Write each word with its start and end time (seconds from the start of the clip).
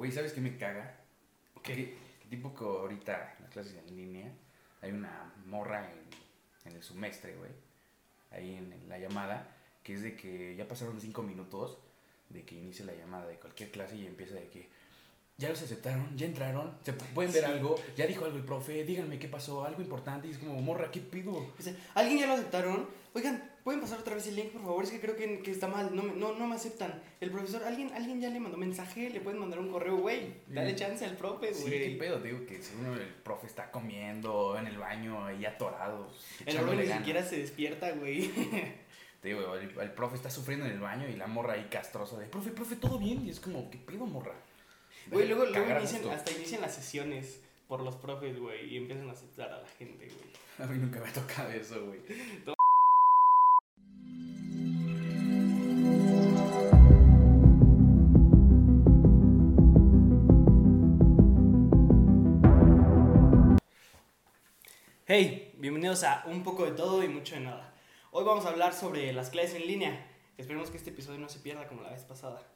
Güey, 0.00 0.10
¿sabes 0.12 0.32
qué 0.32 0.40
me 0.40 0.56
caga? 0.56 0.94
¿Qué? 1.62 1.94
Tipo 2.30 2.54
que 2.54 2.64
ahorita 2.64 3.34
en 3.36 3.42
las 3.44 3.52
clases 3.52 3.74
en 3.86 3.94
línea 3.94 4.32
hay 4.80 4.92
una 4.92 5.30
morra 5.44 5.90
en, 5.92 6.70
en 6.70 6.76
el 6.78 6.82
semestre, 6.82 7.34
güey. 7.36 7.50
Ahí 8.30 8.54
en, 8.54 8.72
en 8.72 8.88
la 8.88 8.98
llamada, 8.98 9.46
que 9.82 9.92
es 9.92 10.00
de 10.00 10.16
que 10.16 10.56
ya 10.56 10.66
pasaron 10.66 10.98
cinco 11.02 11.22
minutos 11.22 11.76
de 12.30 12.44
que 12.46 12.54
inicie 12.54 12.86
la 12.86 12.94
llamada 12.94 13.26
de 13.26 13.34
cualquier 13.36 13.70
clase 13.72 13.94
y 13.96 14.06
empieza 14.06 14.36
de 14.36 14.48
que 14.48 14.70
ya 15.36 15.50
los 15.50 15.60
aceptaron, 15.60 16.16
ya 16.16 16.24
entraron, 16.24 16.78
se 16.82 16.96
pu- 16.96 17.04
pueden 17.12 17.30
ver 17.32 17.44
Sí. 17.44 17.50
algo, 17.50 17.74
ya 17.94 18.06
dijo 18.06 18.24
algo 18.24 18.38
el 18.38 18.44
profe, 18.44 18.84
díganme 18.84 19.18
qué 19.18 19.28
pasó, 19.28 19.66
algo 19.66 19.82
importante. 19.82 20.28
Y 20.28 20.30
es 20.30 20.38
como, 20.38 20.54
morra, 20.62 20.90
¿qué 20.90 21.00
pido? 21.00 21.46
¿alguien 21.94 22.20
ya 22.20 22.26
lo 22.26 22.32
aceptaron? 22.34 22.88
Oigan, 23.12 23.49
¿pueden 23.64 23.80
pasar 23.80 23.98
otra 24.00 24.14
vez 24.14 24.26
el 24.26 24.36
link, 24.36 24.50
por 24.50 24.62
favor? 24.62 24.84
Es 24.84 24.90
que 24.90 25.00
creo 25.00 25.16
que, 25.16 25.40
que 25.40 25.50
está 25.50 25.68
mal, 25.68 25.94
no 25.94 26.02
me, 26.02 26.12
no, 26.14 26.32
no 26.34 26.46
me 26.46 26.54
aceptan. 26.56 27.02
El 27.20 27.30
profesor, 27.30 27.62
¿alguien, 27.64 27.92
¿alguien 27.94 28.20
ya 28.20 28.28
le 28.30 28.40
mandó 28.40 28.56
mensaje? 28.56 29.10
¿Le 29.10 29.20
pueden 29.20 29.38
mandar 29.40 29.58
un 29.58 29.70
correo, 29.70 29.96
güey? 29.96 30.34
Dale 30.48 30.70
Sí. 30.70 30.76
chance 30.76 31.04
al 31.04 31.16
profe, 31.16 31.52
Sí, 31.54 31.62
güey. 31.62 31.92
qué 31.92 31.96
pedo, 31.98 32.18
te 32.20 32.28
digo 32.28 32.46
que 32.46 32.62
seguro 32.62 32.94
el 32.94 33.06
profe 33.08 33.46
está 33.46 33.70
comiendo 33.70 34.56
en 34.58 34.66
el 34.66 34.78
baño 34.78 35.24
ahí 35.26 35.44
atorado. 35.44 36.10
el 36.46 36.56
profe 36.56 36.76
ni 36.76 36.86
siquiera 36.92 37.22
se 37.24 37.38
despierta, 37.38 37.90
güey. 37.92 38.30
Te 39.20 39.28
digo, 39.28 39.54
el, 39.54 39.78
el 39.78 39.92
profe 39.92 40.16
está 40.16 40.30
sufriendo 40.30 40.64
en 40.64 40.72
el 40.72 40.80
baño 40.80 41.06
y 41.08 41.14
la 41.16 41.26
morra 41.26 41.52
ahí 41.52 41.68
castrosa 41.70 42.18
de, 42.18 42.26
profe, 42.26 42.50
profe, 42.52 42.76
todo 42.76 42.98
bien. 42.98 43.26
Y 43.26 43.30
es 43.30 43.38
como, 43.40 43.70
¿qué 43.70 43.76
pedo, 43.76 44.06
morra? 44.06 44.34
Güey, 45.10 45.28
luego, 45.28 45.44
luego 45.44 45.78
inician, 45.78 46.08
hasta 46.10 46.30
inician 46.32 46.60
las 46.62 46.74
sesiones 46.74 47.40
por 47.68 47.82
los 47.82 47.96
profes, 47.96 48.38
güey, 48.38 48.72
y 48.72 48.76
empiezan 48.78 49.08
a 49.08 49.12
aceptar 49.12 49.52
a 49.52 49.60
la 49.60 49.68
gente, 49.68 50.06
güey. 50.06 50.30
A 50.58 50.72
mí 50.72 50.78
nunca 50.78 51.00
me 51.00 51.08
ha 51.08 51.12
tocado 51.12 51.50
eso, 51.50 51.84
güey. 51.86 52.00
Hey, 65.12 65.52
bienvenidos 65.58 66.04
a 66.04 66.22
Un 66.26 66.44
poco 66.44 66.64
de 66.64 66.70
todo 66.70 67.02
y 67.02 67.08
mucho 67.08 67.34
de 67.34 67.40
nada. 67.40 67.74
Hoy 68.12 68.22
vamos 68.22 68.46
a 68.46 68.50
hablar 68.50 68.72
sobre 68.72 69.12
las 69.12 69.30
clases 69.30 69.56
en 69.56 69.66
línea. 69.66 70.06
Esperemos 70.38 70.70
que 70.70 70.76
este 70.76 70.90
episodio 70.90 71.18
no 71.18 71.28
se 71.28 71.40
pierda 71.40 71.66
como 71.66 71.82
la 71.82 71.90
vez 71.90 72.04
pasada. 72.04 72.46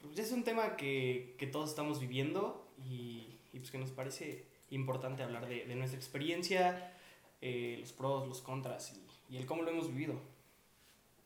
Pues 0.00 0.18
es 0.18 0.32
un 0.32 0.42
tema 0.42 0.76
que, 0.76 1.36
que 1.38 1.46
todos 1.46 1.68
estamos 1.68 2.00
viviendo 2.00 2.72
y, 2.78 3.38
y 3.52 3.58
pues 3.58 3.70
que 3.70 3.76
nos 3.76 3.90
parece 3.90 4.46
importante 4.70 5.22
hablar 5.22 5.46
de, 5.46 5.66
nuestra 5.74 5.98
experiencia, 5.98 6.96
eh, 7.42 7.76
los 7.78 7.92
pros, 7.92 8.26
los 8.26 8.40
contras 8.40 8.94
y, 9.28 9.34
y 9.34 9.36
el 9.36 9.44
cómo 9.44 9.62
lo 9.62 9.70
hemos 9.70 9.88
vivido. 9.88 10.14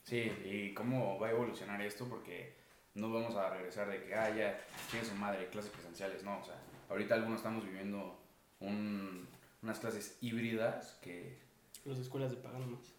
Sí, 0.03 0.33
y 0.45 0.75
cómo 0.75 1.21
va 1.21 1.29
a 1.29 1.31
evolucionar 1.31 1.81
esto, 1.83 2.09
porque 2.09 2.53
no 2.95 3.13
vamos 3.13 3.37
a 3.37 3.49
regresar 3.49 3.89
de 3.89 4.03
que, 4.03 4.13
ah, 4.13 4.35
ya, 4.37 4.61
tiene 4.91 5.07
su 5.07 5.15
madre, 5.15 5.47
clases 5.51 5.71
presenciales, 5.71 6.25
no, 6.25 6.41
o 6.41 6.45
sea, 6.45 6.61
ahorita 6.89 7.15
algunos 7.15 7.39
estamos 7.39 7.65
viviendo 7.65 8.19
un- 8.59 9.33
unas 9.65 9.79
clases 9.81 10.17
híbridas 10.21 10.99
que, 11.03 11.39
Las 11.87 11.99
escuelas 11.99 12.31
de 12.31 12.37
pagan 12.37 12.71
más. 12.71 12.93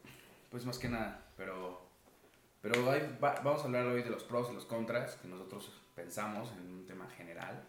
pues 0.49 0.66
más 0.66 0.77
que 0.80 0.89
nada, 0.89 1.23
pero, 1.38 1.80
pero 2.61 2.91
ahí 2.91 3.17
va- 3.23 3.39
vamos 3.44 3.61
a 3.61 3.66
hablar 3.66 3.85
hoy 3.85 4.02
de 4.03 4.09
los 4.09 4.23
pros 4.23 4.49
y 4.52 4.53
los 4.55 4.66
contras 4.66 5.16
que 5.16 5.27
nosotros 5.27 5.72
pensamos 5.95 6.52
en 6.53 6.67
un 6.72 6.85
tema 6.88 7.07
general, 7.11 7.63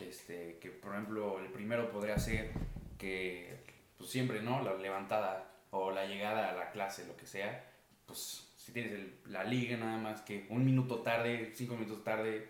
este, 0.00 0.58
que 0.60 0.70
por 0.70 0.92
ejemplo 0.92 1.40
el 1.40 1.50
primero 1.52 1.90
podría 1.90 2.18
ser 2.18 2.52
que, 2.98 3.58
pues 3.98 4.10
siempre, 4.10 4.40
¿no? 4.42 4.62
La 4.62 4.74
levantada 4.74 5.50
o 5.70 5.90
la 5.90 6.06
llegada 6.06 6.50
a 6.50 6.54
la 6.54 6.70
clase, 6.70 7.06
lo 7.06 7.16
que 7.16 7.26
sea, 7.26 7.68
pues 8.06 8.52
si 8.56 8.72
tienes 8.72 8.92
el- 8.92 9.18
la 9.26 9.42
liga 9.44 9.76
nada 9.76 9.98
más 9.98 10.20
que 10.22 10.46
un 10.50 10.64
minuto 10.64 11.00
tarde, 11.02 11.52
cinco 11.54 11.74
minutos 11.76 12.04
tarde, 12.04 12.48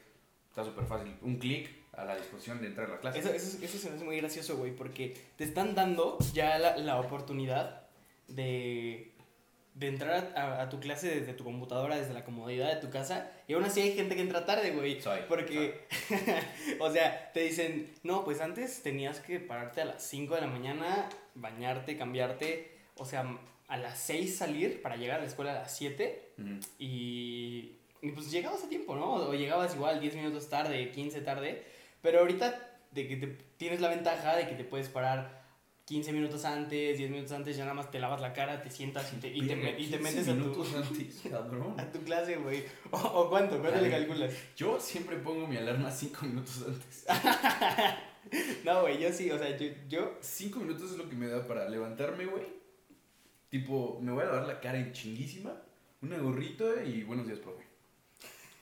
está 0.55 0.64
súper 0.64 0.84
fácil. 0.86 1.12
Un 1.22 1.36
clic 1.36 1.69
a 1.92 2.05
la 2.05 2.16
disposición 2.16 2.60
de 2.60 2.69
entrar 2.69 2.88
a 2.88 2.92
la 2.94 3.00
clase. 3.00 3.19
Eso, 3.19 3.30
eso, 3.30 3.58
eso 3.60 3.78
se 3.78 3.91
me 3.91 3.97
hace 3.97 4.05
muy 4.05 4.16
gracioso, 4.19 4.56
güey, 4.56 4.70
porque 4.70 5.16
te 5.36 5.42
están 5.42 5.74
dando 5.74 6.16
ya 6.33 6.58
la, 6.61 6.77
la 6.77 7.00
oportunidad 7.00 7.83
de, 8.28 9.12
de 9.74 9.89
entrar 9.89 10.33
a, 10.36 10.62
a 10.62 10.68
tu 10.68 10.78
clase 10.78 11.20
desde 11.20 11.33
tu 11.34 11.42
computadora, 11.42 11.96
desde 11.96 12.14
la 12.14 12.24
comodidad 12.24 12.73
de 12.73 12.80
tu 12.80 12.89
casa, 12.89 13.33
y 13.48 13.55
aún 13.55 13.64
así 13.64 13.80
hay 13.80 13.95
gente 13.95 14.14
que 14.14 14.23
entra 14.23 14.46
tarde, 14.46 14.70
güey. 14.70 15.01
Soy, 15.01 15.20
Porque, 15.28 15.86
o 16.80 16.90
sea, 16.92 17.33
te 17.33 17.40
dicen, 17.40 17.92
no, 18.05 18.24
pues 18.24 18.40
antes 18.40 18.80
tenías 18.84 19.18
que 19.18 19.40
pararte 19.40 19.80
a 19.80 19.86
las 19.86 20.02
5 20.05 20.36
de 20.36 20.40
la 20.40 20.46
mañana, 20.46 21.08
bañarte, 21.34 21.96
cambiarte, 21.96 22.70
o 22.95 23.05
sea, 23.05 23.39
a 23.67 23.77
las 23.77 23.98
6 23.98 24.36
salir 24.36 24.83
para 24.83 24.95
llegar 24.95 25.18
a 25.18 25.23
la 25.23 25.28
escuela 25.28 25.51
a 25.51 25.62
las 25.62 25.77
7 25.77 26.33
Ujú. 26.39 26.61
y, 26.78 27.73
y, 28.04 28.10
pues 28.12 28.30
llegabas 28.30 28.64
a 28.64 28.68
tiempo, 28.68 28.94
¿no? 28.96 29.14
O 29.14 29.34
llegabas 29.34 29.74
igual 29.74 30.00
10 30.00 30.14
minutos 30.16 30.48
tarde, 30.48 30.90
15 30.90 31.20
tarde, 31.22 31.64
pero 32.02 32.20
ahorita 32.20 32.78
de 32.90 33.08
que 33.08 33.16
te, 33.16 33.26
tienes 33.56 33.80
la 33.80 33.88
ventaja 33.88 34.36
de 34.36 34.48
que 34.48 34.54
te 34.54 34.64
puedes 34.64 34.88
parar 34.88 35.42
15 35.86 36.12
minutos 36.12 36.44
antes, 36.44 36.96
10 36.96 37.10
minutos 37.10 37.32
antes, 37.32 37.56
ya 37.56 37.64
nada 37.64 37.74
más 37.74 37.90
te 37.90 37.98
lavas 37.98 38.20
la 38.20 38.32
cara, 38.32 38.62
te 38.62 38.70
sientas 38.70 39.12
y 39.12 39.16
te, 39.16 39.28
y 39.28 39.46
te, 39.46 39.54
y 39.54 39.86
te 39.88 39.98
15 39.98 39.98
metes 39.98 40.28
a 40.28 40.34
tu, 40.34 40.64
antes, 40.76 41.22
cabrón. 41.30 41.78
a 41.78 41.90
tu 41.90 42.00
clase, 42.00 42.36
güey. 42.36 42.64
O, 42.90 42.98
o 42.98 43.30
cuánto, 43.30 43.58
¿cuánto 43.60 43.80
le 43.80 43.90
calculas? 43.90 44.32
Yo 44.56 44.80
siempre 44.80 45.16
pongo 45.16 45.46
mi 45.46 45.56
alarma 45.56 45.90
cinco 45.90 46.26
minutos 46.26 46.64
antes. 46.66 47.06
No, 48.64 48.82
güey, 48.82 48.98
yo 49.00 49.12
sí, 49.12 49.30
o 49.30 49.38
sea, 49.38 49.56
yo, 49.56 49.66
yo 49.88 50.16
Cinco 50.20 50.60
minutos 50.60 50.92
es 50.92 50.98
lo 50.98 51.08
que 51.08 51.16
me 51.16 51.26
da 51.26 51.46
para 51.46 51.68
levantarme, 51.68 52.26
güey. 52.26 52.46
Tipo, 53.48 53.98
me 54.00 54.12
voy 54.12 54.22
a 54.22 54.26
lavar 54.26 54.46
la 54.46 54.60
cara 54.60 54.78
en 54.78 54.92
chinguísima, 54.92 55.54
una 56.02 56.18
gorrita 56.18 56.82
y 56.84 57.02
buenos 57.04 57.26
días, 57.26 57.38
profe. 57.38 57.64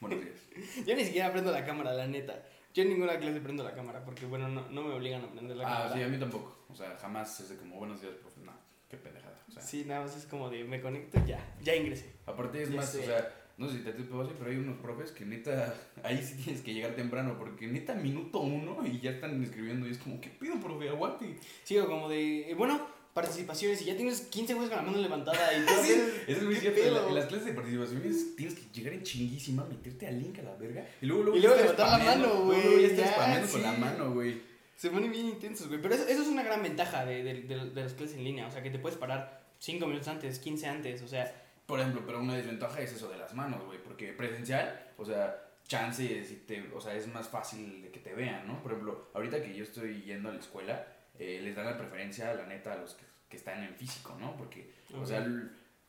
Buenos 0.03 0.21
días. 0.21 0.37
Yo 0.87 0.97
ni 0.97 1.05
siquiera 1.05 1.31
prendo 1.33 1.53
la 1.53 1.65
cámara, 1.65 1.93
la 1.95 2.07
neta. 2.09 2.43
Yo 2.75 2.83
en 2.83 2.89
ninguna 2.91 3.19
clase 3.19 3.41
prendo 3.41 3.63
la 3.63 3.73
cámara 3.75 4.05
porque, 4.05 4.27
bueno, 4.27 4.49
no, 4.49 4.69
no 4.69 4.83
me 4.83 4.95
obligan 4.95 5.23
a 5.25 5.31
prender 5.31 5.57
la 5.57 5.65
Ah, 5.65 5.73
cámara. 5.85 5.95
sí, 5.95 6.03
a 6.03 6.09
mí 6.09 6.19
tampoco. 6.19 6.59
O 6.69 6.75
sea, 6.75 6.97
jamás 7.01 7.39
es 7.41 7.51
de 7.51 7.57
como 7.57 7.77
buenos 7.77 8.01
días, 8.03 8.15
profe. 8.17 8.41
No, 8.41 8.53
qué 8.91 8.97
pendejada. 8.97 9.39
O 9.49 9.53
sea, 9.53 9.63
Sí, 9.63 9.85
nada 9.87 10.01
más 10.03 10.17
es 10.17 10.27
como 10.27 10.51
de 10.51 10.65
me 10.65 10.81
conecto 10.81 11.23
ya, 11.25 11.39
ya 11.63 11.77
ingresé. 11.77 12.11
aparte 12.27 12.63
es 12.63 12.71
Ya 12.71 12.77
más, 12.77 12.91
sé. 12.91 13.01
o 13.01 13.05
sea, 13.05 13.33
no 13.59 13.69
sé 13.69 13.79
si 13.79 13.85
te 13.85 13.93
te 13.93 14.03
pasa, 14.05 14.33
pero 14.39 14.51
hay 14.51 14.57
unos 14.57 14.79
profes 14.79 15.13
que 15.13 15.25
neta, 15.25 15.73
ahí 16.03 16.21
sí 16.21 16.35
tienes 16.43 16.63
que 16.63 16.75
llegar 16.75 16.97
temprano, 16.97 17.37
porque 17.39 17.69
neta 17.69 17.95
minuto 17.95 18.41
uno 18.41 18.85
y 18.87 18.99
ya 18.99 19.11
están 19.13 19.41
escribiendo 19.43 19.87
y 19.87 19.91
es 19.93 19.99
como, 19.99 20.21
¿qué 20.21 20.31
pido, 20.31 20.59
profe? 20.59 20.89
Aguante. 20.89 21.39
Sí, 21.63 21.79
o 21.79 21.87
como 21.87 22.09
de, 22.09 22.51
eh, 22.51 22.55
bueno, 22.55 22.85
participaciones 23.15 23.83
y 23.83 23.87
ya 23.87 23.97
tienes 23.97 24.23
15 24.23 24.55
güeyes 24.55 24.71
con 24.75 24.85
la 24.85 24.91
mano 24.91 25.03
levantada 25.03 25.53
y 25.57 25.65
todo. 25.67 25.83
Sí, 25.85 25.93
eso 26.27 26.39
es 26.39 26.43
muy 26.43 26.55
¿Qué 26.55 26.61
cierto. 26.73 27.03
En, 27.03 27.09
en 27.09 27.15
las 27.15 27.27
clases 27.27 27.47
de 27.47 27.53
participaciones 27.53 28.37
tienes 28.37 28.55
que 28.55 28.63
llegar 28.73 28.93
en 28.95 29.03
chinguísima, 29.03 29.65
meterte 29.65 30.07
al 30.07 30.19
link 30.21 30.39
a 30.39 30.43
la 30.43 30.55
verga. 30.57 30.87
Y 31.01 31.07
luego, 31.07 31.23
luego, 31.25 31.39
Y 31.39 31.41
luego 31.43 31.57
levantar 31.57 31.99
la 31.99 32.05
mano, 32.05 32.45
güey, 32.45 32.63
luego 32.63 32.79
ya 32.81 32.87
estás 32.89 33.11
spameando 33.13 33.53
con 33.53 33.63
la 33.63 33.75
sí. 33.75 33.81
mano, 33.81 34.13
güey. 34.15 34.41
Se 34.77 34.91
ponen 34.91 35.13
bien 35.13 35.27
intensos, 35.27 35.69
güey. 35.69 35.81
Pero 35.81 35.95
eso, 35.95 36.07
eso 36.09 36.23
es 36.23 36.29
una 36.29 36.43
gran 36.43 36.63
ventaja 36.63 37.05
de, 37.05 37.23
de, 37.23 37.35
de- 37.43 37.71
de 37.71 37.83
las 37.83 37.93
clases 37.95 38.17
en 38.17 38.25
línea. 38.25 38.47
O 38.47 38.51
sea, 38.51 38.63
que 38.63 38.71
te 38.71 38.79
puedes 38.79 38.99
parar 38.99 39.43
5 39.59 39.87
minutos 39.87 40.09
antes, 40.09 40.39
15 40.41 40.67
antes. 40.67 41.03
O 41.03 41.09
sea, 41.09 41.33
Por 41.67 41.79
ejemplo, 41.79 42.03
pero 42.05 42.21
una 42.21 42.35
desventaja 42.35 42.81
es 42.81 42.93
eso 42.93 43.09
de 43.09 43.17
las 43.19 43.33
manos, 43.35 43.65
güey. 43.67 43.79
Porque 43.83 44.13
presencial, 44.13 44.91
o 44.97 45.05
sea, 45.05 45.39
chances, 45.69 46.33
y 46.33 46.35
te, 46.47 46.69
o 46.75 46.81
sea, 46.81 46.95
es 46.97 47.07
más 47.07 47.29
fácil 47.29 47.83
de 47.83 47.91
que 47.93 48.01
te 48.01 48.13
vean, 48.15 48.47
¿no? 48.49 48.61
Por 48.63 48.73
ejemplo, 48.73 49.11
ahorita 49.15 49.41
que 49.43 49.55
yo 49.55 49.63
estoy 49.63 50.03
yendo 50.03 50.31
a 50.31 50.33
la 50.33 50.41
escuela, 50.41 50.85
eh, 51.19 51.41
les 51.43 51.55
dan 51.55 51.67
la 51.67 51.77
preferencia, 51.79 52.35
la 52.35 52.47
neta, 52.47 52.73
a 52.73 52.77
los 52.77 52.95
que, 52.95 53.05
que 53.29 53.37
están 53.37 53.63
en 53.63 53.75
físico, 53.75 54.17
¿no? 54.21 54.37
Porque, 54.37 54.73
o 54.95 55.07
sea, 55.07 55.25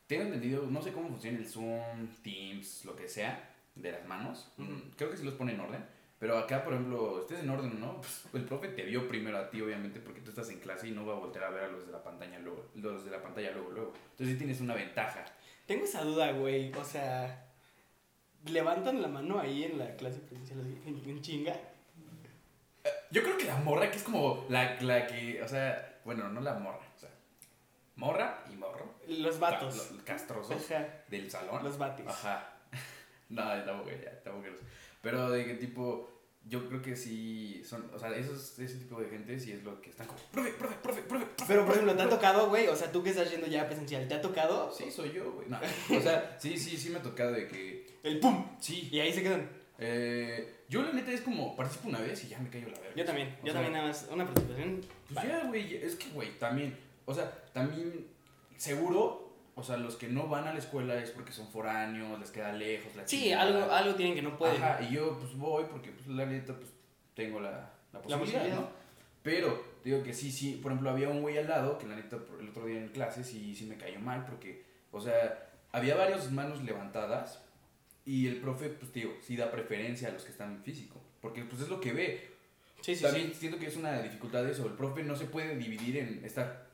tengo 0.06 0.22
entendido, 0.24 0.66
no 0.66 0.82
sé 0.82 0.92
cómo 0.92 1.08
funciona 1.08 1.38
el 1.38 1.46
Zoom, 1.46 2.08
Teams, 2.22 2.84
lo 2.84 2.94
que 2.94 3.08
sea, 3.08 3.50
de 3.74 3.92
las 3.92 4.06
manos. 4.06 4.52
Ujú. 4.58 4.70
Mm, 4.70 4.90
Creo 4.96 5.10
que 5.10 5.16
sí 5.16 5.24
los 5.24 5.34
pone 5.34 5.52
en 5.52 5.60
orden. 5.60 5.84
Pero 6.18 6.38
acá, 6.38 6.64
por 6.64 6.72
ejemplo, 6.72 7.20
estés 7.20 7.40
en 7.40 7.50
orden, 7.50 7.80
¿no? 7.80 8.00
Pues, 8.00 8.24
el 8.34 8.44
profe 8.44 8.68
te 8.68 8.84
vio 8.84 9.08
primero 9.08 9.36
a 9.38 9.50
ti, 9.50 9.60
obviamente, 9.60 10.00
porque 10.00 10.20
tú 10.20 10.30
estás 10.30 10.48
en 10.50 10.60
clase 10.60 10.88
y 10.88 10.92
no 10.92 11.04
va 11.04 11.14
a 11.14 11.18
voltear 11.18 11.44
a 11.44 11.50
ver 11.50 11.64
a 11.64 11.68
los 11.68 11.86
de 11.86 11.92
la 11.92 12.02
pantalla 12.02 12.38
luego, 12.38 12.70
los 12.76 13.04
de 13.04 13.10
la 13.10 13.22
pantalla 13.22 13.50
luego, 13.50 13.70
luego. 13.70 13.92
Entonces 14.12 14.28
sí 14.34 14.36
tienes 14.38 14.60
una 14.60 14.74
ventaja. 14.74 15.24
tengo 15.66 15.84
esa 15.84 16.02
duda, 16.02 16.32
güey. 16.32 16.72
O 16.74 16.84
sea, 16.84 17.46
levantan 18.46 19.02
la 19.02 19.08
mano 19.08 19.38
ahí 19.38 19.64
en 19.64 19.78
la 19.78 19.96
clase 19.96 20.20
presencial 20.20 20.60
en 20.84 21.20
chinga. 21.20 21.58
Yo 23.14 23.22
creo 23.22 23.38
que 23.38 23.44
la 23.44 23.56
morra, 23.56 23.90
que 23.90 23.96
es 23.98 24.02
como 24.02 24.44
la, 24.48 24.78
la 24.80 25.06
que, 25.06 25.40
o 25.42 25.46
sea, 25.48 26.00
bueno, 26.04 26.28
no 26.28 26.40
la 26.40 26.54
morra, 26.54 26.80
o 26.94 26.98
sea, 26.98 27.10
morra 27.96 28.44
y 28.52 28.56
morro. 28.56 28.94
Los 29.08 29.38
vatos. 29.38 29.74
Ca- 29.74 29.94
Los 29.94 30.02
castrosos 30.02 30.70
Ajá, 30.70 30.86
del 31.08 31.30
salón. 31.30 31.62
los 31.64 31.78
vatos. 31.78 32.06
Ajá. 32.08 32.50
No, 33.30 33.42
tampoco, 33.64 33.90
ya, 33.90 34.22
tampoco. 34.22 34.48
los- 34.48 34.60
Pero 35.00 35.30
de 35.30 35.46
que 35.46 35.54
tipo, 35.54 36.10
yo 36.44 36.68
creo 36.68 36.82
que 36.82 36.94
sí 36.94 37.62
son, 37.64 37.90
o 37.94 37.98
sea, 37.98 38.14
esos, 38.14 38.58
ese 38.58 38.76
tipo 38.78 39.00
de 39.00 39.08
gente 39.08 39.40
sí 39.40 39.50
es 39.52 39.64
lo 39.64 39.80
que 39.80 39.90
están 39.90 40.06
como, 40.06 40.18
profe, 40.30 40.50
profe, 40.52 40.74
profe, 40.82 41.02
profe. 41.02 41.26
Pero, 41.48 41.64
por 41.64 41.72
ejemplo, 41.72 41.94
¿te 41.96 42.02
ha 42.02 42.04
profe". 42.04 42.16
tocado, 42.16 42.48
güey? 42.50 42.68
O 42.68 42.76
sea, 42.76 42.92
tú 42.92 43.02
que 43.02 43.10
estás 43.10 43.30
yendo 43.30 43.46
ya 43.46 43.66
presencial, 43.66 44.06
¿te 44.06 44.14
ha 44.14 44.20
tocado? 44.20 44.70
Sí, 44.72 44.90
soy 44.90 45.12
yo, 45.12 45.32
güey. 45.32 45.48
No, 45.48 45.58
o 45.98 46.00
sea, 46.00 46.36
sí, 46.38 46.58
sí, 46.58 46.76
sí 46.76 46.90
me 46.90 46.98
ha 46.98 47.02
tocado 47.02 47.32
de 47.32 47.48
que, 47.48 47.86
El 48.02 48.20
pum. 48.20 48.46
sí. 48.60 48.88
Y 48.92 49.00
ahí 49.00 49.12
se 49.12 49.22
quedan. 49.22 49.48
Eh, 49.78 50.53
yo 50.68 50.82
la 50.82 50.92
neta 50.92 51.12
es 51.12 51.20
como, 51.20 51.54
participo 51.56 51.88
una 51.88 52.00
vez 52.00 52.24
y 52.24 52.28
ya 52.28 52.38
me 52.38 52.48
cayó 52.50 52.68
la 52.68 52.78
verga. 52.80 52.96
Yo 52.96 53.04
también, 53.04 53.28
O 53.42 53.46
yo 53.46 53.52
sea, 53.52 53.54
también 53.54 53.72
nada 53.72 53.86
más. 53.88 54.08
Una 54.10 54.24
participación. 54.24 54.80
Pues 55.06 55.14
vale. 55.14 55.28
ya, 55.28 55.44
güey, 55.44 55.74
es 55.76 55.94
que, 55.96 56.08
güey, 56.10 56.38
también, 56.38 56.76
o 57.04 57.14
sea, 57.14 57.30
también, 57.52 58.06
seguro, 58.56 59.32
o 59.54 59.62
sea, 59.62 59.76
los 59.76 59.96
que 59.96 60.08
no 60.08 60.26
van 60.28 60.46
a 60.48 60.52
la 60.52 60.58
escuela 60.58 60.94
es 60.96 61.10
porque 61.10 61.32
son 61.32 61.48
foráneos, 61.48 62.18
les 62.18 62.30
queda 62.30 62.52
lejos, 62.52 62.94
la 62.96 63.06
Sí, 63.06 63.20
chingada. 63.24 63.42
algo, 63.42 63.72
algo 63.72 63.94
tienen 63.94 64.14
que 64.14 64.22
no 64.22 64.36
pueden. 64.36 64.62
Ajá, 64.62 64.82
y 64.82 64.94
yo, 64.94 65.18
pues, 65.18 65.36
voy 65.36 65.64
porque, 65.70 65.90
pues, 65.90 66.06
la 66.08 66.26
neta, 66.26 66.54
pues, 66.54 66.70
tengo 67.14 67.40
la, 67.40 67.50
la 67.50 67.70
La 67.92 68.00
posibilidad, 68.02 68.20
posibilidad. 68.20 68.56
¿no? 68.60 68.68
Pero 69.22 69.64
digo 69.84 70.02
que 70.02 70.12
sí, 70.12 70.30
sí, 70.32 70.58
por 70.62 70.72
ejemplo, 70.72 70.90
había 70.90 71.08
un 71.08 71.22
güey 71.22 71.38
al 71.38 71.48
lado 71.48 71.78
que 71.78 71.86
la 71.86 71.96
neta 71.96 72.18
el 72.40 72.48
otro 72.48 72.66
día 72.66 72.78
en 72.78 72.88
clase 72.88 73.24
sí, 73.24 73.54
sí 73.54 73.64
me 73.66 73.76
cayó 73.76 73.98
mal 74.00 74.24
porque, 74.26 74.64
o 74.92 75.00
sea, 75.00 75.48
había 75.72 75.94
varias 75.96 76.30
manos 76.30 76.62
levantadas 76.62 77.40
y 78.06 78.26
el 78.26 78.36
profe, 78.36 78.68
pues 78.68 78.92
digo, 78.92 79.14
sí 79.22 79.36
da 79.36 79.50
preferencia 79.50 80.08
a 80.08 80.12
los 80.12 80.24
que 80.24 80.30
están 80.32 80.52
en 80.52 80.62
físico, 80.62 81.00
porque 81.20 81.42
pues 81.44 81.62
es 81.62 81.68
lo 81.68 81.80
que 81.80 81.92
ve. 81.92 82.30
Sí, 82.80 82.94
sí, 82.94 83.02
También 83.02 83.28
sí. 83.28 83.34
siento 83.40 83.58
que 83.58 83.66
es 83.66 83.76
una 83.76 84.02
dificultad 84.02 84.46
eso, 84.48 84.66
el 84.66 84.74
profe 84.74 85.02
no 85.02 85.16
se 85.16 85.24
puede 85.26 85.56
dividir 85.56 85.96
en 85.98 86.24
estar... 86.24 86.66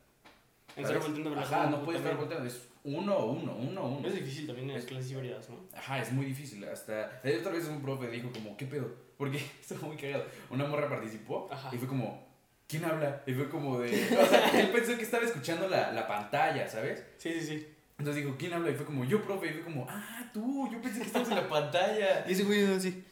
En 0.77 0.85
estar 0.85 0.99
volteando 1.01 1.39
Ajá, 1.39 1.67
no 1.67 1.85
puede 1.85 1.99
estar 1.99 2.17
volteando, 2.17 2.47
es 2.47 2.69
uno, 2.85 3.27
uno, 3.27 3.55
uno, 3.57 3.87
uno. 3.87 4.09
Es 4.09 4.15
difícil 4.15 4.47
también 4.47 4.69
en 4.71 4.75
las 4.75 4.85
Es- 4.85 4.89
clases 4.89 5.11
híbridas, 5.11 5.49
¿no? 5.51 5.57
Ajá, 5.77 6.01
es 6.01 6.13
muy 6.13 6.25
difícil. 6.27 6.65
Hasta. 6.65 7.21
Otra 7.39 7.53
vez 7.53 7.67
un 7.67 7.83
profe 7.83 8.09
dijo 8.09 8.31
como, 8.33 8.57
¿qué 8.57 8.67
pedo? 8.67 8.89
Porque 9.19 9.39
estuvo 9.61 9.89
muy 9.89 9.97
cagado. 9.97 10.25
Una 10.49 10.65
morra 10.67 10.89
participó 10.89 11.49
Ajá. 11.53 11.71
y 11.75 11.79
fue 11.79 11.89
como, 11.89 12.27
¿quién 12.69 12.85
habla? 12.85 13.23
Y 13.27 13.35
fue 13.35 13.49
como 13.51 13.81
de. 13.81 13.89
O 14.17 14.27
sea, 14.27 14.49
él 14.61 14.71
pensó 14.71 14.97
que 14.97 15.03
estaba 15.03 15.25
escuchando 15.25 15.69
la, 15.69 15.93
la 15.93 16.07
pantalla, 16.07 16.67
¿sabes? 16.69 17.05
Sí, 17.19 17.33
sí, 17.35 17.47
sí. 17.47 17.67
Entonces 18.01 18.25
dijo, 18.25 18.37
¿quién 18.39 18.55
habla? 18.55 18.71
Y 18.71 18.75
fue 18.75 18.87
como, 18.87 19.05
yo, 19.05 19.23
profe. 19.23 19.49
Y 19.49 19.53
fue 19.53 19.63
como, 19.63 19.87
ah, 19.89 20.31
tú, 20.33 20.71
yo 20.73 20.81
pensé 20.81 21.01
que 21.01 21.07
estabas 21.07 21.29
en 21.29 21.35
la 21.37 21.49
pantalla. 21.49 22.25
Y 22.27 22.33
ese 22.33 22.45
güey 22.45 22.65
así. 22.65 23.05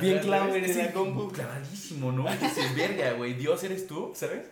Bien 0.00 0.18
clavo 0.18 0.52
en 0.54 0.72
Sí, 0.72 0.80
compu. 0.92 1.28
Clavadísimo, 1.30 2.10
¿no? 2.10 2.24
Dices, 2.28 2.74
verga, 2.74 3.12
güey, 3.12 3.34
Dios 3.34 3.62
eres 3.62 3.86
tú, 3.86 4.12
¿sabes? 4.16 4.50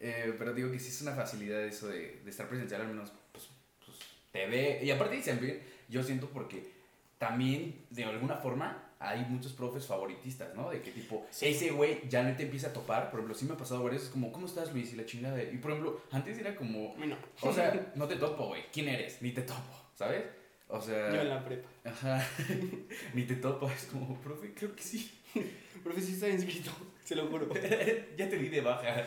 Eh, 0.00 0.34
pero 0.36 0.52
digo 0.52 0.72
que 0.72 0.80
sí 0.80 0.88
es 0.88 1.00
una 1.02 1.12
facilidad 1.12 1.62
eso 1.62 1.86
de, 1.86 2.22
de 2.24 2.30
estar 2.30 2.48
presencial, 2.48 2.80
al 2.80 2.88
menos, 2.88 3.12
pues, 3.30 3.48
pues, 3.84 3.98
te 4.32 4.46
ve. 4.46 4.80
Y 4.82 4.90
aparte 4.90 5.14
dicen 5.14 5.62
yo 5.88 6.02
siento 6.02 6.28
porque 6.30 6.73
también, 7.18 7.84
de 7.90 8.04
alguna 8.04 8.36
forma, 8.36 8.80
hay 8.98 9.24
muchos 9.28 9.52
profes 9.52 9.86
favoritistas, 9.86 10.54
¿no? 10.54 10.70
De 10.70 10.80
que 10.80 10.90
tipo, 10.90 11.26
Sí. 11.30 11.46
ese 11.48 11.70
güey 11.70 12.00
ya 12.08 12.22
no 12.22 12.34
te 12.36 12.44
empieza 12.44 12.68
a 12.68 12.72
topar. 12.72 13.10
Por 13.10 13.20
ejemplo, 13.20 13.34
sí 13.34 13.44
me 13.44 13.52
ha 13.54 13.56
pasado 13.56 13.82
varias 13.82 14.00
veces 14.02 14.12
como, 14.12 14.32
¿cómo 14.32 14.46
estás, 14.46 14.72
Luis? 14.72 14.92
Y 14.92 14.96
la 14.96 15.04
chingada. 15.04 15.36
de- 15.36 15.52
Y 15.52 15.58
por 15.58 15.72
ejemplo, 15.72 16.00
antes 16.10 16.38
era 16.38 16.54
como, 16.56 16.94
no. 16.98 17.16
o 17.42 17.52
sea, 17.52 17.92
no 17.96 18.06
te 18.08 18.16
topo, 18.16 18.46
güey. 18.48 18.62
¿Quién 18.72 18.88
eres? 18.88 19.20
Ni 19.20 19.32
te 19.32 19.42
topo, 19.42 19.60
¿sabes? 19.94 20.24
O 20.68 20.80
sea, 20.80 21.12
Yo 21.12 21.20
en 21.20 21.28
la 21.28 21.44
prepa. 21.44 21.68
ajá, 21.84 22.26
ni 23.14 23.24
te 23.24 23.36
topo. 23.36 23.70
Es 23.70 23.84
como, 23.84 24.16
profe, 24.20 24.54
creo 24.54 24.74
que 24.74 24.82
sí. 24.82 25.10
Profe, 25.84 26.00
sí 26.00 26.12
está 26.14 26.28
inscrito, 26.30 26.70
se 27.04 27.14
lo 27.14 27.26
juro. 27.26 27.52
ya 28.16 28.28
te 28.28 28.38
di 28.38 28.48
de 28.48 28.60
baja. 28.62 29.04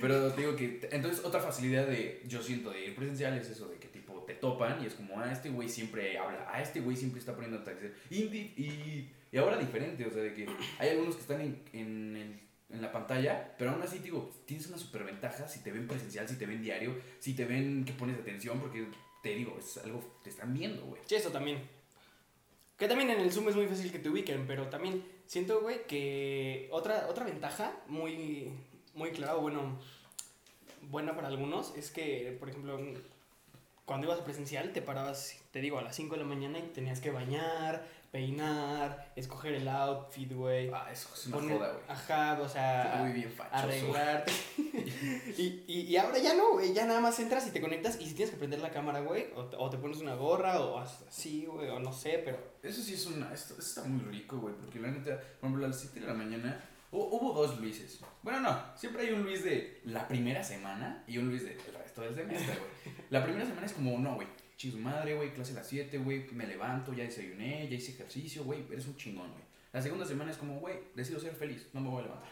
Pero 0.00 0.32
te 0.32 0.40
digo 0.42 0.54
que, 0.54 0.80
entonces 0.92 1.24
otra 1.24 1.40
facilidad 1.40 1.86
de, 1.86 2.22
yo 2.26 2.42
siento, 2.42 2.70
de 2.70 2.86
ir 2.86 2.94
presencial 2.94 3.36
es 3.36 3.48
eso, 3.48 3.66
de 3.68 3.78
te 4.26 4.34
topan 4.34 4.82
y 4.82 4.86
es 4.86 4.94
como, 4.94 5.18
ah, 5.20 5.30
este 5.32 5.50
güey 5.50 5.68
siempre 5.68 6.18
habla, 6.18 6.46
ah, 6.50 6.60
este 6.60 6.80
güey 6.80 6.96
siempre 6.96 7.20
está 7.20 7.34
poniendo 7.34 7.58
atención. 7.58 7.92
Y, 8.10 8.22
y, 8.24 9.10
y 9.30 9.36
ahora 9.36 9.56
diferente, 9.58 10.06
o 10.06 10.10
sea, 10.10 10.22
de 10.22 10.34
que 10.34 10.46
hay 10.78 10.88
algunos 10.90 11.16
que 11.16 11.22
están 11.22 11.40
en, 11.40 11.62
en, 11.72 12.40
en 12.70 12.82
la 12.82 12.92
pantalla, 12.92 13.54
pero 13.58 13.70
aún 13.70 13.82
así, 13.82 13.98
digo, 13.98 14.30
tienes 14.46 14.66
una 14.68 14.78
superventaja 14.78 15.48
si 15.48 15.60
te 15.60 15.72
ven 15.72 15.86
presencial, 15.86 16.28
si 16.28 16.36
te 16.36 16.46
ven 16.46 16.62
diario, 16.62 16.96
si 17.18 17.34
te 17.34 17.44
ven 17.44 17.84
que 17.84 17.92
pones 17.92 18.18
atención, 18.18 18.60
porque 18.60 18.86
te 19.22 19.34
digo, 19.34 19.56
es 19.58 19.78
algo, 19.78 20.18
te 20.22 20.30
están 20.30 20.52
viendo, 20.54 20.84
güey. 20.84 21.00
Sí, 21.06 21.14
eso 21.14 21.30
también. 21.30 21.58
Que 22.78 22.88
también 22.88 23.10
en 23.10 23.20
el 23.20 23.32
Zoom 23.32 23.48
es 23.48 23.56
muy 23.56 23.66
fácil 23.66 23.92
que 23.92 23.98
te 23.98 24.08
ubiquen, 24.08 24.46
pero 24.46 24.68
también 24.68 25.04
siento, 25.26 25.60
güey, 25.60 25.86
que 25.86 26.68
otra, 26.72 27.06
otra 27.08 27.24
ventaja 27.24 27.72
muy, 27.86 28.50
muy 28.94 29.10
clara, 29.10 29.34
bueno, 29.34 29.78
buena 30.90 31.14
para 31.14 31.28
algunos, 31.28 31.74
es 31.76 31.90
que, 31.90 32.36
por 32.38 32.50
ejemplo, 32.50 32.78
cuando 33.84 34.06
ibas 34.06 34.20
a 34.20 34.24
presencial 34.24 34.72
te 34.72 34.82
parabas, 34.82 35.36
te 35.50 35.60
digo, 35.60 35.78
a 35.78 35.82
las 35.82 35.94
5 35.96 36.14
de 36.14 36.20
la 36.22 36.26
mañana 36.26 36.58
y 36.58 36.62
tenías 36.72 37.00
que 37.00 37.10
bañar, 37.10 37.86
peinar, 38.10 39.12
escoger 39.16 39.54
el 39.54 39.68
outfit, 39.68 40.32
güey. 40.32 40.70
Ah, 40.72 40.88
eso 40.92 41.08
es 41.14 41.26
una 41.26 41.36
poner- 41.36 41.56
joda, 41.58 41.72
güey. 41.72 41.84
Ajá, 41.88 42.40
o 42.40 42.48
sea, 42.48 42.96
Muy 43.02 43.12
bien 43.12 43.30
fachoso. 43.30 43.56
arreglarte. 43.66 44.32
y, 45.36 45.64
y, 45.66 45.80
y 45.88 45.96
ahora 45.96 46.18
ya 46.18 46.34
no, 46.34 46.52
güey. 46.52 46.72
Ya 46.72 46.86
nada 46.86 47.00
más 47.00 47.18
entras 47.18 47.46
y 47.46 47.50
te 47.50 47.60
conectas. 47.60 48.00
Y 48.00 48.06
si 48.06 48.14
tienes 48.14 48.30
que 48.32 48.38
prender 48.38 48.60
la 48.60 48.70
cámara, 48.70 49.00
güey, 49.00 49.26
o, 49.34 49.44
te- 49.46 49.56
o 49.56 49.68
te 49.70 49.78
pones 49.78 49.98
una 49.98 50.14
gorra, 50.14 50.60
o 50.60 50.78
así, 50.78 51.46
güey, 51.46 51.68
o 51.68 51.80
no 51.80 51.92
sé, 51.92 52.22
pero. 52.24 52.38
Eso 52.62 52.82
sí 52.82 52.94
es 52.94 53.06
una. 53.06 53.32
Esto, 53.34 53.54
esto 53.58 53.80
está 53.80 53.84
muy 53.88 54.00
rico, 54.04 54.38
güey. 54.38 54.54
Porque 54.54 54.78
la 54.80 54.88
neta, 54.88 55.16
por 55.40 55.48
ejemplo, 55.48 55.64
a 55.64 55.68
las 55.68 55.80
7 55.80 56.00
de 56.00 56.06
la 56.06 56.14
mañana 56.14 56.64
hu- 56.92 57.08
hubo 57.10 57.32
dos 57.34 57.58
Luises. 57.60 58.00
Bueno, 58.22 58.40
no. 58.40 58.58
Siempre 58.76 59.02
hay 59.02 59.12
un 59.12 59.24
Luis 59.24 59.44
de 59.44 59.80
la 59.84 60.06
primera 60.08 60.42
semana 60.42 61.02
y 61.06 61.18
un 61.18 61.28
Luis 61.28 61.44
semestre, 61.94 62.54
güey. 62.56 62.96
La 63.10 63.22
primera 63.24 63.44
semana 63.44 63.66
es 63.66 63.72
como, 63.72 63.98
no, 63.98 64.14
güey. 64.14 64.26
Chis 64.56 64.74
madre, 64.74 65.14
güey. 65.14 65.32
Clase 65.32 65.52
a 65.52 65.56
las 65.56 65.68
7, 65.68 65.98
güey. 65.98 66.26
Me 66.32 66.46
levanto, 66.46 66.92
ya 66.92 67.04
desayuné, 67.04 67.68
ya 67.68 67.76
hice 67.76 67.92
ejercicio, 67.92 68.44
güey. 68.44 68.64
Eres 68.70 68.86
un 68.86 68.96
chingón, 68.96 69.30
güey. 69.30 69.44
La 69.72 69.82
segunda 69.82 70.06
semana 70.06 70.30
es 70.30 70.36
como, 70.36 70.60
güey, 70.60 70.76
decido 70.94 71.18
ser 71.18 71.34
feliz. 71.34 71.68
No 71.72 71.80
me 71.80 71.88
voy 71.88 72.00
a 72.00 72.06
levantar. 72.06 72.30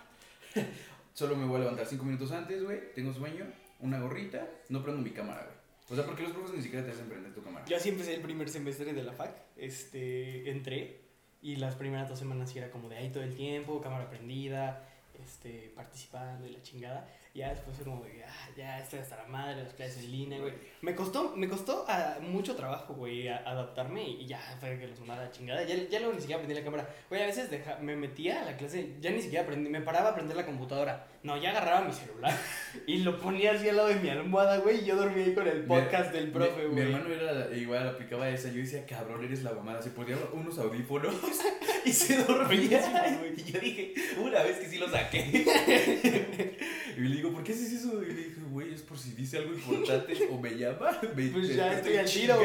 Solo 1.15 1.37
me 1.37 1.45
voy 1.45 1.57
a 1.57 1.61
levantar 1.61 1.87
5 1.87 2.05
minutos 2.05 2.31
antes, 2.33 2.63
güey. 2.63 2.93
Tengo 2.95 3.13
sueño, 3.13 3.47
una 3.81 4.01
gorrita. 4.01 4.49
No 4.69 4.83
prendo 4.83 5.03
mi 5.03 5.11
cámara, 5.11 5.43
güey. 5.43 5.57
O 5.91 5.95
sea, 5.95 6.07
porque 6.07 6.23
los 6.23 6.33
profes 6.33 6.55
ni 6.55 6.63
siquiera 6.63 6.85
te 6.87 6.93
hacen 6.93 7.07
prender 7.07 7.35
tu 7.35 7.43
cámara. 7.43 7.67
Yo 7.67 7.77
así 7.77 7.91
empecé 7.91 8.15
el 8.15 8.23
primer 8.23 8.49
semestre 8.49 8.93
de 8.93 9.03
la 9.03 9.13
FAC. 9.13 9.35
Este, 9.57 10.51
entré. 10.51 11.01
Y 11.43 11.57
las 11.57 11.75
primeras 11.75 12.09
dos 12.09 12.19
semanas 12.19 12.51
sí 12.51 12.59
era 12.59 12.71
como 12.71 12.89
de 12.89 12.97
ahí 12.97 13.11
todo 13.11 13.25
el 13.25 13.35
tiempo, 13.35 13.81
cámara 13.81 14.09
prendida, 14.09 14.89
este, 15.21 15.73
participando 15.75 16.47
y 16.47 16.53
la 16.53 16.63
chingada. 16.63 17.09
Ya 17.35 17.49
después 17.49 17.75
fue 17.77 17.87
como 17.87 18.05
de, 18.05 18.23
ah, 18.25 18.49
ya 18.55 18.79
estoy 18.79 18.99
hasta 18.99 19.17
la 19.17 19.25
madre, 19.25 19.63
las 19.65 19.73
clases 19.73 20.05
en 20.05 20.13
línea, 20.13 20.39
güey. 20.39 20.53
Me 20.83 20.95
costó, 20.95 21.35
me 21.35 21.49
costó 21.49 21.87
ah, 21.89 22.19
mucho 22.21 22.55
trabajo, 22.55 22.93
güey, 22.93 23.27
a- 23.29 23.39
adaptarme 23.39 24.07
y 24.07 24.27
ya 24.27 24.39
fue 24.61 24.79
que 24.79 24.87
los 24.87 24.99
mandaba 25.01 25.23
a 25.23 25.25
la 25.25 25.31
chingada. 25.31 25.63
Ya, 25.65 25.75
ya 25.89 25.99
luego 26.01 26.13
ni 26.15 26.21
siquiera 26.21 26.43
aprendí 26.43 26.59
la 26.61 26.65
cámara. 26.65 26.87
Güey, 27.09 27.23
a 27.23 27.27
veces 27.27 27.51
deja- 27.51 27.79
me 27.79 27.97
metía 27.97 28.43
a 28.43 28.45
la 28.45 28.57
clase, 28.59 28.97
ya 29.01 29.11
ni 29.11 29.23
siquiera 29.23 29.45
aprendí, 29.45 29.71
me 29.71 29.81
paraba 29.81 30.09
a 30.09 30.13
aprender 30.13 30.37
la 30.37 30.45
computadora. 30.45 31.07
No, 31.23 31.37
ya 31.41 31.51
agarraba 31.51 31.87
mi 31.87 31.93
celular 31.93 32.37
y 32.87 32.99
lo 32.99 33.17
ponía 33.19 33.53
así 33.53 33.67
al 33.69 33.77
lado 33.77 33.89
de 33.89 33.95
mi 33.95 34.11
almohada, 34.11 34.59
güey, 34.59 34.81
y 34.83 34.85
yo 34.85 34.97
dormía 34.97 35.25
ahí 35.25 35.35
con 35.35 35.47
el 35.49 35.61
Mi- 35.61 35.67
podcast 35.69 36.13
del 36.13 36.33
profe, 36.33 36.65
mi, 36.65 36.69
mi 36.69 36.83
güey. 36.83 36.93
hermano 36.93 37.15
era 37.15 37.57
igual, 37.57 37.89
aplicaba 37.89 38.29
esa. 38.29 38.49
Yo 38.51 38.57
decía, 38.59 38.85
cabrón, 38.85 39.25
eres 39.25 39.43
la 39.43 39.53
mamada. 39.53 39.81
Se 39.81 39.89
ponía 39.91 40.19
unos 40.35 40.59
audífonos 40.59 41.15
y 41.87 41.93
se 41.93 42.23
dormía. 42.25 43.17
Güey. 43.21 43.33
y 43.41 43.53
yo 43.53 43.59
dije, 43.61 43.95
una 44.19 44.43
vez 44.43 44.59
que 44.59 44.67
sí 44.69 44.77
lo 44.77 44.89
saqué. 44.91 46.67
y 46.99 47.01
digo, 47.23 47.35
¿por 47.35 47.45
qué 47.45 47.53
haces 47.53 47.73
eso? 47.73 48.03
Y 48.03 48.07
le 48.07 48.15
dije, 48.15 48.41
güey, 48.51 48.73
es 48.75 48.83
por 48.83 48.99
si 48.99 49.13
dice 49.13 49.39
algo 49.39 49.55
importante 49.55 50.15
o 50.31 50.39
me 50.39 50.51
llama. 50.57 50.91
Me, 51.17 51.29
Pues 51.29 51.55
ya 51.55 51.71
despierto 51.75 51.77
estoy 51.77 51.93
y 51.95 51.97
al 51.99 52.07
tiro, 52.07 52.37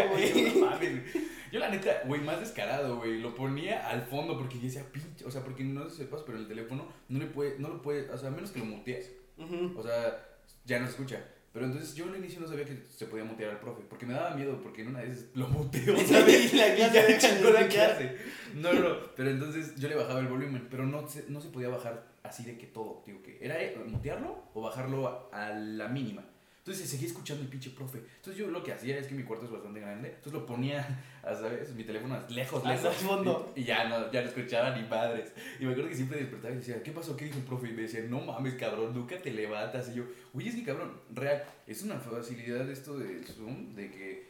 chinga". 0.53 0.75
güey. 0.77 1.03
Y 1.49 1.53
yo, 1.53 1.59
la 1.61 1.69
neta, 1.69 2.01
güey, 2.05 2.19
más 2.21 2.41
descarado, 2.41 2.97
güey. 2.97 3.19
Lo 3.21 3.33
ponía 3.33 3.87
al 3.87 4.01
fondo 4.03 4.37
porque 4.37 4.57
yo 4.57 4.63
decía, 4.63 4.83
pinche. 4.91 5.23
O 5.25 5.31
sea, 5.31 5.43
porque 5.43 5.63
no 5.63 5.89
sepas, 5.89 6.21
pero 6.25 6.37
el 6.37 6.47
teléfono 6.47 6.87
no 7.07 7.19
le 7.19 7.27
puede, 7.27 7.57
no 7.57 7.69
lo 7.69 7.81
puede, 7.81 8.09
o 8.11 8.17
sea, 8.17 8.27
a 8.29 8.31
menos 8.31 8.51
que 8.51 8.59
lo 8.59 8.65
mutees. 8.65 9.11
Ujú. 9.37 9.73
O 9.79 9.81
sea, 9.83 10.27
ya 10.65 10.79
no 10.79 10.85
se 10.85 10.91
escucha. 10.91 11.23
Pero 11.53 11.65
entonces 11.65 11.95
yo 11.95 12.03
al 12.05 12.17
inicio 12.17 12.41
no 12.41 12.47
sabía 12.47 12.65
que 12.65 12.83
se 12.93 13.05
podía 13.05 13.23
mutear 13.23 13.51
al 13.51 13.59
profe, 13.61 13.81
porque 13.89 14.05
me 14.05 14.13
daba 14.13 14.35
miedo, 14.35 14.59
porque 14.61 14.81
en 14.81 14.89
una 14.89 15.01
vez 15.01 15.29
lo 15.33 15.47
muteo, 15.47 15.95
¿sabes? 16.05 16.53
Y 16.53 16.57
la 16.57 16.75
Y 16.75 16.77
ya 16.79 16.91
clase 16.91 17.07
le 17.07 17.13
deja 17.13 17.41
de 17.47 17.53
la 17.53 17.67
clase. 17.69 18.17
No, 18.53 18.73
no, 18.73 18.79
no, 18.81 18.95
pero 19.15 19.29
entonces 19.31 19.73
yo 19.77 19.87
le 19.87 19.95
bajaba 19.95 20.19
el 20.19 20.27
volumen, 20.27 20.67
pero 20.69 20.85
no 20.85 21.07
se, 21.07 21.25
no 21.29 21.39
se 21.41 21.47
podía 21.47 21.69
bajar 21.69 22.06
así 22.27 22.43
de 22.43 22.57
que 22.57 22.67
todo, 22.67 23.03
digo 23.05 23.21
que 23.23 23.37
era 23.41 23.61
eh, 23.61 23.77
mutearlo 23.85 24.43
o 24.53 24.61
bajarlo 24.61 25.29
a, 25.31 25.47
a 25.47 25.53
la 25.53 25.87
mínima. 25.87 26.23
Entonces 26.67 26.83
se 26.83 26.97
seguía 26.97 27.07
escuchando 27.07 27.43
el 27.43 27.47
pinche 27.47 27.69
profe. 27.69 27.99
Entonces 28.17 28.35
yo 28.35 28.51
lo 28.51 28.61
que 28.61 28.73
hacía 28.73 28.97
es 28.97 29.07
que 29.07 29.15
mi 29.15 29.23
cuarto 29.23 29.45
es 29.45 29.51
bastante 29.53 29.79
grande, 29.79 30.09
entonces 30.09 30.33
lo 30.33 30.45
ponía, 30.45 30.85
¿sabes? 31.23 31.73
Mi 31.73 31.85
teléfono 31.85 32.19
lejos, 32.27 32.61
lejos. 32.65 32.85
el 32.85 33.07
fondo. 33.07 33.53
Y, 33.55 33.61
y 33.61 33.63
ya 33.63 33.87
no, 33.87 34.11
ya 34.11 34.21
no 34.21 34.27
escuchaba 34.27 34.75
ni 34.75 34.85
madres. 34.85 35.31
Y 35.61 35.65
me 35.65 35.71
acuerdo 35.71 35.89
que 35.89 35.95
siempre 35.95 36.19
despertaba 36.19 36.53
y 36.53 36.57
decía, 36.57 36.83
¿qué 36.83 36.91
pasó? 36.91 37.15
¿Qué 37.15 37.23
dijo 37.23 37.37
el 37.37 37.45
profe? 37.45 37.69
Y 37.69 37.71
me 37.71 37.83
decía, 37.83 38.01
no 38.01 38.19
mames, 38.19 38.55
cabrón, 38.55 38.93
nunca 38.93 39.17
te 39.17 39.31
levantas. 39.31 39.87
Y 39.91 39.95
yo, 39.95 40.03
oye, 40.33 40.49
es 40.49 40.55
que 40.55 40.63
cabrón, 40.65 40.99
real, 41.13 41.41
es 41.65 41.83
una 41.83 41.95
facilidad 42.01 42.69
esto 42.69 42.99
del 42.99 43.25
Zoom, 43.25 43.73
de 43.73 43.89
que, 43.89 44.27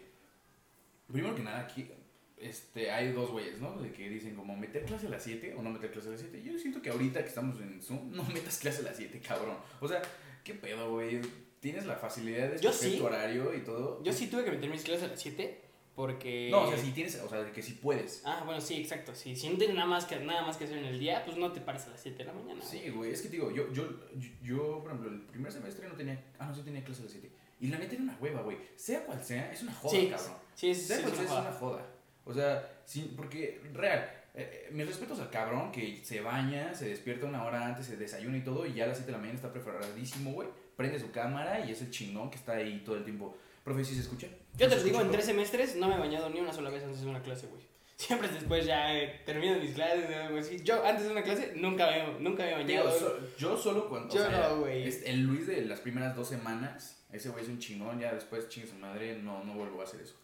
primero 1.07 1.33
que 1.33 1.41
nada, 1.41 1.61
aquí 1.61 1.89
este, 2.39 2.91
hay 2.91 3.11
dos 3.11 3.31
güeyes, 3.31 3.59
¿no? 3.59 3.77
De 3.77 3.91
que 3.91 4.09
dicen 4.09 4.35
como 4.35 4.55
meter 4.55 4.85
clase 4.85 5.07
a 5.07 5.09
las 5.09 5.23
7 5.23 5.55
o 5.57 5.61
no 5.61 5.71
meter 5.71 5.91
clase 5.91 6.09
a 6.09 6.11
las 6.11 6.21
7. 6.21 6.41
Yo 6.43 6.57
siento 6.59 6.81
que 6.81 6.89
ahorita 6.89 7.21
que 7.21 7.29
estamos 7.29 7.59
en 7.59 7.81
Zoom, 7.81 8.11
no 8.15 8.23
metas 8.23 8.59
clase 8.59 8.81
a 8.81 8.83
las 8.83 8.97
7, 8.97 9.19
cabrón. 9.25 9.57
O 9.79 9.87
sea, 9.87 10.01
¿qué 10.43 10.53
pedo, 10.53 10.91
güey? 10.91 11.21
Tienes 11.59 11.85
la 11.85 11.95
facilidad 11.95 12.49
de 12.51 12.59
Yo 12.59 12.69
escoger 12.69 12.91
sí. 12.91 12.97
tu 12.97 13.05
horario 13.05 13.55
y 13.55 13.61
todo. 13.61 14.03
Yo 14.03 14.13
sí 14.13 14.27
tuve 14.27 14.43
que 14.45 14.51
meter 14.51 14.69
mis 14.69 14.83
clases 14.83 15.05
a 15.05 15.07
las 15.07 15.21
7 15.21 15.61
porque... 15.95 16.49
No, 16.51 16.65
o 16.65 16.69
sea, 16.69 16.77
si 16.77 16.91
tienes, 16.91 17.15
o 17.15 17.27
sea, 17.27 17.43
de 17.43 17.51
que 17.51 17.63
si 17.63 17.73
puedes. 17.73 18.21
Ah, 18.23 18.43
bueno, 18.45 18.61
sí, 18.61 18.75
exacto. 18.75 19.15
Sí. 19.15 19.35
Si 19.35 19.49
no 19.49 19.57
tienes 19.57 19.75
nada 19.75 19.87
más, 19.87 20.05
que, 20.05 20.19
nada 20.19 20.45
más 20.45 20.55
que 20.55 20.65
hacer 20.65 20.77
en 20.77 20.85
el 20.85 20.99
día, 20.99 21.25
pues 21.25 21.37
no 21.37 21.51
te 21.51 21.59
pares 21.59 21.87
a 21.87 21.89
las 21.89 22.01
7 22.01 22.19
de 22.19 22.25
la 22.25 22.33
mañana. 22.33 22.61
Sí, 22.63 22.89
güey, 22.91 23.11
es 23.11 23.23
que 23.23 23.29
te 23.29 23.37
digo, 23.37 23.49
yo, 23.49 23.73
yo, 23.73 23.89
yo, 24.43 24.79
por 24.83 24.91
ejemplo, 24.91 25.09
el 25.09 25.21
primer 25.21 25.51
semestre 25.51 25.89
no 25.89 25.95
tenía, 25.95 26.23
ah, 26.37 26.45
no, 26.45 26.53
sí 26.53 26.61
tenía 26.61 26.83
clase 26.83 27.01
a 27.01 27.05
las 27.05 27.13
7. 27.13 27.31
Y 27.59 27.67
la 27.69 27.79
neta 27.79 27.95
era 27.95 28.03
una 28.03 28.17
hueva, 28.21 28.41
güey. 28.43 28.57
Sea 28.75 29.03
cual 29.05 29.23
sea, 29.23 29.51
es 29.51 29.63
una 29.63 29.73
joda, 29.73 29.91
Sí, 29.91 30.07
cabrón. 30.07 30.37
Sí, 30.53 30.69
es, 30.69 30.77
sí, 30.77 30.83
Sea 30.85 30.97
es 30.97 31.01
cual 31.01 31.13
una 31.13 31.17
sea, 31.17 31.25
es 31.25 31.31
joda. 31.31 31.41
una 31.49 31.51
joda. 31.57 31.96
O 32.27 32.33
sea, 32.33 32.69
sí, 32.85 33.13
porque, 33.15 33.61
real, 33.73 33.99
eh, 34.35 34.67
eh, 34.67 34.69
mis 34.71 34.85
respetos 34.85 35.19
al 35.19 35.29
cabrón 35.29 35.71
que 35.71 36.01
se 36.03 36.21
baña, 36.21 36.73
se 36.75 36.89
despierta 36.89 37.25
una 37.25 37.43
hora 37.45 37.65
antes, 37.65 37.85
se 37.85 37.95
desayuna 37.97 38.37
y 38.37 38.41
todo, 38.41 38.65
y 38.65 38.73
ya 38.73 38.83
a 38.83 38.87
las 38.87 38.97
7 38.97 39.07
de 39.07 39.11
la 39.13 39.17
mañana 39.19 39.35
está 39.37 39.51
preparadísimo, 39.51 40.31
güey. 40.33 40.49
Prende 40.75 40.99
su 40.99 41.11
cámara 41.11 41.65
y 41.65 41.71
es 41.71 41.81
el 41.81 41.89
chingón 41.89 42.29
que 42.29 42.35
está 42.37 42.53
ahí 42.53 42.83
todo 42.85 42.97
el 42.97 43.03
tiempo. 43.03 43.35
Profe, 43.63 43.83
¿sí 43.83 43.95
se 43.95 44.01
escucha? 44.01 44.27
Yo 44.57 44.67
te 44.67 44.75
¿Sí 44.75 44.79
lo 44.81 44.83
digo, 44.83 45.01
en 45.01 45.11
tres 45.11 45.25
semestres 45.25 45.75
no 45.75 45.87
me 45.87 45.95
he 45.95 45.99
bañado 45.99 46.29
ni 46.29 46.39
una 46.39 46.53
sola 46.53 46.69
vez 46.69 46.83
antes 46.83 47.01
de 47.01 47.07
una 47.09 47.21
clase, 47.23 47.47
güey. 47.47 47.63
Siempre 47.97 48.27
después 48.27 48.63
ya 48.65 48.93
eh, 48.95 49.21
termino 49.25 49.57
mis 49.59 49.73
clases. 49.73 50.05
o 50.09 50.23
algo 50.23 50.37
así. 50.37 50.59
Yo 50.63 50.85
antes 50.85 51.05
de 51.05 51.11
una 51.11 51.23
clase 51.23 51.53
nunca 51.55 51.87
me, 51.89 52.19
nunca 52.19 52.43
me 52.43 52.63
Digo, 52.63 52.83
bañado. 52.83 52.99
so- 52.99 53.19
yo 53.39 53.57
solo 53.57 53.89
cuando. 53.89 54.13
Yo 54.13 54.21
o 54.21 54.29
sea, 54.29 54.49
no, 54.49 54.59
güey. 54.59 54.83
El 55.05 55.23
Luis 55.23 55.47
de 55.47 55.65
las 55.65 55.79
primeras 55.79 56.15
dos 56.15 56.29
semanas, 56.29 57.03
ese 57.11 57.29
güey 57.29 57.43
es 57.43 57.49
un 57.49 57.57
chingón, 57.57 57.99
ya 57.99 58.13
después 58.13 58.47
chingue 58.49 58.69
su 58.69 58.75
madre, 58.75 59.17
no, 59.17 59.43
no 59.43 59.53
vuelvo 59.55 59.81
a 59.81 59.85
hacer 59.85 60.01
eso. 60.01 60.15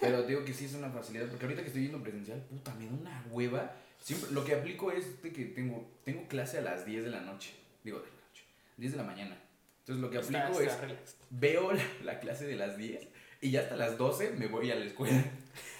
Pero 0.00 0.22
digo 0.22 0.44
que 0.44 0.54
sí 0.54 0.64
es 0.66 0.74
una 0.74 0.88
facilidad, 0.90 1.26
porque 1.28 1.44
ahorita 1.44 1.62
que 1.62 1.68
estoy 1.68 1.82
yendo 1.84 2.02
presencial, 2.02 2.40
puta, 2.42 2.74
me 2.74 2.86
da 2.86 2.92
una 2.92 3.24
hueva. 3.30 3.74
Siempre, 4.00 4.30
lo 4.32 4.44
que 4.44 4.54
aplico 4.54 4.92
es 4.92 5.22
de 5.22 5.32
que 5.32 5.44
tengo, 5.46 5.90
tengo 6.04 6.26
clase 6.28 6.58
a 6.58 6.60
las 6.62 6.86
10 6.86 7.04
de 7.04 7.10
la 7.10 7.20
noche. 7.20 7.52
Digo, 7.84 7.98
de 7.98 8.06
la 8.06 8.12
noche. 8.28 8.44
10 8.76 8.92
de 8.92 8.98
la 8.98 9.04
mañana. 9.04 9.36
Entonces 9.80 10.02
lo 10.02 10.10
que 10.10 10.18
Está- 10.18 10.44
aplico 10.46 10.60
está 10.62 10.74
es, 10.74 10.80
relax. 10.82 11.16
veo 11.30 11.72
la, 11.72 11.82
la 12.04 12.20
clase 12.20 12.46
de 12.46 12.56
las 12.56 12.76
10 12.76 13.08
y 13.40 13.50
ya 13.50 13.60
hasta 13.62 13.76
las 13.76 13.96
12 13.98 14.32
me 14.32 14.46
voy 14.46 14.70
a 14.70 14.74
la 14.76 14.84
escuela. 14.84 15.24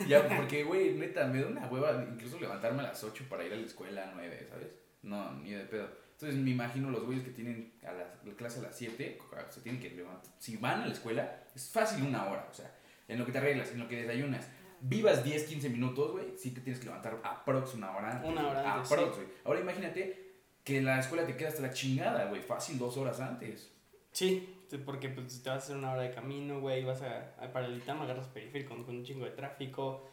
ya, 0.09 0.27
porque, 0.37 0.65
güey, 0.65 0.95
neta, 0.95 1.27
me 1.27 1.41
da 1.43 1.49
una 1.49 1.67
hueva 1.69 2.07
incluso 2.13 2.39
levantarme 2.41 2.81
a 2.81 2.85
las 2.85 3.03
8 3.05 3.25
para 3.29 3.45
ir 3.45 3.53
a 3.53 3.57
la 3.57 3.67
escuela 3.67 4.09
a 4.09 4.15
9, 4.15 4.47
¿sabes? 4.51 4.69
No, 5.03 5.33
ni 5.35 5.51
de 5.53 5.65
pedo. 5.65 5.89
Entonces 6.15 6.39
me 6.41 6.51
imagino 6.51 6.91
los 6.91 7.05
güeyes 7.05 7.23
que 7.25 7.31
tienen 7.31 7.73
a 7.87 7.93
la, 7.93 8.15
la 8.25 8.35
clase 8.35 8.59
a 8.59 8.63
las 8.63 8.77
7, 8.77 9.19
se 9.51 9.61
tienen 9.61 9.81
que 9.81 9.91
levantar. 9.91 10.33
Si 10.41 10.57
van 10.57 10.81
a 10.83 10.87
la 10.87 10.93
escuela, 10.93 11.45
es 11.55 11.69
fácil 11.69 12.03
una 12.05 12.25
hora, 12.27 12.49
o 12.51 12.55
sea, 12.55 12.75
en 13.09 13.19
lo 13.19 13.27
que 13.27 13.33
te 13.33 13.39
arreglas, 13.39 13.73
en 13.73 13.81
lo 13.81 13.89
que 13.89 14.03
desayunas. 14.03 14.49
Vivas 14.81 15.25
10, 15.25 15.45
15 15.45 15.71
minutos, 15.71 16.13
güey, 16.13 16.37
sí 16.37 16.53
te 16.53 16.61
tienes 16.61 16.79
que 16.79 16.87
levantar 16.87 17.21
aprox 17.25 17.75
una 17.75 17.97
hora 17.97 18.13
antes. 18.13 18.31
Una 18.31 18.49
hora 18.49 18.75
antes, 18.75 18.93
Aprox, 18.93 19.17
güey. 19.17 19.29
Ahora 19.45 19.61
imagínate 19.61 20.29
que 20.63 20.81
la 20.81 21.01
escuela 21.01 21.27
te 21.27 21.37
queda 21.37 21.49
hasta 21.49 21.63
la 21.63 21.73
chingada, 21.73 22.27
güey, 22.27 22.43
fácil 22.43 22.79
dos 22.79 22.97
horas 22.97 23.19
antes. 23.19 23.73
Sí, 24.13 24.63
sí, 24.69 24.79
porque 24.79 25.09
pues, 25.09 25.43
te 25.43 25.51
vas 25.51 25.63
a 25.63 25.65
hacer 25.65 25.77
una 25.77 25.93
hora 25.93 26.03
de 26.03 26.13
camino, 26.13 26.61
güey, 26.61 26.85
vas 26.85 27.03
a, 27.03 27.35
a 27.41 27.53
para 27.53 27.67
el 27.67 27.79
Itama 27.79 28.05
agarras 28.05 28.29
periférico 28.29 28.75
con, 28.75 28.85
con 28.85 28.97
un 28.97 29.05
chingo 29.05 29.25
de 29.25 29.33
tráfico. 29.33 30.09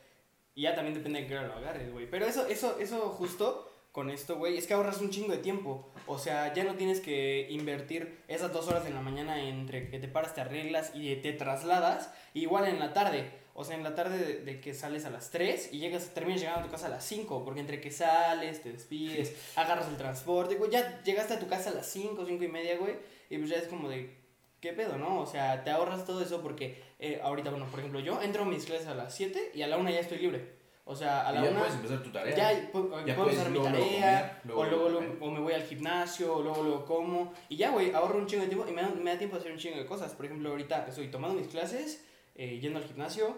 Y 0.56 0.64
ya 0.64 0.74
también 0.74 0.96
depende 0.96 1.22
de 1.22 1.28
qué 1.28 1.38
hora 1.38 1.48
lo 1.48 1.56
agarres, 1.56 1.92
güey. 1.92 2.10
Pero 2.10 2.25
eso, 2.25 2.48
eso, 2.48 2.80
eso 2.80 3.10
justo 3.10 3.70
con 3.96 4.10
esto, 4.10 4.36
güey, 4.36 4.58
es 4.58 4.68
que 4.68 4.74
ahorras 4.74 5.00
un 5.00 5.10
chingo 5.10 5.32
de 5.32 5.38
tiempo. 5.38 5.88
O 6.06 6.20
sea, 6.20 6.54
ya 6.54 6.66
no 6.66 6.75
tienes 6.75 7.00
que 7.00 7.48
invertir 7.50 8.24
esas 8.28 8.52
dos 8.52 8.68
horas 8.68 8.86
en 8.86 8.94
la 8.94 9.00
mañana 9.00 9.42
entre 9.42 9.90
que 9.90 10.00
te 10.00 10.10
paras, 10.10 10.36
te 10.36 10.42
arreglas 10.42 10.92
y 10.94 11.16
te 11.16 11.32
trasladas. 11.32 12.12
Igual 12.34 12.68
en 12.68 12.78
la 12.78 12.92
tarde. 12.92 13.32
O 13.54 13.64
sea, 13.64 13.78
en 13.78 13.84
la 13.84 13.96
tarde 13.96 14.18
de, 14.18 14.36
de 14.44 14.60
que 14.60 14.74
sales 14.74 15.06
a 15.06 15.10
las 15.10 15.32
3 15.32 15.70
y 15.72 15.80
llegas, 15.80 16.14
terminas 16.14 16.42
llegando 16.42 16.60
a 16.60 16.64
tu 16.66 16.72
casa 16.72 16.88
a 16.88 16.90
las 16.90 17.06
5. 17.06 17.46
Porque 17.46 17.62
entre 17.62 17.80
que 17.80 17.90
sales, 17.90 18.62
te 18.62 18.74
despides, 18.74 19.34
agarras 19.56 19.88
el 19.88 19.96
transporte, 19.96 20.56
güey, 20.56 20.72
ya 20.72 21.02
llegaste 21.04 21.36
a 21.36 21.40
tu 21.40 21.48
casa 21.48 21.70
a 21.70 21.74
las 21.75 21.88
5, 21.88 22.25
5 22.28 22.44
y 22.44 22.50
media, 22.50 22.78
güey. 22.78 22.96
Y 23.30 23.38
pues 23.38 23.50
ya 23.50 23.56
es 23.56 23.70
como 23.70 23.88
de, 23.88 24.14
¿qué 24.60 24.74
pedo, 24.74 24.98
no? 24.98 25.22
O 25.22 25.25
sea, 25.25 25.64
te 25.64 25.72
ahorras 25.72 26.04
todo 26.04 26.22
eso 26.22 26.42
porque 26.42 26.84
eh, 27.00 27.22
ahorita, 27.24 27.50
bueno, 27.50 27.68
por 27.68 27.80
ejemplo, 27.80 28.02
yo 28.02 28.22
entro 28.22 28.44
a 28.44 28.46
mis 28.46 28.66
clases 28.66 28.88
a 28.88 28.94
las 28.94 29.16
7 29.16 29.52
y 29.54 29.62
a 29.62 29.68
la 29.68 29.78
1 29.78 29.90
ya 29.90 30.02
estoy 30.02 30.18
libre. 30.18 30.64
O 30.88 30.96
sea, 30.96 31.27
a 31.27 31.32
Y 31.32 31.36
la 31.36 31.44
ya 31.46 31.50
1 31.50 31.60
puedes 31.60 31.75
empezar 31.75 32.04
tu 32.04 32.12
tarea. 32.12 32.36
ya 32.36 32.72
pu- 32.72 33.06
Ya 33.06 33.15
puedo 33.15 33.30
hacer 33.30 33.48
mi 33.50 33.54
luego 33.58 33.65
tarea, 33.72 34.39
comer, 34.42 34.42
luego, 34.46 34.62
o 34.62 34.65
luego, 34.65 34.89
luego 34.89 35.25
o 35.25 35.32
me 35.32 35.39
voy 35.39 35.54
al 35.54 35.63
gimnasio, 35.63 36.36
o 36.36 36.44
luego 36.44 36.63
lo 36.63 36.86
como. 36.86 37.34
Y 37.50 37.58
ya, 37.58 37.72
güey, 37.72 37.92
ahorro 37.92 38.20
un 38.20 38.27
chingo 38.27 38.44
de 38.44 38.50
tiempo 38.50 38.68
y 38.70 38.72
me 38.72 38.84
da, 38.84 38.89
me 38.89 39.12
da 39.12 39.18
tiempo 39.18 39.36
de 39.36 39.39
hacer 39.39 39.51
un 39.51 39.58
chingo 39.58 39.77
de 39.77 39.86
cosas. 39.88 40.13
Por 40.13 40.25
ejemplo, 40.27 40.50
ahorita 40.51 40.86
estoy 40.88 41.08
tomando 41.08 41.36
mis 41.39 41.48
clases, 41.48 42.06
eh, 42.36 42.60
yendo 42.60 42.77
al 42.80 42.86
gimnasio, 42.86 43.36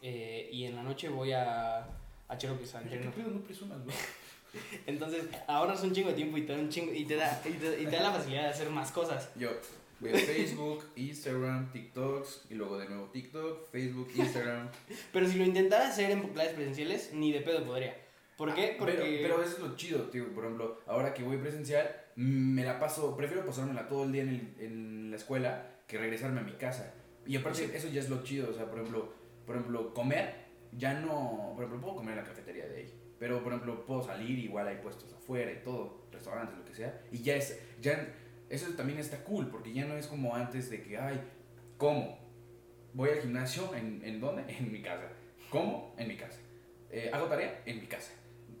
eh, 0.00 0.48
y 0.52 0.64
en 0.64 0.76
la 0.76 0.82
noche 0.84 1.08
voy 1.08 1.32
a, 1.32 1.78
a 2.28 2.38
Cherokee 2.38 2.64
a 2.68 2.78
¿Qué 2.80 2.84
entrenar. 2.84 3.12
pedo? 3.14 3.30
No 3.30 3.40
presumas, 3.40 3.82
güey. 3.82 3.96
Entonces, 4.86 5.24
ahorras 5.48 5.82
un 5.82 5.92
chingo 5.92 6.10
de 6.10 6.14
tiempo 6.14 6.36
y 6.38 6.42
te 6.46 6.52
da 6.52 6.58
un 6.60 6.68
chingo, 6.68 6.92
y 6.92 7.04
te 7.04 7.16
da, 7.16 7.42
y 7.44 7.50
te, 7.54 7.82
y 7.82 7.86
te 7.86 7.96
da 7.96 8.02
la 8.04 8.12
facilidad 8.12 8.42
de 8.42 8.48
hacer 8.50 8.70
más 8.70 8.92
cosas. 8.92 9.28
Yo 9.34 9.50
voy 10.00 10.10
a 10.10 10.18
Facebook, 10.18 10.84
Instagram, 10.96 11.70
TikToks 11.72 12.46
y 12.50 12.54
luego 12.54 12.78
de 12.78 12.88
nuevo 12.88 13.06
TikTok, 13.08 13.70
Facebook, 13.70 14.08
Instagram. 14.16 14.68
Pero 15.12 15.28
si 15.28 15.38
lo 15.38 15.44
intentara 15.44 15.88
hacer 15.88 16.10
en 16.10 16.22
clases 16.28 16.54
presenciales, 16.54 17.12
ni 17.12 17.32
de 17.32 17.40
pedo 17.40 17.64
podría. 17.64 17.96
¿Por 18.36 18.52
qué? 18.54 18.74
Porque... 18.78 18.94
Pero, 18.96 19.22
pero 19.22 19.42
eso 19.44 19.52
es 19.56 19.58
lo 19.60 19.76
chido, 19.76 20.00
tío. 20.10 20.32
Por 20.34 20.44
ejemplo, 20.44 20.80
ahora 20.86 21.14
que 21.14 21.22
voy 21.22 21.36
presencial, 21.36 21.88
me 22.16 22.64
la 22.64 22.80
paso, 22.80 23.16
prefiero 23.16 23.46
pasármela 23.46 23.86
todo 23.86 24.04
el 24.04 24.12
día 24.12 24.22
en, 24.22 24.28
el- 24.28 24.54
en 24.64 25.10
la 25.12 25.16
escuela 25.16 25.70
que 25.86 25.98
regresarme 25.98 26.40
a 26.40 26.42
mi 26.42 26.52
casa. 26.54 26.92
Y 27.26 27.36
aparte, 27.36 27.70
eso 27.76 27.88
ya 27.88 28.00
es 28.00 28.08
lo 28.10 28.24
chido. 28.24 28.50
O 28.50 28.52
sea, 28.52 28.68
por 28.68 28.80
ejemplo, 28.80 29.12
por 29.46 29.54
ejemplo, 29.56 29.94
comer, 29.94 30.34
ya 30.72 30.94
no. 30.94 31.52
Por 31.54 31.64
ejemplo, 31.64 31.80
puedo 31.80 31.96
comer 31.96 32.18
en 32.18 32.24
la 32.24 32.28
cafetería 32.28 32.66
de 32.66 32.76
ahí. 32.78 32.94
Pero, 33.20 33.40
por 33.42 33.52
ejemplo, 33.52 33.86
puedo 33.86 34.02
salir, 34.02 34.36
igual 34.40 34.66
hay 34.66 34.76
puestos 34.78 35.12
afuera 35.14 35.52
y 35.52 35.62
todo, 35.62 36.02
restaurantes, 36.10 36.58
lo 36.58 36.64
que 36.64 36.74
sea. 36.74 37.00
Y 37.12 37.22
ya 37.22 37.36
es. 37.36 37.58
ya 37.80 38.12
Eso 38.54 38.66
también 38.76 38.98
está 38.98 39.18
cool, 39.24 39.48
porque 39.48 39.72
ya 39.72 39.84
no 39.84 39.96
es 39.96 40.06
como 40.06 40.34
antes 40.34 40.70
de 40.70 40.82
que, 40.82 40.96
ay, 40.96 41.20
¿cómo? 41.76 42.18
Voy 42.92 43.10
al 43.10 43.20
gimnasio, 43.20 43.74
¿en, 43.74 44.00
en 44.04 44.20
dónde? 44.20 44.44
En 44.58 44.70
mi 44.72 44.80
casa. 44.82 45.08
¿Cómo? 45.50 45.94
En 45.98 46.08
mi 46.08 46.16
casa. 46.16 46.38
Eh, 46.90 47.10
¿Hago 47.12 47.26
tarea? 47.26 47.62
En 47.66 47.80
mi 47.80 47.86
casa. 47.86 48.12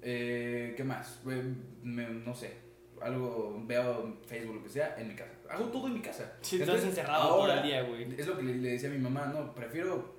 Eh, 0.02 0.74
¿Qué 0.76 0.84
más? 0.84 1.20
Eh, 1.30 1.42
me- 1.82 2.08
no 2.08 2.34
sé. 2.34 2.52
Algo, 3.00 3.62
veo 3.66 4.18
Facebook, 4.26 4.56
lo 4.56 4.62
que 4.62 4.68
sea, 4.68 4.96
en 4.98 5.08
mi 5.08 5.14
casa. 5.14 5.32
Hago 5.50 5.66
todo 5.66 5.86
en 5.88 5.94
mi 5.94 6.00
casa. 6.00 6.32
Entonces, 6.52 6.84
encerrado 6.86 7.28
todo 7.28 7.52
el 7.52 7.62
día, 7.62 7.82
güey. 7.82 8.14
Es 8.18 8.26
lo 8.26 8.36
que 8.36 8.42
le, 8.42 8.54
le 8.54 8.70
decía 8.70 8.88
a 8.88 8.92
mi 8.92 8.98
mamá, 8.98 9.26
no, 9.26 9.54
prefiero 9.54 10.14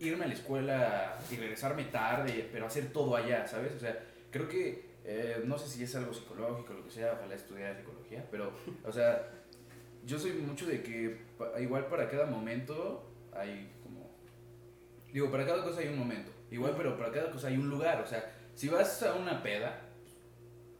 irme 0.00 0.24
a 0.24 0.28
la 0.28 0.34
escuela 0.34 1.18
y 1.30 1.36
regresarme 1.36 1.84
tarde, 1.84 2.48
pero 2.52 2.66
hacer 2.66 2.92
todo 2.92 3.14
allá, 3.16 3.46
¿sabes? 3.46 3.72
O 3.74 3.78
sea, 3.78 3.96
creo 4.30 4.48
que, 4.48 4.84
eh, 5.04 5.42
no 5.44 5.56
sé 5.58 5.68
si 5.68 5.84
es 5.84 5.94
algo 5.94 6.12
psicológico, 6.12 6.72
lo 6.74 6.84
que 6.84 6.90
sea, 6.90 7.12
ojalá 7.12 7.34
estudiara 7.34 7.76
psicología, 7.76 8.03
pero, 8.30 8.52
o 8.84 8.92
sea, 8.92 9.30
yo 10.04 10.18
soy 10.18 10.32
mucho 10.34 10.66
de 10.66 10.82
que 10.82 11.18
igual 11.60 11.86
para 11.86 12.08
cada 12.08 12.26
momento 12.26 13.10
hay 13.32 13.70
como, 13.82 14.10
digo, 15.12 15.30
para 15.30 15.46
cada 15.46 15.64
cosa 15.64 15.80
hay 15.80 15.88
un 15.88 15.98
momento, 15.98 16.30
igual, 16.50 16.74
pero 16.76 16.96
para 16.96 17.10
cada 17.10 17.30
cosa 17.30 17.48
hay 17.48 17.56
un 17.56 17.68
lugar, 17.70 18.00
o 18.02 18.06
sea, 18.06 18.30
si 18.54 18.68
vas 18.68 19.02
a 19.02 19.14
una 19.14 19.42
peda, 19.42 19.80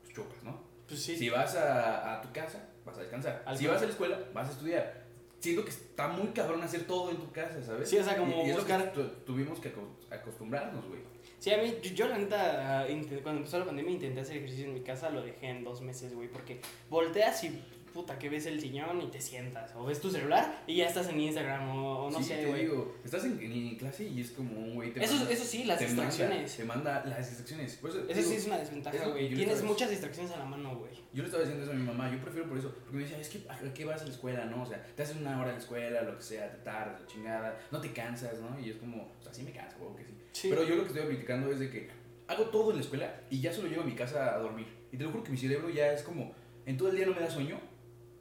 pues 0.02 0.14
chupas, 0.14 0.42
¿no? 0.44 0.62
Pues 0.86 1.02
sí. 1.02 1.16
Si 1.16 1.28
vas 1.30 1.54
a, 1.56 2.14
a 2.18 2.20
tu 2.22 2.30
casa, 2.32 2.68
vas 2.84 2.96
a 2.98 3.00
descansar. 3.00 3.42
Al 3.46 3.56
si 3.56 3.66
vas 3.66 3.80
a 3.82 3.86
la 3.86 3.90
escuela, 3.90 4.18
vas 4.34 4.48
a 4.48 4.52
estudiar. 4.52 5.02
Siento 5.40 5.64
que 5.64 5.70
está 5.70 6.08
muy 6.08 6.28
cabrón 6.28 6.62
hacer 6.62 6.86
todo 6.86 7.10
en 7.10 7.16
tu 7.16 7.30
casa, 7.32 7.60
¿sabes? 7.62 7.88
Sí, 7.90 7.98
o 7.98 8.04
sea, 8.04 8.16
como 8.16 8.42
y, 8.44 8.46
y 8.46 8.50
es 8.50 8.56
lo 8.56 8.64
que 8.64 8.72
buscar- 8.74 8.92
tu- 8.92 9.08
tuvimos 9.24 9.58
que 9.60 9.70
aco- 9.74 9.96
acostumbrarnos, 10.10 10.86
güey. 10.86 11.00
Sí, 11.44 11.50
a 11.52 11.58
mí, 11.58 11.74
yo, 11.82 11.90
yo 11.90 12.08
la 12.08 12.16
neta, 12.16 12.88
intent- 12.88 13.20
cuando 13.22 13.40
empezó 13.40 13.58
la 13.58 13.66
pandemia 13.66 13.92
intenté 13.92 14.20
hacer 14.22 14.38
ejercicio 14.38 14.64
en 14.64 14.72
mi 14.72 14.80
casa, 14.80 15.10
lo 15.10 15.20
dejé 15.22 15.48
en 15.50 15.62
dos 15.62 15.82
meses, 15.82 16.14
güey, 16.14 16.26
porque 16.26 16.58
volteas 16.88 17.44
y 17.44 17.62
puta 17.92 18.18
que 18.18 18.30
ves 18.30 18.46
el 18.46 18.58
sillón 18.62 19.02
y 19.02 19.08
te 19.08 19.20
sientas, 19.20 19.72
o 19.76 19.84
ves 19.84 20.00
tu 20.00 20.10
celular 20.10 20.62
y 20.66 20.76
ya 20.76 20.86
estás 20.88 21.06
en 21.10 21.20
Instagram, 21.20 21.68
o, 21.76 22.06
o 22.06 22.10
no 22.10 22.16
sí, 22.18 22.24
sé, 22.24 22.46
güey. 22.46 22.66
estás 23.04 23.26
en, 23.26 23.38
en 23.38 23.76
clase 23.76 24.04
y 24.08 24.22
es 24.22 24.30
como 24.30 24.58
un 24.58 24.74
güey 24.74 24.90
te 24.94 25.04
Eso, 25.04 25.16
manda- 25.16 25.30
eso 25.30 25.44
sí, 25.44 25.64
las 25.64 25.78
te 25.78 25.86
manda- 25.88 26.04
distracciones. 26.06 26.56
te 26.56 26.64
manda 26.64 27.04
las 27.04 27.28
distracciones. 27.28 27.74
Por 27.76 27.90
eso, 27.90 27.98
Eso 28.00 28.14
digo, 28.14 28.30
sí 28.30 28.36
es 28.36 28.46
una 28.46 28.56
es 28.56 28.60
desventaja, 28.62 29.06
güey. 29.08 29.34
Tienes 29.34 29.62
muchas 29.62 29.90
distracciones 29.90 30.32
a 30.32 30.38
la 30.38 30.46
mano, 30.46 30.76
güey. 30.78 30.92
Yo 31.12 31.22
le 31.22 31.24
estaba 31.24 31.42
diciendo 31.42 31.62
eso 31.62 31.72
a 31.72 31.76
mi 31.76 31.84
mamá, 31.84 32.10
yo 32.10 32.20
prefiero 32.22 32.48
por 32.48 32.56
eso, 32.56 32.74
porque 32.84 32.96
me 32.96 33.02
decía, 33.02 33.18
es 33.20 33.28
que 33.28 33.44
¿a 33.50 33.74
qué 33.74 33.84
vas 33.84 34.00
a 34.00 34.06
la 34.06 34.10
escuela, 34.10 34.44
no? 34.46 34.62
O 34.62 34.66
sea, 34.66 34.82
te 34.96 35.02
haces 35.02 35.16
una 35.16 35.38
hora 35.38 35.50
en 35.50 35.56
la 35.56 35.60
escuela, 35.60 36.00
lo 36.02 36.16
que 36.16 36.22
sea, 36.22 36.50
te 36.50 36.56
tardas, 36.64 37.06
chingada, 37.06 37.60
no 37.70 37.82
te 37.82 37.92
cansas, 37.92 38.40
¿no? 38.40 38.58
Y 38.58 38.70
es 38.70 38.76
como, 38.76 39.02
o 39.20 39.22
sea, 39.22 39.32
sí 39.34 39.42
me 39.42 39.52
cansa, 39.52 39.76
huevo 39.78 39.94
que 39.94 40.04
sí. 40.04 40.14
Sí. 40.34 40.48
Pero 40.50 40.64
yo 40.64 40.74
lo 40.74 40.82
que 40.82 40.88
estoy 40.88 41.02
aplicando 41.04 41.50
es 41.50 41.58
de 41.58 41.70
que 41.70 41.88
hago 42.26 42.44
todo 42.50 42.70
en 42.70 42.76
la 42.76 42.82
escuela 42.82 43.22
y 43.30 43.40
ya 43.40 43.52
solo 43.52 43.68
llego 43.68 43.82
a 43.82 43.86
mi 43.86 43.94
casa 43.94 44.34
a 44.34 44.38
dormir. 44.38 44.66
Y 44.92 44.96
te 44.96 45.04
lo 45.04 45.10
juro 45.10 45.24
que 45.24 45.30
mi 45.30 45.38
cerebro 45.38 45.70
ya 45.70 45.92
es 45.92 46.02
como, 46.02 46.34
en 46.66 46.76
todo 46.76 46.90
el 46.90 46.96
día 46.96 47.06
no 47.06 47.14
me 47.14 47.20
da 47.20 47.30
sueño. 47.30 47.58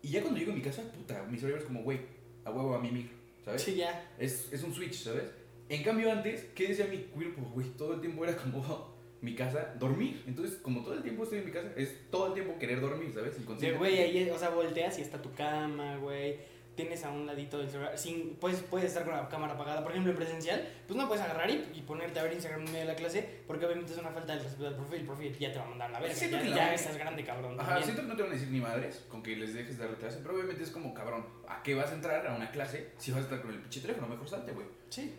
Y 0.01 0.10
ya 0.10 0.22
cuando 0.22 0.39
llego 0.39 0.51
a 0.51 0.55
mi 0.55 0.62
casa, 0.62 0.82
puta, 0.91 1.24
mi 1.24 1.38
cerebro 1.38 1.60
es 1.60 1.65
como, 1.65 1.84
güey, 1.84 2.00
a 2.46 2.51
huevo 2.51 2.75
a 2.75 2.79
mi 2.79 2.91
micro, 2.91 3.15
¿sabes? 3.43 3.62
Sí, 3.62 3.75
ya. 3.75 4.12
Es, 4.20 4.51
es 4.51 4.63
un 4.63 4.74
switch, 4.74 4.96
¿sabes? 5.03 5.32
En 5.70 5.82
cambio 5.82 6.12
antes, 6.12 6.46
¿qué 6.55 6.67
decía 6.67 6.88
mi 6.88 6.98
cuerpo, 6.98 7.41
güey? 7.53 7.67
Todo 7.77 7.93
el 7.93 8.01
tiempo 8.01 8.24
era 8.25 8.36
como 8.36 8.93
mi 9.22 9.34
casa, 9.34 9.74
dormir. 9.79 10.22
Entonces, 10.27 10.58
como 10.58 10.84
todo 10.84 10.96
el 10.96 11.03
tiempo 11.03 11.24
estoy 11.24 11.39
en 11.39 11.46
mi 11.46 11.51
casa, 11.51 11.72
es 11.77 12.10
todo 12.12 12.27
el 12.27 12.34
tiempo 12.34 12.60
querer 12.60 12.82
dormir, 12.82 13.12
¿sabes? 13.13 13.36
De, 13.36 13.41
Inconscientemente. 13.41 13.77
güey, 13.77 14.17
ahí, 14.17 14.29
o 14.29 14.38
sea, 14.38 14.50
volteas 14.50 15.00
y 15.00 15.01
está 15.01 15.22
tu 15.22 15.34
cama, 15.34 15.98
güey. 15.98 16.38
Tienes 16.75 17.03
a 17.06 17.12
un 17.12 17.25
ladito 17.27 17.60
del 17.60 17.70
celular. 17.70 17.98
Sin, 17.98 18.36
puedes, 18.38 18.62
puedes 18.62 18.88
estar 18.88 19.03
con 19.06 19.13
la 19.15 19.30
cámara 19.30 19.53
apagada. 19.53 19.84
Por 19.84 19.92
ejemplo, 19.92 20.12
en 20.12 20.18
presencial, 20.18 20.68
pues 20.88 20.98
no 20.98 21.08
puedes 21.08 21.24
agarrar 21.24 21.50
y, 21.50 21.70
y 21.74 21.82
ponerte 21.82 22.20
a 22.20 22.24
ver 22.24 22.34
Instagram 22.34 22.62
en 22.62 22.65
medio 22.65 22.80
de 22.80 22.86
la 22.86 22.96
clase, 22.96 23.42
porque 23.46 23.65
obviamente 23.65 23.94
es 23.94 24.00
una 24.00 24.10
falta 24.10 24.34
de 24.36 24.39
respeto 24.44 24.68
al 24.68 24.75
profe. 24.75 24.96
El 24.98 25.06
profe 25.06 25.32
ya 25.34 25.51
te 25.51 25.60
va 25.60 25.65
a 25.65 25.70
mandar 25.70 25.92
la 25.92 26.00
verga. 26.00 26.15
Siento 26.15 26.38
Ya, 26.38 26.44
que 26.44 26.50
la 26.50 26.56
ya 26.56 26.74
estás 26.74 26.98
grande, 26.98 27.24
cabrón. 27.24 27.60
Ajá, 27.60 27.70
también. 27.70 27.84
siento 27.84 28.01
que 28.01 28.08
no 28.08 28.15
te 28.15 28.22
van 28.24 28.32
a 28.32 28.34
decir 28.36 28.50
ni 28.50 28.60
madres 28.60 29.06
con 29.08 29.22
que 29.22 29.36
les 29.36 29.53
dejes 29.53 29.77
dar 29.77 29.89
la 29.92 29.98
clase, 29.98 30.20
pero 30.24 30.34
obviamente 30.34 30.63
es 30.63 30.72
como, 30.72 30.94
cabrón, 30.94 31.25
¿a 31.48 31.62
qué 31.62 31.75
vas 31.75 31.92
a 31.92 31.94
entrar 31.96 32.25
a 32.25 32.34
una 32.36 32.50
clase 32.50 32.92
si 32.98 33.12
vas 33.12 33.20
a 33.22 33.24
estar 33.24 33.42
con 33.42 33.51
el 33.51 33.60
pinche 33.60 33.80
teléfono? 33.82 34.08
Mejor 34.08 34.27
salte, 34.27 34.51
güey. 34.53 34.65
Sí. 34.89 35.13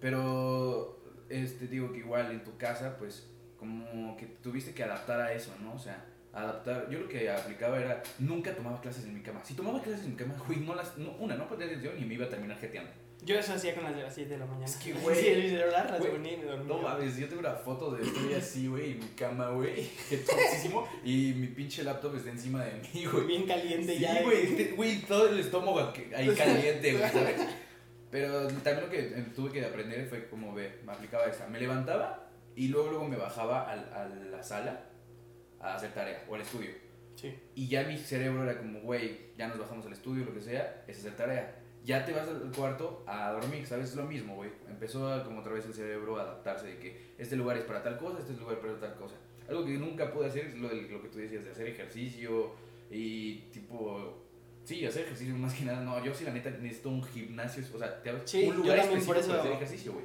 Pero, 0.00 1.00
este, 1.28 1.66
digo 1.68 1.92
que 1.92 1.98
igual 1.98 2.30
en 2.30 2.42
tu 2.44 2.56
casa, 2.56 2.96
pues, 2.98 3.28
como 3.58 4.16
que 4.16 4.26
tuviste 4.26 4.72
que 4.74 4.82
adaptar 4.84 5.20
a 5.20 5.32
eso, 5.32 5.52
¿no? 5.60 5.74
O 5.74 5.78
sea, 5.78 6.04
adaptar. 6.40 6.88
Yo 6.90 7.00
lo 7.00 7.08
que 7.08 7.28
aplicaba 7.30 7.78
era, 7.80 8.02
nunca 8.18 8.54
tomaba 8.54 8.80
clases 8.80 9.04
en 9.04 9.14
mi 9.14 9.20
cama. 9.22 9.40
Si 9.44 9.54
tomaba 9.54 9.80
clases 9.82 10.04
en 10.04 10.10
mi 10.12 10.16
cama, 10.16 10.34
güey, 10.46 10.60
no 10.60 10.74
las, 10.74 10.96
no, 10.98 11.12
una, 11.18 11.34
no 11.36 11.48
ponía 11.48 11.66
atención 11.66 11.94
y 12.00 12.04
me 12.04 12.14
iba 12.14 12.26
a 12.26 12.28
terminar 12.28 12.58
jeteando. 12.58 12.90
Yo 13.24 13.36
eso 13.36 13.52
hacía 13.54 13.74
con 13.74 13.82
las 13.82 13.96
de 13.96 14.02
las 14.04 14.14
7 14.14 14.30
de 14.30 14.38
la 14.38 14.46
mañana. 14.46 14.64
Es 14.64 14.76
que, 14.76 14.92
güey, 15.02 15.16
Sí, 15.16 15.26
el 15.26 15.50
celular 15.50 15.90
las 15.90 15.98
güey, 15.98 16.12
ponía 16.12 16.32
y 16.34 16.36
me 16.36 16.44
dormía. 16.44 16.68
No 16.68 16.80
mames, 16.82 17.16
yo 17.16 17.26
tengo 17.28 17.40
una 17.40 17.54
foto 17.54 17.90
de 17.90 18.04
estoy 18.04 18.32
así, 18.34 18.68
güey, 18.68 18.92
en 18.92 18.98
mi 19.00 19.08
cama, 19.08 19.50
güey, 19.50 19.90
jetosísimo, 20.08 20.88
y 21.04 21.32
mi 21.36 21.48
pinche 21.48 21.82
laptop 21.82 22.14
está 22.16 22.30
encima 22.30 22.64
de 22.64 22.74
mí, 22.94 23.04
güey. 23.06 23.26
Bien 23.26 23.46
caliente 23.46 23.94
Sí, 23.94 24.00
ya. 24.00 24.22
güey, 24.22 24.56
te- 24.56 24.70
güey, 24.72 25.00
todo 25.02 25.28
el 25.28 25.40
estómago 25.40 25.92
ahí 26.14 26.28
caliente, 26.36 26.92
güey, 26.92 27.10
¿sabes? 27.10 27.40
Pero 28.10 28.46
también 28.46 28.80
lo 28.82 28.88
que 28.90 29.00
eh, 29.00 29.26
tuve 29.34 29.50
que 29.52 29.64
aprender 29.64 30.06
fue 30.08 30.28
como, 30.28 30.54
ve, 30.54 30.78
me 30.86 30.92
aplicaba 30.92 31.24
esa. 31.26 31.46
Me 31.48 31.58
levantaba 31.60 32.24
y 32.56 32.68
luego, 32.68 32.88
luego 32.90 33.08
me 33.08 33.16
bajaba 33.16 33.70
al- 33.70 33.92
a, 33.92 34.08
la 34.30 34.42
sala 34.42 34.80
a 35.60 35.74
hacer 35.74 35.92
tarea 35.92 36.24
o 36.28 36.34
al 36.34 36.40
estudio. 36.42 36.70
Sí. 37.16 37.34
Y 37.54 37.68
ya 37.68 37.82
mi 37.84 37.96
cerebro 37.98 38.44
era 38.44 38.58
como, 38.58 38.80
güey, 38.80 39.18
ya 39.36 39.48
nos 39.48 39.58
bajamos 39.58 39.84
al 39.86 39.92
estudio, 39.92 40.24
lo 40.24 40.32
que 40.34 40.40
sea, 40.40 40.84
es 40.86 40.98
hacer 40.98 41.16
tarea. 41.16 41.54
Ya 41.84 42.04
te 42.04 42.12
vas 42.12 42.28
al 42.28 42.52
cuarto 42.54 43.02
a 43.06 43.32
dormir, 43.32 43.66
¿sabes? 43.66 43.90
Es 43.90 43.96
lo 43.96 44.04
mismo, 44.04 44.34
güey. 44.36 44.50
Empezó 44.68 45.12
a, 45.12 45.24
como 45.24 45.40
otra 45.40 45.52
vez 45.52 45.64
el 45.64 45.74
cerebro 45.74 46.18
a 46.18 46.22
adaptarse 46.22 46.66
de 46.66 46.78
que 46.78 47.12
este 47.18 47.34
lugar 47.36 47.56
es 47.56 47.64
para 47.64 47.82
tal 47.82 47.98
cosa, 47.98 48.18
este 48.20 48.34
lugar 48.34 48.54
es 48.56 48.60
para 48.60 48.78
tal 48.78 48.94
cosa. 48.96 49.14
Algo 49.48 49.64
que 49.64 49.72
nunca 49.72 50.12
pude 50.12 50.26
hacer 50.26 50.46
es 50.46 50.58
lo, 50.58 50.68
de- 50.68 50.82
lo 50.82 51.00
que 51.02 51.08
tú 51.08 51.18
decías, 51.18 51.44
de 51.44 51.50
hacer 51.50 51.66
ejercicio 51.68 52.52
y 52.90 53.36
tipo... 53.52 54.24
Sí, 54.64 54.84
hacer 54.84 55.04
ejercicio 55.04 55.34
más 55.36 55.54
que 55.54 55.64
nada. 55.64 55.80
No, 55.80 56.04
yo 56.04 56.12
sí 56.14 56.24
la 56.24 56.32
neta 56.32 56.50
necesito 56.50 56.90
un 56.90 57.02
gimnasio, 57.02 57.64
o 57.74 57.78
sea, 57.78 58.02
te- 58.02 58.26
Sí, 58.26 58.44
un 58.44 58.56
lugar 58.56 58.80
también 58.80 59.04
por 59.06 59.16
específico 59.16 59.20
eso- 59.20 59.28
para 59.28 59.40
hacer 59.40 59.52
ejercicio, 59.52 59.92
güey. 59.94 60.04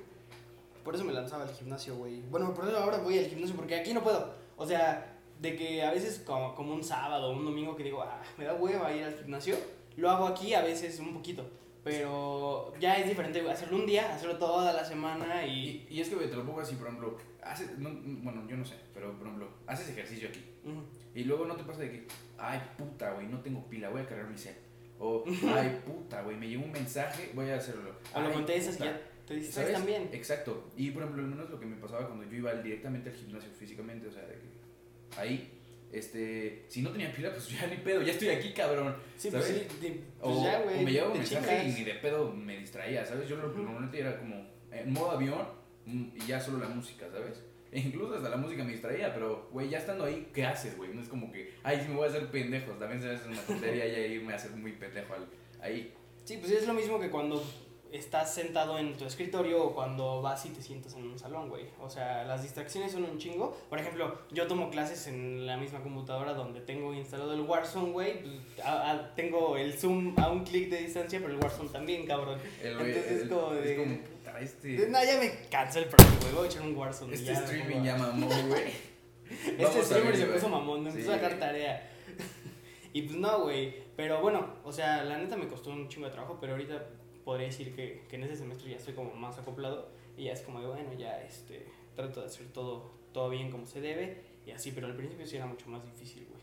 Por 0.85 0.95
eso 0.95 1.03
me 1.03 1.11
lanzaba 1.13 1.43
al 1.43 1.49
gimnasio, 1.53 1.95
güey. 1.95 2.21
Bueno, 2.29 2.53
por 2.53 2.65
eso 2.67 2.77
ahora 2.77 2.97
voy 2.99 3.19
al 3.19 3.25
gimnasio, 3.25 3.55
porque 3.55 3.75
aquí 3.75 3.93
no 3.93 4.01
puedo. 4.03 4.33
O 4.55 4.65
sea, 4.65 5.12
de 5.43 5.57
que 5.57 5.83
a 5.83 5.91
veces 5.91 6.23
como, 6.25 6.55
como 6.55 6.73
un 6.73 6.83
sábado 6.83 7.27
o 7.27 7.35
un 7.37 7.43
domingo 7.43 7.75
que 7.75 7.83
digo, 7.83 8.01
ah, 8.01 8.21
me 8.37 8.45
da 8.45 8.53
hueva 8.53 8.93
ir 8.93 9.03
al 9.03 9.13
gimnasio, 9.13 9.57
lo 9.97 10.09
hago 10.09 10.25
aquí 10.25 10.53
a 10.53 10.61
veces 10.61 10.99
un 10.99 11.13
poquito. 11.13 11.45
Pero 11.83 12.73
ya 12.79 12.95
es 12.95 13.09
diferente 13.09 13.41
hacerlo 13.49 13.75
un 13.75 13.85
día, 13.85 14.15
hacerlo 14.15 14.37
toda 14.37 14.71
la 14.71 14.85
semana 14.85 15.45
y... 15.45 15.85
Y, 15.89 15.97
y 15.97 16.01
es 16.01 16.07
que 16.07 16.15
te 16.15 16.35
lo 16.37 16.45
pongo 16.45 16.61
así, 16.61 16.75
por 16.75 16.87
ejemplo, 16.87 17.17
haces, 17.43 17.77
no, 17.77 17.89
bueno, 18.23 18.47
yo 18.47 18.55
no 18.55 18.63
sé, 18.63 18.75
pero 18.93 19.11
por 19.17 19.27
ejemplo, 19.27 19.49
haces 19.67 19.89
ejercicio 19.89 20.29
aquí. 20.29 20.39
Ujú. 20.63 20.81
Y 21.13 21.25
luego 21.25 21.45
no 21.45 21.57
te 21.57 21.63
pasa 21.65 21.81
de 21.81 21.91
que, 21.91 22.07
ay 22.37 22.61
puta, 22.77 23.11
güey, 23.11 23.27
no 23.27 23.41
tengo 23.41 23.67
pila, 23.67 23.89
voy 23.89 24.01
a 24.01 24.07
cargar 24.07 24.29
mi 24.29 24.37
cel. 24.37 24.55
O, 24.97 25.25
ay 25.27 25.81
puta, 25.85 26.21
güey, 26.21 26.37
me 26.37 26.47
llegó 26.47 26.63
un 26.63 26.71
mensaje, 26.71 27.31
voy 27.35 27.49
a 27.49 27.57
hacerlo. 27.57 27.93
O 28.15 28.21
lo 28.21 28.31
contestas 28.31 28.77
ya 28.77 28.97
te 29.27 29.35
distraes 29.35 29.73
también. 29.73 30.09
Exacto. 30.13 30.71
Y 30.77 30.91
por 30.91 31.03
ejemplo, 31.03 31.21
al 31.21 31.29
menos 31.29 31.49
lo 31.49 31.59
que 31.59 31.65
me 31.65 31.75
pasaba 31.75 32.07
cuando 32.07 32.23
yo 32.23 32.37
iba 32.37 32.53
directamente 32.53 33.09
al 33.09 33.15
gimnasio 33.17 33.49
físicamente, 33.51 34.07
o 34.07 34.11
sea, 34.11 34.21
de 34.21 34.35
que 34.35 34.62
ahí, 35.17 35.49
este, 35.91 36.63
si 36.67 36.81
no 36.81 36.89
tenía 36.91 37.11
pila, 37.13 37.31
pues 37.31 37.47
ya 37.49 37.67
ni 37.67 37.77
pedo, 37.77 38.01
ya 38.01 38.11
estoy 38.13 38.29
aquí, 38.29 38.51
cabrón. 38.53 38.95
Sí, 39.17 39.29
pues 39.31 39.45
¿sabes? 39.45 39.67
sí, 39.69 39.77
de- 39.87 39.93
pues 40.19 40.35
O, 40.37 40.43
ya, 40.43 40.59
güey. 40.61 40.79
o 40.79 40.81
me 40.81 40.91
llegaba 40.91 41.11
un 41.11 41.17
mensaje 41.19 41.47
chingas. 41.59 41.65
y 41.77 41.79
ni 41.79 41.85
de 41.85 41.93
pedo 41.95 42.31
me 42.31 42.57
distraía, 42.57 43.05
¿sabes? 43.05 43.27
Yo 43.29 43.35
lo 43.37 43.47
Ujú. 43.49 43.59
normalmente 43.61 43.99
era 43.99 44.17
como 44.19 44.47
en 44.71 44.91
modo 44.91 45.11
avión 45.11 45.45
mm, 45.85 46.05
y 46.15 46.27
ya 46.27 46.39
solo 46.39 46.59
la 46.59 46.67
música, 46.69 47.05
¿sabes? 47.11 47.43
E 47.71 47.79
incluso 47.79 48.15
hasta 48.15 48.29
la 48.29 48.37
música 48.37 48.63
me 48.63 48.71
distraía, 48.71 49.13
pero, 49.13 49.49
güey, 49.51 49.67
ya 49.69 49.79
estando 49.79 50.03
ahí, 50.05 50.27
¿qué 50.33 50.45
haces, 50.45 50.77
güey? 50.77 50.93
No 50.93 51.01
es 51.01 51.07
como 51.09 51.31
que, 51.31 51.53
ay, 51.63 51.79
sí 51.81 51.89
me 51.89 51.95
voy 51.95 52.05
a 52.05 52.09
hacer 52.09 52.27
pendejos, 52.27 52.77
también 52.77 53.01
se 53.01 53.07
me 53.07 53.13
hace 53.15 53.27
una 53.29 53.41
tontería 53.41 53.87
irme 54.07 54.33
a 54.33 54.35
hacer 54.35 54.51
muy 54.51 54.73
pendejo 54.73 55.13
al- 55.15 55.27
ahí. 55.59 55.91
Sí, 56.23 56.37
pues 56.37 56.51
es 56.51 56.67
lo 56.67 56.73
mismo 56.73 56.99
que 56.99 57.09
cuando 57.09 57.43
estás 57.93 58.33
sentado 58.33 58.77
en 58.79 58.97
tu 58.97 59.05
escritorio 59.05 59.63
o 59.63 59.73
cuando 59.75 60.21
vas 60.21 60.45
y 60.45 60.49
te 60.49 60.61
sientas 60.61 60.93
en 60.95 61.03
un 61.03 61.17
salón, 61.19 61.47
güey. 61.47 61.65
O 61.79 61.89
sea, 61.89 62.23
las 62.25 62.41
distracciones 62.41 62.91
son 62.91 63.03
un 63.05 63.17
chingo. 63.19 63.55
Por 63.69 63.79
ejemplo, 63.79 64.19
yo 64.31 64.47
tomo 64.47 64.69
clases 64.71 65.05
en 65.07 65.45
la 65.45 65.57
misma 65.57 65.79
computadora 65.81 66.33
donde 66.33 66.59
tengo 66.61 66.93
instalado 66.93 67.33
el 67.33 67.41
Warzone, 67.41 67.91
güey. 67.91 68.13
Tengo 69.15 69.57
el 69.57 69.73
Zoom 69.73 70.13
a 70.19 70.29
un 70.29 70.43
clic 70.43 70.69
de 70.69 70.77
distancia, 70.79 71.19
pero 71.21 71.33
el 71.33 71.39
Warzone 71.39 71.69
también, 71.69 72.05
cabrón. 72.05 72.39
El, 72.61 72.71
Entonces 72.71 73.11
es 73.11 73.21
el- 73.23 73.29
como 73.29 73.53
de- 73.53 73.71
Es 73.73 73.79
como, 73.79 73.97
puta, 74.03 74.39
este... 74.39 74.87
No, 74.89 75.03
ya 75.03 75.17
me 75.19 75.31
cansó 75.49 75.79
el 75.79 75.85
programa, 75.85 76.17
güey. 76.21 76.33
Voy 76.33 76.43
a 76.45 76.49
echar 76.49 76.61
un 76.63 76.75
Warzone. 76.75 77.13
Este 77.13 77.25
ya 77.27 77.39
streaming 77.43 77.83
ya 77.83 77.95
mamó, 77.97 78.27
güey. 78.27 78.93
Este 79.33 79.63
Vamos 79.63 79.85
streamer 79.85 80.15
se 80.15 80.25
puso 80.27 80.49
mamón, 80.49 80.83
me 80.83 80.89
empezó 80.89 81.07
Sí, 81.11 81.13
a 81.17 81.21
sacar 81.21 81.39
tarea. 81.39 81.89
y 82.93 83.01
pues 83.03 83.15
no, 83.17 83.41
güey. 83.43 83.73
Pero 83.95 84.21
bueno, 84.21 84.47
o 84.63 84.71
sea, 84.71 85.03
la 85.03 85.17
neta 85.17 85.35
me 85.37 85.47
costó 85.47 85.69
un 85.71 85.87
chingo 85.87 86.07
de 86.07 86.11
trabajo, 86.13 86.37
pero 86.39 86.53
ahorita 86.53 86.83
podría 87.23 87.47
decir 87.47 87.75
que, 87.75 88.03
que 88.09 88.15
en 88.15 88.23
ese 88.23 88.37
semestre 88.37 88.69
ya 88.71 88.77
estoy 88.77 88.93
como 88.93 89.13
más 89.15 89.37
acoplado 89.37 89.89
y 90.17 90.25
ya 90.25 90.33
es 90.33 90.41
como 90.41 90.59
de, 90.61 90.67
bueno, 90.67 90.93
ya 90.93 91.21
este, 91.23 91.65
trato 91.95 92.21
de 92.21 92.27
hacer 92.27 92.47
todo, 92.53 92.91
todo 93.13 93.29
bien 93.29 93.49
como 93.51 93.65
se 93.65 93.81
debe 93.81 94.21
y 94.45 94.51
así, 94.51 94.71
pero 94.71 94.87
al 94.87 94.95
principio 94.95 95.25
sí 95.25 95.37
era 95.37 95.45
mucho 95.45 95.69
más 95.69 95.83
difícil, 95.85 96.25
güey. 96.29 96.41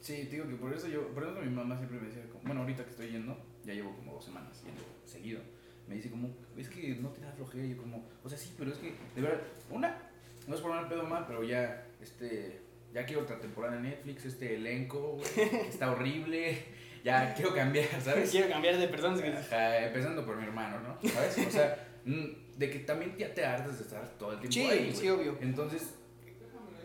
Sí, 0.00 0.22
digo 0.30 0.46
que 0.48 0.54
por 0.54 0.72
eso 0.72 0.88
yo, 0.88 1.08
por 1.08 1.24
eso 1.24 1.34
mi 1.42 1.50
mamá 1.50 1.76
siempre 1.76 1.98
me 2.00 2.06
decía, 2.06 2.22
como- 2.30 2.42
bueno, 2.44 2.60
ahorita 2.62 2.84
que 2.84 2.90
estoy 2.90 3.10
yendo, 3.10 3.36
ya 3.64 3.74
llevo 3.74 3.94
como 3.96 4.14
dos 4.14 4.24
semanas 4.24 4.62
yendo 4.64 4.80
seguido, 5.04 5.40
me 5.86 5.96
dice 5.96 6.10
como, 6.10 6.28
es 6.56 6.68
que 6.68 6.94
no 6.96 7.08
te 7.10 7.20
da 7.20 7.32
flojera, 7.32 7.66
yo 7.66 7.76
como, 7.76 8.04
o 8.24 8.28
sea, 8.28 8.38
sí, 8.38 8.54
pero 8.56 8.70
es 8.72 8.78
que, 8.78 8.94
de 9.14 9.20
verdad, 9.20 9.40
una, 9.70 10.10
no 10.46 10.54
es 10.54 10.60
por 10.60 10.70
mal 10.70 10.88
pedo 10.88 11.02
mal, 11.02 11.24
pero 11.26 11.42
ya, 11.44 11.86
este, 12.00 12.60
ya 12.94 13.04
quiero 13.04 13.22
otra 13.22 13.38
temporada 13.40 13.76
de 13.76 13.82
Netflix, 13.82 14.24
este 14.24 14.54
elenco, 14.54 15.18
güey, 15.18 15.28
está 15.68 15.90
horrible, 15.92 16.64
ya 17.04 17.34
quiero 17.34 17.54
cambiar, 17.54 17.86
¿sabes? 18.04 18.30
Quiero 18.30 18.48
cambiar 18.48 18.76
de 18.76 18.88
personas 18.88 19.20
que... 19.20 19.28
Ajá, 19.28 19.86
empezando 19.86 20.24
por 20.24 20.36
mi 20.36 20.44
hermano, 20.44 20.80
¿no? 20.80 21.10
¿Sabes? 21.10 21.38
O 21.46 21.50
sea, 21.50 21.86
de 22.04 22.70
que 22.70 22.80
también 22.80 23.16
ya 23.16 23.32
te 23.32 23.44
hartas 23.44 23.78
de 23.78 23.84
estar 23.84 24.06
todo 24.18 24.32
el 24.32 24.40
tiempo 24.40 24.54
Sí, 24.54 24.60
ahí, 24.62 24.84
güey. 24.90 24.96
sí, 24.96 25.08
obvio. 25.08 25.38
Entonces, 25.40 25.94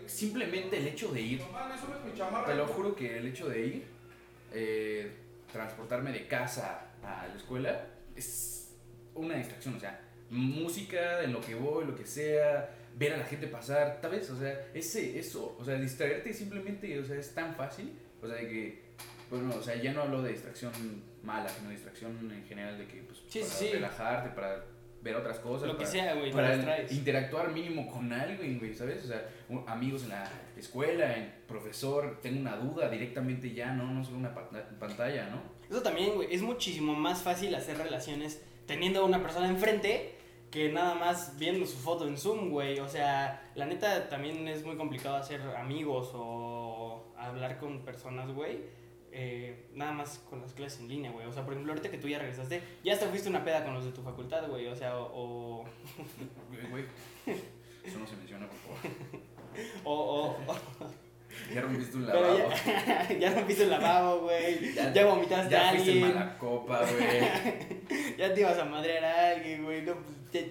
simplemente 0.08 0.78
el 0.78 0.88
hecho 0.88 1.12
de 1.12 1.22
ir, 1.22 1.42
te 2.46 2.56
lo 2.56 2.68
juro 2.68 2.96
que 2.96 3.18
el 3.18 3.28
hecho 3.28 3.50
de 3.50 3.66
ir, 3.66 3.84
eh, 4.54 5.12
transportarme 5.52 6.12
de 6.12 6.28
casa 6.28 6.88
a 7.04 7.28
la 7.28 7.36
escuela, 7.36 7.88
es 8.16 8.72
una 9.14 9.36
distracción, 9.36 9.76
o 9.76 9.80
sea, 9.80 10.00
música, 10.30 11.24
en 11.24 11.34
lo 11.34 11.42
que 11.42 11.56
voy, 11.56 11.86
lo 11.86 11.96
que 11.96 12.06
sea, 12.06 12.70
ver 12.98 13.14
a 13.14 13.18
la 13.18 13.26
gente 13.26 13.48
pasar, 13.48 14.00
¿sabes? 14.02 14.30
O 14.30 14.38
sea, 14.40 14.68
ese, 14.74 15.20
eso, 15.20 15.56
o 15.60 15.64
sea, 15.64 15.76
distraerte 15.76 16.34
simplemente, 16.34 16.98
o 17.00 17.06
sea, 17.06 17.18
es 17.18 17.34
tan 17.34 17.56
fácil, 17.56 17.94
o 18.22 18.28
sea, 18.28 18.38
de 18.38 18.48
que, 18.48 18.85
bueno, 19.30 19.54
o 19.58 19.62
sea, 19.62 19.76
ya 19.76 19.94
no 19.94 20.02
hablo 20.04 20.22
de 20.22 20.32
distracción 20.32 20.72
mala, 21.24 21.50
sino 21.50 21.70
distracción 21.70 22.32
en 22.32 22.44
general 22.46 22.78
de 22.78 22.86
que, 22.88 23.02
pues, 23.02 23.20
Sí, 23.28 23.40
para 23.40 23.52
sí, 23.52 23.70
relajarte, 23.74 24.30
para 24.30 24.64
ver 25.02 25.16
otras 25.16 25.38
cosas, 25.40 25.68
Lo 25.68 25.74
que 25.74 25.80
para- 25.84 25.90
sea, 25.92 26.14
güey, 26.16 26.32
para 26.32 26.82
interactuar 26.90 27.52
mínimo 27.52 27.88
con 27.92 28.12
alguien, 28.12 28.58
güey, 28.58 28.74
¿sabes? 28.74 29.04
O 29.04 29.08
sea, 29.08 29.28
un- 29.50 29.64
amigos 29.68 30.04
en 30.04 30.10
la 30.10 30.28
escuela, 30.58 31.16
en 31.16 31.32
profesor, 31.48 32.20
tengo 32.22 32.40
una 32.42 32.56
duda 32.58 32.90
directamente 32.90 33.54
ya, 33.54 33.72
¿no? 33.74 33.86
No 33.92 34.04
solo 34.04 34.18
una 34.18 34.34
panta- 34.34 34.68
pantalla, 34.80 35.30
¿no? 35.30 35.42
Eso 35.70 35.82
también, 35.84 36.16
güey, 36.16 36.34
es 36.34 36.42
muchísimo 36.42 36.96
más 36.96 37.22
fácil 37.22 37.54
hacer 37.54 37.78
relaciones 37.78 38.42
teniendo 38.66 39.02
a 39.02 39.06
una 39.06 39.22
persona 39.22 39.48
enfrente 39.48 40.16
que 40.50 40.72
nada 40.72 40.96
más 40.96 41.38
viendo 41.38 41.66
su 41.68 41.78
foto 41.78 42.08
en 42.08 42.18
Zoom, 42.18 42.50
güey. 42.50 42.80
O 42.80 42.88
sea, 42.88 43.52
la 43.56 43.66
neta 43.66 44.08
también 44.10 44.48
es 44.48 44.64
muy 44.64 44.76
complicado 44.78 45.18
hacer 45.18 45.42
amigos 45.56 46.12
o 46.14 47.14
hablar 47.18 47.58
con 47.60 47.84
personas, 47.84 48.32
güey. 48.32 48.60
Eh, 49.18 49.68
nada 49.74 49.94
más 49.94 50.20
con 50.30 50.42
las 50.42 50.52
clases 50.54 50.82
en 50.82 50.90
línea, 50.90 51.10
güey. 51.12 51.26
O 51.26 51.32
sea, 51.32 51.44
por 51.46 51.54
ejemplo, 51.54 51.72
ahorita 51.72 51.90
que 51.90 51.98
tú 51.98 52.08
ya 52.10 52.20
regresaste, 52.20 52.62
ya 52.84 52.94
hasta 52.94 53.08
fuiste 53.08 53.30
una 53.30 53.46
peda 53.46 53.64
con 53.64 53.74
los 53.74 53.86
de 53.86 53.92
tu 53.92 54.02
facultad, 54.02 54.48
güey. 54.50 54.68
O 54.68 54.76
sea, 54.76 54.98
o... 54.98 55.62
o, 55.62 55.66
Güey, 56.70 56.84
eso 57.86 58.00
no 58.00 58.06
se 58.08 58.16
menciona, 58.18 58.46
por 58.48 58.58
favor. 58.60 59.22
o- 59.86 60.36
o- 60.48 60.56
Ya 61.54 61.62
rompiste 61.62 61.98
un 61.98 62.08
lavabo. 62.08 62.38
ya, 62.38 63.14
ya 63.20 63.34
rompiste 63.36 63.64
el 63.64 63.70
lavabo, 63.70 64.22
güey. 64.22 64.74
Ya- 64.74 64.92
Ya, 64.94 65.06
vomitaste 65.06 65.52
Ya 65.52 65.70
a 65.70 65.72
fuiste 65.72 65.92
alguien. 65.92 66.10
mala 66.16 66.38
copa, 66.38 66.82
güey. 66.82 68.16
Ya 68.18 68.34
te 68.34 68.42
ibas 68.42 68.58
a 68.58 68.66
madrear 68.66 69.04
a 69.06 69.30
alguien, 69.32 69.64
güey. 69.64 69.82
No, 69.84 69.96
ya, 70.34 70.42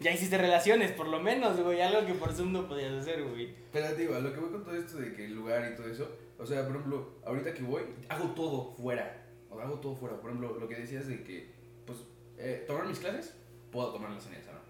ya 0.00 0.10
hiciste 0.12 0.36
relaciones, 0.38 0.92
por 0.92 1.08
lo 1.08 1.20
menos, 1.20 1.60
güey. 1.60 1.80
Algo 1.80 2.06
que 2.06 2.14
por 2.14 2.32
Zoom 2.32 2.52
no 2.52 2.66
podías 2.68 2.92
hacer, 2.92 3.22
güey. 3.22 3.54
Pero 3.72 3.88
te 3.90 4.02
digo, 4.02 4.14
a 4.14 4.20
lo 4.20 4.32
que 4.32 4.40
voy 4.40 4.50
con 4.50 4.64
todo 4.64 4.74
esto 4.76 4.98
de 4.98 5.12
que 5.14 5.24
el 5.26 5.34
lugar 5.34 5.70
y 5.72 5.76
todo 5.76 5.88
eso, 5.90 6.10
o 6.40 6.46
sea, 6.46 6.62
por 6.66 6.76
ejemplo, 6.76 7.20
ahorita 7.24 7.52
que 7.52 7.62
voy, 7.62 7.82
hago 8.08 8.30
todo 8.30 8.72
fuera. 8.74 9.26
O 9.50 9.60
hago 9.60 9.78
todo 9.80 9.94
fuera. 9.94 10.20
Por 10.20 10.30
ejemplo, 10.30 10.58
lo 10.58 10.68
que 10.68 10.76
decías 10.76 11.06
de 11.06 11.22
que, 11.22 11.52
pues, 11.86 11.98
eh, 12.38 12.64
tomar 12.66 12.86
mis 12.86 12.98
clases, 12.98 13.34
puedo 13.70 13.92
tomarlas 13.92 14.26
en 14.26 14.34
el 14.34 14.42
salón. 14.42 14.60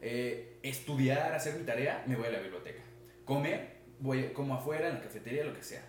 Eh, 0.00 0.58
estudiar, 0.62 1.32
hacer 1.32 1.58
mi 1.58 1.64
tarea, 1.64 2.04
me 2.06 2.14
voy 2.16 2.26
a 2.26 2.30
la 2.30 2.40
biblioteca. 2.40 2.82
Comer, 3.24 3.78
voy 3.98 4.28
como 4.28 4.54
afuera, 4.54 4.88
en 4.88 4.94
la 4.94 5.00
cafetería, 5.00 5.44
lo 5.44 5.54
que 5.54 5.62
sea. 5.62 5.82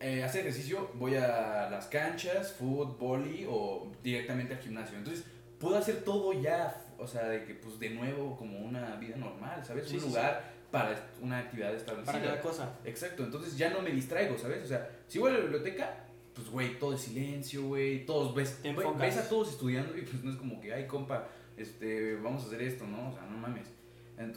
Eh, 0.00 0.24
hacer 0.24 0.40
ejercicio, 0.40 0.90
voy 0.94 1.16
a 1.16 1.68
las 1.70 1.86
canchas, 1.88 2.52
fútbol 2.52 3.26
o 3.48 3.92
directamente 4.02 4.54
al 4.54 4.60
gimnasio. 4.60 4.96
Entonces, 4.96 5.26
puedo 5.58 5.76
hacer 5.76 6.02
todo 6.04 6.32
ya, 6.32 6.74
o 6.98 7.06
sea, 7.06 7.28
de 7.28 7.44
que 7.44 7.54
pues 7.54 7.78
de 7.78 7.90
nuevo 7.90 8.36
como 8.36 8.58
una 8.60 8.96
vida 8.96 9.16
normal, 9.16 9.62
¿sabes? 9.62 9.86
Sí, 9.86 9.96
Un 9.96 10.00
sí, 10.00 10.06
lugar 10.08 10.59
para 10.70 11.10
una 11.20 11.38
actividad 11.38 11.74
establecida. 11.74 12.12
Para 12.12 12.24
cada 12.24 12.40
cosa. 12.40 12.78
Exacto, 12.84 13.24
entonces 13.24 13.56
ya 13.58 13.70
no 13.70 13.82
me 13.82 13.90
distraigo, 13.90 14.38
¿sabes? 14.38 14.62
O 14.64 14.66
sea, 14.66 14.88
si 15.08 15.18
voy 15.18 15.30
a 15.30 15.34
la 15.34 15.40
biblioteca, 15.40 16.04
pues, 16.34 16.48
güey, 16.48 16.78
todo 16.78 16.94
es 16.94 17.00
silencio, 17.02 17.64
güey, 17.64 18.06
todos 18.06 18.34
ves, 18.34 18.60
enfocas. 18.62 19.00
ves 19.00 19.16
a 19.18 19.28
todos 19.28 19.50
estudiando 19.50 19.96
y 19.96 20.02
pues 20.02 20.22
no 20.22 20.30
es 20.30 20.36
como 20.36 20.60
que, 20.60 20.72
ay, 20.72 20.86
compa, 20.86 21.26
este, 21.56 22.14
vamos 22.16 22.44
a 22.44 22.46
hacer 22.46 22.62
esto, 22.62 22.86
¿no? 22.86 23.10
O 23.10 23.12
sea, 23.12 23.22
no 23.26 23.36
mames. 23.36 23.66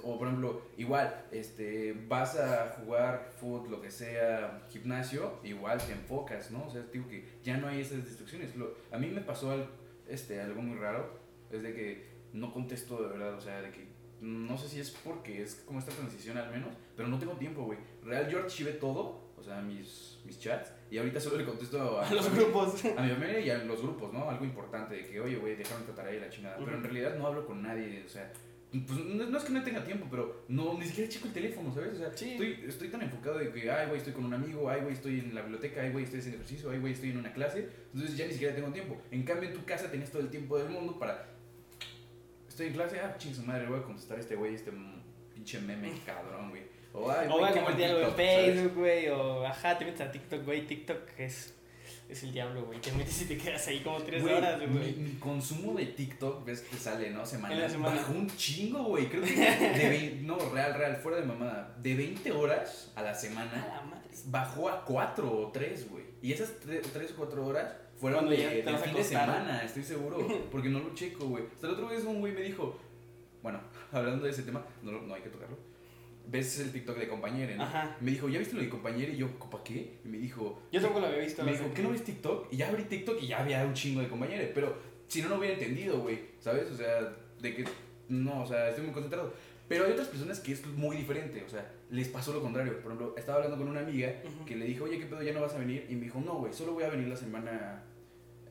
O 0.02 0.18
por 0.18 0.28
ejemplo, 0.30 0.62
igual, 0.78 1.26
este, 1.32 1.92
vas 2.08 2.38
a 2.40 2.70
jugar 2.80 3.34
fútbol, 3.38 3.70
lo 3.70 3.82
que 3.82 3.92
sea, 3.92 4.62
gimnasio, 4.70 5.40
igual 5.44 5.78
te 5.78 5.92
enfocas, 5.92 6.52
¿no? 6.52 6.66
O 6.66 6.70
sea, 6.72 6.84
digo 6.94 7.06
que 7.10 7.26
ya 7.44 7.58
no 7.58 7.68
hay 7.68 7.82
esas 7.82 8.06
distracciones. 8.06 8.56
Lo- 8.56 8.76
a 8.92 8.98
mí 8.98 9.08
me 9.08 9.20
pasó 9.20 9.52
al- 9.52 9.68
este, 10.08 10.40
algo 10.40 10.62
muy 10.62 10.78
raro, 10.78 11.20
es 11.52 11.62
de 11.62 11.74
que 11.74 12.08
no 12.32 12.54
contesto 12.54 13.02
de 13.04 13.10
verdad, 13.10 13.34
o 13.34 13.42
sea, 13.42 13.62
de 13.62 13.72
que 13.72 13.86
no 14.24 14.58
sé 14.58 14.70
si 14.70 14.80
es 14.80 14.90
porque 14.90 15.42
es 15.44 15.56
como 15.66 15.80
esta 15.80 15.92
transición 15.92 16.38
al 16.38 16.50
menos, 16.50 16.74
pero 16.96 17.10
no 17.10 17.20
tengo 17.20 17.34
tiempo, 17.34 17.64
güey. 17.66 17.78
Real, 18.04 18.30
yo 18.30 18.40
archivé 18.40 18.72
todo, 18.74 19.34
o 19.38 19.44
sea, 19.44 19.62
mis, 19.62 20.20
mis 20.26 20.40
chats, 20.40 20.72
y 20.90 20.98
ahorita 20.98 21.20
solo 21.20 21.38
le 21.38 21.46
contesto 21.46 22.00
a, 22.00 22.08
A 22.08 22.14
los 22.14 22.34
grupos. 22.34 22.86
a 22.86 23.02
mi 23.02 23.10
familia 23.12 23.40
y 23.42 23.50
a 23.50 23.58
los 23.66 23.82
grupos, 23.82 24.14
¿no? 24.14 24.30
Algo 24.30 24.46
importante 24.46 24.96
de 24.96 25.06
que, 25.08 25.20
oye, 25.20 25.36
güey, 25.36 25.54
esta 25.62 25.76
tarea 25.96 26.16
y 26.16 26.20
la 26.22 26.30
chingada. 26.30 26.58
Pero 26.58 26.78
en 26.78 26.84
realidad 26.84 27.16
no 27.18 27.28
hablo 27.28 27.46
con 27.46 27.62
nadie, 27.62 28.04
o 28.06 28.10
sea, 28.10 28.32
pues 28.72 29.00
no, 29.06 29.26
no 29.28 29.38
es 29.38 29.44
que 29.44 29.52
no 29.54 29.64
tenga 29.64 29.84
tiempo, 29.84 30.08
pero 30.10 30.46
no, 30.48 30.78
ni 30.80 30.86
siquiera 30.86 31.08
checo 31.10 31.28
el 31.28 31.34
teléfono, 31.34 31.72
¿sabes? 31.74 31.94
O 31.94 31.98
sea, 31.98 32.12
Sí. 32.18 32.32
estoy, 32.32 32.64
estoy 32.68 32.88
tan 32.88 33.02
enfocado 33.04 33.38
de 33.38 33.52
que, 33.52 33.70
ay, 33.70 33.86
güey, 33.88 33.98
estoy 34.00 34.14
con 34.14 34.26
un 34.26 34.34
amigo, 34.34 34.68
ay, 34.70 34.82
güey, 34.82 34.94
estoy 34.94 35.20
en 35.20 35.36
la 35.36 35.42
biblioteca, 35.42 35.82
ay, 35.82 35.92
güey, 35.92 36.06
estoy 36.06 36.20
haciendo 36.22 36.38
ejercicio, 36.38 36.72
ay, 36.72 36.80
güey, 36.80 36.94
estoy 36.94 37.12
en 37.12 37.18
una 37.18 37.34
clase, 37.34 37.70
entonces 37.94 38.18
ya 38.18 38.26
ni 38.26 38.32
siquiera 38.32 38.56
tengo 38.56 38.70
tiempo. 38.70 39.00
En 39.12 39.24
cambio, 39.24 39.50
en 39.50 39.56
tu 39.56 39.64
casa 39.66 39.92
tenías 39.92 40.10
todo 40.10 40.22
el 40.24 40.30
tiempo 40.30 40.58
del 40.58 40.70
mundo 40.70 40.98
para, 40.98 41.24
estoy 42.54 42.68
en 42.68 42.74
clase, 42.74 43.00
ah, 43.00 43.16
ching 43.18 43.34
su 43.36 43.44
madre, 43.44 43.66
voy 43.68 43.80
a 43.80 43.84
contestar 43.84 44.18
a 44.18 44.22
este 44.22 44.36
güey, 44.36 44.56
este 44.56 44.72
pinche 45.34 45.60
meme 45.60 45.92
cabrón, 46.06 46.50
güey. 46.52 46.64
O, 46.94 47.10
ay, 47.10 47.28
O 47.28 47.40
voy 47.40 47.50
a 47.50 47.52
compartir 47.52 47.86
algo 47.86 48.08
en. 48.10 48.14
Facebook, 48.16 48.76
güey, 48.76 49.10
o 49.10 49.46
ajá, 49.46 49.78
te 49.78 49.86
metes 49.86 50.02
a 50.02 50.12
TikTok, 50.12 50.46
güey, 50.46 50.68
TikTok 50.68 51.00
es, 51.18 51.56
es 52.08 52.22
el 52.24 52.32
diablo, 52.32 52.66
güey, 52.66 52.80
te 52.80 52.92
metes 52.92 53.24
y 53.24 53.26
te 53.26 53.38
quedas 53.38 53.68
ahí 53.68 53.80
como 53.80 53.98
tres 54.04 54.24
horas, 54.24 54.60
mi, 54.60 54.68
güey. 54.68 54.94
mi 54.94 55.12
consumo 55.14 55.74
de 55.74 55.88
TikTok, 55.88 56.46
ves 56.46 56.62
que 56.62 56.78
sale, 56.78 57.10
¿no? 57.10 57.26
Semanal. 57.26 57.68
semana. 57.72 57.96
Bajó 57.96 58.14
un 58.14 58.30
chingo, 58.38 58.84
güey. 58.84 59.10
Creo 59.10 59.24
que 59.24 59.34
de 59.34 59.90
20, 59.90 60.22
no, 60.22 60.38
real, 60.52 60.76
real, 60.76 60.96
fuera 60.98 61.18
de 61.18 61.26
mamada. 61.26 61.76
De 61.82 61.96
20 61.96 62.32
horas 62.32 62.92
a 62.96 63.02
la 63.02 63.10
A 63.12 63.16
semana, 63.16 63.52
la 63.68 63.82
madre. 63.82 64.10
bajó 64.26 64.70
a 64.70 64.86
4 64.86 65.32
o 65.42 65.52
3, 65.52 65.90
güey. 65.90 66.04
Y 66.22 66.32
esas 66.32 66.60
3 66.60 67.12
o 67.14 67.16
4 67.18 67.46
horas 67.46 67.74
fueron 68.04 68.30
de, 68.30 68.36
de 68.64 68.78
fin 68.80 68.94
de 68.94 69.04
semana, 69.04 69.64
estoy 69.64 69.82
seguro. 69.82 70.18
Porque 70.52 70.68
no 70.68 70.80
lo 70.80 70.94
checo, 70.94 71.26
güey. 71.28 71.46
Hasta 71.54 71.68
el 71.68 71.74
otro 71.74 71.88
vez 71.88 72.04
un 72.04 72.20
güey 72.20 72.34
me 72.34 72.42
dijo, 72.42 72.78
bueno, 73.42 73.62
hablando 73.94 74.26
de 74.26 74.32
ese 74.32 74.44
tema, 74.44 74.66
no, 74.82 74.92
no 74.92 75.14
hay 75.16 75.22
que 75.22 75.30
tocarlo. 75.30 75.58
¿Ves 76.28 76.60
el 76.60 76.74
TikTok 76.74 76.98
de 76.98 77.08
compañero, 77.08 77.56
no? 77.56 77.64
Ajá. 77.64 77.96
Me 78.02 78.12
dijo, 78.12 78.28
¿ya 78.28 78.40
viste 78.40 78.56
lo 78.56 78.62
de 78.62 78.68
compañero? 78.68 79.14
Y 79.14 79.18
yo, 79.18 79.28
¿para 79.50 79.64
qué? 79.64 80.00
Y 80.04 80.08
me 80.10 80.18
dijo, 80.18 80.62
Yo 80.70 80.82
tampoco 80.82 81.00
lo 81.00 81.08
había 81.08 81.20
visto. 81.20 81.44
me 81.46 81.54
dijo, 81.54 81.66
¿qué 81.74 81.82
no 81.82 81.92
ves 81.92 82.04
TikTok? 82.04 82.48
Y 82.52 82.58
ya 82.58 82.68
abrí 82.68 82.84
TikTok 82.84 83.22
y 83.22 83.28
ya 83.28 83.40
había 83.40 83.64
un 83.64 83.74
chingo 83.74 84.02
de 84.02 84.10
compañeros. 84.10 84.50
Pero 84.54 84.76
si 85.08 85.22
no, 85.22 85.30
no 85.30 85.36
hubiera 85.38 85.54
entendido, 85.54 86.00
güey. 86.00 86.20
¿Sabes? 86.40 86.70
O 86.72 86.76
sea, 86.76 87.14
de 87.40 87.56
que 87.56 87.64
no, 88.10 88.42
o 88.42 88.46
sea, 88.46 88.68
estoy 88.68 88.84
muy 88.84 88.94
concentrado. 88.94 89.34
Pero 89.70 89.86
hay 89.86 89.94
otras 89.94 90.10
personas 90.10 90.42
que 90.42 90.52
es 90.52 90.66
muy 90.66 90.98
diferente. 90.98 91.42
O 91.46 91.50
sea, 91.50 91.72
les 91.90 92.10
pasó 92.10 92.34
lo 92.34 92.42
contrario. 92.42 92.74
Por 92.82 92.92
ejemplo, 92.92 93.16
estaba 93.18 93.38
hablando 93.38 93.58
con 93.58 93.68
una 93.70 93.80
amiga 93.82 94.14
Ujú. 94.26 94.46
que 94.46 94.58
le 94.58 94.66
dije, 94.66 94.82
oye, 94.82 95.00
¿qué 95.00 95.06
pedo? 95.06 95.24
¿Ya 95.24 95.34
no 95.34 95.42
vas 95.42 95.54
a 95.54 95.60
venir? 95.60 95.86
Y 95.90 95.96
me 95.96 96.04
dijo, 96.06 96.20
no, 96.20 96.36
güey, 96.36 96.52
solo 96.54 96.74
voy 96.74 96.84
a 96.84 96.90
venir 96.90 97.08
la 97.08 97.16
semana. 97.18 97.84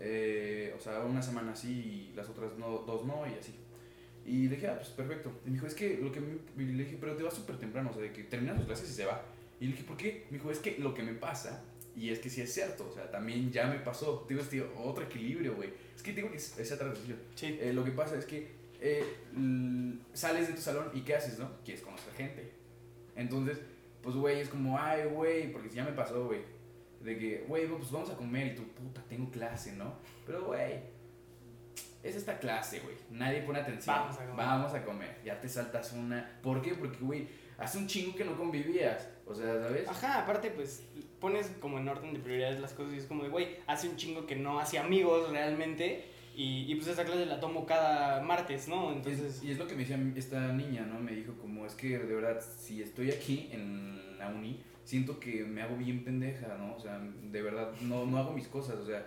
Eh, 0.04 0.74
o 0.76 0.80
sea, 0.80 1.00
una 1.04 1.22
semana 1.22 1.54
sí 1.54 2.10
y 2.12 2.16
las 2.16 2.28
otras 2.28 2.58
no, 2.58 2.78
dos 2.78 3.04
no 3.04 3.24
y 3.24 3.38
así. 3.38 3.54
Y 4.26 4.48
le 4.48 4.56
dije, 4.56 4.68
ah, 4.68 4.76
pues 4.76 4.88
perfecto. 4.88 5.32
Y 5.46 5.50
me 5.50 5.54
dijo, 5.54 5.66
es 5.66 5.74
que 5.74 5.98
lo 5.98 6.10
que 6.10 6.20
me. 6.20 6.36
le 6.56 6.84
dije, 6.84 6.96
pero 7.00 7.14
te 7.14 7.22
vas 7.22 7.34
súper 7.34 7.56
temprano, 7.58 7.90
o 7.90 7.92
sea, 7.92 8.02
de 8.02 8.12
que 8.12 8.24
terminan 8.24 8.56
sus 8.56 8.66
clases 8.66 8.90
y 8.90 8.94
se 8.94 9.04
va. 9.04 9.22
Y 9.60 9.66
le 9.66 9.72
dije, 9.72 9.84
¿por 9.84 9.96
qué? 9.96 10.26
Me 10.30 10.38
dijo, 10.38 10.50
es 10.50 10.58
que 10.58 10.76
lo 10.78 10.92
que 10.92 11.04
me 11.04 11.14
pasa, 11.14 11.62
y 11.94 12.10
es 12.10 12.18
que 12.18 12.28
sí 12.30 12.40
es 12.40 12.52
cierto, 12.52 12.88
o 12.90 12.92
sea, 12.92 13.10
también 13.10 13.52
ya 13.52 13.66
me 13.66 13.78
pasó. 13.78 14.26
Digo, 14.28 14.40
es 14.40 14.48
tío, 14.48 14.66
otro 14.76 15.04
equilibrio, 15.04 15.54
güey. 15.54 15.70
Es 15.94 16.02
que 16.02 16.12
digo 16.12 16.30
que 16.30 16.38
es 16.38 16.58
esa 16.58 16.76
transición. 16.76 17.18
Sí. 17.36 17.58
Eh, 17.60 17.72
lo 17.72 17.84
que 17.84 17.92
pasa 17.92 18.18
es 18.18 18.26
que 18.26 18.48
eh, 18.80 19.04
sales 20.12 20.48
de 20.48 20.54
tu 20.54 20.60
salón 20.60 20.90
y 20.94 21.02
¿qué 21.02 21.14
haces, 21.14 21.38
no? 21.38 21.48
Quieres 21.64 21.84
conocer 21.84 22.12
gente. 22.14 22.50
Entonces, 23.14 23.58
pues, 24.02 24.16
güey, 24.16 24.40
es 24.40 24.48
como, 24.48 24.76
ay, 24.76 25.04
güey, 25.04 25.52
porque 25.52 25.70
ya 25.70 25.84
me 25.84 25.92
pasó, 25.92 26.26
güey. 26.26 26.40
De 27.02 27.18
que, 27.18 27.44
güey, 27.48 27.66
pues 27.66 27.90
vamos 27.90 28.10
a 28.10 28.16
comer 28.16 28.48
y 28.48 28.54
tú, 28.54 28.62
puta, 28.68 29.02
tengo 29.08 29.30
clase, 29.30 29.72
¿no? 29.72 29.94
Pero, 30.24 30.44
güey, 30.44 30.80
es 32.02 32.16
esta 32.16 32.38
clase, 32.38 32.80
güey. 32.80 32.94
Nadie 33.10 33.42
pone 33.42 33.60
atención. 33.60 33.96
Vamos 33.96 34.16
a 34.16 34.20
comer. 34.20 34.36
Vamos 34.36 34.74
a 34.74 34.84
comer. 34.84 35.20
Ya 35.24 35.40
te 35.40 35.48
saltas 35.48 35.92
una. 35.92 36.38
¿Por 36.42 36.62
qué? 36.62 36.74
Porque, 36.74 36.98
güey, 36.98 37.28
hace 37.58 37.78
un 37.78 37.86
chingo 37.86 38.16
que 38.16 38.24
no 38.24 38.36
convivías. 38.36 39.08
O 39.26 39.34
sea, 39.34 39.60
¿sabes? 39.60 39.88
Ajá, 39.88 40.22
aparte, 40.22 40.50
pues 40.50 40.84
pones 41.20 41.48
como 41.60 41.78
en 41.78 41.88
orden 41.88 42.12
de 42.12 42.18
prioridades 42.18 42.60
las 42.60 42.72
cosas 42.72 42.94
y 42.94 42.96
es 42.98 43.04
como 43.06 43.22
de, 43.22 43.28
güey, 43.28 43.56
hace 43.66 43.88
un 43.88 43.96
chingo 43.96 44.26
que 44.26 44.34
no 44.34 44.58
hacía 44.58 44.82
amigos 44.82 45.30
realmente 45.30 46.11
y, 46.36 46.70
y 46.70 46.74
pues 46.76 46.88
esa 46.88 47.04
clase 47.04 47.26
la 47.26 47.40
tomo 47.40 47.66
cada 47.66 48.20
martes, 48.22 48.68
¿no? 48.68 48.92
Entonces, 48.92 49.42
y 49.42 49.50
es 49.50 49.58
lo 49.58 49.66
que 49.66 49.74
me 49.74 49.80
decía 49.84 49.98
esta 50.16 50.52
niña, 50.52 50.82
¿no? 50.82 50.98
Me 51.00 51.12
dijo 51.12 51.34
como, 51.40 51.66
es 51.66 51.74
que 51.74 51.98
de 51.98 52.14
verdad, 52.14 52.40
si 52.58 52.82
estoy 52.82 53.10
aquí 53.10 53.48
en 53.52 54.18
la 54.18 54.28
uni, 54.28 54.60
siento 54.84 55.18
que 55.20 55.44
me 55.44 55.62
hago 55.62 55.76
bien 55.76 56.04
pendeja, 56.04 56.56
¿no? 56.58 56.74
O 56.74 56.80
sea, 56.80 56.98
de 57.00 57.42
verdad, 57.42 57.72
no, 57.82 58.06
no 58.06 58.18
hago 58.18 58.32
mis 58.32 58.48
cosas, 58.48 58.76
o 58.76 58.86
sea, 58.86 59.06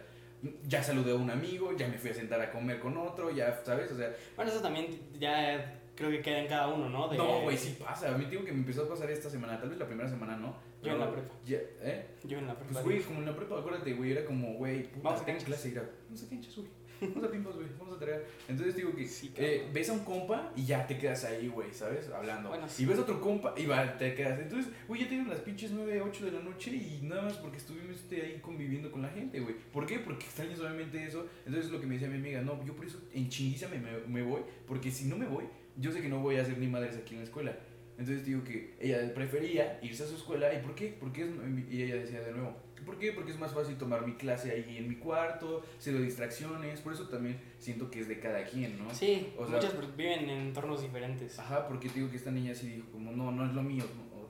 ya 0.68 0.84
saludé 0.84 1.12
a 1.12 1.16
un 1.16 1.30
amigo, 1.30 1.76
ya 1.76 1.88
me 1.88 1.98
fui 1.98 2.12
a 2.12 2.14
sentar 2.14 2.40
a 2.42 2.52
comer 2.52 2.80
con 2.80 2.96
otro, 2.98 3.32
ya, 3.32 3.60
¿sabes? 3.66 3.92
O 3.92 3.98
sea, 3.98 4.14
bueno, 4.36 4.52
eso 4.52 4.62
también 4.62 4.88
ya 5.20 5.80
creo 5.96 6.12
que 6.12 6.22
queda 6.22 6.40
en 6.40 6.48
cada 6.48 6.68
uno, 6.68 6.90
¿no? 6.90 7.08
De- 7.08 7.18
no, 7.18 7.42
güey, 7.42 7.58
sí 7.58 7.78
pasa. 7.84 8.14
A 8.14 8.18
mí 8.18 8.26
digo 8.26 8.44
que 8.44 8.52
me 8.52 8.60
empezó 8.60 8.84
a 8.84 8.90
pasar 8.90 9.10
esta 9.10 9.30
semana, 9.30 9.60
tal 9.60 9.70
vez 9.70 9.80
la 9.80 9.88
primera 9.88 10.08
semana 10.10 10.36
no. 10.38 10.56
Yo 10.84 10.92
en 10.92 11.00
la 11.00 11.12
prepa. 11.12 11.34
ya- 11.46 11.58
¿Eh? 11.82 12.06
Yo 12.26 12.38
en 12.38 12.46
la 12.46 12.54
prepa. 12.56 12.74
Pues, 12.74 12.86
güey, 12.86 13.02
como 13.02 13.20
en 13.22 13.26
la 13.26 13.36
prepa, 13.36 13.58
acuérdate, 13.58 13.94
güey, 13.94 14.12
era 14.12 14.24
como, 14.26 14.54
güey, 14.54 14.84
puta, 14.84 15.00
Vamos 15.04 15.22
a 15.22 15.26
tengo 15.26 15.40
clase, 15.44 15.70
ir 15.70 15.80
a, 15.80 15.84
vamos 16.06 16.24
a 16.24 16.30
canchas, 16.30 16.56
güey. 16.58 16.68
Vamos 17.02 17.24
a 17.24 17.32
pimpos, 17.32 17.56
güey, 17.56 17.68
vamos 17.78 17.96
a 17.96 18.00
tarea. 18.00 18.22
Entonces 18.48 18.76
digo 18.76 18.96
que 18.96 19.08
Sí, 19.08 19.32
eh, 19.38 19.70
ves 19.74 19.90
a 19.90 19.94
un 19.94 20.04
compa 20.04 20.52
y 20.56 20.66
ya 20.66 20.86
te 20.86 20.98
quedas 20.98 21.24
ahí, 21.26 21.48
güey, 21.48 21.74
¿sabes? 21.74 22.10
Hablando. 22.10 22.50
Bueno, 22.50 22.68
sí. 22.68 22.84
Y 22.84 22.86
ves 22.86 22.98
a 22.98 23.02
otro 23.02 23.22
compa 23.22 23.54
y 23.58 23.66
va, 23.66 23.98
te 23.98 24.14
quedas. 24.14 24.40
Entonces, 24.40 24.72
güey, 24.88 25.02
ya 25.02 25.08
tienen 25.08 25.30
las 25.30 25.40
pinches 25.40 25.72
9, 25.72 26.02
8 26.02 26.26
de 26.26 26.32
la 26.32 26.40
noche 26.40 26.72
y 26.72 27.00
nada 27.04 27.24
más 27.24 27.34
porque 27.34 27.58
estuvimos 27.58 27.96
este, 27.96 28.22
ahí 28.22 28.40
conviviendo 28.42 28.92
con 28.92 29.02
la 29.02 29.10
gente, 29.10 29.40
güey. 29.40 29.56
¿Por 29.72 29.86
qué? 29.86 30.00
Porque 30.00 30.26
extrañas 30.26 30.60
obviamente 30.60 31.04
eso. 31.06 31.28
Entonces, 31.46 31.72
lo 31.72 31.80
que 31.80 31.88
me 31.88 31.94
decía 31.96 32.10
mi 32.10 32.18
amiga, 32.18 32.42
no, 32.42 32.64
yo 32.66 32.76
por 32.76 32.86
eso 32.86 33.00
en 33.14 33.30
chinguiza 33.30 33.68
me, 33.70 33.80
me, 33.80 33.92
me 34.08 34.24
voy, 34.24 34.42
porque 34.68 34.92
si 34.92 35.06
no 35.06 35.18
me 35.18 35.26
voy, 35.26 35.46
yo 35.78 35.92
sé 35.92 36.02
que 36.02 36.10
no 36.10 36.20
voy 36.20 36.38
a 36.38 36.42
hacer 36.42 36.58
ni 36.58 36.68
madres 36.68 36.98
aquí 36.98 37.14
en 37.14 37.20
la 37.20 37.26
escuela. 37.26 37.58
Entonces 37.98 38.26
digo 38.26 38.44
que 38.44 38.76
ella 38.80 39.14
prefería 39.14 39.80
irse 39.82 40.04
a 40.04 40.08
su 40.08 40.16
escuela. 40.16 40.54
¿Y 40.54 40.60
por 40.62 40.76
qué? 40.76 40.96
Porque 41.00 41.24
es, 41.24 41.30
y 41.72 41.84
ella 41.84 41.96
decía 41.96 42.22
de 42.22 42.32
nuevo, 42.34 42.56
¿por 42.86 42.98
qué? 43.00 43.14
Porque 43.14 43.32
es 43.32 43.40
más 43.40 43.54
fácil 43.54 43.78
tomar 43.78 44.06
mi 44.06 44.14
clase 44.16 44.52
ahí 44.52 44.78
en 44.78 44.90
mi 44.90 44.96
cuarto, 44.96 45.64
cero 45.80 46.00
distracciones. 46.02 46.82
Por 46.82 46.94
eso 46.94 47.08
también 47.08 47.40
siento 47.58 47.90
que 47.90 48.02
es 48.02 48.08
de 48.08 48.20
cada 48.20 48.44
quien, 48.44 48.78
¿no? 48.78 48.94
Sí, 48.94 49.34
O 49.38 49.48
sea- 49.48 49.56
muchas 49.56 49.96
viven 49.96 50.30
en 50.30 50.40
entornos 50.48 50.82
diferentes. 50.82 51.40
Ajá, 51.40 51.68
porque 51.68 51.88
te 51.90 51.96
digo 51.96 52.10
que 52.12 52.18
esta 52.18 52.32
niña 52.32 52.54
sí 52.54 52.68
dijo 52.68 52.88
como, 52.92 53.12
no, 53.12 53.32
no 53.32 53.46
es 53.46 53.54
lo 53.54 53.64
mío, 53.64 53.86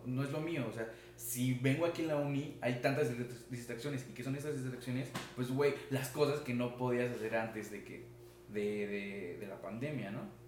no, 0.05 0.13
no 0.15 0.23
es 0.23 0.29
lo 0.31 0.39
mío, 0.41 0.67
o 0.69 0.73
sea, 0.73 0.87
si 1.15 1.55
vengo 1.55 1.85
aquí 1.87 2.03
en 2.03 2.09
la 2.09 2.17
uni, 2.17 2.57
hay 2.61 2.75
tantas 2.81 3.11
dis- 3.17 3.47
distracciones, 3.49 4.05
¿y 4.09 4.13
qué 4.13 4.21
son 4.23 4.35
esas 4.35 4.53
distracciones? 4.61 5.09
Pues, 5.35 5.49
güey, 5.49 5.73
las 5.89 6.09
cosas 6.09 6.41
que 6.41 6.53
no 6.53 6.77
podías 6.77 7.11
hacer 7.15 7.35
antes 7.35 7.71
de 7.71 7.83
que, 7.83 8.03
de, 8.49 8.61
de, 8.87 9.37
de 9.39 9.47
la 9.47 9.59
pandemia, 9.59 10.11
¿no? 10.11 10.44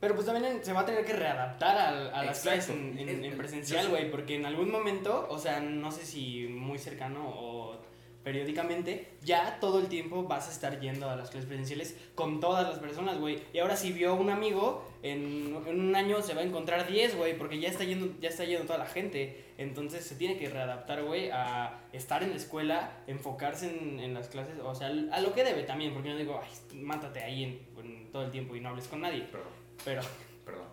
Pero 0.00 0.14
pues 0.14 0.26
también 0.26 0.64
se 0.64 0.72
va 0.72 0.80
a 0.80 0.86
tener 0.86 1.04
que 1.04 1.12
readaptar 1.12 1.76
a, 1.76 1.88
a 2.18 2.24
las 2.24 2.40
clases 2.40 2.70
en, 2.70 2.98
en- 2.98 3.08
Es- 3.08 3.14
en 3.18 3.24
es- 3.26 3.34
presencial, 3.34 3.88
güey, 3.88 4.10
porque 4.10 4.36
en 4.36 4.46
algún 4.46 4.70
momento, 4.70 5.26
o 5.28 5.38
sea, 5.38 5.60
no 5.60 5.92
sé 5.92 6.06
si 6.06 6.46
muy 6.48 6.78
cercano 6.78 7.28
o 7.28 7.78
periódicamente, 8.24 9.08
ya 9.22 9.58
todo 9.60 9.78
el 9.80 9.88
tiempo 9.88 10.24
vas 10.24 10.46
a 10.48 10.52
estar 10.52 10.78
yendo 10.78 11.08
a 11.08 11.16
las 11.16 11.30
clases 11.30 11.48
presenciales 11.48 11.96
con 12.14 12.38
todas 12.38 12.68
las 12.68 12.78
personas, 12.78 13.18
güey. 13.18 13.40
Y 13.52 13.58
ahora 13.58 13.76
si 13.76 13.92
vio 13.92 14.14
un 14.14 14.28
amigo, 14.30 14.86
en, 15.02 15.56
en 15.66 15.80
un 15.80 15.96
año 15.96 16.20
se 16.22 16.34
va 16.34 16.42
a 16.42 16.44
encontrar 16.44 16.86
10, 16.86 17.16
güey, 17.16 17.36
porque 17.38 17.58
ya 17.58 17.68
está 17.70 17.84
yendo 17.84 18.12
ya 18.20 18.28
está 18.28 18.44
yendo 18.44 18.66
toda 18.66 18.78
la 18.78 18.86
gente. 18.86 19.44
Entonces 19.56 20.04
se 20.04 20.14
tiene 20.16 20.36
que 20.36 20.48
readaptar, 20.50 21.02
güey, 21.02 21.30
a 21.30 21.80
estar 21.92 22.22
en 22.22 22.30
la 22.30 22.36
escuela, 22.36 22.92
enfocarse 23.06 23.70
en, 23.70 24.00
en 24.00 24.12
las 24.14 24.28
clases, 24.28 24.54
o 24.62 24.74
sea, 24.74 24.88
a 24.88 25.20
lo 25.20 25.32
que 25.34 25.42
debe 25.44 25.62
también, 25.62 25.92
porque 25.94 26.08
yo 26.08 26.14
no 26.14 26.20
digo, 26.20 26.40
ay, 26.42 26.76
mátate 26.82 27.20
ahí 27.22 27.44
en- 27.44 27.60
en 27.82 28.12
todo 28.12 28.22
el 28.24 28.30
tiempo 28.30 28.54
y 28.54 28.60
no 28.60 28.68
hables 28.70 28.86
con 28.88 29.00
nadie. 29.00 29.22
Perdón, 29.22 29.48
Pero, 29.84 30.02
perdón, 30.44 30.66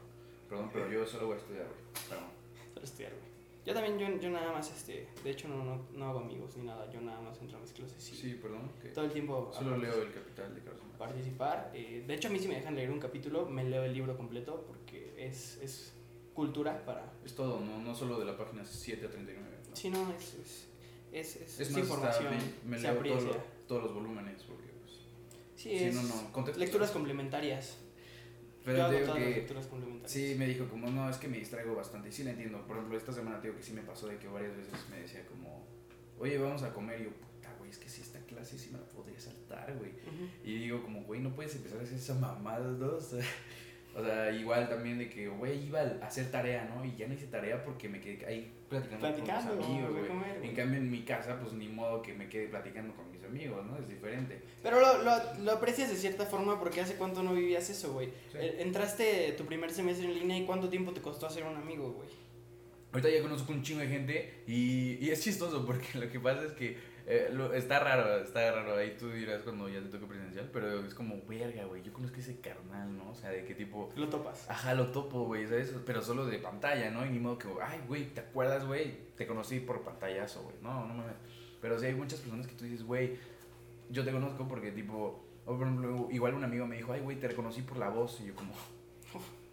perdón, 0.49 0.69
pero 0.73 0.91
yo 0.91 1.05
solo 1.05 1.27
voy 1.27 1.35
a 1.35 1.39
estudiar, 1.39 1.65
güey, 1.65 2.07
perdón. 2.09 2.25
solo 2.73 2.85
estudiar, 2.85 3.11
güey. 3.13 3.27
Yo 3.65 3.73
también, 3.73 3.99
yo, 3.99 4.21
yo 4.21 4.29
nada 4.29 4.53
más, 4.53 4.71
este, 4.71 5.09
de 5.23 5.29
hecho 5.29 5.49
no, 5.49 5.61
no, 5.63 5.85
no 5.91 6.05
hago 6.09 6.19
amigos 6.19 6.55
ni 6.55 6.63
nada, 6.63 6.89
yo 6.89 7.01
nada 7.01 7.19
más 7.19 7.37
entro 7.41 7.57
a 7.57 7.61
mis 7.61 7.73
clases 7.73 8.13
y 8.13 8.15
Sí, 8.15 8.33
perdón, 8.41 8.71
todo 8.93 9.03
el 9.05 9.11
tiempo 9.11 9.51
solo 9.53 9.75
leo 9.77 10.01
El 10.03 10.13
Capital 10.13 10.55
de 10.55 10.61
Carlos 10.61 10.83
Marx. 10.83 10.97
participar. 10.99 11.71
eh, 11.73 12.03
de 12.07 12.13
hecho 12.13 12.29
a 12.29 12.31
mí 12.31 12.39
si 12.39 12.47
me 12.47 12.55
dejan 12.55 12.75
leer 12.75 12.91
un 12.91 12.99
capítulo, 12.99 13.45
me 13.45 13.65
leo 13.65 13.83
el 13.83 13.93
libro 13.93 14.15
completo 14.15 14.63
porque 14.67 15.13
es, 15.17 15.57
es 15.61 15.93
cultura 16.33 16.85
para... 16.85 17.11
Es 17.25 17.35
todo, 17.35 17.59
no, 17.59 17.77
no 17.79 17.93
solo 17.93 18.17
de 18.19 18.25
la 18.25 18.37
página 18.37 18.63
7 18.65 19.05
a 19.05 19.09
39, 19.09 19.57
¿no? 19.69 19.75
Sí, 19.75 19.89
no, 19.89 20.13
es, 20.13 20.35
es, 20.35 20.67
es, 21.11 21.35
es- 21.35 21.41
Es 21.41 21.59
es 21.59 21.71
más, 21.71 21.81
información, 21.81 22.33
está, 22.35 22.45
me, 22.65 22.79
leo 22.79 22.91
todo 22.91 22.99
aprecia. 22.99 23.27
lo- 23.31 23.43
todos 23.67 23.83
los 23.83 23.93
volúmenes, 23.95 24.43
porque, 24.43 24.67
pues, 24.81 24.93
Sí, 25.57 25.77
sí, 25.77 25.83
es 25.85 25.95
no, 25.95 26.03
no, 26.03 26.53
lecturas 26.55 26.91
complementarias. 26.91 27.79
Pero 28.67 28.91
digo 28.91 29.13
que. 29.13 29.45
Sí, 30.05 30.35
me 30.37 30.45
dijo 30.45 30.67
como, 30.67 30.89
no, 30.89 31.09
es 31.09 31.15
que 31.15 31.29
me 31.29 31.37
distraigo 31.37 31.73
bastante. 31.73 32.09
Y 32.09 32.11
sí 32.11 32.23
la 32.23 32.31
entiendo. 32.31 32.67
Por 32.67 32.75
ejemplo, 32.75 32.97
esta 32.97 33.13
semana, 33.13 33.39
digo 33.39 33.55
que 33.55 33.63
sí 33.63 33.71
me 33.71 33.81
pasó 33.81 34.09
de 34.09 34.17
que 34.17 34.27
varias 34.27 34.57
veces 34.57 34.73
me 34.91 34.99
decía 34.99 35.25
como, 35.25 35.65
oye, 36.19 36.37
vamos 36.37 36.63
a 36.63 36.73
comer. 36.73 36.99
Y 36.99 37.03
yo, 37.05 37.11
puta, 37.11 37.55
güey, 37.57 37.71
es 37.71 37.77
que 37.77 37.87
si 37.87 38.01
esta 38.01 38.19
clase 38.25 38.57
sí 38.57 38.71
me 38.73 38.79
la 38.79 38.85
podría 38.85 39.17
saltar, 39.19 39.73
güey. 39.77 39.91
Y 40.43 40.57
digo 40.59 40.83
como, 40.83 41.03
güey, 41.03 41.21
no 41.21 41.33
puedes 41.33 41.55
empezar 41.55 41.79
a 41.79 41.83
hacer 41.83 41.97
esa 41.97 42.15
mamada, 42.15 42.67
¿no? 42.67 42.95
O 42.97 43.01
sea, 43.01 43.23
o 43.97 44.03
sea, 44.03 44.31
igual 44.31 44.69
también 44.69 44.99
de 44.99 45.09
que, 45.09 45.27
güey, 45.27 45.65
iba 45.65 45.79
a 45.79 46.05
hacer 46.05 46.29
tarea, 46.29 46.71
¿no? 46.71 46.85
Y 46.85 46.95
ya 46.95 47.07
no 47.07 47.15
hice 47.15 47.25
tarea 47.25 47.63
porque 47.63 47.89
me 47.89 47.99
quedé 47.99 48.23
ahí 48.27 48.53
platicando, 48.69 49.07
Platicando, 49.07 49.49
con 49.49 49.57
mis 49.57 49.67
amigos, 49.67 49.91
güey. 50.07 50.49
En 50.49 50.55
cambio, 50.55 50.77
en 50.77 50.91
mi 50.91 51.01
casa, 51.01 51.39
pues 51.41 51.53
ni 51.53 51.67
modo 51.67 52.03
que 52.03 52.13
me 52.13 52.29
quede 52.29 52.47
platicando 52.47 52.95
con 52.95 53.11
mis 53.11 53.23
amigos, 53.23 53.65
¿no? 53.65 53.75
Es 53.75 53.89
diferente. 53.89 54.39
Pero 54.61 54.79
lo, 54.79 55.01
lo, 55.01 55.33
lo 55.43 55.51
aprecias 55.51 55.89
de 55.89 55.95
cierta 55.95 56.27
forma 56.27 56.59
porque 56.59 56.79
hace 56.79 56.93
cuánto 56.93 57.23
no 57.23 57.33
vivías 57.33 57.71
eso, 57.71 57.91
güey. 57.91 58.09
Sí. 58.31 58.37
Eh, 58.39 58.57
Entraste 58.59 59.31
tu 59.35 59.45
primer 59.45 59.71
semestre 59.71 60.05
en 60.05 60.13
línea 60.13 60.37
y 60.37 60.45
cuánto 60.45 60.69
tiempo 60.69 60.93
te 60.93 61.01
costó 61.01 61.25
hacer 61.25 61.43
un 61.43 61.55
amigo, 61.55 61.91
güey. 61.93 62.09
Ahorita 62.91 63.09
ya 63.09 63.23
conozco 63.23 63.51
un 63.51 63.63
chingo 63.63 63.79
de 63.81 63.87
gente 63.87 64.43
y, 64.45 65.03
y 65.03 65.09
es 65.09 65.23
chistoso 65.23 65.65
porque 65.65 65.97
lo 65.97 66.07
que 66.07 66.19
pasa 66.19 66.43
es 66.45 66.51
que 66.51 66.77
eh, 67.09 67.29
lo- 67.31 67.53
está 67.53 67.79
raro, 67.79 68.17
está 68.21 68.51
raro. 68.51 68.75
Ahí 68.75 68.95
tú 68.99 69.09
dirás 69.09 69.41
cuando 69.43 69.69
ya 69.69 69.79
te 69.81 69.87
toque 69.87 70.05
presencial, 70.05 70.49
pero 70.51 70.85
es 70.85 70.93
como, 70.93 71.21
verga, 71.25 71.63
güey. 71.65 71.81
Yo 71.81 71.93
conozco 71.93 72.17
ese 72.17 72.39
carnal, 72.41 72.95
¿no? 72.97 73.09
O 73.11 73.15
sea, 73.15 73.29
de 73.29 73.45
qué 73.45 73.55
tipo. 73.55 73.91
Lo 73.95 74.09
topas. 74.09 74.49
Ajá, 74.49 74.73
lo 74.73 74.87
topo, 74.91 75.23
güey, 75.25 75.47
¿sabes? 75.47 75.73
Pero 75.85 76.01
solo 76.01 76.25
de 76.25 76.37
pantalla, 76.39 76.91
¿no? 76.91 77.05
Y 77.05 77.09
ni 77.09 77.19
modo 77.19 77.37
que, 77.37 77.47
ay, 77.63 77.79
güey, 77.87 78.13
¿te 78.13 78.19
acuerdas, 78.19 78.65
güey? 78.67 79.07
Te 79.15 79.25
conocí 79.25 79.59
por 79.61 79.81
pantallazo, 79.83 80.43
güey. 80.43 80.55
No, 80.61 80.85
no 80.85 80.93
mames. 80.93 81.15
Pero 81.61 81.79
sí 81.79 81.85
hay 81.87 81.95
muchas 81.95 82.19
personas 82.19 82.45
que 82.45 82.53
tú 82.55 82.65
dices, 82.65 82.83
güey, 82.83 83.17
yo 83.89 84.03
te 84.03 84.11
conozco 84.11 84.47
porque, 84.47 84.71
tipo, 84.71 85.23
por 85.45 85.55
ejemplo, 85.61 86.07
igual 86.11 86.33
un 86.33 86.43
amigo 86.43 86.67
me 86.67 86.75
dijo, 86.75 86.91
ay, 86.91 86.99
güey, 87.01 87.17
te 87.17 87.27
reconocí 87.29 87.61
por 87.61 87.77
la 87.77 87.89
voz. 87.89 88.19
Y 88.21 88.25
yo, 88.27 88.35
como, 88.35 88.51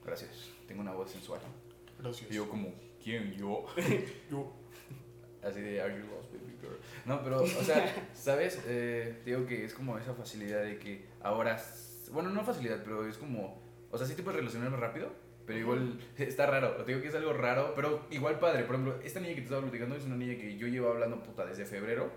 gracias, 0.04 0.50
tengo 0.66 0.80
una 0.82 0.92
voz 0.92 1.10
sensual. 1.10 1.40
Gracias. 2.00 2.30
Y 2.30 2.34
yo, 2.34 2.48
como, 2.48 2.74
¿quién? 3.02 3.32
Yo. 3.34 3.64
Yo. 4.30 4.52
Así 5.42 5.60
de, 5.60 5.80
are 5.80 5.94
you 5.94 6.06
lost? 6.06 6.23
No, 7.04 7.22
pero, 7.22 7.42
o 7.42 7.46
sea, 7.46 7.94
¿sabes? 8.14 8.62
Eh, 8.66 9.20
te 9.24 9.30
digo 9.30 9.46
que 9.46 9.64
es 9.64 9.74
como 9.74 9.98
esa 9.98 10.14
facilidad 10.14 10.62
de 10.62 10.78
que 10.78 11.04
ahora, 11.22 11.62
bueno, 12.12 12.30
no 12.30 12.44
facilidad, 12.44 12.82
pero 12.82 13.06
es 13.06 13.18
como, 13.18 13.62
o 13.90 13.98
sea, 13.98 14.06
sí 14.06 14.14
te 14.14 14.22
puedes 14.22 14.40
relacionar 14.40 14.70
más 14.70 14.80
rápido, 14.80 15.12
pero 15.46 15.58
igual 15.58 16.00
está 16.16 16.46
raro. 16.46 16.76
Te 16.76 16.92
digo 16.92 17.02
que 17.02 17.08
es 17.08 17.14
algo 17.14 17.32
raro, 17.32 17.74
pero 17.76 18.06
igual 18.10 18.38
padre. 18.38 18.64
Por 18.64 18.76
ejemplo, 18.76 19.00
esta 19.04 19.20
niña 19.20 19.34
que 19.34 19.40
te 19.40 19.46
estaba 19.46 19.62
platicando 19.62 19.96
es 19.96 20.04
una 20.04 20.16
niña 20.16 20.36
que 20.36 20.56
yo 20.56 20.66
llevo 20.66 20.88
hablando 20.88 21.22
puta 21.22 21.44
desde 21.44 21.64
febrero. 21.64 22.10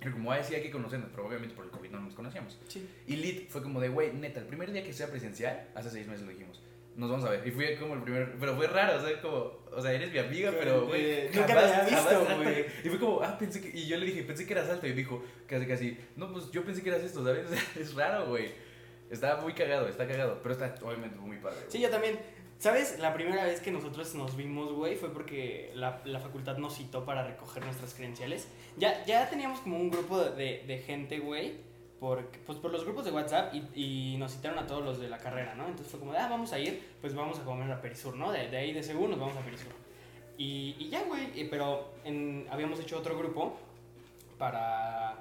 Y 0.00 0.10
como, 0.10 0.32
ay, 0.32 0.42
sí, 0.42 0.54
hay 0.54 0.62
que 0.62 0.70
conocernos, 0.70 1.10
pero 1.10 1.26
obviamente 1.26 1.54
por 1.54 1.64
el 1.64 1.70
COVID 1.70 1.90
no 1.90 2.00
nos 2.00 2.14
conocíamos. 2.14 2.58
Sí. 2.66 2.88
Y 3.06 3.16
Lit 3.16 3.48
fue 3.50 3.62
como 3.62 3.80
de, 3.80 3.88
güey, 3.88 4.12
neta, 4.12 4.40
el 4.40 4.46
primer 4.46 4.72
día 4.72 4.82
que 4.82 4.92
sea 4.92 5.08
presencial, 5.08 5.68
hace 5.76 5.90
seis 5.90 6.08
meses 6.08 6.24
lo 6.24 6.32
dijimos. 6.32 6.60
Nos 6.96 7.10
vamos 7.10 7.24
a 7.26 7.30
ver. 7.30 7.46
Y 7.46 7.50
fui 7.50 7.74
como 7.76 7.94
el 7.94 8.02
primer. 8.02 8.36
Pero 8.38 8.54
fue 8.56 8.66
raro, 8.66 8.98
o 9.02 9.06
sea, 9.06 9.20
como. 9.22 9.62
O 9.74 9.80
sea, 9.80 9.92
eres 9.92 10.12
mi 10.12 10.18
amiga, 10.18 10.52
pero, 10.58 10.86
güey. 10.86 11.28
Nunca 11.34 11.54
la 11.54 11.60
había 11.62 11.84
visto, 11.84 12.26
jamás- 12.26 12.36
güey. 12.42 12.66
Y 12.84 12.88
fue 12.90 12.98
como, 12.98 13.22
ah, 13.22 13.36
pensé 13.38 13.60
que. 13.62 13.70
Y 13.76 13.86
yo 13.88 13.96
le 13.96 14.06
dije, 14.06 14.22
pensé 14.24 14.46
que 14.46 14.52
eras 14.52 14.68
alto. 14.68 14.86
Y 14.86 14.92
dijo, 14.92 15.22
casi, 15.46 15.66
casi, 15.66 15.98
no, 16.16 16.30
pues 16.32 16.50
yo 16.50 16.64
pensé 16.64 16.82
que 16.82 16.90
eras 16.90 17.02
esto, 17.02 17.24
¿sabes? 17.24 17.46
Es 17.76 17.94
raro, 17.94 18.26
güey. 18.26 18.50
Está 19.10 19.36
muy 19.36 19.52
cagado, 19.54 19.88
está 19.88 20.06
cagado. 20.06 20.40
Pero 20.42 20.54
está 20.54 20.74
obviamente 20.84 21.16
muy 21.18 21.38
padre. 21.38 21.56
güey. 21.60 21.70
Sí, 21.70 21.80
yo 21.80 21.88
también. 21.90 22.18
¿Sabes? 22.58 23.00
La 23.00 23.12
primera 23.12 23.44
vez 23.44 23.60
que 23.60 23.72
nosotros 23.72 24.14
nos 24.14 24.36
vimos, 24.36 24.72
güey, 24.72 24.94
fue 24.94 25.12
porque 25.12 25.72
la, 25.74 26.00
la 26.04 26.20
facultad 26.20 26.58
nos 26.58 26.76
citó 26.76 27.04
para 27.04 27.26
recoger 27.26 27.64
nuestras 27.64 27.92
credenciales. 27.92 28.46
Ya, 28.76 29.04
ya 29.04 29.28
teníamos 29.28 29.58
como 29.60 29.78
un 29.78 29.90
grupo 29.90 30.20
de, 30.22 30.62
de 30.64 30.78
gente, 30.78 31.18
güey, 31.18 31.54
por, 32.02 32.26
pues 32.44 32.58
por 32.58 32.72
los 32.72 32.84
grupos 32.84 33.04
de 33.04 33.12
WhatsApp 33.12 33.54
y, 33.54 34.12
y 34.14 34.16
nos 34.16 34.32
citaron 34.32 34.58
a 34.58 34.66
todos 34.66 34.84
los 34.84 34.98
de 34.98 35.08
la 35.08 35.18
carrera, 35.18 35.54
¿no? 35.54 35.66
Entonces 35.66 35.86
fue 35.88 36.00
como, 36.00 36.10
de, 36.12 36.18
ah, 36.18 36.26
vamos 36.28 36.52
a 36.52 36.58
ir, 36.58 36.82
pues 37.00 37.14
vamos 37.14 37.38
a 37.38 37.44
comer 37.44 37.70
a 37.70 37.80
Perisur, 37.80 38.16
¿no? 38.16 38.32
De, 38.32 38.48
de 38.48 38.56
ahí 38.56 38.72
de 38.72 38.82
seguro 38.82 39.10
nos 39.10 39.20
vamos 39.20 39.36
a 39.36 39.40
Perisur. 39.40 39.70
Y, 40.36 40.74
y 40.80 40.88
ya, 40.88 41.04
güey, 41.04 41.48
pero 41.48 41.92
en- 42.04 42.48
habíamos 42.50 42.80
hecho 42.80 42.98
otro 42.98 43.16
grupo 43.16 43.56
para, 44.38 45.20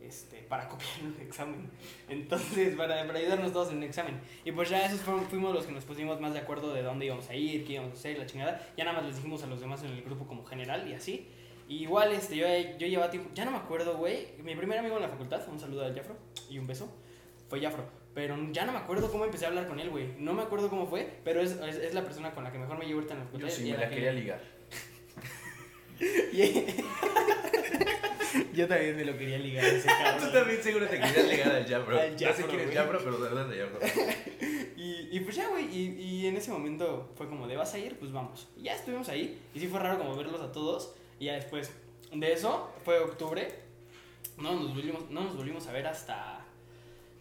este, 0.00 0.38
para 0.48 0.68
copiar 0.68 0.90
un 1.04 1.16
examen. 1.20 1.70
Entonces, 2.08 2.76
para, 2.76 3.04
para 3.06 3.18
ayudarnos 3.18 3.52
todos 3.52 3.70
en 3.72 3.78
el 3.78 3.84
examen. 3.88 4.20
Y 4.44 4.52
pues 4.52 4.68
ya 4.70 4.86
esos 4.86 5.00
fueron- 5.00 5.24
fuimos 5.26 5.52
los 5.52 5.66
que 5.66 5.72
nos 5.72 5.84
pusimos 5.84 6.20
más 6.20 6.32
de 6.34 6.38
acuerdo 6.38 6.72
de 6.72 6.82
dónde 6.82 7.06
íbamos 7.06 7.28
a 7.30 7.34
ir, 7.34 7.64
qué 7.66 7.72
íbamos 7.74 7.92
a 7.92 7.94
hacer, 7.94 8.18
la 8.18 8.26
chingada. 8.26 8.64
Ya 8.76 8.84
nada 8.84 8.98
más 8.98 9.06
les 9.06 9.16
dijimos 9.16 9.42
a 9.42 9.46
los 9.46 9.60
demás 9.60 9.82
en 9.82 9.90
el 9.90 10.02
grupo 10.02 10.26
como 10.26 10.44
general 10.44 10.88
y 10.88 10.94
así. 10.94 11.28
Y 11.72 11.84
igual, 11.84 12.12
este, 12.12 12.36
yo, 12.36 12.46
yo 12.78 12.86
llevaba 12.86 13.10
tiempo, 13.10 13.30
ya 13.34 13.46
no 13.46 13.50
me 13.50 13.56
acuerdo, 13.56 13.96
güey. 13.96 14.28
Mi 14.42 14.54
primer 14.54 14.78
amigo 14.78 14.96
en 14.96 15.02
la 15.02 15.08
facultad, 15.08 15.40
un 15.48 15.58
saludo 15.58 15.86
a 15.86 15.94
Jafro 15.94 16.14
y 16.50 16.58
un 16.58 16.66
beso, 16.66 16.86
fue 17.48 17.60
Jafro. 17.62 17.82
Pero 18.14 18.36
ya 18.52 18.66
no 18.66 18.72
me 18.72 18.78
acuerdo 18.78 19.10
cómo 19.10 19.24
empecé 19.24 19.46
a 19.46 19.48
hablar 19.48 19.66
con 19.66 19.80
él, 19.80 19.88
güey. 19.88 20.08
No 20.18 20.34
me 20.34 20.42
acuerdo 20.42 20.68
cómo 20.68 20.86
fue, 20.86 21.08
pero 21.24 21.40
es, 21.40 21.52
es, 21.52 21.76
es 21.76 21.94
la 21.94 22.04
persona 22.04 22.34
con 22.34 22.44
la 22.44 22.52
que 22.52 22.58
mejor 22.58 22.76
me 22.78 22.84
llevo 22.84 22.98
ahorita 22.98 23.14
en 23.14 23.20
la 23.20 23.24
facultad. 23.24 23.48
Yo 23.48 23.54
sí 23.54 23.68
y 23.68 23.72
me 23.72 23.78
la 23.78 23.88
que- 23.88 23.94
quería 23.94 24.12
ligar. 24.12 24.40
yo 28.54 28.68
también 28.68 28.96
me 28.96 29.04
lo 29.06 29.16
quería 29.16 29.38
ligar 29.38 29.64
a 29.64 29.68
ese 29.68 29.86
cabrón. 29.86 30.26
Tú 30.26 30.32
también 30.38 30.62
seguro 30.62 30.86
te 30.88 31.00
querías 31.00 31.26
ligar 31.26 31.54
al 31.54 31.66
Jabro. 31.66 31.98
Al 31.98 32.12
no 32.12 32.18
sé 32.18 32.44
quién 32.50 32.60
es. 32.68 32.74
Jabro, 32.74 32.98
pero 33.02 33.16
hablas 33.26 33.48
de 33.48 33.56
Jabro. 33.58 33.78
Y, 34.76 35.16
y 35.16 35.20
pues 35.20 35.36
ya, 35.36 35.46
güey, 35.48 35.64
y, 35.72 35.90
y 36.02 36.26
en 36.26 36.36
ese 36.36 36.50
momento 36.50 37.12
fue 37.14 37.28
como 37.28 37.46
de 37.46 37.54
vas 37.56 37.72
a 37.72 37.78
ir, 37.78 37.96
pues 38.00 38.10
vamos. 38.10 38.48
Y 38.56 38.64
ya 38.64 38.74
estuvimos 38.74 39.08
ahí, 39.08 39.40
y 39.54 39.60
sí 39.60 39.68
fue 39.68 39.78
raro 39.78 39.96
como 39.96 40.16
verlos 40.16 40.40
a 40.40 40.50
todos. 40.50 40.92
Y 41.22 41.26
ya 41.26 41.34
después 41.34 41.70
de 42.12 42.32
eso, 42.32 42.68
fue 42.84 42.98
octubre, 42.98 43.46
no 44.38 44.54
nos 44.54 44.74
volvimos, 44.74 45.08
no 45.08 45.22
nos 45.22 45.36
volvimos 45.36 45.68
a 45.68 45.72
ver 45.72 45.86
hasta 45.86 46.44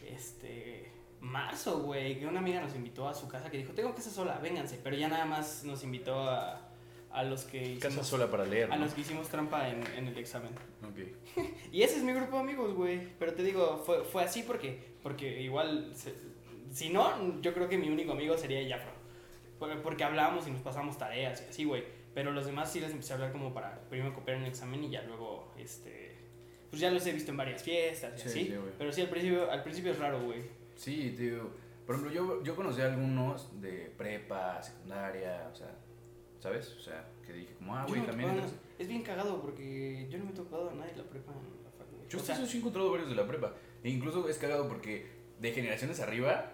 este 0.07 0.91
marzo, 1.19 1.81
güey, 1.83 2.17
que 2.19 2.25
una 2.25 2.39
amiga 2.39 2.59
nos 2.61 2.73
invitó 2.73 3.07
a 3.07 3.13
su 3.13 3.27
casa 3.27 3.51
que 3.51 3.57
dijo, 3.59 3.73
tengo 3.73 3.93
casa 3.93 4.09
sola, 4.09 4.39
vénganse. 4.39 4.79
Pero 4.83 4.95
ya 4.97 5.07
nada 5.07 5.25
más 5.25 5.63
nos 5.65 5.83
invitó 5.83 6.15
a, 6.27 6.67
a 7.11 7.23
los 7.23 7.43
que 7.43 7.75
Casa 7.75 7.89
hicimos, 7.89 8.07
sola 8.07 8.31
para 8.31 8.43
leer. 8.45 8.71
a 8.71 8.75
¿no? 8.75 8.85
los 8.85 8.95
que 8.95 9.01
hicimos 9.01 9.29
trampa 9.29 9.69
en, 9.69 9.85
en 9.95 10.07
el 10.07 10.17
examen. 10.17 10.49
Ok. 10.83 11.45
Y 11.71 11.83
ese 11.83 11.97
es 11.97 12.03
mi 12.03 12.13
grupo 12.13 12.37
de 12.37 12.41
amigos, 12.41 12.73
güey. 12.73 13.07
Pero 13.19 13.35
te 13.35 13.43
digo, 13.43 13.83
fue, 13.85 14.03
fue 14.03 14.23
así 14.23 14.41
porque, 14.41 14.79
porque 15.03 15.41
igual, 15.43 15.91
se- 15.95 16.15
si 16.73 16.89
no, 16.89 17.39
yo 17.41 17.53
creo 17.53 17.69
que 17.69 17.77
mi 17.77 17.87
único 17.89 18.13
amigo 18.13 18.35
sería 18.35 18.67
Jafro. 18.67 18.93
Por- 19.59 19.79
Porque 19.83 20.03
hablábamos 20.03 20.47
y 20.47 20.51
nos 20.51 20.61
pasamos 20.63 20.97
tareas 20.97 21.43
y 21.45 21.49
así, 21.51 21.63
güey. 21.65 22.00
Pero 22.13 22.31
los 22.31 22.45
demás 22.45 22.71
sí 22.71 22.79
les 22.81 22.91
empecé 22.91 23.13
a 23.13 23.15
hablar 23.15 23.31
como 23.31 23.53
para 23.53 23.79
primero 23.89 24.13
copiar 24.13 24.37
en 24.37 24.43
el 24.43 24.49
examen 24.49 24.83
y 24.83 24.89
ya 24.89 25.01
luego, 25.03 25.53
este... 25.57 26.17
Pues 26.69 26.81
ya 26.81 26.89
los 26.91 27.05
he 27.05 27.11
visto 27.11 27.31
en 27.31 27.37
varias 27.37 27.63
fiestas 27.63 28.13
y 28.17 28.21
Sí, 28.21 28.27
así. 28.29 28.45
sí, 28.45 28.55
pero 28.77 28.91
sí, 28.91 29.01
al 29.01 29.09
principio, 29.09 29.51
al 29.51 29.63
principio 29.63 29.91
es 29.91 29.99
raro, 29.99 30.23
güey. 30.23 30.41
Sí, 30.75 31.13
tío. 31.17 31.49
Por 31.85 31.95
ejemplo, 31.95 32.13
yo, 32.13 32.43
yo 32.43 32.55
conocí 32.55 32.81
a 32.81 32.85
algunos 32.93 33.61
de 33.61 33.93
prepa, 33.97 34.61
secundaria, 34.63 35.49
o 35.51 35.55
sea, 35.55 35.75
¿sabes? 36.39 36.73
O 36.77 36.79
sea, 36.79 37.05
que 37.25 37.33
dije 37.33 37.53
como, 37.55 37.75
ah, 37.75 37.85
güey, 37.87 37.99
no 38.01 38.07
también... 38.07 38.41
es 38.79 38.87
bien 38.87 39.03
cagado 39.03 39.41
porque 39.41 40.07
yo 40.09 40.17
no 40.17 40.25
me 40.25 40.31
he 40.31 40.33
tocado 40.33 40.69
a 40.69 40.73
nadie 40.73 40.91
en 40.91 40.97
la 40.99 41.03
prepa 41.03 41.31
en 41.33 41.63
la 41.63 41.71
facultad. 41.71 42.07
Yo 42.09 42.19
O 42.19 42.21
sea, 42.21 42.35
sí 42.45 42.55
he 42.57 42.59
encontrado 42.59 42.89
varios 42.91 43.09
de 43.09 43.15
la 43.15 43.27
prepa. 43.27 43.53
E 43.83 43.89
incluso 43.89 44.27
es 44.29 44.37
cagado 44.37 44.67
porque 44.69 45.07
de 45.39 45.51
generaciones 45.51 45.99
arriba, 45.99 46.53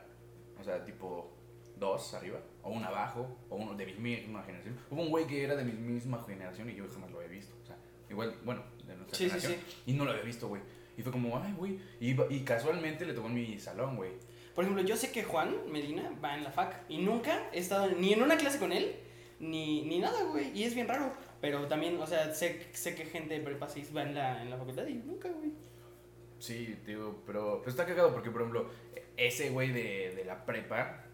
o 0.59 0.63
sea, 0.63 0.83
tipo 0.83 1.36
dos 1.79 2.13
arriba, 2.13 2.39
o 2.63 2.71
uno 2.71 2.87
abajo, 2.87 3.37
o 3.49 3.55
uno 3.55 3.73
de 3.75 3.85
mi 3.85 3.93
misma 3.93 4.43
generación. 4.43 4.77
Hubo 4.89 5.01
un 5.01 5.09
güey 5.09 5.25
que 5.27 5.43
era 5.43 5.55
de 5.55 5.63
mi 5.63 5.73
misma 5.73 6.23
generación 6.23 6.69
y 6.69 6.75
yo 6.75 6.85
jamás 6.87 7.11
lo 7.11 7.17
había 7.17 7.29
visto. 7.29 7.55
O 7.61 7.65
sea, 7.65 7.77
igual, 8.09 8.35
bueno, 8.43 8.63
de 8.85 8.95
nuestra 8.95 9.17
Sí, 9.17 9.25
sí, 9.25 9.29
generación. 9.29 9.61
Y 9.85 9.93
no 9.93 10.05
lo 10.05 10.11
había 10.11 10.23
visto, 10.23 10.47
güey. 10.47 10.61
Y 10.97 11.03
fue 11.03 11.11
como, 11.11 11.37
ay, 11.37 11.53
güey. 11.55 11.79
Y, 11.99 12.39
casualmente 12.41 13.05
le 13.05 13.13
tocó 13.13 13.27
en 13.27 13.35
mi 13.35 13.59
salón, 13.59 13.95
güey. 13.95 14.11
Por 14.55 14.63
ejemplo, 14.63 14.83
yo 14.83 14.97
sé 14.97 15.11
que 15.11 15.23
Juan 15.23 15.71
Medina 15.71 16.11
va 16.23 16.35
en 16.35 16.43
la 16.43 16.51
fac 16.51 16.83
y 16.89 16.97
nunca 16.97 17.49
he 17.53 17.59
estado 17.59 17.91
ni 17.91 18.13
en 18.13 18.23
una 18.23 18.37
clase 18.37 18.57
con 18.57 18.71
él, 18.71 18.95
ni, 19.39 19.83
ni 19.83 19.99
nada, 19.99 20.23
güey. 20.23 20.57
Y 20.57 20.63
es 20.63 20.73
bien 20.73 20.87
raro. 20.87 21.11
Pero 21.39 21.67
también, 21.67 22.01
o 22.01 22.07
sea, 22.07 22.33
sé, 22.33 22.67
sé 22.73 22.95
que 22.95 23.05
gente 23.05 23.35
de 23.35 23.41
prepa 23.41 23.69
6 23.69 23.95
va 23.95 24.01
en 24.01 24.15
la, 24.15 24.41
en 24.41 24.49
la 24.49 24.57
facultad 24.57 24.87
y 24.87 24.95
nunca, 24.95 25.29
güey. 25.29 25.51
Sí, 26.39 26.77
tío, 26.83 27.17
pero, 27.25 27.59
pero 27.59 27.69
está 27.69 27.85
cagado 27.85 28.11
porque, 28.11 28.31
por 28.31 28.41
ejemplo, 28.41 28.69
ese 29.15 29.51
güey 29.51 29.71
de, 29.71 30.13
de 30.15 30.25
la 30.25 30.45
prepa 30.45 31.06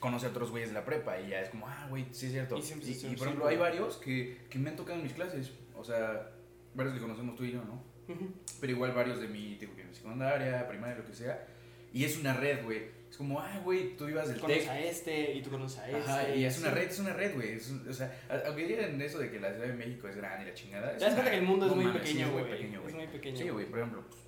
conoce 0.00 0.26
a 0.26 0.30
otros 0.30 0.50
güeyes 0.50 0.70
de 0.70 0.74
la 0.74 0.84
prepa 0.84 1.20
y 1.20 1.28
ya 1.28 1.40
es 1.40 1.50
como, 1.50 1.68
ah, 1.68 1.86
güey, 1.88 2.06
sí 2.10 2.26
es 2.26 2.32
cierto. 2.32 2.56
Y 2.56 2.60
Y, 2.60 2.62
siempre- 2.62 2.88
y, 2.90 2.94
siempre- 2.94 3.18
por 3.18 3.26
ejemplo, 3.28 3.48
siempre. 3.48 3.66
hay 3.66 3.72
varios 3.72 3.96
que, 3.98 4.38
que 4.50 4.58
me 4.58 4.70
han 4.70 4.76
tocado 4.76 4.96
en 4.98 5.04
mis 5.04 5.12
clases. 5.12 5.52
O 5.76 5.84
sea, 5.84 6.30
varios 6.74 6.94
que 6.94 7.00
conocemos 7.00 7.36
tú 7.36 7.44
y 7.44 7.52
yo, 7.52 7.62
¿no? 7.64 7.82
Ujú. 8.12 8.28
Pero 8.60 8.72
igual 8.72 8.92
varios 8.92 9.20
de 9.20 9.28
mi, 9.28 9.54
digo, 9.56 9.76
que 9.76 9.84
mi 9.84 9.94
secundaria, 9.94 10.66
primaria, 10.68 10.96
lo 10.96 11.06
que 11.06 11.12
sea. 11.14 11.46
Y 11.92 12.04
es 12.04 12.18
una 12.18 12.32
red, 12.34 12.64
güey. 12.64 12.98
Es 13.10 13.16
como, 13.16 13.40
ah, 13.40 13.60
güey, 13.64 13.96
tú 13.96 14.08
ibas 14.08 14.28
del 14.28 14.38
Conoces 14.40 14.62
TEC. 14.64 14.70
a 14.70 14.80
este 14.80 15.32
y 15.34 15.42
tú 15.42 15.50
conoces 15.50 15.78
a 15.80 15.90
este. 15.90 16.10
Ajá, 16.10 16.34
y 16.34 16.44
es 16.44 16.58
una 16.60 16.70
red, 16.70 16.88
es 16.88 16.98
una 17.00 17.12
red, 17.12 17.34
güey. 17.34 17.56
O 17.88 17.92
sea, 17.92 18.20
aunque 18.46 18.66
digan 18.66 19.00
eso 19.02 19.18
de 19.18 19.30
que 19.30 19.40
la 19.40 19.50
Ciudad 19.52 19.66
de 19.66 19.72
México 19.74 20.06
es 20.08 20.14
grande 20.16 20.44
y 20.44 20.48
la 20.48 20.54
chingada. 20.54 20.92
Te 20.96 21.04
das 21.04 21.14
cuenta 21.14 21.30
que 21.32 21.38
el 21.38 21.42
mundo 21.44 21.66
es 21.66 21.74
muy 21.74 21.86
pequeño, 21.92 22.26
es 22.26 22.32
muy 22.32 22.42
güey. 22.42 22.52
pequeño, 22.52 22.78
Es 22.78 22.82
güey. 22.82 22.94
muy 22.94 23.06
pequeño. 23.08 23.36
Sí, 23.36 23.48
güey, 23.48 23.66
por 23.66 23.78
ejemplo, 23.80 24.04
pues, 24.08 24.20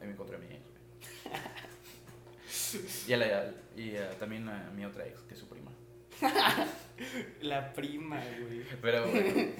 ahí 0.00 0.06
me 0.06 0.12
encontré 0.12 0.36
a 0.36 0.38
mi 0.38 0.46
ex, 0.46 0.62
güey. 0.64 1.34
y 3.06 3.12
a 3.12 3.16
la, 3.16 3.50
y 3.76 3.96
a- 3.96 4.10
también 4.18 4.48
a 4.48 4.70
mi 4.74 4.84
otra 4.84 5.06
ex, 5.06 5.20
que 5.20 5.34
es 5.34 5.40
su 5.40 5.48
prima. 5.48 5.70
La 7.42 7.72
prima, 7.72 8.20
güey. 8.40 8.62
Pero, 8.82 9.06
bueno, 9.08 9.52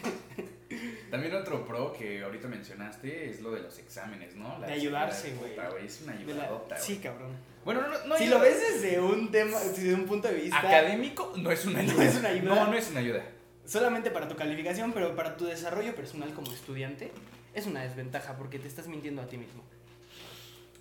también 1.10 1.34
otro 1.36 1.64
pro 1.66 1.92
que 1.92 2.22
ahorita 2.22 2.48
mencionaste 2.48 3.30
es 3.30 3.40
lo 3.40 3.52
de 3.52 3.60
los 3.60 3.78
exámenes, 3.78 4.34
¿no? 4.34 4.58
La 4.58 4.66
De 4.66 4.72
ayudarse, 4.74 5.34
güey. 5.34 5.52
Es 5.86 6.02
una 6.02 6.14
la- 6.14 6.20
ayudadota, 6.20 6.74
güey. 6.74 6.86
Sí, 6.86 6.98
cabrón. 6.98 7.30
Bueno, 7.64 7.82
no, 7.82 8.06
no 8.06 8.16
si 8.16 8.24
ayuda. 8.24 8.38
lo 8.38 8.42
ves 8.44 8.60
desde 8.82 9.00
un 9.00 9.30
tema, 9.30 9.58
desde 9.60 9.94
un 9.94 10.06
punto 10.06 10.26
de 10.28 10.34
vista. 10.34 10.58
académico, 10.58 11.32
no 11.36 11.50
es 11.52 11.64
una 11.64 11.82
No 11.82 11.90
ayuda. 11.92 12.04
es 12.04 12.16
una 12.16 12.28
ayuda. 12.30 12.54
No, 12.54 12.66
no 12.66 12.74
es 12.76 12.90
una 12.90 13.00
ayuda. 13.00 13.22
solamente 13.66 14.10
para 14.10 14.26
tu 14.26 14.34
calificación, 14.36 14.92
pero 14.92 15.14
para 15.14 15.36
tu 15.36 15.44
desarrollo 15.46 15.94
personal 15.94 16.32
como 16.34 16.50
estudiante, 16.52 17.12
es 17.54 17.66
una 17.66 17.82
desventaja 17.82 18.36
porque 18.36 18.58
te 18.58 18.66
estás 18.66 18.88
mintiendo 18.88 19.22
a 19.22 19.28
ti 19.28 19.36
mismo. 19.38 19.62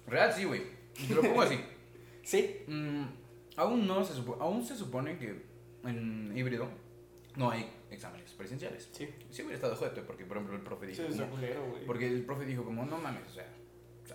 Real, 0.07 0.33
sí, 0.33 0.45
güey. 0.45 0.63
Te 1.07 1.13
lo 1.13 1.21
pongo 1.21 1.41
así. 1.43 1.59
Sí, 2.27 2.63
Mm, 2.67 3.03
aún 3.55 3.87
no 3.87 4.03
se 4.03 4.13
supo- 4.13 4.37
aún 4.41 4.65
se 4.65 4.75
supone 4.75 5.17
que 5.17 5.45
en 5.85 6.33
híbrido 6.35 6.67
no 7.37 7.51
hay 7.51 7.71
exámenes 7.89 8.31
presenciales. 8.33 8.89
sí. 8.91 9.07
Sí 9.31 9.41
hubiera 9.43 9.55
estado 9.55 9.75
jodido 9.77 10.05
porque 10.05 10.25
por 10.25 10.35
ejemplo 10.35 10.57
el 10.57 10.61
profe 10.61 10.87
dijo 10.87 11.03
Sí, 11.03 11.07
es 11.13 11.15
como- 11.21 11.31
culero, 11.35 11.65
güey. 11.69 11.85
porque 11.85 12.07
el 12.07 12.25
profe 12.25 12.45
dijo 12.45 12.65
como 12.65 12.85
no 12.85 12.97
mames, 12.97 13.25
o 13.29 13.33
sea, 13.33 13.47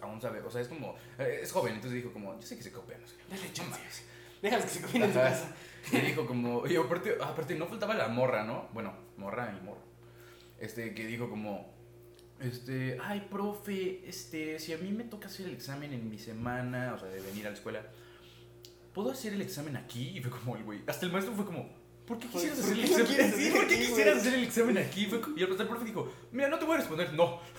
aún 0.03 0.20
sabe, 0.20 0.40
o 0.42 0.51
sea, 0.51 0.61
es 0.61 0.68
como 0.68 0.94
eh, 1.18 1.40
es 1.42 1.51
joven, 1.53 1.75
entonces 1.75 2.03
dijo 2.03 2.12
como 2.12 2.35
yo 2.38 2.42
sé 2.42 2.57
que 2.59 2.62
se 2.62 2.70
copia, 2.72 2.98
no 2.98 3.07
sé. 3.07 3.14
Dale 3.31 3.51
chance. 3.55 3.81
Déjalos 4.42 4.66
que 4.66 4.70
se 4.72 4.83
cocinen 4.83 5.09
en 5.09 5.12
tu 5.14 5.18
Ajá. 5.20 5.31
casa. 5.31 5.55
Y 5.92 5.96
dijo 6.01 6.27
como, 6.27 6.66
y 6.66 6.77
aparte, 6.77 7.16
aparte 7.18 7.55
no 7.55 7.66
faltaba 7.66 7.94
la 7.94 8.09
morra, 8.09 8.44
¿no? 8.44 8.68
Bueno, 8.75 8.92
morra 9.16 9.57
y 9.59 9.64
morra. 9.64 9.81
Este, 10.61 10.92
que 10.94 11.07
dijo 11.07 11.31
como, 11.31 11.72
este, 12.42 12.98
ay, 13.02 13.26
profe, 13.31 14.02
este, 14.09 14.59
si 14.59 14.72
a 14.72 14.78
mí 14.78 14.90
me 14.90 15.05
toca 15.05 15.28
hacer 15.28 15.46
el 15.46 15.52
examen 15.55 15.92
en 15.92 16.09
mi 16.11 16.18
semana, 16.18 16.92
o 16.94 16.98
sea, 16.98 17.09
de 17.09 17.20
venir 17.20 17.46
a 17.46 17.50
la 17.50 17.57
escuela, 17.57 17.83
¿puedo 18.92 19.11
hacer 19.11 19.33
el 19.35 19.42
examen 19.42 19.76
aquí? 19.76 20.12
Y 20.16 20.20
fue 20.20 20.31
como 20.31 20.57
el 20.57 20.64
güey, 20.64 20.81
hasta 20.87 21.07
el 21.07 21.12
maestro 21.12 21.35
fue 21.35 21.44
como, 21.44 21.68
¿por 22.07 22.18
qué 22.18 22.26
¿Por- 22.28 22.40
quisieras 22.40 22.59
por 22.59 22.72
hacer 22.72 22.78
el 22.78 22.85
examen 22.90 23.33
aquí? 23.33 23.50
¿Por 23.50 23.68
qué 23.68 23.78
quisieras 23.78 24.16
hacer 24.18 24.35
el 24.35 24.44
examen 24.44 24.78
aquí? 24.78 25.07
Fue 25.07 25.20
y 25.37 25.42
el 25.42 25.48
profe 25.57 25.85
dijo, 25.85 26.12
mira, 26.33 26.48
no 26.48 26.59
te 26.59 26.64
voy 26.64 26.74
a 26.74 26.78
responder, 26.78 27.12
no. 27.14 27.40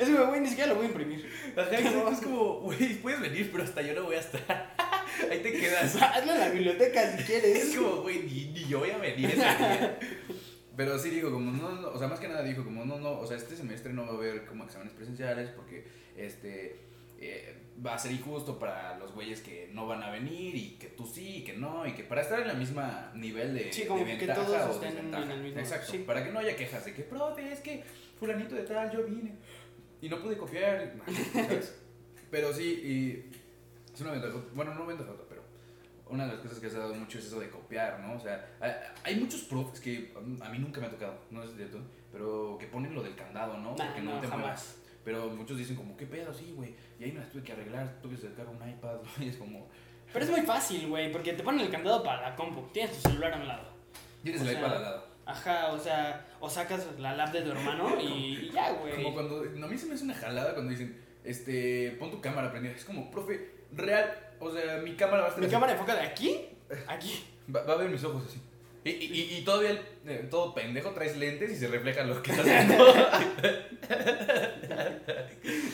Es 0.00 0.08
como, 0.10 0.26
güey, 0.26 0.40
ni 0.40 0.48
siquiera 0.48 0.68
lo 0.68 0.76
voy 0.76 0.84
a 0.84 0.88
imprimir. 0.88 1.28
Ajá, 1.56 1.70
exacto, 1.76 2.10
es 2.10 2.20
como, 2.20 2.60
güey, 2.60 2.94
puedes 3.00 3.20
venir, 3.20 3.50
pero 3.50 3.64
hasta 3.64 3.82
yo 3.82 3.94
no 3.94 4.04
voy 4.04 4.16
a 4.16 4.20
estar. 4.20 4.74
Ahí 5.30 5.40
te 5.42 5.52
quedas. 5.52 5.96
Hazlo 5.96 6.32
en 6.34 6.38
la 6.38 6.48
biblioteca 6.50 7.16
si 7.16 7.24
quieres. 7.24 7.64
Es 7.70 7.76
como, 7.76 8.02
güey, 8.02 8.20
ni, 8.24 8.44
ni 8.52 8.68
yo 8.68 8.80
voy 8.80 8.90
a 8.90 8.98
venir 8.98 9.26
ese 9.30 9.36
día. 9.36 9.98
Pero 10.76 10.98
sí 10.98 11.10
dijo 11.10 11.30
como, 11.30 11.50
no, 11.52 11.72
no, 11.80 11.88
o 11.88 11.98
sea, 11.98 12.06
más 12.08 12.20
que 12.20 12.28
nada 12.28 12.42
dijo 12.42 12.62
como, 12.64 12.84
no, 12.84 12.98
no, 12.98 13.18
o 13.18 13.26
sea, 13.26 13.36
este 13.36 13.56
semestre 13.56 13.92
no 13.92 14.04
va 14.04 14.12
a 14.12 14.14
haber 14.16 14.44
como 14.46 14.64
exámenes 14.64 14.92
presenciales 14.92 15.48
porque, 15.50 15.86
este, 16.16 16.80
eh, 17.18 17.56
va 17.84 17.94
a 17.94 17.98
ser 17.98 18.12
injusto 18.12 18.58
para 18.58 18.98
los 18.98 19.12
güeyes 19.12 19.40
que 19.40 19.70
no 19.72 19.86
van 19.86 20.02
a 20.02 20.10
venir 20.10 20.54
y 20.54 20.70
que 20.78 20.88
tú 20.88 21.06
sí 21.06 21.36
y 21.38 21.44
que 21.44 21.54
no 21.54 21.86
y 21.86 21.92
que 21.92 22.04
para 22.04 22.20
estar 22.22 22.40
en 22.40 22.48
la 22.48 22.54
misma 22.54 23.10
nivel 23.14 23.54
de, 23.54 23.72
Sí, 23.72 23.86
como 23.86 24.04
de 24.04 24.18
que 24.18 24.26
ventaja 24.26 24.44
todos 24.44 24.62
o 24.62 24.70
estén 24.72 24.88
en 24.90 24.94
desventaja. 25.10 25.32
el 25.34 25.40
mismo- 25.42 25.60
Exacto, 25.60 25.92
sí. 25.92 25.98
para 26.06 26.24
que 26.24 26.30
no 26.32 26.38
haya 26.40 26.56
quejas 26.56 26.84
de 26.84 26.92
que, 26.94 27.02
profe, 27.04 27.52
es 27.52 27.60
que 27.60 27.82
fulanito 28.18 28.54
de 28.54 28.62
tal, 28.64 28.90
yo 28.90 29.04
vine 29.04 29.32
y 30.02 30.08
no 30.10 30.20
pude 30.22 30.36
copiar, 30.36 30.92
¿sabes? 31.32 31.74
Pero 32.30 32.52
sí, 32.52 32.64
y 32.64 33.94
es 33.94 34.00
una 34.02 34.12
ventaja, 34.12 34.34
bueno, 34.54 34.74
no 34.74 34.84
ventaja, 34.86 35.12
una 36.08 36.26
de 36.26 36.32
las 36.32 36.40
cosas 36.40 36.58
que 36.58 36.70
se 36.70 36.76
ha 36.76 36.80
dado 36.80 36.94
mucho 36.94 37.18
es 37.18 37.26
eso 37.26 37.40
de 37.40 37.50
copiar, 37.50 38.00
¿no? 38.00 38.14
O 38.14 38.20
sea, 38.20 38.46
hay, 39.02 39.16
muchos 39.16 39.42
profes 39.42 39.80
que 39.80 40.14
a 40.40 40.48
mí 40.48 40.58
nunca 40.58 40.80
me 40.80 40.86
ha 40.86 40.90
tocado, 40.90 41.18
no 41.30 41.42
es 41.42 41.54
cierto, 41.54 41.80
pero 42.12 42.56
que 42.58 42.66
ponen 42.66 42.94
lo 42.94 43.02
del 43.02 43.14
candado, 43.14 43.58
¿no? 43.58 43.74
Porque 43.74 44.00
no, 44.00 44.14
no, 44.14 44.20
te 44.20 44.28
jamás. 44.28 44.40
muevas. 44.40 44.76
Pero 45.04 45.28
muchos 45.28 45.56
dicen 45.56 45.76
como, 45.76 45.96
¿qué 45.96 46.06
pedo? 46.06 46.32
Sí, 46.34 46.52
güey. 46.56 46.74
Y 46.98 47.04
ahí 47.04 47.12
me 47.12 47.20
las 47.20 47.30
tuve 47.30 47.42
que 47.42 47.52
arreglar, 47.52 48.00
tuve 48.02 48.16
que 48.16 48.22
sacar 48.22 48.46
un 48.48 48.56
iPad, 48.56 48.98
y 49.20 49.28
es 49.28 49.36
como, 49.36 49.68
Pero 50.12 50.24
es 50.24 50.30
muy 50.30 50.42
fácil, 50.42 50.88
güey, 50.88 51.12
porque 51.12 51.32
te 51.32 51.42
ponen 51.42 51.60
el 51.60 51.70
candado 51.70 52.02
para 52.02 52.30
la 52.30 52.36
compu. 52.36 52.62
Tienes 52.72 52.92
tu 52.92 53.08
celular 53.08 53.34
a 53.34 53.36
un 53.36 53.48
lado. 53.48 53.68
tienes 54.22 54.42
el 54.42 54.52
iPad 54.52 54.76
al 54.76 54.82
lado. 54.82 55.16
Ajá, 55.26 55.72
o 55.72 55.78
sea, 55.78 56.24
o 56.38 56.48
sacas 56.48 56.86
la 56.98 57.16
lab 57.16 57.32
de 57.32 57.42
tu 57.42 57.50
hermano 57.50 58.00
y, 58.00 58.46
y 58.46 58.50
ya, 58.52 58.72
güey. 58.72 58.94
Como 58.94 59.12
cuando, 59.12 59.40
a 59.40 59.68
mí 59.68 59.76
se 59.76 59.86
me 59.86 59.94
hace 59.94 60.04
una 60.04 60.14
jalada 60.14 60.54
cuando 60.54 60.70
dicen, 60.70 61.00
este, 61.24 61.96
pon 61.98 62.10
tu 62.12 62.20
cámara 62.20 62.50
prendida. 62.50 62.72
Es 62.72 62.84
como, 62.84 63.10
profe, 63.10 63.50
real, 63.72 64.25
o 64.40 64.50
sea, 64.50 64.78
mi 64.78 64.94
cámara 64.94 65.20
va 65.22 65.24
a 65.26 65.28
estar 65.28 65.40
Mi 65.40 65.46
así. 65.46 65.52
cámara 65.54 65.72
enfoca 65.72 65.94
de 65.94 66.00
aquí, 66.02 66.48
aquí. 66.88 67.24
Va, 67.54 67.62
va 67.62 67.74
a 67.74 67.76
ver 67.76 67.88
mis 67.88 68.02
ojos 68.04 68.24
así. 68.28 68.40
Y, 68.86 68.90
y, 69.04 69.36
y- 69.38 69.42
todavía, 69.44 69.70
el- 69.70 69.80
eh, 70.06 70.26
todo 70.30 70.54
pendejo, 70.54 70.90
traes 70.90 71.16
lentes 71.16 71.50
y 71.50 71.56
se 71.56 71.66
refleja 71.68 72.04
lo 72.04 72.22
que 72.22 72.30
estás 72.30 72.46
haciendo. 72.48 72.86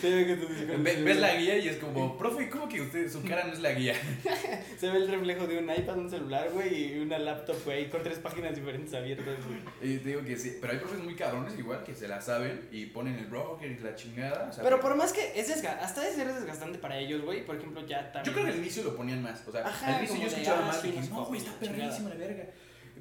Ve 0.03 0.97
Ves 1.03 1.17
la 1.21 1.35
guía 1.37 1.59
y 1.59 1.69
es 1.69 1.77
como, 1.77 2.17
profe, 2.19 2.49
¿cómo 2.49 2.69
que 2.69 2.81
usted, 2.81 3.11
su 3.11 3.23
cara 3.23 3.45
no 3.45 3.53
es 3.53 3.61
la 3.61 3.73
guía? 3.73 3.95
Se 4.79 4.89
ve 4.91 4.97
el 4.99 5.09
reflejo 5.09 5.47
de 5.47 5.59
un 5.59 5.71
iPad, 5.71 5.99
un 5.99 6.11
celular, 6.11 6.51
güey, 6.53 6.95
y 6.95 6.99
una 6.99 7.19
laptop, 7.19 7.57
güey, 7.65 7.89
con 7.91 8.03
tres 8.03 8.19
páginas 8.19 8.55
diferentes 8.55 8.93
abiertas, 8.95 9.37
güey. 9.47 9.93
Y 9.95 9.99
te 9.99 10.09
digo 10.11 10.25
que 10.25 10.37
sí, 10.37 10.59
pero 10.61 10.73
hay 10.73 10.79
profes 10.81 10.99
muy 11.01 11.15
cabrones 11.15 11.57
igual 11.59 11.85
que 11.85 11.95
se 11.95 12.09
la 12.09 12.21
saben 12.21 12.69
y 12.73 12.87
ponen 12.87 13.17
el 13.19 13.27
broker 13.27 13.71
y 13.71 13.79
la 13.79 13.95
chingada. 13.95 14.49
o 14.51 14.53
sea, 14.53 14.65
Pero 14.65 14.81
por 14.81 14.95
más 14.97 15.13
que 15.13 15.39
es 15.39 15.49
desgastante, 15.49 15.85
hasta 15.85 16.01
de 16.03 16.13
ser 16.15 16.33
desgastante 16.33 16.79
para 16.79 16.99
ellos, 16.99 17.23
güey, 17.23 17.45
por 17.45 17.57
ejemplo, 17.57 17.87
ya 17.87 18.11
también... 18.13 18.25
Yo 18.25 18.33
creo 18.33 18.45
que 18.47 18.53
al 18.53 18.59
inicio 18.59 18.83
lo 18.85 18.97
ponían 18.97 19.23
más. 19.23 19.47
O 19.47 19.53
sea, 19.53 19.67
Ajá, 19.67 19.97
al 19.97 20.05
inicio 20.05 20.21
yo 20.23 20.27
escuchaba 20.29 20.61
ah, 20.63 20.67
más 20.69 20.85
y 20.85 20.89
dije, 20.91 21.09
no, 21.11 21.25
güey, 21.27 21.41
está 21.41 21.53
copian, 21.53 21.73
chingada". 21.73 21.91
perrísima 21.91 22.09
la 22.11 22.15
verga. 22.17 22.45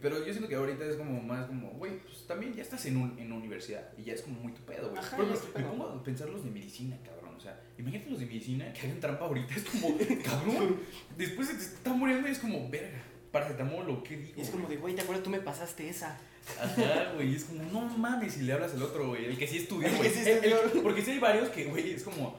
Pero 0.02 0.18
yo 0.26 0.32
siento 0.32 0.48
que 0.48 0.56
ahorita 0.56 0.86
es 0.86 0.96
como 0.96 1.22
más 1.22 1.46
como, 1.46 1.70
güey, 1.72 2.00
pues 2.00 2.26
también 2.26 2.54
ya 2.54 2.64
estás 2.64 2.86
en, 2.86 2.98
un, 2.98 3.20
en 3.20 3.32
universidad 3.32 3.90
y 3.98 4.04
ya 4.04 4.14
es 4.14 4.22
como 4.22 4.40
muy 4.40 4.52
tu 4.54 4.62
pedo, 4.64 4.90
güey. 4.90 5.00
Ajá, 5.00 5.18
me 5.18 5.64
pongo 5.64 5.90
a 5.90 6.04
pensar 6.04 6.30
los 6.30 6.44
de 6.44 6.50
medicina, 6.50 6.98
cabrón. 7.04 7.36
O 7.36 7.40
sea, 7.40 7.60
imagínate 7.78 8.10
los 8.10 8.20
de 8.20 8.26
medicina 8.26 8.74
que 8.74 8.82
hagan 8.88 9.00
trampa 9.00 9.26
ahorita. 9.26 9.56
Es 9.56 9.64
como, 9.64 9.96
cabrón, 10.24 10.80
después 11.18 11.48
se 11.48 11.54
te 11.56 11.62
está 11.62 11.94
muriendo 11.94 12.28
y 12.28 12.32
es 12.32 12.40
como, 12.40 12.70
verga, 12.70 13.02
paracetamol 13.32 13.90
o 13.90 14.04
qué 14.04 14.18
digo. 14.18 14.34
Y 14.38 14.42
es 14.42 14.50
como 14.50 14.68
de, 14.68 14.78
güey, 14.78 14.96
¿te 14.96 15.02
acuerdas? 15.02 15.24
Tú 15.24 15.30
me 15.30 15.40
pasaste 15.40 15.88
esa. 15.88 16.18
Ajá, 16.60 17.12
güey, 17.14 17.36
es 17.36 17.46
como, 17.46 17.64
no 17.64 17.82
mames, 17.98 18.38
y 18.38 18.42
le 18.42 18.54
hablas 18.54 18.74
al 18.74 18.82
otro, 18.82 19.10
güey, 19.10 19.26
el 19.26 19.38
que 19.38 19.48
sí 19.48 19.58
estudió, 19.58 19.88
que 19.90 19.98
güey. 19.98 20.10
sí 20.10 20.80
porque 20.82 21.02
sí 21.04 21.12
hay 21.12 21.20
varios 21.20 21.50
que, 21.50 21.66
güey, 21.66 21.92
es 21.92 22.04
como, 22.04 22.36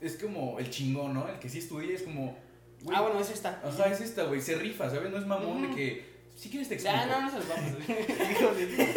es 0.00 0.16
como 0.16 0.58
el 0.60 0.70
chingón, 0.70 1.14
¿no? 1.14 1.28
El 1.28 1.38
que 1.40 1.48
sí 1.48 1.58
estudia 1.58 1.94
es 1.94 2.02
como, 2.02 2.38
güey, 2.82 2.96
Ah, 2.96 3.02
bueno, 3.02 3.20
es 3.20 3.30
esta. 3.30 3.60
Ajá, 3.64 3.90
es 3.90 4.00
esta, 4.00 4.24
güey, 4.24 4.40
se 4.40 4.54
rifa, 4.54 4.88
¿sabes? 4.88 5.10
No 5.10 5.18
es 5.18 5.26
mamón 5.26 5.62
de 5.62 5.74
que, 5.74 6.09
si 6.40 6.48
quieres 6.48 6.68
te 6.68 6.74
explico. 6.74 6.96
Ya, 6.96 7.06
no, 7.06 7.20
no 7.22 7.30
se 7.30 7.36
los 7.36 7.48
vamos. 7.48 7.72
Hijo 7.88 8.54
de... 8.54 8.94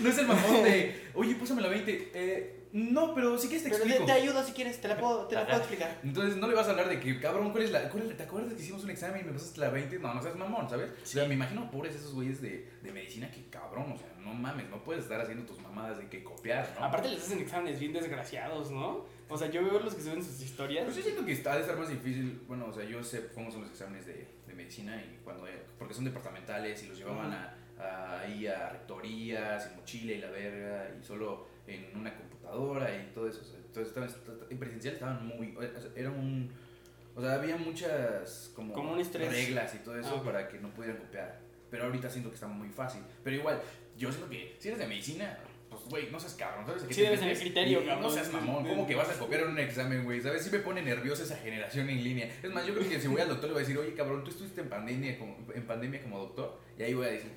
No 0.00 0.08
es 0.08 0.18
el 0.18 0.26
mamón 0.26 0.62
de, 0.62 1.02
oye, 1.14 1.34
pásame 1.34 1.60
la 1.60 1.68
20. 1.68 2.10
Eh, 2.14 2.52
no, 2.72 3.14
pero 3.14 3.38
si 3.38 3.48
quieres 3.48 3.64
te 3.64 3.70
Pero 3.70 3.82
te, 3.84 3.88
explico. 3.90 4.06
te 4.06 4.12
ayudo 4.20 4.44
si 4.44 4.52
quieres, 4.52 4.80
te 4.80 4.88
la 4.88 4.96
puedo, 4.98 5.26
te 5.26 5.34
la 5.34 5.46
puedo 5.46 5.58
explicar. 5.58 5.98
Entonces 6.02 6.36
no 6.36 6.46
le 6.48 6.54
vas 6.54 6.66
a 6.66 6.70
hablar 6.70 6.88
de 6.88 6.98
que, 7.00 7.18
cabrón, 7.20 7.50
¿cuál 7.52 7.64
es 7.64 7.70
la, 7.70 7.88
cuál 7.90 8.10
es- 8.10 8.16
¿te 8.16 8.22
acuerdas 8.22 8.54
que 8.54 8.62
hicimos 8.62 8.84
un 8.84 8.90
examen 8.90 9.20
y 9.22 9.24
me 9.24 9.32
pasaste 9.32 9.60
la 9.60 9.70
20? 9.70 9.98
No, 9.98 10.12
no 10.14 10.22
seas 10.22 10.36
mamón, 10.36 10.68
¿sabes? 10.68 10.90
O 11.02 11.06
sea, 11.06 11.26
me 11.26 11.34
imagino 11.34 11.70
pobres 11.70 11.94
esos 11.94 12.12
güeyes 12.14 12.40
de, 12.42 12.68
de 12.82 12.92
medicina 12.92 13.30
que 13.30 13.44
cabrón, 13.50 13.92
o 13.92 13.96
sea, 13.98 14.08
no 14.22 14.34
mames, 14.34 14.68
no 14.68 14.82
puedes 14.84 15.04
estar 15.04 15.20
haciendo 15.20 15.44
tus 15.46 15.60
mamadas 15.60 15.98
de 15.98 16.08
que 16.08 16.22
copiar, 16.24 16.68
¿no? 16.78 16.84
Aparte 16.86 17.08
les 17.08 17.22
hacen 17.22 17.38
exámenes 17.40 17.78
bien 17.80 17.92
desgraciados, 17.92 18.70
¿no? 18.70 19.04
O 19.28 19.36
sea, 19.38 19.50
yo 19.50 19.62
veo 19.64 19.78
los 19.80 19.94
que 19.94 20.02
suben 20.02 20.22
sus 20.22 20.40
historias. 20.40 20.84
Pues 20.84 20.96
yo 20.96 21.02
siento 21.02 21.24
que 21.24 21.32
está 21.32 21.52
ha 21.52 21.56
de 21.56 21.62
estar 21.62 21.76
más 21.78 21.88
difícil. 21.88 22.42
Bueno, 22.46 22.66
o 22.66 22.72
sea, 22.72 22.84
yo 22.84 23.02
sé 23.02 23.28
cómo 23.34 23.50
son 23.50 23.62
los 23.62 23.70
exámenes 23.70 24.06
de 24.06 24.26
medicina 24.56 24.96
y 24.96 25.18
cuando 25.22 25.46
porque 25.78 25.94
son 25.94 26.04
departamentales 26.04 26.82
y 26.82 26.86
los 26.88 26.98
llevaban 26.98 27.32
a, 27.32 27.54
a- 27.78 28.20
ahí 28.20 28.46
a 28.46 28.68
rectorías, 28.70 29.66
en 29.66 29.76
mochila 29.76 30.12
y 30.12 30.18
la 30.18 30.30
verga, 30.30 30.90
y 30.98 31.04
solo 31.04 31.46
en 31.66 31.96
una 31.96 32.14
computadora 32.16 32.90
y 32.94 33.10
todo 33.12 33.28
eso. 33.28 33.40
entonces, 33.56 33.88
estaban- 33.96 34.40
en 34.50 34.58
presencial 34.58 34.94
estaban 34.94 35.26
muy. 35.26 35.54
Era 35.94 36.10
un. 36.10 36.50
O 37.14 37.20
sea, 37.22 37.34
había 37.34 37.56
muchas 37.56 38.50
como, 38.54 38.72
Como 38.74 38.92
un 38.92 39.00
estrés. 39.00 39.30
reglas 39.30 39.74
y 39.74 39.78
todo 39.78 39.98
eso 39.98 40.18
Ah, 40.20 40.24
para 40.24 40.48
que 40.48 40.58
no 40.58 40.68
pudieran 40.70 40.98
copiar. 40.98 41.38
Pero 41.70 41.84
ahorita 41.84 42.08
siento 42.10 42.28
que 42.30 42.34
está 42.34 42.46
muy 42.46 42.68
fácil. 42.68 43.02
Pero 43.24 43.36
igual, 43.36 43.60
yo 43.96 44.10
siento 44.12 44.28
que 44.30 44.54
si 44.58 44.68
eres 44.68 44.78
de 44.80 44.86
medicina, 44.86 45.38
pues 45.68 45.82
güey, 45.86 46.10
no 46.10 46.20
seas 46.20 46.34
cabrón, 46.34 46.66
¿sabes? 46.66 46.84
Sí 46.88 47.00
debes 47.02 47.20
tener 47.20 47.38
criterio, 47.38 47.80
cabrón. 47.84 48.02
No 48.02 48.10
seas 48.10 48.32
mamón, 48.32 48.66
¿cómo 48.66 48.86
que 48.86 48.94
vas 48.94 49.08
a 49.10 49.18
copiar 49.18 49.42
en 49.42 49.48
un 49.48 49.58
examen, 49.58 50.04
güey? 50.04 50.20
¿Sabes? 50.20 50.42
Sí 50.44 50.50
me 50.50 50.58
pone 50.60 50.82
nerviosa 50.82 51.22
esa 51.24 51.36
generación 51.36 51.88
en 51.90 52.02
línea. 52.02 52.30
Es 52.42 52.50
más, 52.50 52.66
yo 52.66 52.74
creo 52.74 52.88
que 52.88 53.00
si 53.00 53.08
voy 53.08 53.20
al 53.20 53.28
doctor 53.28 53.48
le 53.48 53.54
voy 53.54 53.62
a 53.62 53.66
decir, 53.66 53.78
oye, 53.78 53.94
cabrón, 53.94 54.24
tú 54.24 54.30
estuviste 54.30 54.60
en 54.60 54.68
pandemia 54.68 55.18
como, 55.18 55.36
en 55.54 55.66
pandemia 55.66 56.02
como 56.02 56.18
doctor. 56.18 56.58
Y 56.78 56.82
ahí 56.82 56.94
voy 56.94 57.06
a 57.06 57.10
decir, 57.10 57.30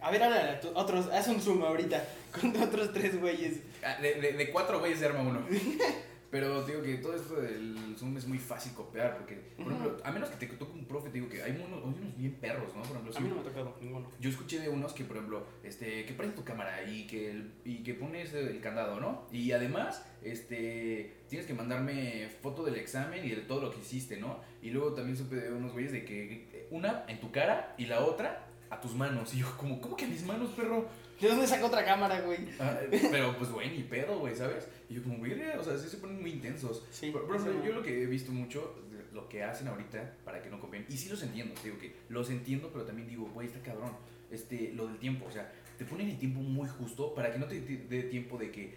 A 0.00 0.10
ver, 0.10 0.22
ahora 0.22 0.60
otros, 0.74 1.06
haz 1.12 1.28
un 1.28 1.40
zoom 1.40 1.62
ahorita 1.62 2.04
con 2.40 2.56
otros 2.60 2.92
tres 2.92 3.20
güeyes. 3.20 3.60
ah, 3.84 3.98
de, 4.00 4.14
de, 4.14 4.32
de 4.32 4.50
cuatro 4.50 4.80
güeyes 4.80 4.98
se 4.98 5.06
arma 5.06 5.20
uno. 5.20 5.46
Pero 6.32 6.64
digo 6.64 6.80
que 6.82 6.94
todo 6.96 7.14
esto 7.14 7.36
del 7.36 7.94
Zoom 7.96 8.16
es 8.16 8.26
muy 8.26 8.38
fácil 8.38 8.72
copiar. 8.72 9.18
Porque, 9.18 9.34
por 9.56 9.66
ejemplo, 9.70 9.98
a 10.02 10.10
menos 10.10 10.30
que 10.30 10.46
te 10.46 10.52
toque 10.54 10.72
un 10.72 10.86
profe, 10.86 11.10
te 11.10 11.14
digo 11.18 11.28
que 11.28 11.42
hay 11.42 11.52
unos, 11.52 11.68
hay 11.84 11.94
unos 12.00 12.16
bien 12.16 12.32
perros, 12.40 12.74
¿no? 12.74 12.80
Por 12.82 12.90
ejemplo, 12.96 13.12
A 13.14 13.20
mí 13.20 13.28
no 13.28 13.34
me 13.34 13.40
ha 13.42 13.44
tocado 13.44 13.76
ninguno. 13.82 14.10
Yo 14.18 14.30
escuché 14.30 14.58
de 14.58 14.70
unos 14.70 14.94
que, 14.94 15.04
por 15.04 15.16
ejemplo, 15.18 15.46
este, 15.62 16.06
que 16.06 16.14
prendes 16.14 16.34
tu 16.34 16.42
cámara 16.42 16.82
y 16.90 17.06
que, 17.06 17.30
el- 17.32 17.52
y 17.66 17.82
que 17.82 17.92
pones 17.92 18.32
el 18.32 18.60
candado, 18.62 18.98
¿no? 18.98 19.26
Y 19.30 19.52
además, 19.52 20.04
este, 20.22 21.12
tienes 21.28 21.46
que 21.46 21.54
mandarme 21.54 22.28
foto 22.40 22.64
del 22.64 22.76
examen 22.76 23.24
y 23.24 23.28
de 23.28 23.42
todo 23.42 23.60
lo 23.60 23.70
que 23.70 23.80
hiciste, 23.80 24.16
¿no? 24.18 24.40
Y 24.62 24.70
luego 24.70 24.94
también 24.94 25.16
supe 25.18 25.36
de 25.36 25.52
unos 25.52 25.72
güeyes 25.72 25.92
de 25.92 26.04
que 26.06 26.66
una 26.70 27.04
en 27.08 27.20
tu 27.20 27.30
cara 27.30 27.74
y 27.76 27.84
la 27.86 28.00
otra 28.04 28.46
a 28.70 28.80
tus 28.80 28.94
manos. 28.94 29.34
Y 29.34 29.40
yo, 29.40 29.54
como, 29.58 29.80
¿cómo 29.82 29.96
que 29.96 30.06
a 30.06 30.08
mis 30.08 30.24
manos, 30.24 30.48
perro? 30.56 30.86
¿De 31.22 31.28
dónde 31.28 31.46
saca 31.46 31.66
otra 31.66 31.84
cámara, 31.84 32.20
güey? 32.22 32.40
Ah, 32.58 32.80
pero 32.90 33.38
pues, 33.38 33.48
güey, 33.50 33.70
ni 33.70 33.84
pedo, 33.84 34.18
güey, 34.18 34.34
¿sabes? 34.34 34.68
Y 34.88 34.94
yo, 34.94 35.04
como, 35.04 35.18
güey, 35.18 35.32
o 35.56 35.62
sea, 35.62 35.78
sí 35.78 35.88
se 35.88 35.98
ponen 35.98 36.20
muy 36.20 36.32
intensos. 36.32 36.84
Sí. 36.90 37.06
Ejemplo, 37.06 37.38
no. 37.38 37.64
yo 37.64 37.72
lo 37.72 37.82
que 37.82 38.02
he 38.02 38.06
visto 38.06 38.32
mucho, 38.32 38.74
lo 39.12 39.28
que 39.28 39.44
hacen 39.44 39.68
ahorita 39.68 40.16
para 40.24 40.42
que 40.42 40.50
no 40.50 40.58
copien, 40.58 40.84
y 40.88 40.96
sí 40.96 41.08
los 41.08 41.22
entiendo, 41.22 41.54
digo 41.62 41.78
que 41.78 41.94
los 42.08 42.28
entiendo, 42.28 42.70
pero 42.72 42.84
también 42.84 43.06
digo, 43.06 43.30
güey, 43.32 43.46
está 43.46 43.60
cabrón, 43.62 43.92
este, 44.32 44.72
lo 44.74 44.88
del 44.88 44.98
tiempo, 44.98 45.26
o 45.26 45.30
sea, 45.30 45.52
te 45.78 45.84
ponen 45.84 46.08
el 46.08 46.18
tiempo 46.18 46.40
muy 46.40 46.68
justo 46.68 47.14
para 47.14 47.32
que 47.32 47.38
no 47.38 47.46
te 47.46 47.60
dé 47.60 48.02
tiempo 48.02 48.36
de 48.36 48.50
que, 48.50 48.74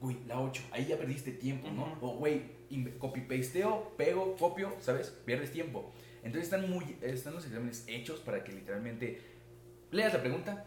güey, 0.00 0.16
la 0.26 0.40
8, 0.40 0.62
ahí 0.72 0.86
ya 0.86 0.98
perdiste 0.98 1.30
tiempo, 1.30 1.70
¿no? 1.70 1.92
Ujú. 1.92 2.06
O, 2.06 2.16
güey, 2.16 2.42
copy-pasteo, 2.98 3.94
pego, 3.96 4.36
copio, 4.36 4.74
¿sabes? 4.80 5.10
Pierdes 5.24 5.52
tiempo. 5.52 5.92
Entonces 6.24 6.44
están, 6.44 6.68
muy, 6.68 6.96
están 7.02 7.34
los 7.34 7.44
exámenes 7.44 7.84
hechos 7.86 8.18
para 8.18 8.42
que 8.42 8.52
literalmente 8.52 9.20
leas 9.92 10.12
la 10.12 10.20
pregunta, 10.20 10.64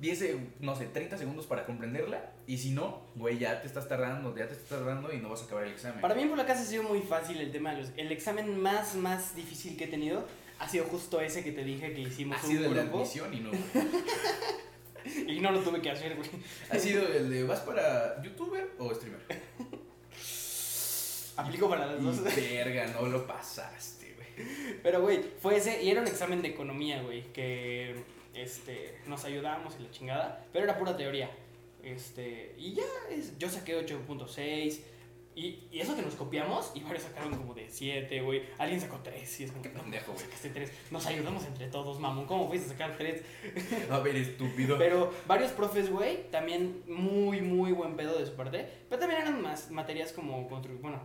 10, 0.00 0.22
seg- 0.22 0.38
no 0.60 0.74
sé, 0.76 0.86
30 0.86 1.18
segundos 1.18 1.46
para 1.46 1.64
comprenderla, 1.66 2.32
y 2.46 2.56
si 2.58 2.70
no, 2.70 3.02
güey, 3.16 3.38
ya 3.38 3.60
te 3.60 3.66
estás 3.66 3.86
tardando, 3.88 4.34
ya 4.36 4.46
te 4.48 4.54
estás 4.54 4.68
tardando 4.78 5.12
y 5.12 5.18
no 5.18 5.28
vas 5.28 5.42
a 5.42 5.44
acabar 5.44 5.64
el 5.64 5.72
examen. 5.72 6.00
Para 6.00 6.14
mí 6.14 6.24
por 6.26 6.38
la 6.38 6.46
casa 6.46 6.62
ha 6.62 6.64
sido 6.64 6.82
muy 6.84 7.00
fácil 7.00 7.38
el 7.40 7.52
tema 7.52 7.74
de 7.74 7.82
los... 7.82 7.90
El 7.96 8.10
examen 8.10 8.58
más, 8.60 8.94
más 8.94 9.36
difícil 9.36 9.76
que 9.76 9.84
he 9.84 9.88
tenido 9.88 10.26
ha 10.58 10.68
sido 10.68 10.84
justo 10.86 11.20
ese 11.20 11.42
que 11.44 11.52
te 11.52 11.64
dije 11.64 11.92
que 11.94 12.00
hicimos 12.00 12.36
Ha 12.38 12.42
sido 12.46 12.68
un 12.68 12.74
grupo. 12.76 12.98
admisión 12.98 13.32
y 13.34 13.40
no. 13.40 13.50
Y 15.26 15.40
no 15.40 15.50
lo 15.50 15.60
tuve 15.60 15.80
que 15.80 15.90
hacer, 15.90 16.14
güey. 16.14 16.28
Ha 16.70 16.78
sido 16.78 17.02
el 17.06 17.30
de 17.30 17.44
¿vas 17.44 17.60
para 17.60 18.22
youtuber 18.22 18.70
o 18.78 18.94
streamer? 18.94 19.20
Aplico 21.36 21.68
para 21.70 21.86
las 21.86 22.02
dos. 22.02 22.22
verga, 22.36 22.86
no 22.88 23.06
lo 23.06 23.26
pasaste, 23.26 24.14
güey. 24.14 24.78
Pero, 24.82 25.00
güey, 25.00 25.22
fue 25.40 25.56
ese, 25.56 25.82
y 25.82 25.90
era 25.90 26.02
un 26.02 26.06
examen 26.06 26.42
de 26.42 26.48
economía, 26.48 27.02
güey, 27.02 27.32
que, 27.32 27.94
este, 28.34 28.98
nos 29.06 29.24
ayudábamos 29.24 29.76
y 29.78 29.82
la 29.82 29.90
chingada, 29.90 30.44
pero 30.52 30.64
era 30.64 30.78
pura 30.78 30.96
teoría. 30.96 31.30
Este, 31.82 32.54
y 32.58 32.74
ya, 32.74 32.84
es- 33.10 33.38
yo 33.38 33.48
saqué 33.48 33.76
8.6, 33.78 34.80
y, 35.36 35.60
y 35.70 35.80
eso 35.80 35.94
que 35.96 36.02
nos 36.02 36.14
copiamos, 36.16 36.72
y 36.74 36.80
varios 36.80 37.04
sacaron 37.04 37.34
como 37.36 37.54
de 37.54 37.70
7, 37.70 38.20
güey, 38.20 38.42
alguien 38.58 38.80
sacó 38.80 38.98
3, 38.98 39.40
y 39.40 39.44
es 39.44 39.50
como, 39.52 39.62
Qué 39.62 39.70
pendejo, 39.70 40.12
güey. 40.12 40.24
sacaste 40.24 40.50
3, 40.50 40.70
nos 40.90 41.06
ayudamos 41.06 41.44
entre 41.46 41.68
todos, 41.68 41.98
mamón, 42.00 42.26
¿cómo 42.26 42.48
fuiste 42.48 42.66
a 42.66 42.72
sacar 42.72 42.96
3? 42.98 43.22
A 43.90 43.98
ver, 44.00 44.16
estúpido. 44.16 44.76
Pero 44.76 45.12
varios 45.26 45.52
profes, 45.52 45.88
güey, 45.90 46.28
también 46.30 46.82
muy, 46.88 47.40
muy 47.40 47.72
buen 47.72 47.96
pedo 47.96 48.18
de 48.18 48.26
su 48.26 48.34
parte. 48.34 48.66
Pero 48.88 48.98
también 49.00 49.22
eran 49.22 49.40
más 49.40 49.70
materias 49.70 50.12
como, 50.12 50.48
bueno, 50.48 51.00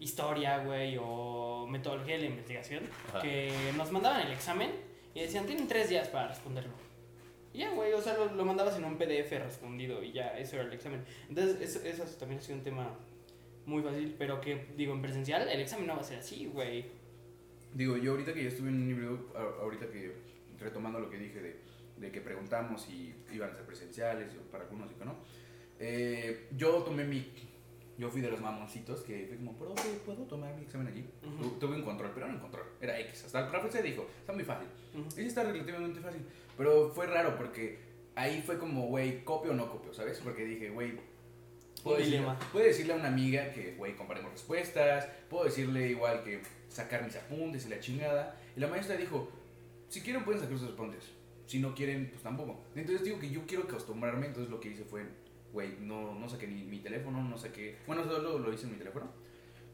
historia, 0.00 0.58
güey, 0.64 0.98
o 1.00 1.66
metodología 1.68 2.16
de 2.16 2.22
la 2.22 2.26
investigación, 2.26 2.88
Ajá. 3.08 3.20
que 3.22 3.52
nos 3.76 3.90
mandaban 3.92 4.20
el 4.26 4.32
examen 4.32 4.70
y 5.14 5.20
decían, 5.20 5.46
tienen 5.46 5.66
tres 5.68 5.88
días 5.88 6.08
para 6.08 6.28
responderlo. 6.28 6.72
Y 7.52 7.58
ya, 7.58 7.70
güey, 7.74 7.92
o 7.92 8.00
sea, 8.00 8.14
lo, 8.16 8.32
lo 8.32 8.44
mandabas 8.44 8.76
en 8.76 8.84
un 8.84 8.96
PDF 8.96 9.30
respondido 9.32 10.02
y 10.04 10.12
ya, 10.12 10.38
eso 10.38 10.56
era 10.56 10.64
el 10.66 10.72
examen. 10.72 11.04
Entonces, 11.28 11.60
eso, 11.60 11.84
eso 11.86 12.04
también 12.18 12.38
ha 12.40 12.42
sido 12.42 12.58
un 12.58 12.64
tema 12.64 12.96
muy 13.66 13.82
fácil, 13.82 14.14
pero 14.18 14.40
que, 14.40 14.66
digo, 14.76 14.94
en 14.94 15.02
presencial 15.02 15.48
el 15.48 15.60
examen 15.60 15.86
no 15.86 15.94
va 15.96 16.00
a 16.00 16.04
ser 16.04 16.18
así, 16.20 16.46
güey. 16.46 16.84
Digo, 17.74 17.96
yo 17.96 18.12
ahorita 18.12 18.32
que 18.34 18.42
ya 18.44 18.48
estuve 18.48 18.68
en 18.68 18.76
un 18.94 19.26
a- 19.34 19.62
ahorita 19.62 19.86
que 19.90 20.12
retomando 20.58 20.98
lo 21.00 21.10
que 21.10 21.18
dije 21.18 21.40
de, 21.40 21.56
de 21.98 22.10
que 22.12 22.20
preguntamos 22.20 22.82
si 22.82 23.14
iban 23.32 23.50
a 23.50 23.54
ser 23.54 23.64
presenciales 23.64 24.28
para 24.50 24.64
algunos 24.64 24.90
y 24.90 24.94
que 24.94 25.04
no, 25.04 25.14
eh, 25.78 26.48
yo 26.56 26.82
tomé 26.82 27.04
mi, 27.04 27.26
yo 28.00 28.10
fui 28.10 28.20
de 28.20 28.30
los 28.30 28.40
mamoncitos 28.40 29.02
que 29.02 29.26
fui 29.28 29.36
como, 29.36 29.56
profe, 29.56 29.88
¿puedo 30.06 30.24
tomar 30.24 30.54
mi 30.56 30.62
examen 30.62 30.88
allí? 30.88 31.04
Ujú. 31.24 31.50
Tu- 31.50 31.58
Tuve 31.58 31.76
un 31.76 31.82
control, 31.82 32.10
pero 32.14 32.26
no 32.26 32.34
un 32.34 32.40
control, 32.40 32.64
era 32.80 32.98
X. 33.00 33.24
Hasta 33.26 33.40
el 33.40 33.48
profe 33.48 33.70
se 33.70 33.82
dijo, 33.82 34.06
está 34.20 34.32
muy 34.32 34.44
fácil. 34.44 34.66
Ujú. 34.94 35.06
Y 35.08 35.22
sí 35.22 35.26
está 35.26 35.44
relativamente 35.44 36.00
fácil, 36.00 36.22
pero 36.56 36.90
fue 36.90 37.06
raro 37.06 37.36
porque 37.36 37.78
ahí 38.16 38.42
fue 38.44 38.58
como, 38.58 38.86
güey, 38.86 39.22
copio 39.24 39.52
o 39.52 39.54
no 39.54 39.70
copio, 39.70 39.92
¿sabes? 39.92 40.18
Porque 40.24 40.44
dije, 40.44 40.70
güey, 40.70 40.94
puedo, 41.84 41.98
decirle, 41.98 42.26
puedo 42.52 42.64
decirle 42.66 42.92
a 42.94 42.96
una 42.96 43.08
amiga 43.08 43.52
que, 43.52 43.74
güey, 43.76 43.94
comparemos 43.94 44.32
respuestas, 44.32 45.06
puedo 45.28 45.44
decirle 45.44 45.88
igual 45.88 46.24
que 46.24 46.40
sacar 46.68 47.04
mis 47.04 47.16
apuntes 47.16 47.66
y 47.66 47.68
la 47.68 47.80
chingada. 47.80 48.36
Y 48.56 48.60
la 48.60 48.66
maestra 48.68 48.96
dijo, 48.96 49.28
si 49.88 50.00
quieren 50.00 50.24
pueden 50.24 50.40
sacar 50.40 50.58
sus 50.58 50.70
apuntes, 50.72 51.04
si 51.46 51.58
no 51.58 51.74
quieren, 51.74 52.08
pues 52.10 52.22
tampoco. 52.22 52.62
Entonces 52.74 53.04
digo 53.04 53.18
que 53.18 53.28
yo 53.30 53.42
quiero 53.46 53.64
acostumbrarme, 53.64 54.26
entonces 54.26 54.50
lo 54.50 54.60
que 54.60 54.70
hice 54.70 54.84
fue, 54.84 55.04
güey, 55.52 55.76
no, 55.80 56.14
no 56.14 56.28
saqué 56.28 56.46
ni 56.46 56.64
mi 56.64 56.78
teléfono, 56.80 57.22
no 57.22 57.36
saqué, 57.36 57.76
bueno, 57.86 58.04
solo 58.04 58.38
lo 58.38 58.52
hice 58.52 58.66
en 58.66 58.72
mi 58.72 58.78
teléfono, 58.78 59.10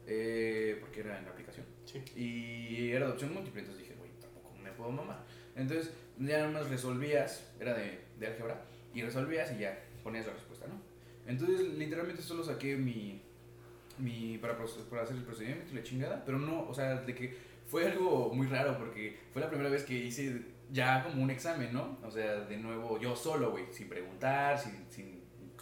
eh, 0.05 0.77
porque 0.79 1.01
era 1.01 1.17
en 1.17 1.25
la 1.25 1.31
aplicación. 1.31 1.65
Sí. 1.85 2.01
Y 2.15 2.91
era 2.91 3.07
de 3.07 3.13
opción 3.13 3.33
múltiple, 3.33 3.61
entonces 3.61 3.83
dije, 3.83 3.97
güey, 3.97 4.11
tampoco 4.19 4.53
me 4.55 4.71
puedo 4.71 4.91
mamar. 4.91 5.23
Entonces 5.55 5.93
ya 6.17 6.39
nada 6.39 6.49
más 6.49 6.69
resolvías, 6.69 7.51
era 7.59 7.73
de, 7.73 7.99
de 8.19 8.27
álgebra, 8.27 8.65
y 8.93 9.01
resolvías 9.01 9.51
y 9.53 9.59
ya 9.59 9.83
ponías 10.03 10.25
la 10.25 10.33
respuesta, 10.33 10.67
¿no? 10.67 10.81
Entonces 11.27 11.73
literalmente 11.77 12.21
solo 12.21 12.43
saqué 12.43 12.75
mi, 12.77 13.21
mi 13.97 14.37
para, 14.37 14.57
para 14.89 15.03
hacer 15.03 15.17
el 15.17 15.23
procedimiento 15.23 15.65
y 15.71 15.75
la 15.75 15.83
chingada, 15.83 16.23
pero 16.25 16.39
no, 16.39 16.67
o 16.67 16.73
sea, 16.73 17.01
de 17.01 17.13
que 17.13 17.35
fue 17.67 17.85
algo 17.85 18.33
muy 18.33 18.47
raro 18.47 18.77
porque 18.77 19.19
fue 19.33 19.41
la 19.41 19.49
primera 19.49 19.69
vez 19.69 19.83
que 19.83 19.93
hice 19.93 20.41
ya 20.71 21.03
como 21.03 21.21
un 21.21 21.29
examen, 21.29 21.73
¿no? 21.73 21.97
O 22.03 22.11
sea, 22.11 22.41
de 22.41 22.57
nuevo 22.57 22.99
yo 22.99 23.15
solo, 23.15 23.51
güey, 23.51 23.65
sin 23.71 23.89
preguntar, 23.89 24.57
sin, 24.57 24.85
sin, 24.89 25.16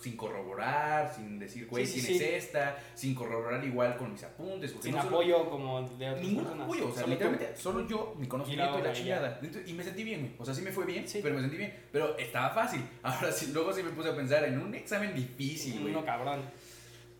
sin 0.05 0.15
corroborar, 0.17 1.13
sin 1.13 1.39
decir, 1.39 1.67
güey, 1.67 1.85
Sí, 1.85 1.99
sí, 1.99 2.07
¿quién 2.07 2.19
sí. 2.19 2.23
es 2.25 2.43
esta? 2.45 2.77
Sin 2.93 3.15
corroborar 3.15 3.63
igual 3.65 3.97
con 3.97 4.11
mis 4.11 4.23
apuntes. 4.23 4.75
Sin 4.81 4.91
no 4.93 5.01
solo- 5.01 5.17
apoyo 5.17 5.49
como 5.49 5.81
de 5.81 6.09
otras 6.09 6.21
Ningún 6.21 6.43
personas. 6.43 6.65
apoyo, 6.65 6.87
o 6.87 6.91
sea, 6.91 6.93
Solo 7.01 7.05
tú. 7.05 7.11
literalmente 7.11 7.55
solo 7.57 7.87
yo, 7.87 8.15
mi 8.19 8.27
conocimiento 8.27 8.79
y, 8.79 9.03
la. 9.09 9.37
Entonces, 9.41 9.67
y 9.67 9.73
me 9.73 9.83
sentí 9.83 10.03
bien, 10.03 10.19
güey. 10.21 10.33
O 10.37 10.45
sea, 10.45 10.53
sí 10.53 10.61
me 10.61 10.71
fue 10.71 10.85
bien, 10.85 11.05
pero 11.23 11.35
me 11.35 11.41
sentí 11.41 11.57
bien. 11.57 11.73
Pero 11.91 12.17
estaba 12.17 12.51
fácil. 12.51 12.81
Ahora 13.03 13.31
sí, 13.31 13.51
luego 13.51 13.73
sí 13.73 13.81
me 13.83 13.89
puse 13.89 14.09
a 14.09 14.15
pensar 14.15 14.43
en 14.45 14.59
un 14.59 14.73
examen 14.75 15.13
difícil, 15.15 15.79
güey. 15.81 15.93
Uno 15.93 16.05
cabrón. 16.05 16.41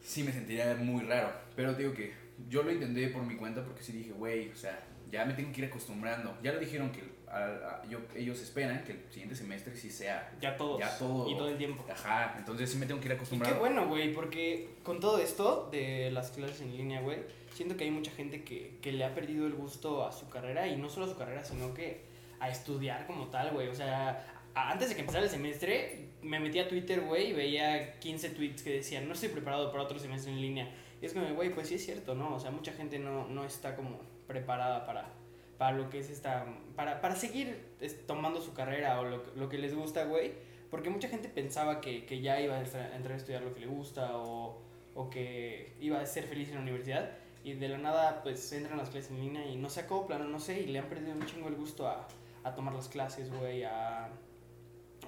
Sí 0.02 0.24
me 0.24 0.32
sentiría 0.32 0.76
muy 0.76 1.04
raro. 1.04 1.32
Pero 1.56 1.74
digo 1.74 1.92
que 1.94 2.14
yo 2.48 2.62
lo 2.64 2.72
intenté 2.72 3.08
por 3.08 3.24
mi 3.24 3.36
cuenta 3.36 3.64
porque 3.64 3.82
sí 3.82 3.92
dije, 3.94 4.12
güey, 4.12 4.50
o 4.52 4.56
sea, 4.56 4.80
ya 5.12 5.26
me 5.26 5.34
tengo 5.34 5.52
que 5.52 5.62
ir 5.62 5.68
acostumbrando. 5.68 6.38
Ya 6.44 6.54
lo 6.54 6.60
dijeron 6.60 6.92
que 6.92 7.02
a- 7.36 7.82
a- 7.82 7.86
yo- 7.88 8.00
ellos 8.16 8.40
esperan 8.42 8.84
que 8.84 8.94
el 8.94 9.04
siguiente 9.10 9.36
semestre 9.36 9.76
sí 9.76 9.90
sea. 9.90 10.32
Ya 10.42 10.56
todos. 10.58 10.80
Ya 10.80 10.98
todo. 10.98 11.30
Y 11.30 11.36
todo 11.38 11.50
el 11.50 11.58
tiempo. 11.58 11.86
Ajá, 11.92 12.36
entonces 12.38 12.72
sí 12.72 12.78
me 12.78 12.86
tengo 12.86 13.00
que 13.02 13.08
ir 13.08 13.14
Y 13.22 13.40
qué 13.40 13.54
bueno, 13.60 13.88
güey, 13.88 14.14
porque 14.14 14.70
con 14.84 15.00
todo 15.00 15.20
esto 15.20 15.70
de 15.72 16.12
las 16.12 16.32
clases 16.32 16.62
en 16.62 16.76
línea, 16.76 17.02
güey, 17.02 17.20
siento 17.54 17.76
que 17.78 17.84
hay 17.84 17.92
mucha 17.92 18.12
gente 18.12 18.44
que, 18.44 18.78
que 18.82 18.92
le 18.92 19.04
ha 19.06 19.14
perdido 19.14 19.46
el 19.48 19.54
gusto 19.54 20.06
a 20.06 20.12
su 20.12 20.30
carrera 20.30 20.68
y 20.68 20.76
no 20.78 20.90
solo 20.90 21.06
a 21.06 21.10
su 21.10 21.18
carrera, 21.18 21.44
sino 21.44 21.74
que 21.74 22.02
a 22.40 22.50
estudiar 22.50 23.06
como 23.08 23.28
tal, 23.28 23.52
güey. 23.52 23.68
O 23.70 23.76
sea, 23.76 24.26
a- 24.54 24.72
antes 24.72 24.90
de 24.90 24.96
que 24.96 25.02
empezara 25.02 25.24
el 25.26 25.30
semestre, 25.30 26.10
me 26.22 26.40
metí 26.40 26.60
a 26.60 26.68
Twitter, 26.68 27.02
güey, 27.02 27.30
y 27.30 27.34
veía 27.34 28.00
15 28.00 28.30
tweets 28.32 28.64
que 28.64 28.72
decían, 28.72 29.08
no 29.08 29.14
estoy 29.14 29.30
preparado 29.30 29.72
para 29.72 29.84
otro 29.84 30.00
semestre 30.00 30.32
en 30.32 30.42
línea. 30.42 30.70
Y 31.02 31.06
es 31.06 31.14
como, 31.14 31.28
güey, 31.36 31.54
pues 31.54 31.68
sí 31.68 31.76
es 31.76 31.86
cierto, 31.86 32.16
¿no? 32.16 32.36
O 32.36 32.40
sea, 32.40 32.52
mucha 32.52 32.72
gente 32.72 32.98
no, 33.00 33.28
no 33.28 33.46
está 33.46 33.76
como 33.76 34.00
preparada 34.28 34.86
para, 34.86 35.10
para 35.58 35.76
lo 35.78 35.90
que 35.90 36.00
es 36.00 36.10
esta... 36.10 36.46
Para, 36.76 37.02
para 37.02 37.16
seguir 37.16 37.66
es, 37.80 38.06
tomando 38.08 38.42
su 38.42 38.54
carrera 38.54 39.00
o 39.00 39.06
lo, 39.06 39.24
que- 39.24 39.40
lo 39.40 39.50
que 39.50 39.58
les 39.58 39.74
gusta, 39.76 40.06
güey. 40.06 40.34
Porque 40.70 40.90
mucha 40.90 41.08
gente 41.08 41.30
pensaba 41.30 41.80
que, 41.82 42.06
que 42.06 42.22
ya 42.22 42.42
iba 42.42 42.56
a 42.56 42.60
entrar 42.60 43.12
a 43.12 43.16
estudiar 43.16 43.44
lo 43.44 43.54
que 43.54 43.62
le 43.62 43.68
gusta 43.68 44.18
o, 44.18 44.62
o 44.96 45.10
que 45.10 45.76
iba 45.80 46.00
a 46.02 46.06
ser 46.06 46.26
feliz 46.26 46.50
en 46.50 46.56
la 46.56 46.62
universidad. 46.62 47.12
Y 47.44 47.54
de 47.54 47.70
la 47.70 47.78
nada, 47.78 48.24
pues 48.24 48.52
entran 48.54 48.78
las 48.78 48.90
clases 48.90 49.12
en 49.12 49.20
línea 49.20 49.46
y 49.46 49.56
no 49.56 49.70
se 49.70 49.82
acoplan 49.82 50.22
o 50.24 50.26
no 50.26 50.40
sé, 50.40 50.62
y 50.62 50.66
le 50.66 50.80
han 50.80 50.90
perdido 50.90 51.14
un 51.14 51.26
chingo 51.28 51.48
el 51.48 51.56
gusto 51.56 51.88
a, 51.88 52.08
a 52.44 52.56
tomar 52.56 52.74
las 52.74 52.90
clases, 52.90 53.32
güey, 53.32 53.64
a... 53.64 54.10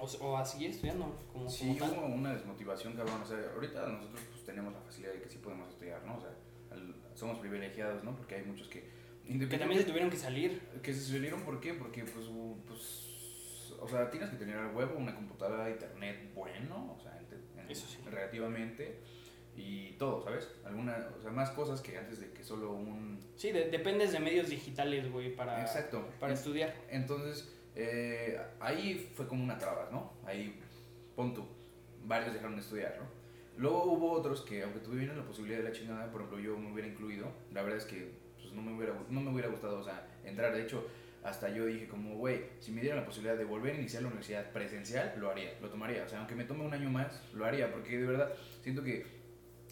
O, 0.00 0.04
o 0.24 0.36
a 0.36 0.44
seguir 0.44 0.70
estudiando 0.70 1.12
como, 1.32 1.50
Sí, 1.50 1.76
como 1.76 2.06
hubo 2.06 2.14
una 2.14 2.32
desmotivación, 2.32 2.92
cabrón. 2.94 3.20
O 3.22 3.26
sea, 3.26 3.38
ahorita 3.54 3.84
nosotros 3.88 4.20
pues, 4.30 4.44
tenemos 4.44 4.72
la 4.72 4.80
facilidad 4.80 5.12
de 5.14 5.22
que 5.22 5.28
sí 5.28 5.38
podemos 5.38 5.68
estudiar, 5.70 6.04
¿no? 6.04 6.16
O 6.16 6.20
sea, 6.20 6.30
somos 7.16 7.38
privilegiados, 7.40 8.04
¿no? 8.04 8.14
Porque 8.14 8.36
hay 8.36 8.44
muchos 8.44 8.68
que... 8.68 8.88
Que 9.28 9.58
también 9.58 9.80
se 9.80 9.86
tuvieron 9.86 10.08
que 10.10 10.16
salir. 10.16 10.60
Que 10.82 10.94
se 10.94 11.12
salieron, 11.12 11.42
¿por 11.42 11.60
qué? 11.60 11.74
Porque, 11.74 12.02
pues, 12.04 12.26
pues, 12.66 13.74
o 13.78 13.86
sea, 13.86 14.10
tienes 14.10 14.30
que 14.30 14.36
tener 14.36 14.56
al 14.56 14.74
huevo 14.74 14.96
una 14.96 15.14
computadora, 15.14 15.68
internet 15.70 16.32
bueno, 16.34 16.94
o 16.98 17.00
sea, 17.02 17.18
en- 17.18 17.60
en- 17.60 17.70
Eso 17.70 17.86
sí. 17.86 17.98
relativamente, 18.10 19.00
y 19.56 19.92
todo, 19.98 20.22
¿sabes? 20.24 20.48
Alguna, 20.64 21.08
o 21.18 21.20
sea, 21.20 21.30
más 21.30 21.50
cosas 21.50 21.80
que 21.82 21.98
antes 21.98 22.20
de 22.20 22.30
que 22.32 22.42
solo 22.42 22.72
un... 22.72 23.20
Sí, 23.36 23.52
de- 23.52 23.68
dependes 23.70 24.12
de 24.12 24.20
medios 24.20 24.48
digitales, 24.48 25.10
güey, 25.12 25.34
para, 25.36 25.60
Exacto. 25.60 26.08
para 26.18 26.32
estudiar. 26.32 26.74
Entonces, 26.90 27.54
eh, 27.74 28.40
ahí 28.60 29.10
fue 29.14 29.28
como 29.28 29.44
una 29.44 29.58
traba, 29.58 29.88
¿no? 29.92 30.14
Ahí, 30.24 30.58
pon 31.14 31.34
tú, 31.34 31.46
varios 32.04 32.32
dejaron 32.32 32.54
de 32.56 32.62
estudiar, 32.62 32.96
¿no? 32.98 33.06
Luego 33.56 33.84
hubo 33.92 34.12
otros 34.12 34.42
que, 34.42 34.62
aunque 34.62 34.78
tuvieran 34.78 35.18
la 35.18 35.24
posibilidad 35.24 35.58
de 35.58 35.64
la 35.64 35.72
chingada, 35.72 36.10
por 36.10 36.22
ejemplo, 36.22 36.40
yo 36.40 36.56
me 36.56 36.72
hubiera 36.72 36.88
incluido, 36.88 37.30
la 37.52 37.62
verdad 37.62 37.78
es 37.78 37.84
que 37.84 38.12
pues, 38.48 38.54
no, 38.56 38.62
me 38.62 38.76
hubiera, 38.76 38.94
no 39.10 39.20
me 39.20 39.30
hubiera 39.30 39.48
gustado, 39.48 39.78
o 39.78 39.84
sea, 39.84 40.06
entrar. 40.24 40.52
De 40.54 40.62
hecho, 40.62 40.86
hasta 41.24 41.48
yo 41.50 41.66
dije 41.66 41.88
como, 41.88 42.16
güey, 42.16 42.40
si 42.60 42.70
me 42.72 42.80
dieran 42.80 43.00
la 43.00 43.06
posibilidad 43.06 43.36
de 43.36 43.44
volver 43.44 43.74
a 43.74 43.78
iniciar 43.78 44.02
la 44.02 44.08
universidad 44.08 44.50
presencial, 44.52 45.14
lo 45.18 45.30
haría, 45.30 45.52
lo 45.60 45.68
tomaría. 45.68 46.04
O 46.04 46.08
sea, 46.08 46.18
aunque 46.18 46.34
me 46.34 46.44
tome 46.44 46.64
un 46.64 46.72
año 46.74 46.90
más, 46.90 47.22
lo 47.34 47.44
haría, 47.44 47.70
porque 47.72 47.98
de 47.98 48.06
verdad 48.06 48.32
siento 48.62 48.82
que 48.82 49.04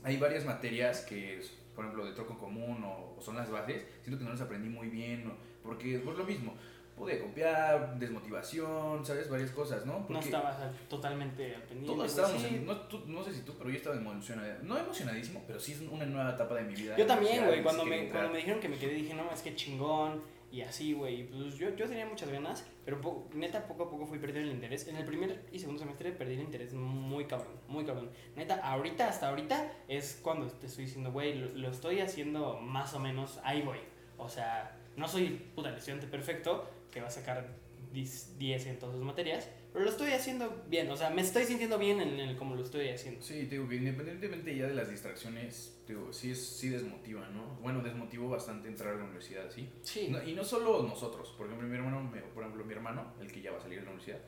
hay 0.03 0.17
varias 0.19 0.45
materias 0.45 1.01
que, 1.03 1.41
por 1.75 1.85
ejemplo, 1.85 2.05
de 2.07 2.13
troco 2.13 2.39
común 2.39 2.83
o, 2.85 3.15
o 3.17 3.23
son 3.23 3.37
las 3.37 3.51
bases, 3.51 3.85
siento 4.03 4.19
que 4.19 4.25
no 4.25 4.31
las 4.31 4.41
aprendí 4.41 4.69
muy 4.69 4.89
bien, 4.89 5.27
o- 5.29 5.37
porque 5.63 5.99
por 5.99 6.17
lo 6.17 6.25
mismo, 6.25 6.55
pude 6.97 7.21
copiar, 7.21 7.99
desmotivación, 7.99 9.05
¿sabes? 9.05 9.29
Varias 9.29 9.51
cosas, 9.51 9.85
¿no? 9.87 9.99
No 10.01 10.07
Porque 10.07 10.25
estabas 10.27 10.59
al- 10.61 10.73
totalmente 10.89 11.55
al 11.55 11.63
pendiente. 11.63 11.87
todos 11.87 11.97
güey, 11.99 12.09
estábamos, 12.09 12.43
sí. 12.43 12.55
en- 12.55 12.67
no, 12.67 12.77
tú- 12.89 13.03
no 13.07 13.23
sé 13.23 13.33
si 13.35 13.41
tú, 13.43 13.55
pero 13.59 13.71
yo 13.71 13.77
estaba 13.77 13.97
emocionado, 13.97 14.49
no 14.63 14.79
emocionadísimo, 14.79 15.43
pero 15.47 15.61
sí 15.61 15.73
es 15.73 15.81
una 15.83 16.07
nueva 16.07 16.31
etapa 16.33 16.55
de 16.55 16.63
mi 16.63 16.75
vida. 16.75 16.97
Yo 16.97 17.07
también, 17.07 17.45
güey. 17.45 17.63
Cuando, 17.63 17.85
me, 17.85 17.97
entrar. 18.05 18.13
cuando 18.13 18.33
me 18.33 18.39
dijeron 18.39 18.61
que 18.61 18.69
me 18.69 18.79
quedé, 18.79 18.95
dije, 18.95 19.15
no, 19.15 19.31
es 19.31 19.43
que 19.43 19.55
chingón. 19.55 20.23
Y 20.53 20.63
así, 20.63 20.95
güey. 20.95 21.23
y 21.23 21.25
Pues 21.25 21.57
yo, 21.59 21.75
yo 21.75 21.87
tenía 21.89 22.07
muchas 22.07 22.31
ganas, 22.31 22.65
pero 22.85 23.01
po- 23.01 23.29
neta, 23.35 23.67
poco 23.67 23.83
a 23.83 23.91
poco 23.91 24.07
fui 24.07 24.19
perdiendo 24.19 24.49
el 24.49 24.57
interés. 24.57 24.87
En 24.89 24.97
el 24.97 25.05
primer 25.05 25.45
y 25.53 25.59
segundo 25.59 25.81
semestre 25.81 26.13
perdí 26.13 26.35
el 26.35 26.41
interés 26.41 26.73
muy 26.73 27.25
cabrón, 27.27 27.53
muy 27.69 27.85
cabrón. 27.85 28.11
Neta, 28.37 28.55
ahorita, 28.63 29.09
hasta 29.09 29.29
ahorita, 29.29 29.71
es 29.89 30.19
cuando 30.23 30.47
te 30.47 30.67
estoy 30.67 30.85
diciendo, 30.85 31.13
güey, 31.13 31.35
lo, 31.35 31.49
lo 31.49 31.69
estoy 31.71 32.01
haciendo 32.01 32.59
más 32.61 32.95
o 32.95 33.01
menos, 33.01 33.39
ahí 33.43 33.61
voy. 33.63 33.79
O 34.17 34.29
sea, 34.31 34.75
no 34.97 35.07
soy 35.09 35.31
puta 35.55 35.77
estudiante 35.77 36.07
perfecto 36.07 36.71
que 36.97 37.03
va 37.03 37.09
a 37.09 37.11
sacar 37.11 37.47
10 37.93 38.39
10 38.39 38.67
en 38.69 38.79
todas 38.79 38.95
sus 38.97 39.05
materias, 39.05 39.47
pero 39.71 39.85
lo 39.85 39.91
estoy 39.91 40.13
haciendo 40.13 40.65
bien. 40.67 40.91
O 40.91 40.97
sea, 40.97 41.11
me 41.11 41.21
estoy 41.21 41.45
sintiendo 41.45 41.79
bien 41.79 42.01
en 42.01 42.19
el 42.19 42.39
como 42.39 42.55
lo 42.55 42.63
estoy 42.63 42.89
haciendo. 42.89 43.23
Sí, 43.23 43.45
te 43.45 43.57
digo 43.57 43.69
que 43.69 43.77
independientemente 43.77 44.57
ya 44.57 44.67
de 44.67 44.73
las 44.73 44.89
distracciones, 44.89 45.79
te 45.87 45.93
digo, 45.93 46.11
sí, 46.11 46.31
es, 46.31 46.43
sí 46.43 46.71
desmotiva, 46.71 47.29
¿no? 47.29 47.59
Bueno, 47.61 47.83
desmotivó 47.83 48.31
bastante 48.31 48.69
entrar 48.69 48.95
a 48.95 48.97
la 48.97 49.05
universidad, 49.05 49.51
sí. 49.51 49.69
Sí. 49.83 50.09
No, 50.09 50.23
y 50.27 50.33
no 50.33 50.43
solo 50.43 50.85
nosotros, 50.85 51.35
por 51.37 51.49
ejemplo, 51.49 51.69
mi 51.69 51.77
hermano, 51.77 52.11
por 52.33 52.45
ejemplo, 52.45 52.65
mi 52.65 52.73
hermano, 52.73 53.13
el 53.21 53.31
que 53.31 53.43
ya 53.43 53.53
va 53.53 53.59
a 53.59 53.61
salir 53.61 53.81
de 53.81 53.85
la 53.85 53.91
universidad, 53.91 54.21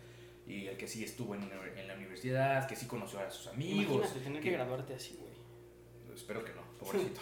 y 0.46 0.66
el 0.66 0.76
que 0.76 0.86
sí 0.86 1.02
estuvo 1.02 1.34
en, 1.34 1.48
la 1.48 1.94
universidad, 1.94 2.68
que 2.68 2.76
sí 2.76 2.86
conoció 2.86 3.20
a 3.20 3.30
sus 3.30 3.46
amigos. 3.46 3.94
Imagínate 3.94 4.20
tener 4.20 4.42
que 4.42 4.50
que- 4.50 4.56
graduarte 4.56 4.92
así, 4.92 5.18
güey. 5.18 6.14
Espero 6.14 6.44
que 6.44 6.52
no, 6.52 6.60
pobrecito. 6.78 7.20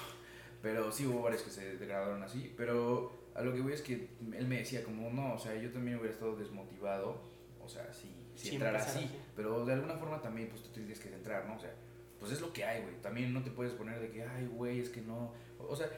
Pero 0.61 0.91
sí 0.91 1.07
hubo 1.07 1.23
varios 1.23 1.43
que 1.43 1.51
se 1.51 1.77
degradaron 1.77 2.21
así. 2.25 2.53
Pero 2.57 3.26
a 3.37 3.43
lo 3.43 3.53
que 3.53 3.61
voy 3.61 3.73
es 3.73 3.83
que 3.83 4.09
él 4.37 4.47
me 4.47 4.59
decía 4.59 4.83
como, 4.83 5.11
no, 5.11 5.35
o 5.35 5.39
sea, 5.39 5.55
yo 5.55 5.71
también 5.71 5.99
hubiera 5.99 6.15
estado 6.15 6.37
desmotivado, 6.37 7.21
o 7.63 7.69
sea, 7.69 7.93
si, 7.93 8.11
si 8.35 8.55
empezar 8.55 8.77
así. 8.77 8.99
así. 9.01 9.11
Pero 9.35 9.67
de 9.67 9.75
alguna 9.75 9.97
forma 9.97 10.23
también, 10.23 10.49
pues 10.49 10.63
tú 10.63 10.71
tienes 10.71 10.99
que 10.99 11.13
entrar, 11.13 11.47
¿no? 11.47 11.57
O 11.57 11.59
sea, 11.59 11.75
pues 12.19 12.33
es 12.33 12.41
lo 12.41 12.53
que 12.53 12.65
hay, 12.65 12.83
güey. 12.83 12.95
También 13.03 13.35
no 13.35 13.43
te 13.43 13.51
puedes 13.51 13.75
poner 13.75 14.01
de 14.01 14.11
que, 14.11 14.23
ay, 14.23 14.47
güey, 14.47 14.81
es 14.81 14.89
que 14.89 15.03
no. 15.03 15.33
O 15.59 15.77
sea, 15.77 15.89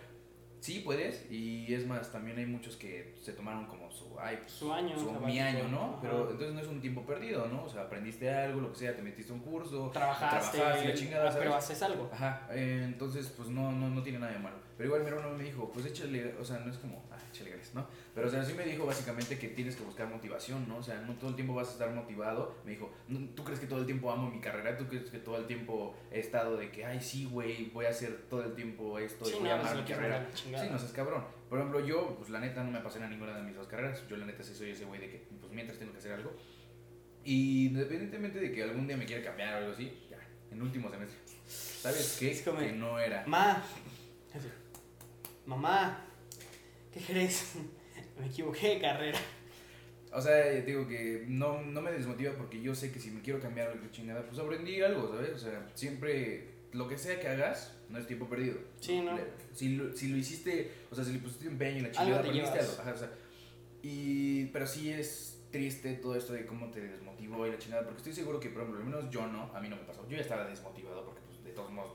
sí 0.61 0.81
puedes, 0.81 1.31
y 1.31 1.73
es 1.73 1.87
más, 1.87 2.11
también 2.11 2.39
hay 2.39 2.47
muchos 2.47 2.77
que 2.77 3.15
se 3.23 3.33
tomaron 3.33 3.67
como 3.67 3.91
su, 3.91 4.19
ay, 4.19 4.39
pues, 4.39 4.51
Su 4.51 4.73
año 4.73 4.97
mi 4.97 5.05
sabático, 5.05 5.43
año, 5.43 5.69
¿no? 5.69 5.85
ajá. 5.85 5.99
Pero 6.03 6.31
entonces 6.31 6.55
no 6.55 6.61
es 6.61 6.67
un 6.67 6.81
tiempo 6.81 7.07
perdido, 7.07 7.47
¿no? 7.47 7.65
O 7.65 7.69
sea, 7.69 7.83
aprendiste 7.83 8.29
algo, 8.31 8.61
lo 8.61 8.73
que 8.73 8.79
sea, 8.79 8.97
te 8.97 9.03
metiste 9.03 9.33
a 9.33 9.37
un 9.37 9.43
curso, 9.43 9.91
Trabajaste, 9.93 10.59
trabajaste, 10.59 10.89
la 10.89 10.95
chingada, 10.95 11.31
pero 11.39 11.51
¿sabes? 11.53 11.65
haces 11.65 11.83
algo. 11.83 12.11
Ajá, 12.13 12.49
eh, 12.51 12.83
entonces 12.85 13.33
pues 13.37 13.49
no, 13.49 13.71
no, 13.71 13.89
no 13.91 14.03
tiene 14.03 14.19
nada 14.19 14.33
de 14.33 14.39
malo. 14.41 14.57
Pero 14.79 14.87
igual 14.91 15.03
mi 15.03 15.09
hermano 15.09 15.37
me 15.37 15.43
dijo, 15.43 15.71
pues 15.73 15.85
échale, 15.87 16.35
o 16.41 16.45
sea, 16.45 16.61
no 16.61 16.71
es 16.71 16.79
como, 16.79 17.05
ah, 17.11 17.19
échale 17.33 17.51
ganas, 17.51 17.75
¿no? 17.75 17.85
Pero 18.15 18.29
o 18.29 18.31
sea, 18.31 18.45
sí 18.45 18.55
me 18.55 18.65
dijo 18.65 18.87
básicamente 18.87 19.37
que 19.37 19.49
tienes 19.49 19.75
que 19.75 19.83
buscar 19.83 20.07
motivación, 20.09 20.69
¿no? 20.69 20.77
O 20.79 20.83
sea, 20.85 21.01
no 21.01 21.15
todo 21.15 21.31
el 21.31 21.35
tiempo 21.37 21.53
vas 21.53 21.69
a 21.69 21.73
estar 21.73 21.91
motivado. 21.91 22.55
Me 22.65 22.71
dijo, 22.71 22.91
"No, 23.09 23.19
¿tú 23.35 23.43
crees 23.43 23.59
que 23.59 23.67
todo 23.67 23.81
el 23.81 23.87
tiempo 23.87 24.11
amo 24.13 24.31
mi 24.31 24.41
carrera? 24.41 24.79
¿Tú 24.79 24.87
crees 24.87 25.11
que 25.11 25.19
todo 25.19 25.37
el 25.37 25.47
tiempo 25.49 25.97
he 26.13 26.21
estado 26.21 26.57
de 26.57 26.71
que, 26.71 26.85
ay, 26.85 27.01
sí, 27.01 27.25
güey, 27.25 27.71
voy 27.71 27.87
a 27.87 27.91
hacer 27.91 28.29
todo 28.31 28.45
el 28.45 28.55
tiempo 28.55 28.99
esto 29.01 29.25
y 29.29 29.33
Sí, 29.33 29.35
voy 29.41 29.49
no, 29.49 29.55
a 29.57 29.59
amar 29.61 29.73
si 29.75 29.83
mi 29.83 29.89
carrera? 29.89 30.29
Sí, 30.33 30.51
no 30.71 30.79
seas 30.79 30.93
cabrón. 30.93 31.25
Por 31.51 31.59
ejemplo, 31.59 31.85
yo, 31.85 32.15
pues 32.17 32.31
la 32.31 32.39
neta 32.39 32.63
no 32.63 32.71
me 32.71 32.79
apasiona 32.79 33.09
ninguna 33.09 33.37
de 33.37 33.43
mis 33.43 33.57
dos 33.57 33.67
carreras. 33.67 34.07
Yo 34.09 34.17
la 34.17 34.27
neta 34.27 34.45
sí 34.45 34.55
soy 34.55 34.71
ese 34.71 34.85
güey 34.85 35.01
de 35.01 35.11
que, 35.11 35.27
pues 35.41 35.53
mientras 35.53 35.77
tengo 35.79 35.91
que 35.91 35.99
hacer 35.99 36.13
algo. 36.13 36.33
Y 37.25 37.67
independientemente 37.67 38.39
de 38.39 38.53
que 38.53 38.63
algún 38.63 38.87
día 38.87 38.97
me 38.97 39.05
quiera 39.07 39.25
cambiar 39.25 39.55
o 39.55 39.57
algo 39.59 39.73
así, 39.73 39.93
ya, 40.09 40.19
en 40.53 40.63
último 40.63 40.89
semestre. 40.89 41.19
¿Sabes 41.49 42.17
qué? 42.21 42.31
Es 42.31 42.43
como- 42.43 42.61
Que 42.61 42.73
no 42.73 42.99
era. 43.01 43.25
Ma, 43.27 43.61
mamá, 45.49 46.05
¿qué 46.93 47.01
crees? 47.01 47.55
Me 48.21 48.27
equivoqué 48.27 48.75
de 48.75 48.81
carrera. 48.81 49.19
O 50.13 50.21
sea, 50.21 50.43
te 50.43 50.63
digo 50.63 50.87
que 50.87 51.25
no, 51.29 51.63
no 51.63 51.83
me 51.83 51.93
desmotiva 51.93 52.33
porque 52.33 52.61
yo 52.63 52.75
sé 52.75 52.91
que 52.91 52.99
si 52.99 53.11
me 53.11 53.21
quiero 53.21 53.41
cambiar 53.41 53.69
algo 53.69 53.87
chingada, 53.91 54.27
pues 54.27 54.39
aprendí 54.39 54.81
algo, 54.81 55.13
¿sabes? 55.13 55.33
O 55.35 55.39
sea, 55.39 55.71
siempre, 55.75 56.49
lo 56.73 56.89
que 56.89 56.97
sea 56.97 57.21
que 57.21 57.29
hagas, 57.29 57.77
no 57.91 57.99
es 57.99 58.07
tiempo 58.07 58.27
perdido. 58.27 58.57
Sí, 58.81 59.03
¿no? 59.03 59.19
Si 59.53 59.77
lo, 59.77 59.95
si 59.95 60.09
lo 60.09 60.17
hiciste, 60.17 60.73
o 60.91 60.95
sea, 60.95 61.05
si 61.05 61.13
le 61.13 61.19
pusiste 61.19 61.47
empeño 61.47 61.79
y 61.79 61.83
la 61.83 61.91
chingada, 61.91 62.23
te 62.23 62.29
aprendiste 62.29 62.59
algo. 62.59 62.73
Ajá, 62.81 62.93
o 62.93 62.97
sea, 62.97 63.11
y, 63.83 64.47
pero 64.47 64.67
sí 64.67 64.91
es 64.91 65.43
triste 65.51 65.93
todo 65.95 66.17
esto 66.17 66.33
de 66.33 66.47
cómo 66.47 66.71
te 66.71 66.81
desmotivó 66.81 67.47
y 67.47 67.51
la 67.51 67.59
chingada, 67.59 67.85
porque 67.85 67.99
estoy 67.99 68.15
seguro 68.15 68.41
que, 68.41 68.49
por 68.49 68.63
ejemplo, 68.63 68.81
al 68.81 68.87
menos 68.87 69.11
yo 69.11 69.27
no, 69.27 69.55
a 69.55 69.61
mí 69.61 69.69
no 69.69 69.77
me 69.77 69.83
pasó. 69.83 70.09
Yo 70.09 70.17
ya 70.17 70.23
estaba 70.23 70.47
desmotivado 70.47 71.05
porque, 71.05 71.21
pues, 71.27 71.45
de 71.45 71.53
todos 71.53 71.71
modos, 71.71 71.93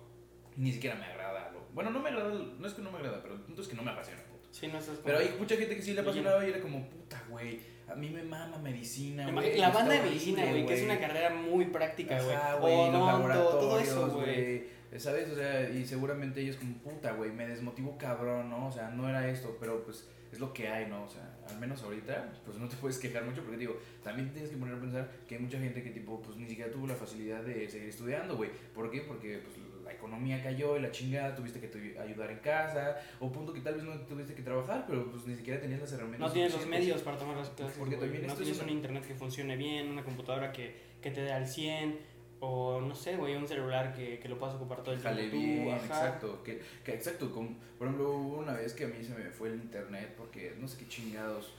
ni 0.57 0.71
siquiera 0.71 0.95
me 0.95 1.05
agrada. 1.05 1.51
Lo, 1.51 1.61
bueno, 1.73 1.91
no 1.91 1.99
me 1.99 2.09
agrada, 2.09 2.33
no 2.33 2.67
es 2.67 2.73
que 2.73 2.81
no 2.81 2.91
me 2.91 2.97
agrada, 2.97 3.21
pero 3.21 3.35
el 3.35 3.41
punto 3.41 3.61
es 3.61 3.67
que 3.67 3.75
no 3.75 3.83
me 3.83 3.91
apasiona. 3.91 4.21
punto. 4.23 4.47
Sí, 4.51 4.67
no 4.67 4.77
estás 4.77 4.99
Pero 5.03 5.17
hay 5.17 5.35
mucha 5.39 5.55
gente 5.55 5.75
que 5.75 5.81
sí 5.81 5.93
le 5.93 6.01
apasionaba 6.01 6.45
y 6.45 6.49
era 6.49 6.61
como, 6.61 6.87
puta, 6.89 7.23
güey, 7.29 7.59
a 7.87 7.95
mí 7.95 8.09
me 8.09 8.23
mama 8.23 8.57
medicina, 8.59 9.29
güey. 9.31 9.57
la 9.57 9.69
banda 9.69 9.93
de 9.93 10.01
medicina, 10.01 10.45
güey, 10.45 10.65
que 10.65 10.73
es 10.73 10.83
una 10.83 10.99
carrera 10.99 11.31
muy 11.31 11.65
práctica, 11.65 12.21
güey. 12.21 12.37
Güey, 12.61 12.91
los 12.91 13.01
Odonto, 13.01 13.57
todo 13.59 13.79
eso, 13.79 14.09
güey. 14.09 14.83
¿Sabes? 14.97 15.29
O 15.31 15.35
sea, 15.35 15.69
y 15.69 15.85
seguramente 15.85 16.41
ellos 16.41 16.57
como, 16.57 16.75
puta, 16.77 17.13
güey, 17.13 17.31
me 17.31 17.47
desmotivó 17.47 17.97
cabrón, 17.97 18.49
¿no? 18.49 18.67
O 18.67 18.71
sea, 18.71 18.89
no 18.89 19.09
era 19.09 19.27
esto, 19.27 19.57
pero 19.59 19.83
pues 19.83 20.07
es 20.31 20.39
lo 20.39 20.53
que 20.53 20.67
hay, 20.67 20.87
¿no? 20.87 21.03
O 21.03 21.09
sea, 21.09 21.35
al 21.49 21.59
menos 21.59 21.81
ahorita, 21.83 22.31
pues 22.45 22.57
no 22.57 22.67
te 22.67 22.75
puedes 22.81 22.99
quejar 22.99 23.23
mucho 23.25 23.41
porque 23.41 23.57
digo, 23.57 23.79
también 24.03 24.31
tienes 24.31 24.51
que 24.51 24.57
poner 24.57 24.75
a 24.75 24.79
pensar 24.79 25.09
que 25.27 25.35
hay 25.35 25.41
mucha 25.41 25.59
gente 25.59 25.83
que 25.83 25.89
tipo, 25.91 26.21
pues 26.21 26.37
ni 26.37 26.47
siquiera 26.47 26.71
tuvo 26.71 26.87
la 26.87 26.95
facilidad 26.95 27.41
de 27.43 27.67
seguir 27.69 27.89
estudiando, 27.89 28.35
güey. 28.35 28.51
¿Por 28.73 28.91
qué? 28.91 29.01
Porque 29.01 29.39
pues 29.43 29.57
la 29.83 29.93
economía 29.93 30.41
cayó 30.41 30.77
y 30.77 30.81
la 30.81 30.91
chingada, 30.91 31.35
tuviste 31.35 31.59
que 31.59 31.67
tu- 31.67 31.77
ayudar 31.99 32.31
en 32.31 32.39
casa, 32.39 32.97
o 33.19 33.31
punto 33.31 33.53
que 33.53 33.61
tal 33.61 33.75
vez 33.75 33.83
no 33.83 33.99
tuviste 34.01 34.33
que 34.33 34.41
trabajar, 34.41 34.85
pero 34.87 35.09
pues 35.11 35.25
ni 35.27 35.35
siquiera 35.35 35.59
tenías 35.59 35.81
las 35.81 35.91
herramientas. 35.93 36.27
No 36.27 36.31
tienes 36.31 36.53
los 36.53 36.65
medios 36.67 37.01
para 37.01 37.17
tomar 37.17 37.37
las 37.37 37.49
clases. 37.49 37.77
Porque 37.77 37.95
güey. 37.95 38.09
también 38.09 38.27
no 38.27 38.35
tienes 38.35 38.61
un 38.61 38.69
internet 38.69 39.05
que 39.07 39.15
funcione 39.15 39.55
bien, 39.57 39.89
una 39.89 40.03
computadora 40.03 40.51
que, 40.51 40.75
que 41.01 41.11
te 41.11 41.21
dé 41.21 41.31
al 41.33 41.47
100, 41.47 41.99
o 42.39 42.81
no 42.81 42.93
sé, 42.93 43.15
güey, 43.15 43.35
un 43.35 43.47
celular 43.47 43.93
que, 43.93 44.19
que 44.19 44.27
lo 44.27 44.37
puedas 44.37 44.55
ocupar 44.55 44.83
todo 44.83 44.93
el 44.93 44.99
tiempo 45.01 45.17
Jale 45.17 45.29
tú. 45.31 45.37
bien, 45.37 45.69
exacto. 45.69 46.43
Que, 46.43 46.61
que 46.83 46.93
exacto, 46.93 47.31
como, 47.31 47.57
por 47.77 47.87
ejemplo, 47.87 48.11
hubo 48.17 48.37
una 48.39 48.53
vez 48.53 48.73
que 48.73 48.83
a 48.83 48.87
mí 48.87 49.01
se 49.03 49.13
me 49.15 49.29
fue 49.29 49.47
el 49.49 49.55
internet 49.55 50.13
porque 50.17 50.53
no 50.59 50.67
sé 50.67 50.77
qué 50.79 50.87
chingados. 50.89 51.53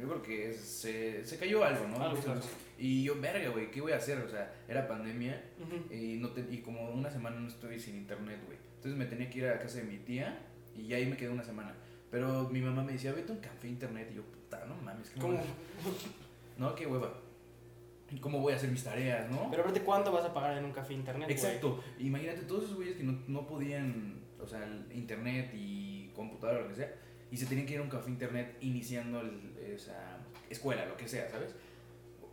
Yo 0.00 0.06
creo 0.08 0.22
que 0.22 0.52
se, 0.54 1.24
se 1.24 1.38
cayó 1.38 1.64
algo, 1.64 1.86
¿no? 1.88 2.00
Algo, 2.02 2.20
claro. 2.22 2.40
y 2.78 3.02
yo, 3.04 3.20
verga, 3.20 3.48
güey, 3.50 3.70
¿qué 3.70 3.80
voy 3.80 3.92
a 3.92 3.96
hacer? 3.96 4.18
O 4.18 4.28
sea, 4.28 4.52
era 4.68 4.86
pandemia 4.86 5.42
Ujú. 5.60 5.92
y, 5.94 6.16
no 6.18 6.28
te- 6.30 6.46
y 6.50 6.58
como 6.58 6.90
una 6.90 7.10
semana 7.10 7.40
no 7.40 7.48
estoy 7.48 7.78
sin 7.80 7.96
internet, 7.96 8.38
güey. 8.46 8.58
Entonces 8.76 8.96
me 8.98 9.06
tenía 9.06 9.28
que 9.28 9.38
ir 9.38 9.46
a 9.48 9.58
casa 9.58 9.78
de 9.78 9.84
mi 9.84 9.98
tía 9.98 10.38
y 10.76 10.92
ahí 10.92 11.06
me 11.06 11.16
quedé 11.16 11.30
una 11.30 11.42
semana. 11.44 11.74
Pero 12.10 12.48
mi 12.50 12.60
mamá 12.60 12.84
me 12.84 12.92
decía, 12.92 13.12
vete 13.12 13.32
a 13.32 13.34
un 13.34 13.40
café 13.40 13.68
internet. 13.68 14.08
Y 14.12 14.16
yo, 14.16 14.22
puta, 14.22 14.64
no 14.66 14.76
mames, 14.76 15.10
¿qué 15.10 15.20
¿Cómo? 15.20 15.38
No, 16.58 16.74
qué 16.74 16.86
hueva. 16.86 17.12
¿Cómo 18.20 18.40
voy 18.40 18.54
a 18.54 18.56
hacer 18.56 18.70
mis 18.70 18.82
tareas, 18.82 19.30
no? 19.30 19.48
Pero 19.50 19.62
aparte, 19.62 19.82
¿cuánto 19.82 20.10
vas 20.10 20.24
a 20.24 20.32
pagar 20.32 20.56
en 20.56 20.64
un 20.64 20.72
café 20.72 20.94
internet, 20.94 21.24
güey? 21.28 21.36
Exacto. 21.36 21.84
Imagínate 21.98 22.40
todos 22.42 22.64
esos 22.64 22.76
güeyes 22.76 22.96
que 22.96 23.02
no, 23.04 23.18
no 23.28 23.46
podían, 23.46 24.20
o 24.40 24.46
sea, 24.46 24.64
el 24.64 24.86
internet 24.96 25.50
y 25.54 26.08
computadora, 26.14 26.62
lo 26.62 26.68
que 26.68 26.74
sea, 26.76 26.94
y 27.30 27.36
se 27.36 27.46
tenían 27.46 27.66
que 27.66 27.74
ir 27.74 27.80
a 27.80 27.82
un 27.82 27.88
café 27.90 28.10
internet 28.10 28.56
iniciando 28.60 29.20
el- 29.20 29.56
esa 29.58 30.18
escuela, 30.50 30.86
lo 30.86 30.96
que 30.96 31.06
sea, 31.08 31.28
¿sabes? 31.28 31.54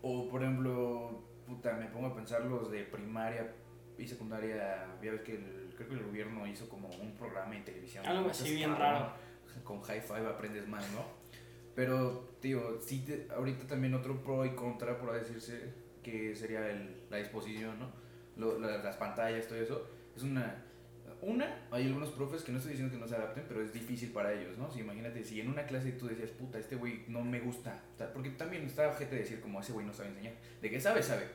O, 0.01 0.27
por 0.29 0.41
ejemplo, 0.43 1.23
puta, 1.45 1.73
me 1.73 1.85
pongo 1.87 2.07
a 2.07 2.15
pensar 2.15 2.43
los 2.45 2.71
de 2.71 2.83
primaria 2.83 3.51
y 3.97 4.07
secundaria, 4.07 4.55
ya 5.01 5.11
ves 5.11 5.21
que 5.21 5.35
el, 5.35 5.73
creo 5.75 5.89
que 5.89 5.95
el 5.95 6.03
gobierno 6.03 6.45
hizo 6.47 6.67
como 6.69 6.89
un 6.89 7.13
programa 7.15 7.55
en 7.55 7.63
televisión. 7.65 8.05
Algo 8.05 8.29
así 8.29 8.55
bien 8.55 8.75
raro. 8.75 9.11
Con 9.63 9.81
high 9.81 10.01
five 10.01 10.27
aprendes 10.27 10.67
más, 10.67 10.83
¿no? 10.91 11.01
Pero, 11.75 12.29
tío, 12.41 12.79
sí, 12.81 13.03
te- 13.05 13.27
ahorita 13.33 13.67
también 13.67 13.93
otro 13.93 14.21
pro 14.21 14.45
y 14.45 14.53
contra, 14.55 14.97
por 14.97 15.13
decirse, 15.13 15.73
que 16.03 16.35
sería 16.35 16.69
el, 16.69 17.03
la 17.09 17.17
disposición, 17.17 17.79
¿no? 17.79 17.91
Lo- 18.37 18.59
la- 18.59 18.77
las 18.83 18.95
pantallas, 18.97 19.47
todo 19.47 19.57
eso. 19.59 19.87
Es 20.15 20.23
una... 20.23 20.63
Una, 21.25 21.67
hay 21.71 21.87
algunos 21.87 22.09
profes 22.11 22.43
que 22.43 22.51
no 22.51 22.59
estoy 22.59 22.73
diciendo 22.73 22.93
que 22.93 23.01
no 23.01 23.07
se 23.07 23.15
adapten, 23.15 23.45
pero 23.47 23.59
es 23.63 23.73
difícil 23.73 24.11
para 24.11 24.31
ellos, 24.31 24.59
¿no? 24.59 24.69
Si 24.71 24.81
imagínate, 24.81 25.23
si 25.23 25.41
en 25.41 25.49
una 25.49 25.65
clase 25.65 25.91
tú 25.93 26.05
decías, 26.07 26.29
puta, 26.29 26.59
este 26.59 26.75
güey 26.75 27.03
no 27.07 27.23
me 27.23 27.39
gusta, 27.39 27.81
porque 28.13 28.29
también 28.29 28.63
está 28.63 28.93
gente 28.93 29.15
de 29.15 29.21
decir 29.21 29.41
como 29.41 29.59
ese 29.59 29.73
güey 29.73 29.87
no 29.87 29.93
sabe 29.93 30.09
enseñar, 30.09 30.33
de 30.61 30.69
que 30.69 30.79
sabe, 30.79 31.01
sabe, 31.01 31.25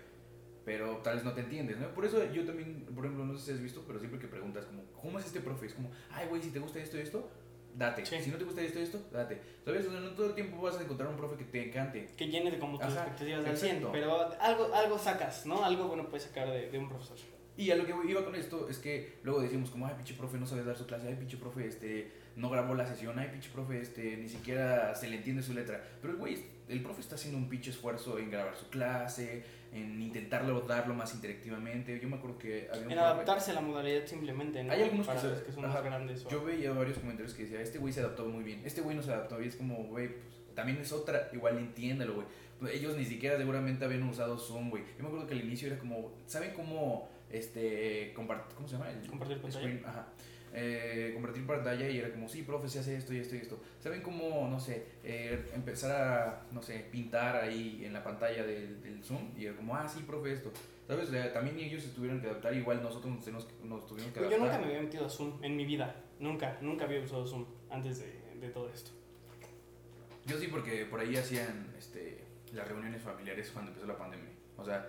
pero 0.64 0.99
tal 0.99 1.16
vez 1.16 1.24
no 1.24 1.32
te 1.32 1.41
entiendes, 1.41 1.78
¿no? 1.78 1.88
Por 1.88 2.05
eso 2.05 2.24
yo 2.32 2.45
también, 2.45 2.86
por 2.95 3.05
ejemplo, 3.05 3.24
no 3.24 3.36
sé 3.36 3.47
si 3.47 3.51
has 3.53 3.61
visto, 3.61 3.82
pero 3.84 3.99
siempre 3.99 4.20
que 4.20 4.28
preguntas 4.28 4.64
como, 4.66 4.84
¿cómo 4.93 5.18
es 5.18 5.26
este 5.26 5.41
profe? 5.41 5.66
Es 5.66 5.74
como, 5.74 5.91
ay, 6.11 6.28
güey, 6.28 6.41
si 6.41 6.51
te 6.51 6.61
gusta 6.61 6.78
esto 6.78 6.97
y 6.97 7.01
esto, 7.01 7.28
date. 7.74 8.07
Sí. 8.07 8.16
Si 8.22 8.30
no 8.30 8.36
te 8.36 8.45
gusta 8.45 8.62
esto 8.62 8.78
y 8.78 8.82
esto, 8.82 9.01
date. 9.12 9.41
¿Sabes? 9.64 9.86
O 9.88 9.91
sea, 9.91 9.99
no 9.99 10.11
todo 10.11 10.26
el 10.26 10.34
tiempo 10.34 10.62
vas 10.62 10.78
a 10.78 10.82
encontrar 10.82 11.09
un 11.09 11.16
profe 11.16 11.36
que 11.36 11.45
te 11.47 11.66
encante. 11.68 12.14
Que 12.16 12.28
llene 12.28 12.53
de 12.53 12.61
como 12.61 12.78
tus 12.78 12.86
Ajá, 12.86 13.07
expectativas 13.09 13.45
al 13.45 13.57
100, 13.57 13.76
exacto. 13.76 13.93
pero 13.93 14.41
algo, 14.41 14.72
algo 14.72 14.99
sacas, 14.99 15.47
¿no? 15.47 15.64
Algo 15.64 15.88
bueno 15.88 16.09
puedes 16.09 16.28
sacar 16.28 16.49
de, 16.49 16.70
de 16.70 16.78
un 16.78 16.88
profesor. 16.88 17.16
Y 17.57 17.71
a 17.71 17.77
lo 17.77 17.85
que 17.85 17.93
iba 18.09 18.25
con 18.25 18.35
esto 18.35 18.69
es 18.71 18.79
que 18.79 19.19
luego 19.23 19.41
decimos 19.43 19.71
como, 19.71 19.87
ay, 19.87 19.95
pinche 19.97 20.15
profe 20.15 20.39
no 20.39 20.47
sabe 20.47 20.65
dar 20.65 20.77
su 20.77 20.87
clase, 20.87 21.09
ay, 21.09 21.17
pinche 21.17 21.37
profe 21.37 21.67
este, 21.67 22.11
no 22.37 22.49
grabó 22.49 22.75
la 22.75 22.87
sesión, 22.87 23.19
ay, 23.19 23.29
pinche 23.31 23.51
profe 23.51 23.81
este, 23.81 24.17
ni 24.17 24.29
siquiera 24.29 24.95
se 24.95 25.09
le 25.09 25.17
entiende 25.17 25.43
su 25.43 25.53
letra. 25.53 25.83
Pero, 26.01 26.17
güey, 26.17 26.39
el 26.69 26.83
profe 26.83 27.01
está 27.03 27.17
haciendo 27.17 27.37
un 27.39 27.49
pinche 27.49 27.71
esfuerzo 27.71 28.19
en 28.19 28.31
grabar 28.31 28.57
su 28.57 28.69
clase, 28.71 29.43
en 29.73 30.01
intentarlo 30.01 30.61
darlo 30.63 30.95
más 30.95 31.13
interactivamente. 31.15 31.99
Yo 32.01 32.09
me 32.09 32.17
acuerdo 32.17 32.39
que 32.39 32.69
había 32.73 32.87
un 32.87 32.93
En 32.93 32.99
profe- 32.99 33.03
adaptarse 33.03 33.51
a 33.51 33.55
la 33.55 33.61
modalidad 33.61 34.07
simplemente, 34.07 34.65
¿no? 34.65 34.73
Hay 34.73 34.83
algunos 34.83 35.07
que 35.07 35.15
Para 35.15 35.29
los 35.29 35.41
que 35.43 35.53
son 35.53 35.65
ajá. 35.67 35.75
más 35.75 35.85
grandes. 35.85 36.25
o- 36.27 36.31
Yo 36.31 36.45
veía 36.45 36.73
varios 36.73 36.99
comentarios 36.99 37.35
que 37.35 37.43
decía, 37.43 37.61
este 37.61 37.79
güey 37.79 37.93
se 37.93 38.01
adaptó 38.01 38.25
muy 38.27 38.43
bien, 38.45 38.63
este 38.65 38.81
güey 38.81 38.97
no 38.97 39.03
se 39.03 39.13
adaptó, 39.13 39.43
y 39.43 39.49
es 39.49 39.57
como, 39.57 39.85
güey, 39.85 40.09
pues, 40.09 40.55
también 40.55 40.79
es 40.79 40.93
otra, 40.93 41.29
igual 41.33 41.59
entiéndalo, 41.59 42.15
güey. 42.15 42.27
Ellos 42.75 42.97
ni 42.97 43.05
siquiera 43.05 43.37
seguramente 43.39 43.85
habían 43.85 44.03
usado 44.05 44.39
Zoom, 44.39 44.71
güey. 44.71 44.83
Yo 44.97 45.03
me 45.03 45.09
acuerdo 45.09 45.27
que 45.27 45.35
al 45.35 45.41
inicio 45.41 45.69
era 45.69 45.79
como, 45.79 46.13
¿saben 46.27 46.53
cómo, 46.55 47.09
este, 47.31 48.12
compartir, 48.14 48.55
¿cómo 48.57 48.68
se 48.68 48.76
llama? 48.76 48.91
El 48.91 49.07
Compartir 49.09 49.41
pantalla. 49.41 49.61
screen, 49.64 49.85
ajá. 49.87 50.09
Eh, 50.53 51.12
compartir 51.14 51.47
pantalla 51.47 51.89
y 51.89 51.99
era 51.99 52.11
como, 52.11 52.28
sí, 52.28 52.43
profe, 52.43 52.68
se 52.68 52.81
hace 52.81 52.97
esto 52.97 53.14
y 53.14 53.18
esto 53.18 53.37
y 53.37 53.39
esto. 53.39 53.61
¿Saben 53.78 54.03
cómo, 54.03 54.49
no 54.51 54.59
sé, 54.59 54.85
eh, 55.05 55.49
empezar 55.55 55.93
a, 55.93 56.43
no 56.53 56.61
sé, 56.61 56.87
pintar 56.91 57.37
ahí 57.37 57.83
en 57.85 57.93
la 57.93 58.03
pantalla 58.03 58.45
del, 58.45 58.83
del 58.83 59.03
Zoom? 59.05 59.31
Y 59.39 59.47
era 59.47 59.55
como, 59.57 59.76
ah, 59.76 59.89
sí, 59.89 60.03
profe, 60.03 60.33
esto. 60.33 60.53
¿Sabes? 60.89 61.09
O 61.09 61.12
sea, 61.12 61.33
también 61.33 61.57
ellos 61.61 61.83
se 61.85 61.91
tuvieron 61.91 62.20
que 62.20 62.26
adaptar, 62.26 62.53
igual 62.55 62.83
nosotros 62.83 63.12
nos, 63.14 63.47
nos 63.62 63.87
tuvimos 63.87 64.11
que 64.12 64.18
Yo 64.20 64.26
adaptar. 64.26 64.41
nunca 64.41 64.59
me 64.59 64.64
había 64.66 64.83
metido 64.83 65.07
a 65.07 65.09
Zoom 65.09 65.39
en 65.45 65.57
mi 65.57 65.64
vida. 65.64 65.95
Nunca, 66.18 66.59
nunca 66.61 66.85
había 66.85 67.01
usado 67.01 67.24
Zoom 67.24 67.47
antes 67.70 68.01
de, 68.01 68.20
de 68.41 68.49
todo 68.49 68.68
esto. 68.70 68.91
Yo 70.26 70.37
sí, 70.39 70.49
porque 70.49 70.85
por 70.87 70.99
ahí 71.01 71.16
hacían 71.16 71.72
este, 71.78 72.24
las 72.53 72.66
reuniones 72.66 73.01
familiares 73.03 73.51
cuando 73.53 73.70
empezó 73.70 73.87
la 73.87 73.97
pandemia. 73.97 74.31
O 74.57 74.64
sea, 74.64 74.87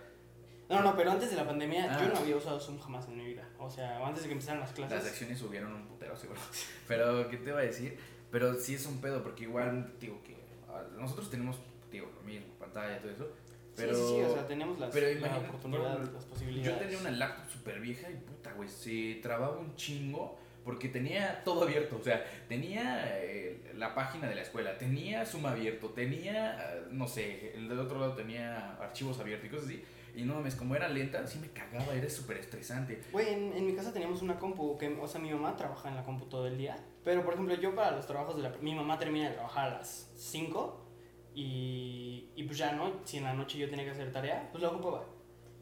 No, 0.72 0.82
no, 0.82 0.96
pero 0.96 1.12
antes 1.12 1.30
de 1.30 1.36
la 1.38 1.46
pandemia 1.46 1.88
Ah. 1.94 2.00
yo 2.02 2.14
no 2.14 2.20
había 2.20 2.36
usado 2.38 2.60
Zoom 2.60 2.80
jamás 2.80 3.08
en 3.08 3.18
mi 3.18 3.26
vida. 3.26 3.48
O 3.60 3.70
sea, 3.70 4.06
antes 4.06 4.24
de 4.24 4.30
que 4.30 4.34
empezaran 4.34 4.60
las 4.62 4.70
las 4.78 4.90
clases. 4.90 5.10
acciones 5.12 5.38
subieron 5.40 5.74
un 5.74 5.88
putero, 5.88 6.16
seguro. 6.16 6.40
Pero, 6.88 7.30
¿qué 7.30 7.38
te 7.38 7.50
iba 7.50 7.60
a 7.60 7.64
decir? 7.64 7.98
Pero 8.32 8.54
sí 8.56 8.76
es 8.76 8.86
un 8.86 9.02
pedo, 9.02 9.22
porque 9.24 9.44
igual, 9.44 9.94
digo, 10.00 10.22
que 10.24 10.36
ah, 10.70 10.84
nosotros 10.98 11.30
tenemos, 11.30 11.58
digo, 11.92 12.10
lo 12.16 12.22
mismo, 12.24 12.48
pantalla, 12.60 13.00
todo 13.02 13.12
eso. 13.12 13.28
Pero, 13.76 13.94
sí, 13.96 14.02
sí, 14.02 14.08
sí, 14.16 14.22
o 14.22 14.34
sea, 14.34 14.48
tenemos 14.48 14.80
las, 14.80 14.92
pero 14.92 15.20
la 15.20 15.38
oportunidad, 15.38 15.98
por- 15.98 16.14
las 16.14 16.24
yo 16.24 16.30
posibilidades. 16.30 16.80
tenía 16.80 16.98
una 17.00 17.12
laptop 17.12 17.50
súper 17.52 17.80
vieja 17.80 18.10
y 18.10 18.16
puta, 18.16 18.52
güey, 18.54 18.68
se 18.70 19.20
trababa 19.22 19.58
un 19.58 19.76
chingo. 19.76 20.38
porque 20.64 20.90
tenía 20.90 21.44
todo 21.44 21.64
abierto, 21.64 21.98
o 22.00 22.04
sea, 22.04 22.24
tenía 22.48 23.18
eh, 23.20 23.72
la 23.78 23.96
página 23.96 24.28
de 24.30 24.36
la 24.36 24.44
escuela, 24.44 24.78
tenía 24.78 25.26
Zoom 25.26 25.48
abierto, 25.48 25.90
tenía, 25.90 26.76
eh, 26.76 26.84
no 26.92 27.08
sé, 27.08 27.56
el 27.56 27.68
del 27.68 27.80
otro 27.80 28.00
lado 28.00 28.14
tenía 28.14 28.74
archivos 28.76 29.20
abiertos 29.20 29.48
y 29.48 29.50
cosas 29.50 29.66
así. 29.66 29.84
Y 30.16 30.24
no 30.24 30.36
mames, 30.36 30.56
como 30.56 30.76
era 30.76 30.88
lenta, 30.90 31.26
sí 31.26 31.40
me 31.40 31.50
cagaba, 31.50 31.94
era 31.94 32.10
súper 32.10 32.38
estresante. 32.38 33.02
Güey, 33.12 33.34
en, 33.34 33.54
en 33.54 33.66
mi 33.66 33.74
casa 33.74 33.94
teníamos 33.94 34.22
una 34.22 34.38
compu, 34.38 34.78
que, 34.78 34.88
o 34.88 35.08
sea, 35.08 35.22
mi 35.22 35.32
mamá 35.32 35.56
trabaja 35.56 35.90
en 35.90 35.96
la 35.96 36.04
compu 36.04 36.26
todo 36.26 36.48
el 36.48 36.58
día. 36.58 36.78
Pero, 37.04 37.24
por 37.24 37.34
ejemplo, 37.34 37.56
yo 37.56 37.74
para 37.74 37.92
los 37.92 38.06
trabajos 38.06 38.36
de 38.36 38.44
la... 38.44 38.50
Mi 38.62 38.76
mamá 38.76 39.00
termina 39.00 39.30
de 39.30 39.36
trabajar 39.36 39.70
a 39.70 39.78
las 39.78 40.12
5 40.16 40.88
y, 41.34 42.30
y 42.36 42.44
pues 42.44 42.58
ya, 42.58 42.74
¿no? 42.74 42.92
Si 43.06 43.18
en 43.18 43.24
la 43.24 43.34
noche 43.34 43.58
yo 43.58 43.70
tenía 43.70 43.86
que 43.86 43.92
hacer 43.92 44.12
tarea, 44.12 44.50
pues 44.52 44.62
la 44.62 44.70
ocupaba. 44.70 45.06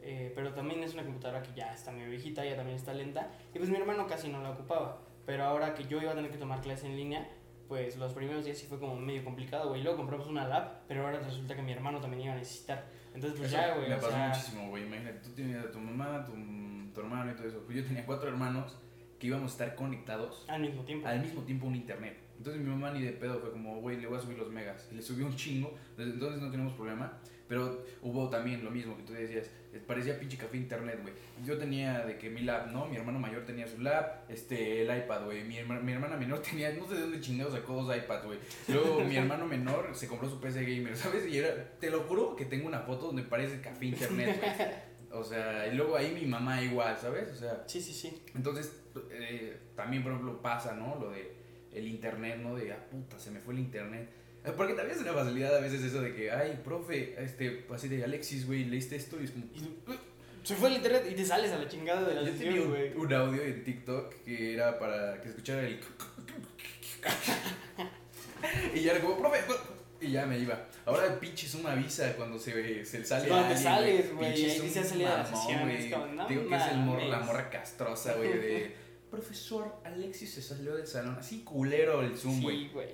Eh, 0.02 0.32
pero 0.34 0.52
también 0.54 0.82
es 0.82 0.94
una 0.94 1.04
computadora 1.04 1.42
que 1.42 1.52
ya 1.54 1.72
está 1.72 1.92
medio 1.92 2.10
viejita, 2.10 2.44
ya 2.44 2.56
también 2.56 2.76
está 2.76 2.92
lenta. 2.92 3.30
Y 3.54 3.58
pues 3.58 3.70
mi 3.70 3.76
hermano 3.76 4.06
casi 4.06 4.28
no 4.28 4.42
la 4.42 4.50
ocupaba. 4.50 5.02
Pero 5.26 5.44
ahora 5.44 5.74
que 5.74 5.84
yo 5.84 6.00
iba 6.00 6.12
a 6.12 6.14
tener 6.14 6.30
que 6.30 6.38
tomar 6.38 6.60
clases 6.60 6.86
en 6.86 6.96
línea, 6.96 7.28
pues 7.68 7.96
los 7.96 8.12
primeros 8.14 8.44
días 8.44 8.58
sí 8.58 8.66
fue 8.66 8.80
como 8.80 8.96
medio 8.96 9.24
complicado, 9.24 9.68
güey. 9.68 9.82
Luego 9.82 9.98
compramos 9.98 10.26
una 10.26 10.48
lab, 10.48 10.86
pero 10.88 11.06
ahora 11.06 11.20
resulta 11.20 11.54
que 11.54 11.62
mi 11.62 11.72
hermano 11.72 12.00
también 12.00 12.24
iba 12.24 12.32
a 12.32 12.36
necesitar. 12.36 12.86
Entonces, 13.14 13.38
pues 13.38 13.52
Eso 13.52 13.60
ya, 13.60 13.74
güey. 13.74 13.88
Me 13.88 13.96
pasó 13.96 14.10
sea, 14.10 14.28
muchísimo, 14.28 14.68
güey. 14.68 14.86
Imagínate, 14.86 15.18
tú 15.20 15.30
tenías 15.30 15.64
a 15.64 15.70
tu 15.70 15.78
mamá, 15.78 16.24
tu, 16.24 16.32
tu 16.94 17.00
hermano 17.00 17.32
y 17.32 17.34
todo 17.34 17.48
eso. 17.48 17.62
Pues 17.64 17.76
yo 17.76 17.84
tenía 17.84 18.06
cuatro 18.06 18.28
hermanos 18.28 18.76
que 19.18 19.26
íbamos 19.26 19.50
a 19.50 19.52
estar 19.52 19.74
conectados 19.74 20.44
al 20.48 20.62
mismo 20.62 20.82
tiempo. 20.84 21.06
al 21.06 21.20
mismo 21.20 21.42
tiempo 21.42 21.66
un 21.66 21.76
internet. 21.76 22.16
Entonces 22.38 22.62
mi 22.62 22.70
mamá 22.70 22.90
ni 22.92 23.02
de 23.02 23.12
pedo 23.12 23.38
fue 23.38 23.52
como, 23.52 23.80
güey, 23.80 24.00
le 24.00 24.06
voy 24.06 24.18
a 24.18 24.20
subir 24.20 24.38
los 24.38 24.50
megas. 24.50 24.88
Y 24.90 24.94
le 24.94 25.02
subió 25.02 25.26
un 25.26 25.36
chingo. 25.36 25.76
Entonces 25.98 26.40
no 26.40 26.50
tenemos 26.50 26.72
problema. 26.72 27.18
Pero 27.50 27.84
hubo 28.02 28.30
también 28.30 28.64
lo 28.64 28.70
mismo 28.70 28.96
que 28.96 29.02
tú 29.02 29.12
decías. 29.12 29.50
eh, 29.72 29.82
Parecía 29.84 30.16
pinche 30.20 30.36
café 30.36 30.56
internet, 30.56 31.00
güey. 31.02 31.12
Yo 31.44 31.58
tenía 31.58 32.06
de 32.06 32.16
que 32.16 32.30
mi 32.30 32.42
lab, 32.42 32.70
¿no? 32.70 32.86
Mi 32.86 32.96
hermano 32.96 33.18
mayor 33.18 33.44
tenía 33.44 33.66
su 33.66 33.80
lab, 33.80 34.22
este, 34.28 34.82
el 34.82 34.96
iPad, 34.98 35.24
güey. 35.24 35.42
Mi, 35.42 35.56
herma- 35.58 35.80
mi 35.80 35.90
hermana 35.92 36.16
menor 36.16 36.40
tenía, 36.48 36.72
no 36.72 36.86
sé 36.86 36.94
de 36.94 37.00
dónde 37.00 37.20
chingados 37.20 37.52
sacó 37.52 37.82
dos 37.82 37.96
iPads, 37.96 38.24
güey. 38.24 38.38
Luego 38.68 39.00
mi 39.04 39.16
hermano 39.16 39.46
menor 39.48 39.90
se 39.94 40.06
compró 40.06 40.30
su 40.30 40.40
PC 40.40 40.62
gamer, 40.64 40.96
¿sabes? 40.96 41.26
Y 41.26 41.38
era, 41.38 41.72
te 41.80 41.90
lo 41.90 42.00
juro 42.04 42.36
que 42.36 42.44
tengo 42.44 42.68
una 42.68 42.80
foto 42.82 43.06
donde 43.08 43.24
parece 43.24 43.60
café 43.60 43.86
internet, 43.86 44.38
güey. 44.40 44.68
O 45.12 45.24
sea, 45.24 45.66
y 45.66 45.74
luego 45.74 45.96
ahí 45.96 46.14
mi 46.14 46.24
mamá 46.24 46.62
igual, 46.62 46.96
¿sabes? 46.96 47.32
O 47.32 47.34
sea, 47.34 47.64
Sí, 47.66 47.80
sí, 47.82 47.92
sí. 47.92 48.22
entonces, 48.36 48.72
eh, 49.10 49.58
también, 49.74 50.04
por 50.04 50.12
ejemplo, 50.12 50.40
pasa, 50.40 50.72
¿no? 50.76 50.96
Lo 51.00 51.10
de 51.10 51.32
el 51.72 51.88
internet, 51.88 52.38
¿no? 52.40 52.54
De, 52.54 52.72
ah, 52.72 52.86
puta, 52.88 53.18
se 53.18 53.32
me 53.32 53.40
fue 53.40 53.54
el 53.54 53.58
internet. 53.58 54.08
Eh, 54.44 54.52
Porque 54.56 54.74
también 54.74 54.96
es 54.96 55.02
una 55.02 55.12
facilidad 55.12 55.56
a 55.56 55.60
veces 55.60 55.82
eso 55.82 56.00
de 56.00 56.14
que, 56.14 56.30
ay, 56.30 56.60
profe, 56.64 57.14
este, 57.22 57.66
así 57.72 57.88
de 57.88 58.04
Alexis, 58.04 58.46
güey, 58.46 58.64
leíste 58.64 58.96
esto 58.96 59.20
y 59.20 59.24
es 59.24 59.32
como... 59.32 59.44
Tú, 59.46 59.92
se 60.42 60.56
fue 60.56 60.70
el 60.70 60.76
internet 60.76 61.06
y 61.10 61.14
te 61.14 61.26
sales 61.26 61.52
a 61.52 61.58
la 61.58 61.68
chingada 61.68 62.08
de 62.08 62.14
la 62.14 62.22
Yo 62.22 62.32
tenía 62.32 62.62
un, 62.62 62.70
güey. 62.70 62.94
un 62.94 63.12
audio 63.12 63.42
en 63.42 63.62
TikTok 63.62 64.14
que 64.24 64.54
era 64.54 64.78
para 64.78 65.20
que 65.20 65.28
escuchara 65.28 65.60
el... 65.62 65.78
y 68.74 68.80
ya 68.80 68.92
era 68.92 69.02
como, 69.02 69.18
profe, 69.18 69.40
y 70.00 70.12
ya 70.12 70.24
me 70.24 70.38
iba. 70.38 70.66
Ahora 70.86 71.04
el 71.06 71.18
pinche 71.18 71.46
Zoom 71.46 71.66
avisa 71.66 72.16
cuando 72.16 72.38
se, 72.38 72.86
se 72.86 73.04
sale 73.04 73.28
Cuando 73.28 73.48
alguien, 73.48 73.62
sales, 73.62 74.14
güey, 74.14 74.32
ahí 74.32 74.60
dice 74.60 74.82
salida 74.82 75.10
de 75.10 75.16
la 75.18 75.26
sesión, 75.26 75.68
es 75.70 75.90
no 75.90 76.26
Digo 76.26 76.48
que 76.48 76.56
es 76.56 76.66
el 76.68 76.78
morro, 76.78 77.04
la 77.06 77.20
morra 77.20 77.50
castrosa, 77.50 78.14
güey, 78.14 78.32
de... 78.32 78.76
Profesor, 79.10 79.74
Alexis 79.84 80.32
se 80.34 80.40
salió 80.40 80.76
del 80.76 80.86
salón. 80.86 81.16
Así 81.18 81.42
culero 81.42 82.00
el 82.00 82.16
Zoom, 82.16 82.40
güey. 82.42 82.60
Sí, 82.60 82.70
güey. 82.72 82.88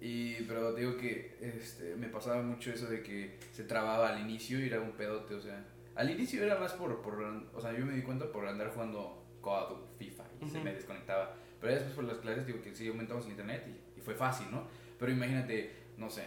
Y, 0.00 0.34
pero 0.44 0.72
digo 0.74 0.96
que 0.96 1.36
este, 1.40 1.94
me 1.96 2.08
pasaba 2.08 2.40
mucho 2.42 2.70
eso 2.72 2.86
de 2.86 3.02
que 3.02 3.38
se 3.52 3.64
trababa 3.64 4.08
al 4.08 4.20
inicio 4.20 4.58
y 4.58 4.66
era 4.66 4.80
un 4.80 4.92
pedote, 4.92 5.34
o 5.34 5.40
sea. 5.40 5.62
Al 5.94 6.10
inicio 6.10 6.42
era 6.42 6.56
más 6.58 6.72
por, 6.72 7.02
por 7.02 7.20
o 7.54 7.60
sea, 7.60 7.72
yo 7.76 7.84
me 7.84 7.92
di 7.94 8.02
cuenta 8.02 8.30
por 8.32 8.46
andar 8.48 8.70
jugando 8.72 9.22
COD 9.42 9.72
o 9.72 9.88
FIFA 9.98 10.24
y 10.40 10.48
se 10.48 10.56
Ujú. 10.56 10.64
me 10.64 10.72
desconectaba. 10.74 11.34
Pero 11.60 11.74
después 11.74 11.94
por 11.94 12.04
las 12.04 12.16
clases, 12.18 12.46
digo 12.46 12.62
que 12.62 12.74
sí 12.74 12.88
aumentamos 12.88 13.24
el 13.26 13.32
internet 13.32 13.66
y, 13.68 13.98
y 13.98 14.02
fue 14.02 14.14
fácil, 14.14 14.46
¿no? 14.50 14.66
Pero 14.98 15.12
imagínate, 15.12 15.70
no 15.98 16.08
sé, 16.08 16.22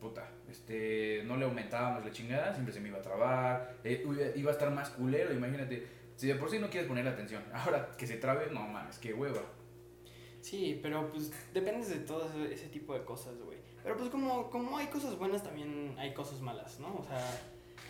puta, 0.00 0.28
este, 0.50 1.22
no 1.24 1.36
le 1.38 1.46
aumentábamos 1.46 2.04
la 2.04 2.10
chingada, 2.10 2.52
siempre 2.52 2.74
se 2.74 2.80
me 2.80 2.88
iba 2.88 2.98
a 2.98 3.02
trabar, 3.02 3.76
eh, 3.84 4.02
iba- 4.04 4.36
iba 4.36 4.50
a 4.50 4.52
estar 4.52 4.70
más 4.70 4.90
culero, 4.90 5.32
imagínate. 5.32 5.86
Si 6.16 6.26
de 6.26 6.34
por 6.34 6.50
sí 6.50 6.58
no 6.58 6.68
quieres 6.68 6.88
poner 6.88 7.06
atención, 7.08 7.42
ahora 7.54 7.88
que 7.96 8.06
se 8.06 8.16
trabe, 8.18 8.48
no 8.52 8.66
mames, 8.68 8.98
qué 8.98 9.14
hueva. 9.14 9.40
Sí, 10.40 10.78
pero 10.82 11.10
pues 11.10 11.32
dependes 11.52 11.88
de 11.88 11.96
todo 11.96 12.28
ese, 12.44 12.68
tipo 12.68 12.94
de 12.94 13.04
cosas, 13.04 13.40
güey. 13.42 13.58
Pero 13.82 13.96
pues 13.96 14.10
como, 14.10 14.50
como 14.50 14.76
hay 14.78 14.86
cosas 14.86 15.18
buenas, 15.18 15.42
también 15.42 15.94
hay 15.98 16.14
cosas 16.14 16.40
malas, 16.40 16.78
¿no? 16.80 16.96
O 16.96 17.04
sea, 17.04 17.24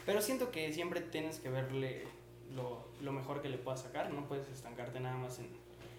pero 0.07 0.21
siento 0.21 0.51
que 0.51 0.73
siempre 0.73 1.01
tienes 1.01 1.39
que 1.41 1.51
verle 1.51 2.05
lo, 2.55 2.89
lo 3.01 3.13
mejor 3.13 3.43
que 3.43 3.49
le 3.49 3.59
puedas 3.59 3.83
sacar, 3.83 4.13
no 4.13 4.27
puedes 4.27 4.49
estancarte 4.49 5.01
nada 5.01 5.17
más 5.17 5.39
en, 5.39 5.49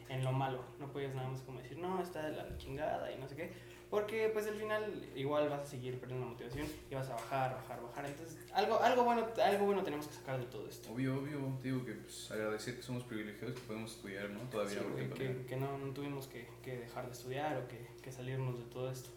en 0.10 0.24
lo 0.24 0.32
malo, 0.32 0.64
no 0.80 0.92
puedes 0.92 1.14
nada 1.14 1.30
más 1.30 1.42
como 1.42 1.60
decir, 1.60 1.78
no, 1.78 2.02
está 2.02 2.24
de 2.24 2.36
la 2.36 2.58
chingada 2.58 3.12
y 3.12 3.18
no 3.18 3.28
sé 3.28 3.36
qué. 3.36 3.52
Porque 3.90 4.30
pues 4.32 4.46
al 4.46 4.54
final 4.54 5.10
igual 5.16 5.50
vas 5.50 5.62
a 5.62 5.66
seguir 5.66 6.00
perdiendo 6.00 6.26
la 6.26 6.32
motivación 6.32 6.68
y 6.92 6.94
vas 6.94 7.10
a 7.10 7.14
bajar, 7.14 7.56
bajar, 7.56 7.82
bajar. 7.82 8.06
Entonces 8.06 8.38
algo, 8.54 8.80
algo, 8.80 9.04
bueno, 9.04 9.28
algo 9.44 9.66
bueno 9.66 9.84
tenemos 9.84 10.08
que 10.08 10.14
sacar 10.14 10.40
de 10.40 10.46
todo 10.46 10.68
esto. 10.68 10.92
Obvio, 10.92 11.18
obvio, 11.18 11.58
digo 11.64 11.84
que 11.84 11.94
pues, 11.94 12.30
agradecer 12.30 12.76
que 12.76 12.84
somos 12.84 13.04
privilegiados, 13.04 13.56
que 13.56 13.66
podemos 13.66 13.96
estudiar, 13.96 14.30
¿no? 14.30 14.42
Todavía. 14.42 14.80
Sí, 14.80 14.86
que, 14.96 15.06
pandemia. 15.06 15.46
que 15.48 15.56
no, 15.56 15.78
no 15.78 15.92
tuvimos 15.92 16.28
que, 16.28 16.48
que 16.62 16.78
dejar 16.78 17.08
de 17.08 17.14
estudiar 17.14 17.58
o 17.58 17.68
que, 17.68 17.88
que 18.02 18.12
salirnos 18.12 18.60
de 18.60 18.66
todo 18.66 18.92
esto. 18.92 19.10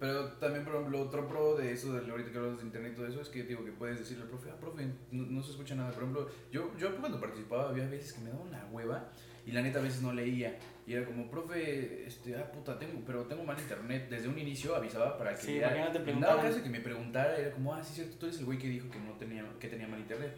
Pero 0.00 0.32
también, 0.32 0.64
por 0.64 0.74
ejemplo, 0.74 1.02
otro 1.02 1.28
pro 1.28 1.56
de 1.56 1.72
eso, 1.72 1.92
de 1.92 2.10
ahorita 2.10 2.32
que 2.32 2.38
hablas 2.38 2.56
de 2.56 2.64
internet 2.64 2.92
y 2.94 2.96
todo 2.96 3.06
eso, 3.06 3.20
es 3.20 3.28
que 3.28 3.42
digo 3.42 3.62
que 3.62 3.72
puedes 3.72 3.98
decirle 3.98 4.22
al 4.22 4.30
profe, 4.30 4.50
ah, 4.50 4.56
profe, 4.58 4.86
no, 5.10 5.26
no 5.26 5.42
se 5.42 5.50
escucha 5.50 5.74
nada. 5.74 5.92
Por 5.92 6.02
ejemplo, 6.02 6.28
yo, 6.50 6.74
yo 6.78 6.96
cuando 6.96 7.20
participaba 7.20 7.68
había 7.68 7.86
veces 7.86 8.14
que 8.14 8.22
me 8.22 8.30
daba 8.30 8.42
una 8.42 8.66
hueva 8.72 9.10
y 9.44 9.52
la 9.52 9.60
neta 9.60 9.78
a 9.78 9.82
veces 9.82 10.00
no 10.00 10.14
leía. 10.14 10.58
Y 10.90 10.94
era 10.94 11.06
como, 11.06 11.30
profe, 11.30 12.04
este, 12.04 12.34
ah, 12.34 12.50
puta, 12.50 12.76
tengo, 12.76 13.00
pero 13.06 13.22
tengo 13.26 13.44
mal 13.44 13.56
internet. 13.60 14.08
Desde 14.10 14.26
un 14.26 14.36
inicio 14.36 14.74
avisaba 14.74 15.16
para 15.16 15.36
que 15.36 15.40
Sí, 15.42 15.54
ya- 15.54 15.68
para 15.68 15.74
que 15.76 15.82
no 15.84 15.92
te 15.92 16.00
preguntaran. 16.00 16.40
caso 16.44 16.62
que 16.64 16.68
me 16.68 16.80
preguntara, 16.80 17.36
era 17.38 17.52
como, 17.52 17.72
ah, 17.72 17.80
sí, 17.84 17.94
cierto, 17.94 18.16
tú 18.16 18.26
eres 18.26 18.40
el 18.40 18.44
güey 18.44 18.58
que 18.58 18.66
dijo 18.66 18.90
que 18.90 18.98
no 18.98 19.12
tenía, 19.12 19.44
que 19.60 19.68
tenía 19.68 19.86
mal 19.86 20.00
internet. 20.00 20.36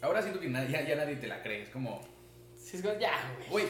Ahora 0.00 0.22
siento 0.22 0.40
que 0.40 0.50
ya, 0.50 0.64
ya 0.88 0.96
nadie 0.96 1.16
te 1.16 1.26
la 1.26 1.42
cree, 1.42 1.64
es 1.64 1.68
como, 1.68 2.00
Sí, 2.56 2.78
es 2.78 2.82
como, 2.82 2.98
ya, 2.98 3.30
güey. 3.36 3.50
Güey, 3.50 3.66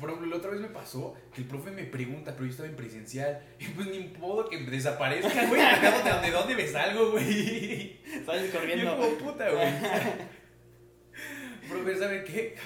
por 0.00 0.08
ejemplo, 0.10 0.28
la 0.30 0.36
otra 0.38 0.50
vez 0.50 0.60
me 0.60 0.66
pasó 0.68 1.14
que 1.32 1.42
el 1.42 1.46
profe 1.46 1.70
me 1.70 1.84
pregunta, 1.84 2.32
pero 2.32 2.46
yo 2.46 2.50
estaba 2.50 2.68
en 2.68 2.74
presencial. 2.74 3.40
Y 3.60 3.66
pues 3.66 3.86
ni 3.86 4.08
modo 4.18 4.48
que 4.48 4.58
desaparezca, 4.58 5.46
güey. 5.46 5.60
De, 5.60 6.26
¿De 6.26 6.30
dónde 6.32 6.56
me 6.56 6.66
salgo, 6.66 7.12
güey? 7.12 8.00
Sales 8.26 8.52
Yo 8.52 8.58
corriendo. 8.58 8.96
como 8.96 9.10
puta, 9.18 9.48
güey. 9.48 9.68
profe, 11.68 11.96
¿sabe 11.96 12.24
qué? 12.24 12.56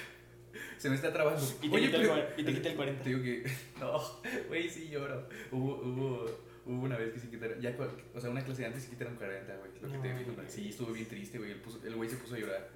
Se 0.78 0.88
me 0.90 0.94
está 0.96 1.12
trabando. 1.12 1.42
Y 1.62 1.68
te, 1.68 1.76
Oye, 1.76 1.86
quita 1.86 1.96
el, 1.98 2.08
pero- 2.08 2.28
y 2.36 2.44
te 2.44 2.54
quita 2.54 2.68
el 2.70 2.76
40. 2.76 3.02
Te 3.02 3.08
digo 3.10 3.22
que. 3.22 3.44
No, 3.80 4.00
güey, 4.48 4.68
sí 4.68 4.88
lloro. 4.88 5.28
Hubo, 5.52 5.76
hubo, 5.82 6.26
hubo 6.66 6.82
una 6.84 6.96
vez 6.96 7.12
que 7.12 7.20
se 7.20 7.28
quitaron. 7.30 7.60
Ya, 7.60 7.76
o 8.14 8.20
sea, 8.20 8.30
una 8.30 8.44
clase 8.44 8.62
de 8.62 8.66
antes 8.68 8.82
se 8.84 8.90
quitaron 8.90 9.16
40, 9.16 9.56
güey. 9.56 9.70
Lo 9.82 10.02
que 10.02 10.08
te 10.08 10.14
digo. 10.18 10.32
Sí, 10.48 10.68
estuvo 10.68 10.92
bien 10.92 11.06
triste, 11.06 11.38
güey. 11.38 11.52
El, 11.84 11.94
güey 11.94 12.08
se 12.08 12.16
puso 12.16 12.34
a 12.34 12.38
llorar. 12.38 12.68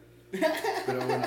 Pero 0.87 1.07
bueno, 1.07 1.25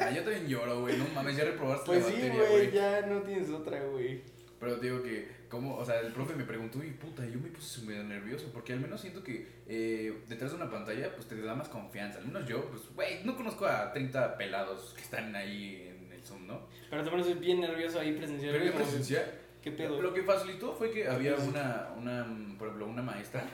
ah, 0.00 0.10
yo 0.10 0.22
también 0.22 0.48
lloro, 0.48 0.80
güey. 0.80 0.96
No 0.96 1.06
mames, 1.14 1.36
ya 1.36 1.44
reprobaste 1.44 1.86
Pues 1.86 2.02
la 2.02 2.08
sí, 2.08 2.14
materia, 2.14 2.48
güey, 2.50 2.70
ya 2.72 3.06
no 3.06 3.22
tienes 3.22 3.48
otra, 3.50 3.80
güey. 3.84 4.22
Pero 4.58 4.76
te 4.78 4.86
digo 4.88 5.02
que, 5.02 5.26
como, 5.48 5.76
o 5.76 5.84
sea, 5.86 6.00
el 6.00 6.12
profe 6.12 6.34
me 6.34 6.44
preguntó 6.44 6.84
y 6.84 6.90
puta, 6.90 7.24
yo 7.24 7.38
me 7.38 7.48
puse 7.48 7.80
medio 7.82 8.04
nervioso, 8.04 8.50
porque 8.52 8.74
al 8.74 8.80
menos 8.80 9.00
siento 9.00 9.22
que 9.24 9.46
eh, 9.66 10.20
detrás 10.28 10.50
de 10.50 10.56
una 10.58 10.70
pantalla, 10.70 11.14
pues 11.14 11.28
te 11.28 11.40
da 11.40 11.54
más 11.54 11.68
confianza. 11.68 12.18
Al 12.18 12.26
menos 12.26 12.46
yo, 12.46 12.66
pues, 12.66 12.82
güey, 12.94 13.24
no 13.24 13.36
conozco 13.36 13.64
a 13.66 13.90
30 13.92 14.36
pelados 14.36 14.92
que 14.94 15.00
están 15.02 15.34
ahí 15.34 15.89
Zoom, 16.30 16.46
¿no? 16.46 16.66
Pero 16.88 17.04
te 17.04 17.10
pones 17.10 17.40
bien 17.40 17.60
nervioso 17.60 18.00
ahí 18.00 18.12
presencial. 18.12 18.56
Pero 18.58 18.74
presencial. 18.74 19.24
¿Qué 19.62 19.72
pedo? 19.72 20.00
Lo 20.00 20.14
que 20.14 20.22
facilitó 20.22 20.74
fue 20.74 20.90
que 20.90 21.06
había 21.06 21.36
pedo? 21.36 21.48
una, 21.48 21.90
una, 21.96 22.56
por 22.58 22.68
ejemplo, 22.68 22.86
una 22.86 23.02
maestra 23.02 23.44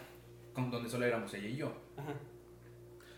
con 0.53 0.71
donde 0.71 0.89
solo 0.89 1.05
éramos 1.05 1.33
ella 1.35 1.49
y 1.49 1.57
yo. 1.57 1.73
Ajá. 1.97 2.13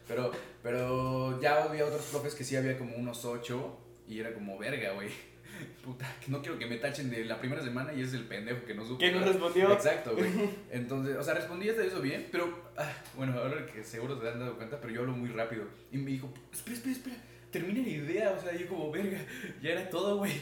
Pero, 0.09 0.33
pero 0.63 1.41
ya 1.41 1.65
había 1.65 1.85
otros 1.85 2.07
profes 2.07 2.35
que 2.35 2.43
sí 2.43 2.57
había 2.57 2.79
como 2.79 2.97
unos 2.97 3.25
ocho 3.27 3.79
y 4.09 4.19
era 4.19 4.33
como 4.33 4.59
verga, 4.59 4.93
güey. 4.93 5.11
Puta, 5.85 6.07
que 6.25 6.31
no 6.31 6.41
quiero 6.41 6.59
que 6.59 6.67
me 6.67 6.77
tachen 6.77 7.11
de 7.11 7.25
la 7.25 7.39
primera 7.39 7.63
semana 7.63 7.93
y 7.93 8.01
es 8.01 8.15
el 8.15 8.25
pendejo 8.25 8.65
que 8.65 8.75
no 8.75 8.85
supo. 8.85 8.99
¿Quién 8.99 9.21
no 9.21 9.27
respondió? 9.27 9.71
Exacto, 9.73 10.15
güey. 10.17 10.31
Entonces, 10.71 11.17
o 11.17 11.23
sea, 11.23 11.35
respondí 11.35 11.69
hasta 11.69 11.85
eso 11.85 12.01
bien, 12.01 12.29
pero 12.33 12.71
ah, 12.77 12.91
bueno, 13.17 13.39
ahora 13.39 13.67
que 13.67 13.85
seguro 13.85 14.19
se 14.21 14.29
han 14.29 14.41
dado 14.41 14.57
cuenta, 14.57 14.81
pero 14.81 14.95
yo 14.95 15.01
hablo 15.01 15.13
muy 15.13 15.29
rápido. 15.29 15.65
Y 15.93 15.99
me 15.99 16.11
dijo, 16.13 16.33
espera, 16.53 16.77
espera, 16.77 16.93
espera, 16.93 17.17
termina 17.51 17.81
la 17.81 17.89
idea. 17.89 18.33
O 18.33 18.41
sea, 18.41 18.55
yo 18.57 18.67
como, 18.69 18.91
verga, 18.91 19.19
ya 19.63 19.71
era 19.71 19.89
todo, 19.91 20.19
güey. 20.19 20.33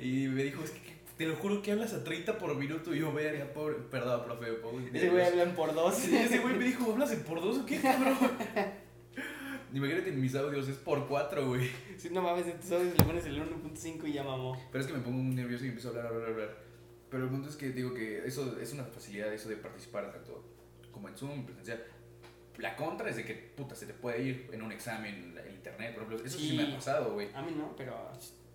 Y 0.00 0.28
me 0.28 0.44
dijo, 0.44 0.62
es 0.62 0.70
que 0.70 0.94
te 1.16 1.26
lo 1.26 1.36
juro 1.36 1.62
que 1.62 1.72
hablas 1.72 1.92
a 1.92 2.02
30 2.02 2.38
por 2.38 2.54
minuto. 2.56 2.94
Y 2.94 3.00
yo, 3.00 3.12
verga, 3.12 3.52
pobre, 3.52 3.76
perdón, 3.90 4.24
profe, 4.24 4.52
pobre. 4.54 4.90
Ese 4.92 5.10
güey 5.10 5.24
hablan 5.24 5.54
por 5.54 5.74
dos. 5.74 5.94
Sí, 5.94 6.16
ese 6.16 6.38
güey 6.38 6.56
me 6.56 6.64
dijo, 6.64 6.92
¿hablas 6.92 7.12
en 7.12 7.22
por 7.22 7.40
dos 7.40 7.58
o 7.58 7.66
qué, 7.66 7.80
cabrón? 7.80 8.16
Imagínate 9.74 10.10
en 10.10 10.20
mis 10.20 10.34
audios, 10.36 10.68
es 10.68 10.76
por 10.76 11.08
cuatro, 11.08 11.48
güey. 11.48 11.68
Sí, 11.96 12.08
no 12.10 12.22
mames, 12.22 12.46
en 12.46 12.60
tus 12.60 12.70
audios 12.70 12.96
le 12.96 13.04
pones 13.04 13.26
el 13.26 13.42
1.5 13.42 14.08
y 14.08 14.12
ya 14.12 14.22
mamó. 14.22 14.56
Pero 14.70 14.84
es 14.84 14.86
que 14.86 14.96
me 14.96 15.00
pongo 15.00 15.18
muy 15.18 15.34
nervioso 15.34 15.64
y 15.64 15.68
empiezo 15.68 15.88
a 15.88 15.90
hablar, 15.90 16.06
hablar, 16.06 16.28
hablar. 16.28 16.56
Pero 17.10 17.24
el 17.24 17.30
punto 17.30 17.48
es 17.48 17.56
que 17.56 17.70
digo 17.70 17.92
que 17.92 18.24
eso 18.24 18.56
es 18.60 18.72
una 18.72 18.84
facilidad, 18.84 19.32
eso 19.32 19.48
de 19.48 19.56
participar 19.56 20.12
tanto 20.12 20.44
como 20.92 21.08
en 21.08 21.16
Zoom, 21.16 21.32
en 21.32 21.46
presencial. 21.46 21.84
La 22.58 22.76
contra 22.76 23.10
es 23.10 23.16
de 23.16 23.24
que, 23.24 23.34
puta, 23.34 23.74
se 23.74 23.86
te 23.86 23.94
puede 23.94 24.22
ir 24.22 24.48
en 24.52 24.62
un 24.62 24.70
examen 24.72 25.36
en 25.44 25.54
internet, 25.54 25.94
por 25.94 26.04
ejemplo. 26.04 26.24
Eso 26.26 26.38
sí, 26.38 26.50
Sí. 26.50 26.56
me 26.56 26.62
ha 26.64 26.74
pasado, 26.74 27.12
güey. 27.14 27.28
A 27.34 27.42
mí 27.42 27.52
no, 27.56 27.74
pero 27.76 27.96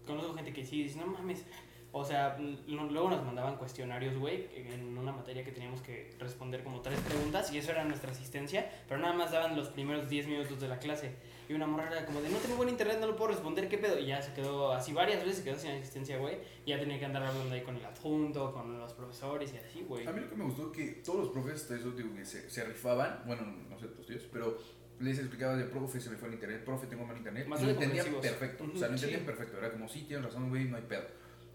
conozco 0.05 0.33
gente 0.35 0.53
que 0.53 0.65
sí 0.65 0.83
dice, 0.83 0.99
no 0.99 1.07
mames, 1.07 1.45
O 1.91 2.05
sea, 2.05 2.37
no- 2.67 2.85
luego 2.85 3.09
nos 3.09 3.25
mandaban 3.25 3.57
cuestionarios, 3.57 4.15
güey, 4.15 4.47
en 4.55 4.95
una 4.95 5.11
materia 5.11 5.43
que 5.43 5.51
teníamos 5.51 5.81
que 5.81 6.11
responder 6.19 6.63
como 6.63 6.81
tres 6.81 6.99
preguntas 6.99 7.51
y 7.51 7.57
eso 7.57 7.71
era 7.71 7.83
nuestra 7.83 8.11
asistencia, 8.11 8.69
pero 8.87 9.01
nada 9.01 9.15
más 9.15 9.31
daban 9.31 9.55
los 9.55 9.69
primeros 9.69 10.07
10 10.07 10.27
minutos 10.27 10.61
de 10.61 10.67
la 10.67 10.77
clase. 10.77 11.15
Y 11.49 11.53
una 11.53 11.65
morra 11.65 11.91
era 11.91 12.05
como 12.05 12.21
de, 12.21 12.29
no 12.29 12.37
tengo 12.37 12.57
buen 12.57 12.69
internet, 12.69 12.99
no 13.01 13.07
lo 13.07 13.15
puedo 13.15 13.31
responder, 13.31 13.67
¿qué 13.67 13.79
pedo? 13.79 13.97
Y 13.97 14.05
ya 14.05 14.21
se 14.21 14.31
quedó 14.33 14.71
así 14.71 14.93
varias 14.93 15.21
veces, 15.21 15.37
se 15.37 15.43
quedó 15.43 15.57
sin 15.57 15.71
asistencia, 15.71 16.19
güey. 16.19 16.37
Y 16.63 16.69
ya 16.69 16.79
tenía 16.79 16.99
que 16.99 17.05
andar 17.05 17.23
hablando 17.23 17.55
ahí 17.55 17.63
con 17.63 17.75
el 17.75 17.83
adjunto, 17.83 18.53
con 18.53 18.77
los 18.77 18.93
profesores 18.93 19.51
y 19.53 19.57
así, 19.57 19.81
güey. 19.81 20.05
A 20.05 20.11
mí 20.11 20.19
lo 20.19 20.29
que 20.29 20.35
me 20.35 20.43
gustó 20.43 20.71
que 20.71 21.01
todos 21.03 21.21
los 21.21 21.29
profes, 21.29 21.55
hasta 21.63 21.75
eso 21.75 21.89
digo 21.93 22.13
que 22.13 22.23
se, 22.23 22.47
se 22.51 22.63
rifaban, 22.63 23.23
bueno, 23.25 23.41
no 23.67 23.79
sé 23.79 23.87
tus 23.87 24.05
tíos, 24.05 24.27
pero 24.31 24.59
les 24.99 25.17
explicaba 25.17 25.55
de 25.55 25.63
profe, 25.63 25.99
se 25.99 26.11
me 26.11 26.17
fue 26.17 26.27
el 26.27 26.35
internet, 26.35 26.63
profe, 26.63 26.85
tengo 26.85 27.03
mal 27.03 27.17
internet. 27.17 27.47
Más 27.47 27.59
y 27.63 27.65
lo 27.65 27.71
entendían 27.71 28.05
perfecto, 28.21 28.65
o 28.65 28.77
sea, 28.77 28.89
lo 28.89 28.97
sí. 28.99 29.05
entendían 29.05 29.25
perfecto. 29.25 29.57
Era 29.57 29.71
como, 29.71 29.89
sí, 29.89 30.03
tienes 30.03 30.27
razón, 30.27 30.49
güey, 30.49 30.65
no 30.65 30.77
hay 30.77 30.83
pedo. 30.83 31.05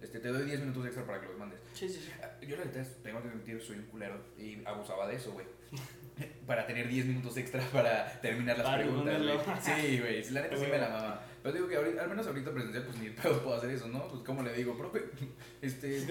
Este, 0.02 0.18
te 0.18 0.28
doy 0.28 0.44
10 0.44 0.58
minutos 0.58 0.86
extra 0.86 1.06
para 1.06 1.20
que 1.20 1.28
los 1.28 1.38
mandes. 1.38 1.60
Sí, 1.72 1.88
sí, 1.88 2.00
sí. 2.00 2.46
Yo 2.48 2.56
la 2.56 2.64
neta 2.64 2.84
tengo 3.00 3.22
que 3.22 3.28
admitir, 3.28 3.62
soy 3.62 3.76
un 3.76 3.84
culero 3.84 4.20
y 4.36 4.60
abusaba 4.66 5.06
de 5.06 5.14
eso, 5.14 5.30
güey. 5.30 5.46
para 6.46 6.66
tener 6.66 6.88
10 6.88 7.06
minutos 7.06 7.36
extra 7.36 7.60
para 7.72 8.20
terminar 8.20 8.58
las 8.58 8.74
preguntas, 8.76 9.22
güey. 9.22 9.38
Sí, 9.60 9.98
güey, 9.98 10.30
la 10.30 10.42
neta 10.42 10.56
sí 10.56 10.66
me 10.70 10.78
la 10.78 10.88
mama. 10.88 11.20
Pero 11.42 11.54
digo 11.56 11.68
que 11.68 11.76
ahorita, 11.76 12.02
al 12.02 12.08
menos 12.08 12.26
ahorita 12.26 12.52
presencial, 12.52 12.84
pues 12.84 12.96
ni 12.98 13.06
de 13.06 13.12
pedo 13.12 13.42
puedo 13.42 13.56
hacer 13.56 13.70
eso, 13.70 13.88
¿no? 13.88 14.08
Pues 14.08 14.22
como 14.22 14.42
le 14.42 14.54
digo, 14.54 14.78
profe, 14.78 15.04
este, 15.62 16.06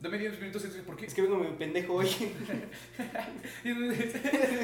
dame 0.00 0.18
10 0.18 0.40
minutos 0.40 0.64
extra, 0.64 0.82
¿por 0.82 0.96
qué? 0.96 1.06
es 1.06 1.14
que 1.14 1.22
vengo 1.22 1.36
medio 1.36 1.56
pendejo 1.56 1.94
hoy. 1.94 2.08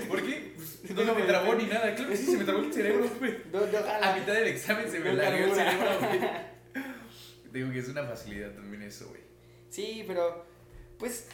¿Por 0.09 0.23
qué? 0.23 0.53
Pues, 0.57 0.91
no 0.91 1.05
se 1.05 1.15
me 1.15 1.23
trabó 1.23 1.55
ni 1.55 1.65
nada. 1.65 1.95
Claro 1.95 2.11
que 2.11 2.17
sí, 2.17 2.27
se 2.27 2.37
me 2.37 2.45
trabó 2.45 2.61
el 2.61 2.73
cerebro, 2.73 3.09
güey. 3.19 3.39
No, 3.53 3.61
no, 3.61 3.79
A 3.79 4.17
mitad 4.17 4.35
del 4.35 4.49
examen 4.49 4.91
se 4.91 4.99
me 5.01 5.11
No 5.11 5.17
largó 5.17 5.45
el 5.45 5.55
cerebro, 5.55 5.99
güey. 6.01 6.21
Digo 7.53 7.71
que 7.73 7.79
es 7.79 7.89
una 7.89 8.05
facilidad 8.05 8.53
también 8.53 8.83
eso, 8.83 9.09
güey. 9.09 9.23
Sí, 9.71 10.05
pero 10.07 10.45
pues 10.99 11.29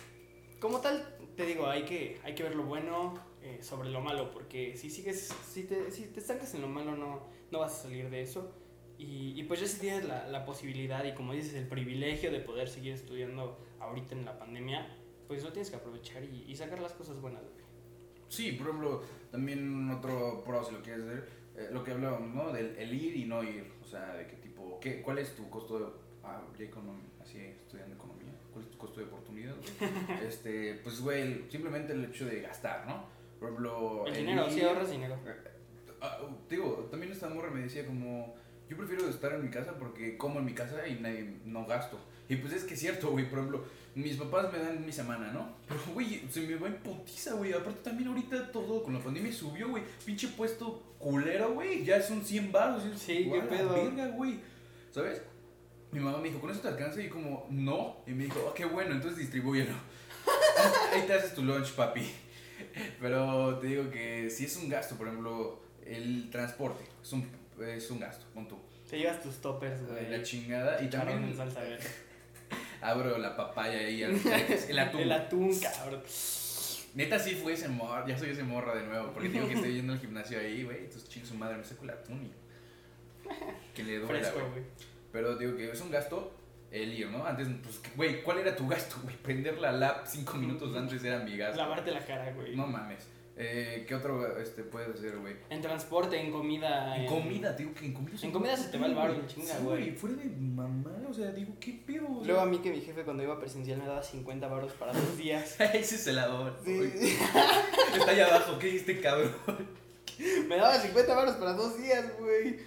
como 0.61 0.80
tal 0.80 1.16
te 1.36 1.44
digo, 1.44 1.66
hay 1.66 1.84
que 1.84 2.18
hay 2.24 2.34
que 2.34 2.42
ver 2.42 2.54
lo 2.54 2.62
bueno 2.62 3.14
eh, 3.47 3.62
sobre 3.62 3.90
lo 3.90 4.01
malo 4.01 4.32
porque 4.32 4.76
si 4.76 4.90
sigues 4.90 5.32
si 5.49 5.64
te 5.64 5.90
si 5.90 6.07
te 6.07 6.20
estancas 6.20 6.55
en 6.55 6.62
lo 6.62 6.68
malo 6.68 6.97
no 6.97 7.22
no 7.51 7.61
vas 7.61 7.72
a 7.80 7.82
salir 7.84 8.11
de 8.11 8.22
eso. 8.22 8.53
Y, 8.99 9.38
y 9.38 9.42
pues 9.44 9.61
ya 9.61 9.66
si 9.66 9.78
tienes 9.78 10.05
la, 10.07 10.26
la 10.26 10.47
posibilidad 10.47 11.05
y 11.05 11.12
como 11.12 11.34
dices 11.34 11.55
el 11.55 11.68
privilegio 11.68 12.32
de 12.32 12.40
poder 12.40 12.68
seguir 12.68 12.94
estudiando 12.94 13.59
ahorita 13.78 14.14
en 14.14 14.24
la 14.24 14.38
pandemia, 14.38 14.86
pues 15.28 15.44
lo 15.44 15.53
tienes 15.53 15.70
que 15.70 15.76
aprovechar 15.76 16.24
y, 16.24 16.44
y 16.49 16.57
sacar 16.57 16.80
las 16.80 16.92
cosas 16.92 17.20
buenas. 17.20 17.42
güey. 17.42 17.66
Sí, 18.28 18.53
por 18.53 18.68
ejemplo, 18.68 19.03
también 19.30 19.90
otro 19.90 20.42
pro, 20.44 20.64
si 20.64 20.72
lo 20.72 20.82
quieres 20.82 21.05
hacer, 21.05 21.28
eh, 21.57 21.68
lo 21.70 21.84
que 21.84 21.92
hablábamos, 21.92 22.34
¿no? 22.34 22.53
Del 22.53 22.74
el 22.76 22.94
ir 22.94 23.16
y 23.16 23.24
no 23.26 23.42
ir. 23.42 23.70
O 23.82 23.86
sea, 23.86 24.14
de 24.14 24.26
qué 24.26 24.36
tipo, 24.36 24.80
qué, 24.80 25.03
¿cuál 25.03 25.18
es 25.18 25.36
tu 25.36 25.49
costo 25.51 25.78
de, 25.78 25.86
ah, 26.24 26.42
ya 26.59 26.66
así 27.22 27.38
estudiando 27.38 27.94
economía? 27.94 28.32
¿Cuál 28.53 28.64
es 28.64 28.70
tu 28.70 28.78
costo 28.78 29.01
de 29.01 29.07
oportunidad, 29.07 29.55
este, 30.26 30.80
pues, 30.82 31.01
güey, 31.01 31.51
simplemente 31.51 31.92
el 31.92 32.07
hecho 32.07 32.24
de 32.24 32.40
gastar, 32.40 32.86
¿no? 32.86 33.05
Por 33.39 33.49
ejemplo, 33.49 34.05
El 34.07 34.14
dinero, 34.14 34.51
sí 34.51 34.62
ahorras 34.62 34.91
dinero. 34.91 35.16
Ah, 36.01 36.18
digo, 36.49 36.89
también 36.91 37.12
esta 37.12 37.28
morra 37.28 37.51
me 37.51 37.61
decía 37.62 37.87
como, 37.87 38.34
yo 38.68 38.76
prefiero 38.76 39.09
estar 39.09 39.32
en 39.32 39.43
mi 39.43 39.51
casa 39.51 39.74
porque 39.78 40.16
como 40.16 40.39
en 40.41 40.45
mi 40.45 40.53
casa 40.55 40.87
y 40.87 40.95
nadie, 41.01 41.37
no 41.45 41.66
gasto. 41.66 41.99
Y 42.28 42.37
pues 42.37 42.53
es 42.53 42.64
que 42.64 42.74
es 42.74 42.80
cierto, 42.80 43.11
güey, 43.11 43.28
por 43.28 43.39
ejemplo, 43.39 43.64
mis 43.95 44.16
papás 44.16 44.53
me 44.53 44.59
dan 44.59 44.84
mi 44.84 44.93
semana, 44.93 45.32
¿no? 45.32 45.55
Pero, 45.68 45.80
güey, 45.95 46.22
se 46.30 46.41
me 46.47 46.57
va 46.57 46.66
en 46.68 46.76
putiza, 46.78 47.34
güey. 47.34 47.53
Aparte 47.53 47.80
también 47.82 48.09
ahorita 48.09 48.51
todo 48.53 48.82
con 48.82 48.95
la 48.95 49.01
pandemia 49.01 49.32
subió, 49.32 49.68
güey. 49.70 49.82
Pinche 50.05 50.28
puesto 50.28 50.82
culero, 50.99 51.53
güey. 51.53 51.84
Ya 51.84 52.03
son 52.03 52.24
100 52.24 52.53
baros. 52.53 52.82
Sí, 52.97 53.18
qué 53.18 53.24
"Guau, 53.24 53.41
la 53.43 53.49
pedo". 53.49 53.72
verga, 53.72 54.09
güey. 54.09 54.41
¿Sabes? 54.91 55.22
Mi 55.93 56.01
mamá 56.01 56.18
me 56.18 56.28
dijo, 56.28 56.41
¿con 56.41 56.51
eso 56.51 56.61
te 56.61 56.68
alcanza? 56.68 57.01
Y 57.01 57.09
como, 57.09 57.47
no. 57.51 57.99
Y 58.07 58.11
me 58.11 58.24
dijo, 58.24 58.45
oh, 58.47 58.53
qué 58.53 58.64
bueno, 58.64 58.93
entonces 58.93 59.18
distribúyelo. 59.18 59.72
Ahí 60.93 61.03
te 61.07 61.12
haces 61.14 61.34
tu 61.34 61.43
lunch, 61.43 61.72
papi. 61.74 62.03
Pero 63.01 63.59
te 63.59 63.66
digo 63.68 63.91
que 63.91 64.29
si 64.31 64.45
es 64.45 64.57
un 64.57 64.68
gasto, 64.68 64.97
por 64.97 65.09
ejemplo, 65.09 65.62
el 65.85 66.31
transporte 66.31 66.85
es 67.03 67.12
un, 67.12 67.29
es 67.61 67.91
un 67.91 68.01
gasto, 68.01 68.27
con 68.35 68.47
tú. 68.49 68.59
Te 68.89 68.99
llevas 68.99 69.22
tus 69.22 69.37
toppers, 69.37 69.87
güey. 69.89 70.09
La 70.11 70.22
chingada. 70.22 70.83
Y 70.83 70.89
también 70.89 71.24
en 71.24 71.37
salsa 71.37 71.61
verde. 71.61 71.85
abro 72.81 73.18
la 73.18 73.37
papaya 73.37 73.79
ahí, 73.79 74.03
al- 74.03 74.20
el 74.68 74.79
atún. 74.79 75.01
El 75.01 75.12
atún, 75.12 75.61
cabrón. 75.61 76.03
Neta 76.95 77.18
sí 77.18 77.35
fue 77.35 77.53
ese 77.53 77.68
morro, 77.68 78.07
ya 78.07 78.16
soy 78.16 78.31
ese 78.31 78.43
morro 78.43 78.74
de 78.74 78.87
nuevo, 78.87 79.12
porque 79.12 79.29
digo 79.29 79.47
que 79.47 79.55
estoy 79.55 79.74
yendo 79.74 79.93
al 79.93 79.99
gimnasio 80.01 80.39
ahí, 80.39 80.64
güey, 80.64 80.79
entonces 80.79 81.07
chingue 81.11 81.29
su 81.29 81.35
madre, 81.35 81.59
me 81.59 81.64
saco 81.64 81.85
el 81.85 81.91
atún 81.91 82.24
y 82.24 82.33
que 83.74 83.83
le 83.85 83.99
güey. 83.99 84.20
güey. 84.22 84.62
Pero 85.12 85.37
digo 85.37 85.57
que 85.57 85.70
es 85.70 85.81
un 85.83 85.91
gasto 85.91 86.33
el 86.71 86.93
ir, 86.93 87.09
¿no? 87.11 87.25
Antes, 87.25 87.49
pues, 87.62 87.81
güey, 87.97 88.23
¿cuál 88.23 88.39
era 88.39 88.55
tu 88.57 88.67
gasto, 88.69 88.97
güey? 89.03 89.17
Prender 89.17 89.59
la 89.59 89.73
lap 89.73 90.07
cinco 90.07 90.37
minutos 90.37 90.75
antes 90.77 91.03
era 91.05 91.19
mi 91.21 91.37
gasto. 91.37 91.57
Lavarte 91.57 91.91
la 91.91 92.05
cara, 92.05 92.33
güey. 92.33 92.55
No 92.57 92.67
mames. 92.67 93.07
Eh, 93.39 93.85
¿Qué 93.87 93.95
otro 93.95 94.39
este, 94.39 94.62
puedes 94.62 94.89
hacer, 94.97 95.19
güey? 95.19 95.37
En 95.51 95.61
transporte, 95.61 96.19
en 96.19 96.33
comida. 96.33 96.97
En 96.97 97.07
comida, 97.07 97.53
digo 97.53 97.75
que 97.75 97.85
en 97.85 97.93
comida. 97.93 98.17
En 98.23 98.31
comida 98.31 98.57
se 98.57 98.71
te 98.71 98.79
va 98.79 98.87
el 98.87 98.95
varo 98.95 99.12
en 99.12 99.27
chinga, 99.27 99.55
Sí, 99.59 99.62
güey. 99.62 99.91
fuera 99.91 100.17
de 100.17 100.25
mamá, 100.25 100.97
o 101.07 101.12
sea, 101.12 101.31
digo, 101.33 101.53
¿qué 101.61 101.79
pedo? 101.87 102.07
Sea, 102.07 102.27
Luego 102.29 102.41
a 102.41 102.47
mí 102.47 102.59
que 102.61 102.71
mi 102.71 102.81
jefe 102.81 103.03
cuando 103.03 103.23
iba 103.23 103.39
presencial 103.39 103.77
me 103.77 103.87
daba 103.87 104.03
50 104.03 104.49
baros 104.49 104.73
para 104.73 104.95
dos 104.95 105.19
días. 105.19 105.61
Ese 105.61 105.97
es 105.97 106.07
el 106.07 106.19
ador. 106.19 106.59
Sí. 106.64 106.81
Está 107.95 108.11
allá 108.11 108.27
abajo, 108.29 108.59
¿qué 108.59 108.69
hiciste, 108.69 109.01
cabrón? 109.01 109.35
Me 110.49 110.57
daba 110.57 110.81
50 110.81 111.14
baros 111.14 111.35
para 111.37 111.53
dos 111.53 111.77
días, 111.77 112.19
güey. 112.19 112.59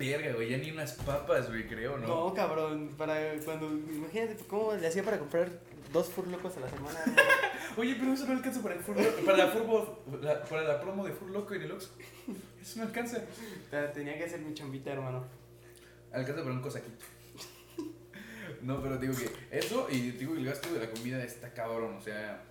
Verga, 0.00 0.32
güey, 0.32 0.48
ya 0.48 0.56
ni 0.56 0.70
unas 0.70 0.94
papas, 0.94 1.48
güey, 1.48 1.68
creo, 1.68 1.98
¿no? 1.98 2.06
No, 2.08 2.34
cabrón, 2.34 2.88
para 2.96 3.34
cuando 3.44 3.68
imagínate 3.68 4.36
cómo 4.48 4.72
le 4.72 4.86
hacía 4.86 5.02
para 5.04 5.18
comprar 5.18 5.50
dos 5.92 6.08
furlocos 6.08 6.56
a 6.56 6.60
la 6.60 6.70
semana. 6.70 6.98
Oye, 7.76 7.94
pero 8.00 8.14
eso 8.14 8.26
no 8.26 8.32
alcanza 8.32 8.62
para 8.62 8.74
el 8.76 8.80
Furloco, 8.80 9.24
para 9.26 9.36
la, 9.36 9.46
furbo, 9.48 10.02
la- 10.22 10.42
para 10.44 10.62
la 10.62 10.80
promo 10.80 11.04
de 11.04 11.12
Furloco 11.12 11.54
en 11.54 11.62
el 11.62 11.72
Oxxo. 11.72 11.90
Eso 12.60 12.78
no 12.80 12.86
alcanza. 12.86 13.18
Tenía 13.94 14.16
que 14.18 14.24
hacer 14.24 14.40
mi 14.40 14.54
chambita, 14.54 14.90
hermano. 14.92 15.24
Alcanza 16.12 16.42
para 16.42 16.54
un 16.54 16.62
cosaquito. 16.62 17.04
No, 18.62 18.82
pero 18.82 18.96
digo 18.98 19.14
que 19.14 19.30
eso 19.56 19.86
y 19.90 20.12
digo 20.12 20.32
que 20.34 20.40
el 20.40 20.46
gasto 20.46 20.72
de 20.72 20.80
la 20.80 20.90
comida 20.90 21.22
está 21.22 21.52
cabrón, 21.54 21.94
o 21.96 22.00
sea, 22.00 22.42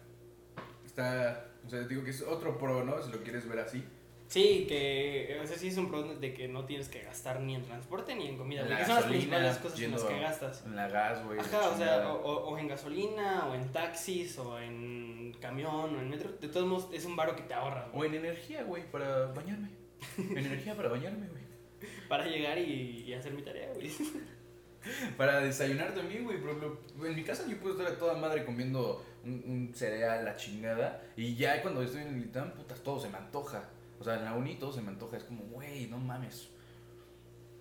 está, 0.86 1.46
o 1.66 1.70
sea, 1.70 1.82
digo 1.82 2.04
que 2.04 2.12
es 2.12 2.22
otro 2.22 2.58
pro, 2.58 2.84
¿no? 2.84 3.02
Si 3.04 3.12
lo 3.12 3.22
quieres 3.24 3.48
ver 3.48 3.60
así. 3.60 3.84
Sí, 4.30 4.66
que, 4.70 5.40
o 5.44 5.48
sea, 5.48 5.58
sí 5.58 5.70
es 5.70 5.78
un 5.78 5.90
pro 5.90 6.04
de 6.04 6.34
que 6.36 6.48
no 6.48 6.64
tienes 6.66 6.88
que 6.88 7.02
gastar 7.02 7.40
ni 7.42 7.56
en 7.56 7.64
transporte 7.64 8.16
ni 8.16 8.28
en 8.28 8.38
comida. 8.38 8.62
En 8.62 8.68
Porque 8.68 8.86
son 8.86 8.96
las 8.96 9.04
principales 9.06 9.58
cosas 9.58 9.80
en 9.82 9.92
las 9.92 10.04
que 10.04 10.20
gastas. 10.20 10.64
En 10.68 10.76
la 10.76 10.88
gas, 10.88 11.26
güey. 11.26 11.40
Ajá, 11.40 11.70
o 11.70 11.78
sea, 11.78 12.14
o, 12.14 12.22
o- 12.22 12.50
o 12.52 12.58
en 12.60 12.68
gasolina, 12.68 13.48
o 13.50 13.56
en 13.56 13.68
taxis, 13.72 14.38
o 14.38 14.60
en 14.60 15.36
camión, 15.42 15.96
o 15.96 16.00
en 16.00 16.10
metro. 16.12 16.32
De 16.40 16.48
todos 16.48 16.68
modos, 16.68 16.90
es 16.94 17.06
un 17.06 17.16
varo 17.16 17.36
que 17.36 17.42
te 17.42 17.56
ahorras, 17.56 17.88
O 17.94 18.06
en 18.06 18.14
energía, 18.14 18.62
güey, 18.64 18.84
para 18.92 19.26
bañarme. 19.34 19.70
En 20.18 20.38
energía 20.38 20.76
para 20.76 20.90
bañarme, 20.90 21.28
güey. 21.28 21.44
Para 22.10 22.26
llegar 22.26 22.58
y, 22.60 23.04
y 23.08 23.14
hacer 23.14 23.32
mi 23.34 23.42
tarea, 23.42 23.72
güey. 23.74 23.90
Para 25.18 25.40
desayunar 25.42 25.94
también, 25.94 26.24
güey. 26.24 26.40
Por 26.40 26.50
ejemplo, 26.52 26.80
en 27.06 27.16
mi 27.16 27.24
casa 27.24 27.46
yo 27.50 27.58
puedo 27.60 27.78
estar 27.80 27.94
a 27.94 27.98
toda 27.98 28.16
madre 28.16 28.46
comiendo 28.46 29.04
un, 29.24 29.44
un 29.46 29.72
cereal, 29.76 30.24
la 30.24 30.36
chingada. 30.36 31.02
Y 31.18 31.36
ya 31.36 31.62
cuando 31.62 31.82
estoy 31.82 32.02
en 32.04 32.16
el 32.16 32.22
ITAM, 32.26 32.52
putas, 32.54 32.82
todo 32.82 33.00
se 33.00 33.10
me 33.10 33.18
antoja. 33.18 33.70
O 34.00 34.04
sea, 34.04 34.16
en 34.16 34.26
la 34.26 34.34
uni 34.34 34.56
todo 34.56 34.72
se 34.72 34.82
me 34.82 34.90
antoja. 34.90 35.18
Es 35.18 35.24
como, 35.24 35.44
güey, 35.46 35.88
no 35.88 35.98
mames. 35.98 36.50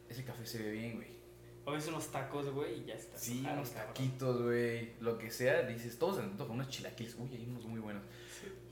Ese 0.09 0.25
café 0.25 0.47
se 0.47 0.63
ve 0.63 0.71
bien, 0.71 0.97
güey. 0.97 1.19
O 1.65 1.73
ves 1.73 1.87
unos 1.89 2.11
tacos, 2.11 2.49
güey, 2.51 2.81
y 2.81 2.85
ya 2.87 2.95
está. 2.95 3.19
Sí, 3.19 3.45
Ah, 3.47 3.53
unos 3.53 3.69
cabrón. 3.71 3.89
taquitos, 3.95 4.43
güey. 4.43 4.93
Lo 5.01 5.19
que 5.19 5.31
sea, 5.31 5.63
dices, 5.63 5.99
todo 5.99 6.15
se 6.15 6.23
me 6.23 6.29
antoja. 6.29 6.53
Unos 6.53 6.69
chilaquiles. 6.69 7.15
Uy, 7.19 7.29
hay 7.35 7.45
unos 7.47 7.65
muy 7.67 7.81
buenos. 7.81 8.03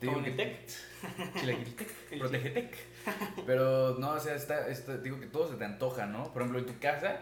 Te 0.00 0.06
Como 0.06 0.20
digo 0.20 0.36
que-. 0.36 0.64
Chilaquiltec, 1.40 1.88
Protegetec. 2.18 2.76
Pero 3.44 3.98
no, 3.98 4.12
o 4.12 4.20
sea, 4.20 4.34
está, 4.34 4.68
está- 4.68 4.96
digo 4.98 5.20
que 5.20 5.26
todo 5.26 5.48
se 5.50 5.56
te 5.56 5.64
antoja, 5.64 6.06
¿no? 6.06 6.32
Por 6.32 6.42
ejemplo, 6.42 6.60
en 6.60 6.66
tu 6.66 6.78
casa, 6.78 7.20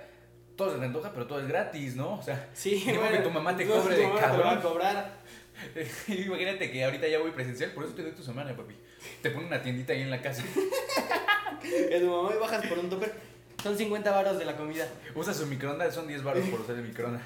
todo 0.56 0.72
se 0.72 0.78
te 0.78 0.84
antoja, 0.84 1.12
pero 1.12 1.26
todo 1.26 1.40
es 1.40 1.48
gratis, 1.48 1.96
¿no? 1.96 2.14
O 2.18 2.22
sea, 2.22 2.50
Sí, 2.52 2.76
Digo 2.86 3.02
que 3.10 3.18
tu 3.18 3.30
mamá 3.30 3.56
te 3.56 3.66
cobre 3.66 3.96
de 3.96 4.02
mamá 4.06 4.14
te 4.16 4.20
cabrón. 4.26 4.46
va 4.46 4.52
a 4.52 4.62
cobrar. 4.62 5.18
imagínate 6.08 6.70
que 6.70 6.84
ahorita 6.84 7.08
ya 7.08 7.18
voy 7.20 7.30
presencial, 7.32 7.72
por 7.72 7.84
eso 7.84 7.94
te 7.94 8.02
doy 8.02 8.12
tu 8.12 8.22
semana, 8.22 8.54
papi. 8.56 8.74
Te 9.22 9.30
pone 9.30 9.46
una 9.46 9.62
tiendita 9.62 9.92
ahí 9.92 10.02
en 10.02 10.10
la 10.10 10.20
casa. 10.22 10.42
Que 11.62 11.98
tu 12.00 12.06
mamá 12.10 12.30
y 12.34 12.38
bajas 12.38 12.66
por 12.66 12.78
un 12.78 12.90
topper. 12.90 13.12
Son 13.62 13.76
50 13.76 14.10
varos 14.10 14.38
de 14.38 14.44
la 14.44 14.56
comida. 14.56 14.86
Usa 15.14 15.32
su 15.32 15.46
microondas, 15.46 15.94
son 15.94 16.06
10 16.06 16.22
baros 16.22 16.46
por 16.48 16.60
usar 16.60 16.76
el 16.76 16.82
microondas. 16.82 17.22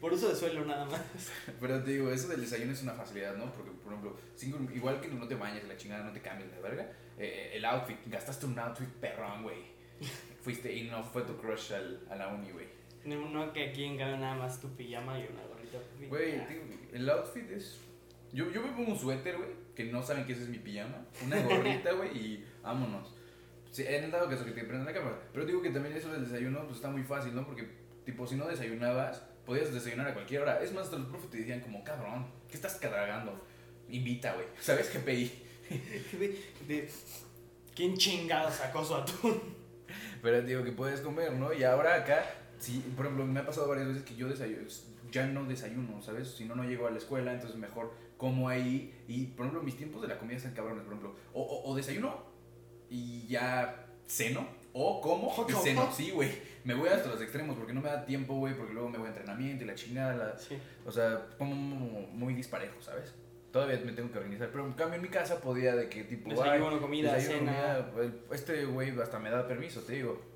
Por 0.00 0.12
uso 0.14 0.30
de 0.30 0.34
suelo 0.34 0.64
nada 0.64 0.86
más. 0.86 1.00
Pero 1.60 1.82
te 1.84 1.90
digo, 1.92 2.10
eso 2.10 2.28
del 2.28 2.40
desayuno 2.40 2.72
es 2.72 2.82
una 2.82 2.94
facilidad, 2.94 3.36
¿no? 3.36 3.52
Porque, 3.52 3.70
por 3.72 3.92
ejemplo, 3.92 4.16
cinco- 4.34 4.58
igual 4.74 5.00
que 5.00 5.08
no 5.08 5.28
te 5.28 5.34
bañes, 5.34 5.64
la 5.68 5.76
chingada, 5.76 6.02
no 6.04 6.12
te 6.12 6.20
cambies 6.20 6.50
de 6.50 6.60
verga. 6.60 6.90
eh, 7.18 7.50
el 7.54 7.64
outfit, 7.66 7.98
gastaste 8.06 8.46
un 8.46 8.58
outfit 8.58 8.88
perrón, 8.88 9.42
güey. 9.42 9.58
Fuiste 10.42 10.72
y 10.72 10.84
no 10.88 11.04
fue 11.04 11.22
tu 11.22 11.36
crush 11.36 11.72
al, 11.74 12.00
a 12.10 12.16
la 12.16 12.28
uni, 12.28 12.50
güey. 12.50 12.66
No, 13.04 13.28
no 13.28 13.52
que 13.52 13.68
aquí 13.68 13.84
en 13.84 13.98
cambio 13.98 14.16
nada 14.16 14.34
más 14.34 14.60
tu 14.60 14.68
pijama 14.74 15.18
y 15.18 15.28
una 15.30 15.42
gorrita. 15.46 15.78
Güey, 16.08 16.40
el 16.92 17.10
outfit 17.10 17.50
es. 17.50 17.78
Yo, 18.32 18.50
yo 18.50 18.62
me 18.62 18.72
pongo 18.72 18.92
un 18.92 18.98
suéter, 18.98 19.36
güey, 19.36 19.50
que 19.74 19.84
no 19.84 20.02
saben 20.02 20.24
que 20.26 20.32
ese 20.32 20.42
es 20.42 20.48
mi 20.48 20.58
pijama. 20.58 21.06
Una 21.24 21.40
gorrita, 21.42 21.92
güey, 21.96 22.16
y 22.16 22.44
vámonos. 22.62 23.14
Sí, 23.70 23.84
he 23.86 24.06
dado 24.08 24.28
caso 24.28 24.44
que 24.44 24.52
te 24.52 24.64
prenden 24.64 24.84
la 24.84 24.92
cámara. 24.92 25.18
Pero 25.32 25.46
digo 25.46 25.62
que 25.62 25.70
también 25.70 25.96
eso 25.96 26.12
del 26.12 26.24
desayuno, 26.24 26.64
pues 26.64 26.76
está 26.76 26.90
muy 26.90 27.02
fácil, 27.02 27.34
¿no? 27.34 27.46
Porque, 27.46 27.66
tipo, 28.04 28.26
si 28.26 28.36
no 28.36 28.46
desayunabas, 28.46 29.22
podías 29.46 29.72
desayunar 29.72 30.08
a 30.08 30.14
cualquier 30.14 30.42
hora. 30.42 30.62
Es 30.62 30.72
más, 30.72 30.84
hasta 30.84 30.98
los 30.98 31.08
profes 31.08 31.30
te 31.30 31.38
decían 31.38 31.60
como, 31.60 31.82
cabrón, 31.82 32.26
¿qué 32.50 32.56
estás 32.56 32.74
cadragando? 32.74 33.40
Invita, 33.88 34.34
güey. 34.34 34.46
¿Sabes 34.60 34.88
qué 34.88 34.98
pedí? 34.98 35.32
De, 36.68 36.90
¿Quién 37.74 37.96
chingado 37.96 38.50
sacó 38.50 38.84
su 38.84 38.94
atún? 38.94 39.40
Pero 40.20 40.42
digo 40.42 40.62
que 40.62 40.72
puedes 40.72 41.00
comer, 41.00 41.32
¿no? 41.32 41.52
Y 41.54 41.64
ahora 41.64 41.94
acá, 41.94 42.24
sí, 42.58 42.84
por 42.94 43.06
ejemplo, 43.06 43.26
me 43.26 43.40
ha 43.40 43.46
pasado 43.46 43.68
varias 43.68 43.88
veces 43.88 44.02
que 44.02 44.14
yo 44.14 44.28
desayuno, 44.28 44.68
ya 45.10 45.26
no 45.26 45.44
desayuno, 45.44 46.02
¿sabes? 46.02 46.28
Si 46.28 46.44
no, 46.44 46.54
no 46.54 46.64
llego 46.64 46.86
a 46.86 46.90
la 46.90 46.98
escuela, 46.98 47.32
entonces 47.32 47.58
mejor 47.58 47.94
como 48.22 48.48
ahí. 48.48 48.94
Y, 49.08 49.24
por 49.26 49.46
ejemplo, 49.46 49.64
mis 49.64 49.76
tiempos 49.76 50.00
de 50.00 50.06
la 50.06 50.16
comida 50.16 50.36
están 50.36 50.54
cabrones, 50.54 50.84
por 50.84 50.92
ejemplo. 50.92 51.16
O, 51.34 51.42
o, 51.42 51.70
o 51.72 51.74
desayuno 51.74 52.22
y 52.88 53.26
ya 53.26 53.86
ceno, 54.06 54.46
o 54.72 55.00
como 55.00 55.34
y 55.48 55.52
ceno. 55.54 55.90
Sí, 55.92 56.12
güey. 56.12 56.30
Me 56.62 56.74
voy 56.74 56.88
hasta 56.88 57.08
los 57.08 57.20
extremos 57.20 57.56
porque 57.56 57.72
no 57.72 57.80
me 57.80 57.88
da 57.88 58.06
tiempo, 58.06 58.34
güey, 58.36 58.54
porque 58.56 58.72
luego 58.74 58.88
me 58.90 58.98
voy 58.98 59.06
a 59.06 59.10
entrenamiento 59.10 59.64
y 59.64 59.66
la 59.66 59.74
chingada. 59.74 60.14
la- 60.14 60.38
Sí. 60.38 60.56
O 60.86 60.92
sea, 60.92 61.26
como 61.36 61.54
muy 62.12 62.34
disparejo, 62.34 62.80
¿sabes? 62.80 63.12
Todavía 63.50 63.80
me 63.84 63.90
tengo 63.92 64.12
que 64.12 64.18
organizar. 64.18 64.50
Pero 64.52 64.66
en 64.66 64.72
cambio 64.74 64.94
en 64.96 65.02
mi 65.02 65.08
casa 65.08 65.40
podía 65.40 65.74
de 65.74 65.88
que 65.88 66.04
tipo... 66.04 66.30
Desayuno, 66.30 66.68
ay, 66.76 66.78
comida, 66.80 67.14
desayuno, 67.14 67.50
cena. 67.50 67.90
comida, 67.92 68.12
Este 68.30 68.64
güey 68.66 68.90
hasta 69.00 69.18
me 69.18 69.30
da 69.30 69.48
permiso, 69.48 69.80
te 69.80 69.94
digo. 69.94 70.31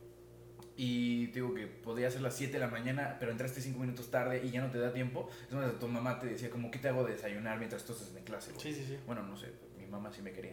Y 0.79 1.29
te 1.29 1.35
digo 1.41 1.55
que 1.55 1.66
podía 1.66 2.11
ser 2.11 2.20
las 2.20 2.37
7 2.37 2.53
de 2.55 2.59
la 2.59 2.68
mañana, 2.68 3.16
pero 3.18 3.33
entraste 3.33 3.61
5 3.62 3.79
minutos 3.79 4.11
tarde 4.11 4.43
y 4.45 4.51
ya 4.51 4.61
no 4.61 4.70
te 4.70 4.79
da 4.79 4.93
tiempo. 4.93 5.29
Es 5.49 5.55
más, 5.55 5.79
tu 5.79 5.89
mamá 5.89 6.18
te 6.20 6.27
decía 6.27 6.51
como, 6.51 6.70
¿qué 6.70 6.79
te 6.79 6.89
hago 6.89 7.05
de 7.05 7.14
desayunar 7.14 7.59
mientras 7.59 7.85
tú 7.85 7.93
estás 7.93 8.14
en 8.14 8.24
clase, 8.24 8.53
güey? 8.53 8.62
Sí, 8.62 8.74
sí, 8.74 8.85
sí. 8.87 8.97
Bueno, 9.07 9.22
no 9.22 9.37
sé, 9.37 9.47
mi 9.79 9.87
mamá 9.87 10.12
sí 10.12 10.20
me 10.20 10.33
quería. 10.33 10.53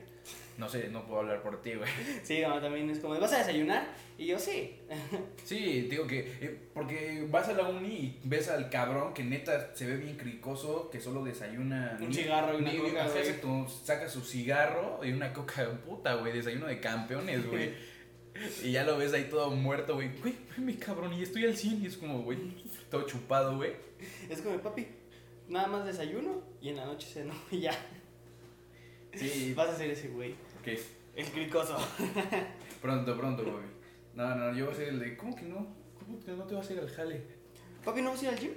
No 0.58 0.70
sé, 0.70 0.88
no 0.90 1.06
puedo 1.06 1.20
hablar 1.22 1.42
por 1.42 1.62
ti, 1.62 1.74
güey. 1.74 1.90
Sí, 2.24 2.42
mamá 2.42 2.62
también 2.62 2.90
es 2.90 3.00
como, 3.00 3.20
¿vas 3.20 3.34
a 3.34 3.40
desayunar? 3.40 3.86
Y 4.18 4.28
yo, 4.28 4.40
sí. 4.40 4.80
Sí, 5.44 5.88
digo 5.90 6.08
que, 6.08 6.20
eh, 6.40 6.58
porque 6.74 7.28
vas 7.30 7.50
a 7.50 7.54
la 7.54 7.68
uni 7.68 7.90
y 7.94 8.20
ves 8.24 8.48
al 8.48 8.70
cabrón 8.70 9.14
que 9.14 9.26
neta 9.26 9.76
se 9.76 9.86
ve 9.88 9.98
bien 9.98 10.16
cricoso, 10.16 10.90
que 10.90 11.02
solo 11.02 11.22
desayuna... 11.26 11.98
Un 12.00 12.08
ni- 12.08 12.14
cigarro 12.16 12.54
y 12.58 12.62
una 12.62 12.72
ni- 12.72 12.78
coca, 12.78 13.08
güey. 13.10 13.66
saca 13.84 14.08
su 14.08 14.22
cigarro 14.22 15.02
y 15.04 15.12
una 15.12 15.34
coca 15.34 15.70
puta, 15.86 16.14
güey, 16.16 16.32
desayuno 16.32 16.68
de 16.68 16.80
campeones, 16.80 17.46
güey. 17.46 17.74
y 18.64 18.72
ya 18.72 18.84
lo 18.84 18.98
ves 18.98 19.14
ahí 19.14 19.26
todo 19.30 19.52
muerto, 19.52 19.96
güey. 19.96 20.10
Güey, 20.20 20.36
mi 20.58 20.76
cabrón, 20.76 21.14
y 21.14 21.24
estoy 21.24 21.46
al 21.46 21.56
100 21.56 21.84
y 21.84 21.88
es 21.88 21.98
como, 21.98 22.24
güey, 22.24 22.38
todo 22.90 23.04
chupado, 23.06 23.56
güey. 23.58 23.74
Es 24.30 24.42
como, 24.42 24.58
papi, 24.60 24.88
nada 25.48 25.68
más 25.68 25.86
desayuno 25.86 26.42
y 26.62 26.70
en 26.70 26.78
la 26.78 26.86
noche 26.86 27.08
ceno 27.08 27.34
y 27.52 27.62
ya. 27.62 27.74
Sí, 29.14 29.54
Vas 29.56 29.70
a 29.70 29.78
ser 29.78 29.92
ese 29.92 30.10
güey. 30.10 30.32
ok, 30.32 30.80
El 31.16 31.26
cricoso. 31.28 31.78
pronto, 32.82 33.16
pronto, 33.18 33.44
güey. 33.44 33.66
No, 34.16 34.36
no, 34.36 34.56
yo 34.56 34.66
voy 34.66 34.74
a 34.74 34.78
ser 34.78 34.88
el 34.90 35.00
de, 35.00 35.16
¿cómo 35.18 35.36
que 35.36 35.44
no? 35.44 35.68
¿Cómo 36.00 36.20
que 36.20 36.32
no 36.32 36.44
te 36.46 36.56
vas 36.56 36.70
a 36.70 36.74
ir 36.74 36.80
al 36.80 36.90
jale? 36.90 37.22
Papi, 37.86 38.02
¿no 38.02 38.12
vas 38.12 38.22
a 38.22 38.26
ir 38.26 38.30
al 38.30 38.40
gym? 38.40 38.52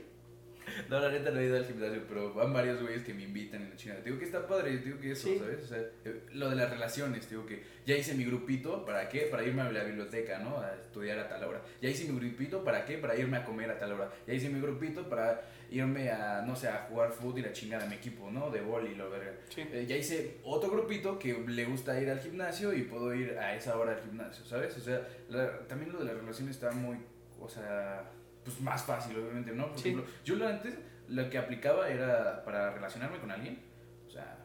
No, 0.91 1.01
la 1.01 1.11
neta 1.11 1.31
no 1.31 1.41
he 1.41 1.47
ido 1.47 1.57
al 1.57 1.65
gimnasio, 1.65 2.03
pero 2.09 2.35
van 2.35 2.53
varios 2.53 2.81
güeyes 2.83 3.03
que 3.05 3.15
me 3.15 3.23
invitan 3.25 3.63
en 3.63 3.71
la 3.71 3.77
china. 3.77 3.95
Te 3.97 4.05
digo 4.05 4.19
que 4.19 4.25
está 4.25 4.47
padre, 4.47 4.77
te 4.79 4.85
digo 4.87 5.01
que 5.01 5.13
eso, 5.13 5.29
Sí. 5.29 5.39
¿sabes? 5.39 5.63
O 5.63 5.67
sea, 5.67 5.79
eh, 6.05 6.23
lo 6.33 6.51
de 6.51 6.57
las 6.57 6.71
relaciones, 6.71 7.29
digo 7.31 7.47
que 7.47 7.63
ya 7.87 7.97
hice 7.97 8.15
mi 8.15 8.25
grupito, 8.25 8.85
¿para 8.85 9.09
qué? 9.09 9.23
Para 9.31 9.45
irme 9.45 9.63
a 9.63 9.71
la 9.71 9.85
biblioteca, 9.85 10.39
¿no? 10.41 10.59
A 10.61 10.75
estudiar 10.75 11.19
a 11.19 11.29
tal 11.29 11.45
hora. 11.45 11.63
Ya 11.81 11.89
hice 11.89 12.05
mi 12.11 12.19
grupito, 12.19 12.63
¿para 12.65 12.85
qué? 12.85 12.99
Para 12.99 13.17
irme 13.17 13.37
a 13.39 13.45
comer 13.45 13.71
a 13.71 13.79
tal 13.79 13.93
hora. 13.93 14.11
Ya 14.27 14.35
hice 14.35 14.49
mi 14.49 14.61
grupito 14.61 15.09
para 15.09 15.41
irme 15.71 16.11
a, 16.11 16.43
no 16.47 16.55
sé, 16.55 16.69
a 16.69 16.87
jugar 16.89 17.11
fútbol 17.13 17.39
y 17.41 17.43
la 17.43 17.53
chingada 17.53 17.85
a 17.85 17.89
mi 17.89 17.95
equipo, 17.97 18.31
¿no? 18.31 18.51
De 18.51 18.61
boli 18.61 18.93
y 18.93 18.95
lo 18.95 19.11
verga. 19.11 19.33
Sí. 19.49 19.63
Eh, 19.73 19.85
ya 19.89 19.97
hice 19.97 20.37
otro 20.45 20.71
grupito 20.71 21.19
que 21.19 21.33
le 21.47 21.65
gusta 21.65 22.01
ir 22.01 22.11
al 22.11 22.21
gimnasio 22.21 22.73
y 22.73 22.83
puedo 22.83 23.15
ir 23.15 23.39
a 23.39 23.55
esa 23.57 23.77
hora 23.79 23.93
al 23.93 24.01
gimnasio, 24.03 24.45
¿sabes? 24.45 24.77
O 24.77 24.81
sea, 24.81 25.07
la- 25.29 25.61
también 25.67 25.93
lo 25.93 25.99
de 26.01 26.05
la 26.07 26.13
relación 26.15 26.49
está 26.49 26.71
muy, 26.73 26.97
o 27.41 27.49
sea, 27.49 28.05
pues 28.47 28.61
más 28.63 28.83
fácil, 28.85 29.19
obviamente, 29.19 29.53
¿no? 29.53 29.69
Por 29.69 29.79
Sí. 29.79 29.91
ejemplo, 29.91 30.11
yo 30.25 30.37
lo 30.37 30.47
antes, 30.49 30.75
lo 31.09 31.29
que 31.29 31.37
aplicaba 31.39 31.89
era 31.91 32.43
para 32.45 32.73
relacionarme 32.73 33.19
con 33.19 33.31
alguien, 33.31 33.59
o 34.07 34.11
sea, 34.11 34.39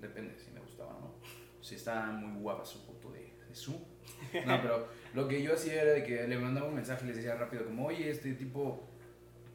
depende 0.00 0.34
si 0.38 0.50
me 0.50 0.60
gustaba 0.60 0.96
o 0.96 1.00
no. 1.00 1.14
Si 1.60 1.76
estaba 1.76 2.06
muy 2.10 2.40
guapa 2.42 2.64
su 2.64 2.78
foto 2.80 3.12
de, 3.12 3.32
de 3.48 3.54
su. 3.54 3.72
No, 3.72 3.80
pero 4.62 4.88
lo 5.14 5.28
que 5.28 5.42
yo 5.42 5.54
hacía 5.54 5.80
era 5.82 5.92
de 5.92 6.02
que 6.04 6.26
le 6.26 6.36
mandaba 6.38 6.66
un 6.66 6.74
mensaje 6.74 7.04
y 7.04 7.08
les 7.08 7.16
decía 7.16 7.36
rápido, 7.36 7.64
como, 7.64 7.86
oye, 7.86 8.10
este 8.10 8.32
tipo, 8.34 8.88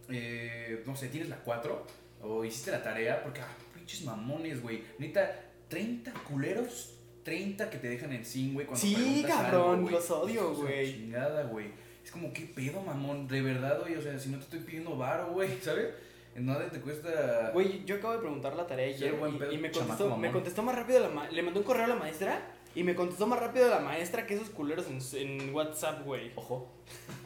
eh, 0.09 0.83
no 0.85 0.95
sé, 0.95 1.09
¿tienes 1.09 1.29
la 1.29 1.37
4? 1.37 1.85
O 2.21 2.43
hiciste 2.43 2.71
la 2.71 2.81
tarea, 2.83 3.21
porque, 3.23 3.41
ah, 3.41 3.47
pinches 3.73 4.03
mamones, 4.05 4.61
güey. 4.61 4.83
Neta, 4.97 5.31
30 5.67 6.11
culeros, 6.27 6.95
30 7.23 7.69
que 7.69 7.77
te 7.77 7.89
dejan 7.89 8.11
en 8.13 8.25
sin, 8.25 8.53
güey, 8.55 8.65
cuando 8.65 8.81
Sí, 8.85 9.23
cabrón, 9.27 9.79
algo, 9.79 9.89
los 9.91 10.09
odio, 10.11 10.53
güey. 10.55 10.91
chingada, 10.93 11.43
güey. 11.43 11.67
Es 12.09 12.13
como, 12.13 12.33
¿qué 12.33 12.41
pedo, 12.55 12.81
mamón? 12.81 13.27
De 13.27 13.39
verdad, 13.39 13.81
güey, 13.81 13.95
o 13.95 14.01
sea, 14.01 14.17
si 14.17 14.29
no 14.29 14.37
te 14.39 14.45
estoy 14.45 14.61
pidiendo 14.61 14.97
varo, 14.97 15.27
güey, 15.27 15.47
¿sabes? 15.61 15.89
Nada 16.35 16.67
te 16.67 16.81
cuesta... 16.81 17.51
Güey, 17.53 17.85
yo 17.85 17.97
acabo 17.97 18.13
de 18.13 18.19
preguntar 18.19 18.55
la 18.55 18.65
tarea 18.65 18.87
ayer 18.87 19.13
buen 19.13 19.35
y, 19.35 19.37
pedo, 19.37 19.51
y 19.51 19.59
me, 19.59 19.69
contestó, 19.69 20.17
me 20.17 20.31
contestó 20.31 20.63
más 20.63 20.75
rápido 20.75 21.01
la 21.01 21.09
ma- 21.09 21.29
Le 21.29 21.43
mandé 21.43 21.59
un 21.59 21.65
correo 21.67 21.83
a 21.83 21.87
la 21.87 21.95
maestra 21.95 22.41
y 22.73 22.81
me 22.83 22.95
contestó 22.95 23.27
más 23.27 23.39
rápido 23.39 23.69
la 23.69 23.77
maestra 23.79 24.25
que 24.25 24.33
esos 24.33 24.49
culeros 24.49 24.87
en, 24.87 24.99
en 25.39 25.53
WhatsApp, 25.53 26.03
güey. 26.03 26.31
Ojo, 26.35 26.67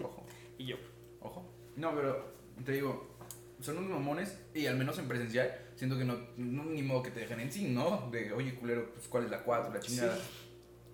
ojo. 0.04 0.26
Y 0.58 0.66
yo, 0.66 0.76
Ojo. 1.22 1.50
No, 1.78 1.96
pero 1.96 2.34
te 2.66 2.74
digo, 2.74 3.16
son 3.62 3.78
unos 3.78 3.92
mamones 3.92 4.38
y 4.54 4.66
al 4.66 4.76
menos 4.76 5.00
en 5.00 5.08
presencial 5.08 5.50
siento 5.78 5.98
que 5.98 6.04
no, 6.04 6.18
no 6.36 6.66
ni 6.66 6.82
modo 6.82 7.04
que 7.04 7.12
te 7.12 7.22
dejen 7.22 7.40
en 7.40 7.54
sí, 7.54 7.70
¿no? 7.70 8.10
De, 8.12 8.34
oye, 8.34 8.54
culero, 8.56 8.90
pues 8.94 9.08
cuál 9.08 9.24
es 9.24 9.32
la 9.32 9.44
4, 9.44 9.74
la 9.74 9.80
chingada. 9.80 10.18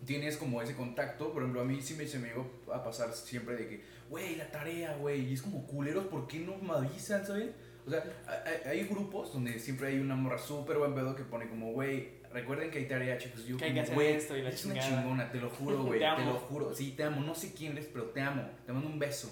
Tienes 0.05 0.37
como 0.37 0.61
ese 0.61 0.75
contacto, 0.75 1.31
por 1.33 1.43
ejemplo, 1.43 1.61
a 1.61 1.65
mí 1.65 1.81
sí 1.81 1.93
me, 1.95 2.07
se 2.07 2.19
me 2.19 2.29
llegó 2.29 2.49
a 2.73 2.83
pasar 2.83 3.13
siempre 3.13 3.55
de 3.55 3.67
que, 3.67 3.83
güey, 4.09 4.35
la 4.35 4.49
tarea, 4.49 4.95
güey, 4.95 5.29
y 5.29 5.33
es 5.33 5.41
como 5.41 5.65
culeros, 5.67 6.05
¿por 6.05 6.27
qué 6.27 6.39
no 6.39 6.57
me 6.57 6.73
avisan, 6.73 7.25
sabes? 7.25 7.49
O 7.85 7.89
sea, 7.89 8.03
hay, 8.65 8.79
hay 8.79 8.87
grupos 8.87 9.33
donde 9.33 9.59
siempre 9.59 9.87
hay 9.87 9.99
una 9.99 10.15
morra 10.15 10.37
súper 10.37 10.77
buen 10.77 10.93
pedo 10.93 11.15
que 11.15 11.23
pone 11.23 11.49
como, 11.49 11.73
güey, 11.73 12.19
recuerden 12.31 12.71
que 12.71 12.79
hay 12.79 12.85
tarea, 12.87 13.17
chicos. 13.17 13.45
Yo 13.45 13.57
Que 13.57 13.65
hay 13.65 13.71
como, 13.71 13.75
que 13.75 13.81
hacer 13.81 13.95
güey, 13.95 14.13
esto 14.13 14.37
y 14.37 14.41
la 14.41 14.49
es 14.49 14.65
una 14.65 14.79
chingona, 14.79 15.31
te 15.31 15.39
lo 15.39 15.49
juro, 15.49 15.83
güey, 15.83 15.99
Te 16.17 16.25
lo 16.25 16.35
juro. 16.35 16.73
Sí, 16.73 16.93
te 16.95 17.03
amo, 17.03 17.21
no 17.21 17.35
sé 17.35 17.53
quién 17.53 17.73
eres, 17.73 17.89
pero 17.91 18.05
te 18.05 18.21
amo, 18.21 18.49
te 18.65 18.73
mando 18.73 18.89
un 18.89 18.99
beso. 18.99 19.29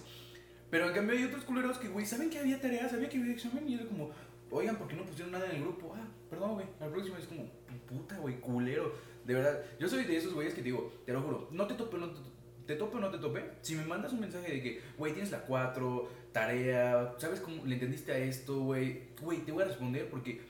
Pero 0.69 0.87
en 0.87 0.93
cambio 0.93 1.15
hay 1.15 1.23
otros 1.23 1.43
culeros 1.43 1.77
que, 1.77 1.87
güey, 1.87 2.05
¿saben 2.05 2.29
que 2.29 2.39
había 2.39 2.59
tarea? 2.59 2.89
¿Sabía 2.89 3.07
que 3.07 3.17
había 3.17 3.33
examen? 3.33 3.67
Y 3.69 3.75
era 3.75 3.85
como, 3.85 4.11
oigan, 4.51 4.75
¿por 4.75 4.87
qué 4.87 4.95
no 4.95 5.05
pusieron 5.05 5.31
nada 5.31 5.45
en 5.45 5.57
el 5.57 5.61
grupo? 5.61 5.93
Ah, 5.95 6.07
perdón, 6.29 6.55
güey, 6.55 6.65
al 6.79 6.89
próximo 6.89 7.17
es 7.17 7.25
como, 7.25 7.49
puta, 7.87 8.17
güey, 8.17 8.39
culero. 8.39 8.93
De 9.27 9.33
verdad, 9.33 9.61
yo 9.77 9.89
soy 9.89 10.05
de 10.05 10.15
esos 10.15 10.33
güeyes 10.33 10.53
que 10.53 10.61
te 10.61 10.69
digo, 10.69 10.91
te 11.05 11.11
lo 11.11 11.21
juro, 11.21 11.49
no 11.51 11.67
te 11.67 11.73
tope, 11.73 11.97
no 11.97 12.09
te, 12.09 12.21
te 12.65 12.75
tope 12.75 12.95
o 12.95 12.99
no 12.99 13.11
te 13.11 13.17
tope. 13.17 13.43
Si 13.61 13.75
me 13.75 13.83
mandas 13.83 14.13
un 14.13 14.21
mensaje 14.21 14.53
de 14.53 14.61
que, 14.61 14.81
güey, 14.97 15.11
tienes 15.11 15.31
la 15.31 15.41
4, 15.41 16.09
tarea, 16.31 17.13
¿sabes 17.17 17.41
cómo 17.41 17.65
le 17.65 17.73
entendiste 17.73 18.13
a 18.13 18.17
esto, 18.17 18.61
güey? 18.61 19.09
Güey, 19.21 19.39
te 19.39 19.51
voy 19.51 19.63
a 19.63 19.67
responder 19.67 20.09
porque, 20.09 20.41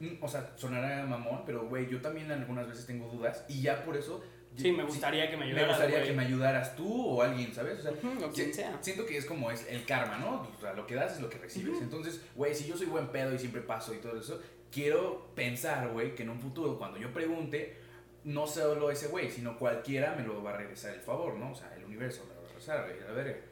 mm, 0.00 0.22
o 0.22 0.28
sea, 0.28 0.52
sonará 0.56 1.06
mamón, 1.06 1.42
pero, 1.46 1.66
güey, 1.68 1.88
yo 1.88 2.02
también 2.02 2.30
algunas 2.30 2.68
veces 2.68 2.84
tengo 2.86 3.08
dudas 3.08 3.46
y 3.48 3.62
ya 3.62 3.82
por 3.82 3.96
eso... 3.96 4.22
sí, 4.54 4.72
me 4.72 4.84
gustaría 4.84 5.30
que 5.30 5.38
me 5.38 5.46
ayudaras. 5.46 5.66
Me 5.66 5.72
gustaría 5.84 6.06
que 6.06 6.12
me 6.12 6.24
ayudaras 6.26 6.76
tú 6.76 7.06
o 7.06 7.22
alguien, 7.22 7.54
¿sabes? 7.54 7.78
O 7.78 7.82
sea, 7.82 7.92
Ujú, 7.92 8.26
o 8.26 8.30
quien 8.30 8.52
sea. 8.52 8.76
Siento 8.82 9.06
que 9.06 9.16
es 9.16 9.24
como 9.24 9.50
es 9.50 9.66
el 9.70 9.86
karma, 9.86 10.18
¿no? 10.18 10.46
O 10.54 10.60
sea, 10.60 10.74
lo 10.74 10.86
que 10.86 10.94
das 10.94 11.14
es 11.14 11.22
lo 11.22 11.30
que 11.30 11.38
recibes. 11.38 11.80
Entonces, 11.80 12.20
güey, 12.34 12.54
si 12.54 12.66
yo 12.66 12.76
soy 12.76 12.88
buen 12.88 13.08
pedo 13.08 13.34
y 13.34 13.38
siempre 13.38 13.62
paso 13.62 13.94
y 13.94 13.98
todo 13.98 14.18
eso, 14.18 14.38
quiero 14.70 15.30
pensar, 15.34 15.88
güey, 15.88 16.14
que 16.14 16.24
en 16.24 16.28
un 16.28 16.40
futuro, 16.40 16.76
cuando 16.76 16.98
yo 16.98 17.10
pregunte, 17.12 17.85
no 18.26 18.46
solo 18.48 18.90
ese 18.90 19.06
güey, 19.06 19.30
sino 19.30 19.56
cualquiera 19.56 20.14
me 20.16 20.24
lo 20.24 20.42
va 20.42 20.50
a 20.50 20.56
regresar 20.56 20.92
el 20.92 21.00
favor, 21.00 21.36
¿no? 21.36 21.52
O 21.52 21.54
sea, 21.54 21.72
el 21.76 21.84
universo 21.84 22.24
me 22.28 22.34
lo 22.34 22.40
va 22.40 22.46
a 22.46 22.48
regresar, 22.48 22.84
güey, 22.84 23.08
a 23.08 23.12
ver. 23.12 23.44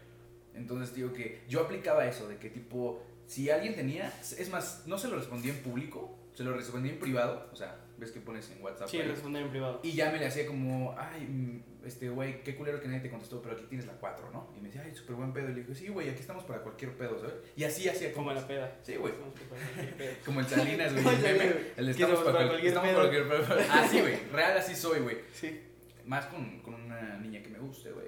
Entonces, 0.52 0.94
digo 0.94 1.12
que 1.12 1.42
yo 1.48 1.60
aplicaba 1.60 2.06
eso, 2.06 2.28
de 2.28 2.38
que 2.38 2.50
tipo, 2.50 3.00
si 3.26 3.50
alguien 3.50 3.76
tenía, 3.76 4.12
es 4.20 4.50
más, 4.50 4.82
no 4.86 4.98
se 4.98 5.08
lo 5.08 5.16
respondía 5.16 5.52
en 5.52 5.62
público, 5.62 6.18
se 6.34 6.42
lo 6.42 6.52
respondía 6.54 6.92
en 6.92 6.98
privado, 6.98 7.48
o 7.52 7.56
sea, 7.56 7.83
ves 7.98 8.10
que 8.12 8.20
pones 8.20 8.50
en 8.50 8.62
WhatsApp. 8.62 8.88
Sí, 8.88 9.00
responder 9.02 9.42
en 9.42 9.50
privado. 9.50 9.80
Y 9.82 9.92
ya 9.92 10.10
me 10.10 10.18
le 10.18 10.26
hacía 10.26 10.46
como, 10.46 10.94
ay, 10.98 11.20
mm, 11.22 11.62
este, 11.86 12.08
güey, 12.08 12.42
qué 12.42 12.54
culero 12.56 12.80
que 12.80 12.88
nadie 12.88 13.00
te 13.00 13.10
contestó, 13.10 13.40
pero 13.42 13.54
aquí 13.54 13.64
tienes 13.68 13.86
la 13.86 13.92
4, 13.94 14.30
¿no? 14.32 14.50
Y 14.56 14.60
me 14.60 14.68
decía, 14.68 14.82
ay, 14.84 14.94
súper 14.94 15.16
buen 15.16 15.32
pedo. 15.32 15.50
Y 15.50 15.54
le 15.54 15.60
dije, 15.60 15.74
sí, 15.74 15.88
güey, 15.88 16.08
aquí 16.08 16.20
estamos 16.20 16.44
para 16.44 16.62
cualquier 16.62 16.92
pedo, 16.96 17.18
¿sabes? 17.18 17.34
Y 17.56 17.64
así 17.64 17.88
hacía 17.88 18.12
Como 18.12 18.30
en 18.30 18.36
la 18.36 18.46
peda. 18.46 18.76
Sí, 18.82 18.96
güey. 18.96 19.12
Cualquier. 19.14 20.16
Como 20.24 20.40
el 20.40 20.46
Salinas, 20.46 20.92
güey. 20.92 21.04
Como 21.04 21.16
el 21.16 21.22
meme, 21.22 21.54
el 21.76 21.88
estamos 21.88 22.20
para, 22.20 22.32
para 22.38 22.48
cualquier, 22.48 22.74
cualquier 22.74 22.88
estamos 22.88 22.88
pedo. 22.90 23.26
para 23.28 23.46
cualquier 23.46 23.66
pedo. 23.68 23.80
Así, 23.82 24.00
güey. 24.00 24.18
Real, 24.32 24.58
así 24.58 24.74
soy, 24.74 25.00
güey. 25.00 25.16
Sí. 25.32 25.60
Más 26.06 26.26
con, 26.26 26.60
con 26.60 26.74
una 26.74 27.16
niña 27.18 27.42
que 27.42 27.48
me 27.48 27.58
guste, 27.58 27.90
güey. 27.92 28.06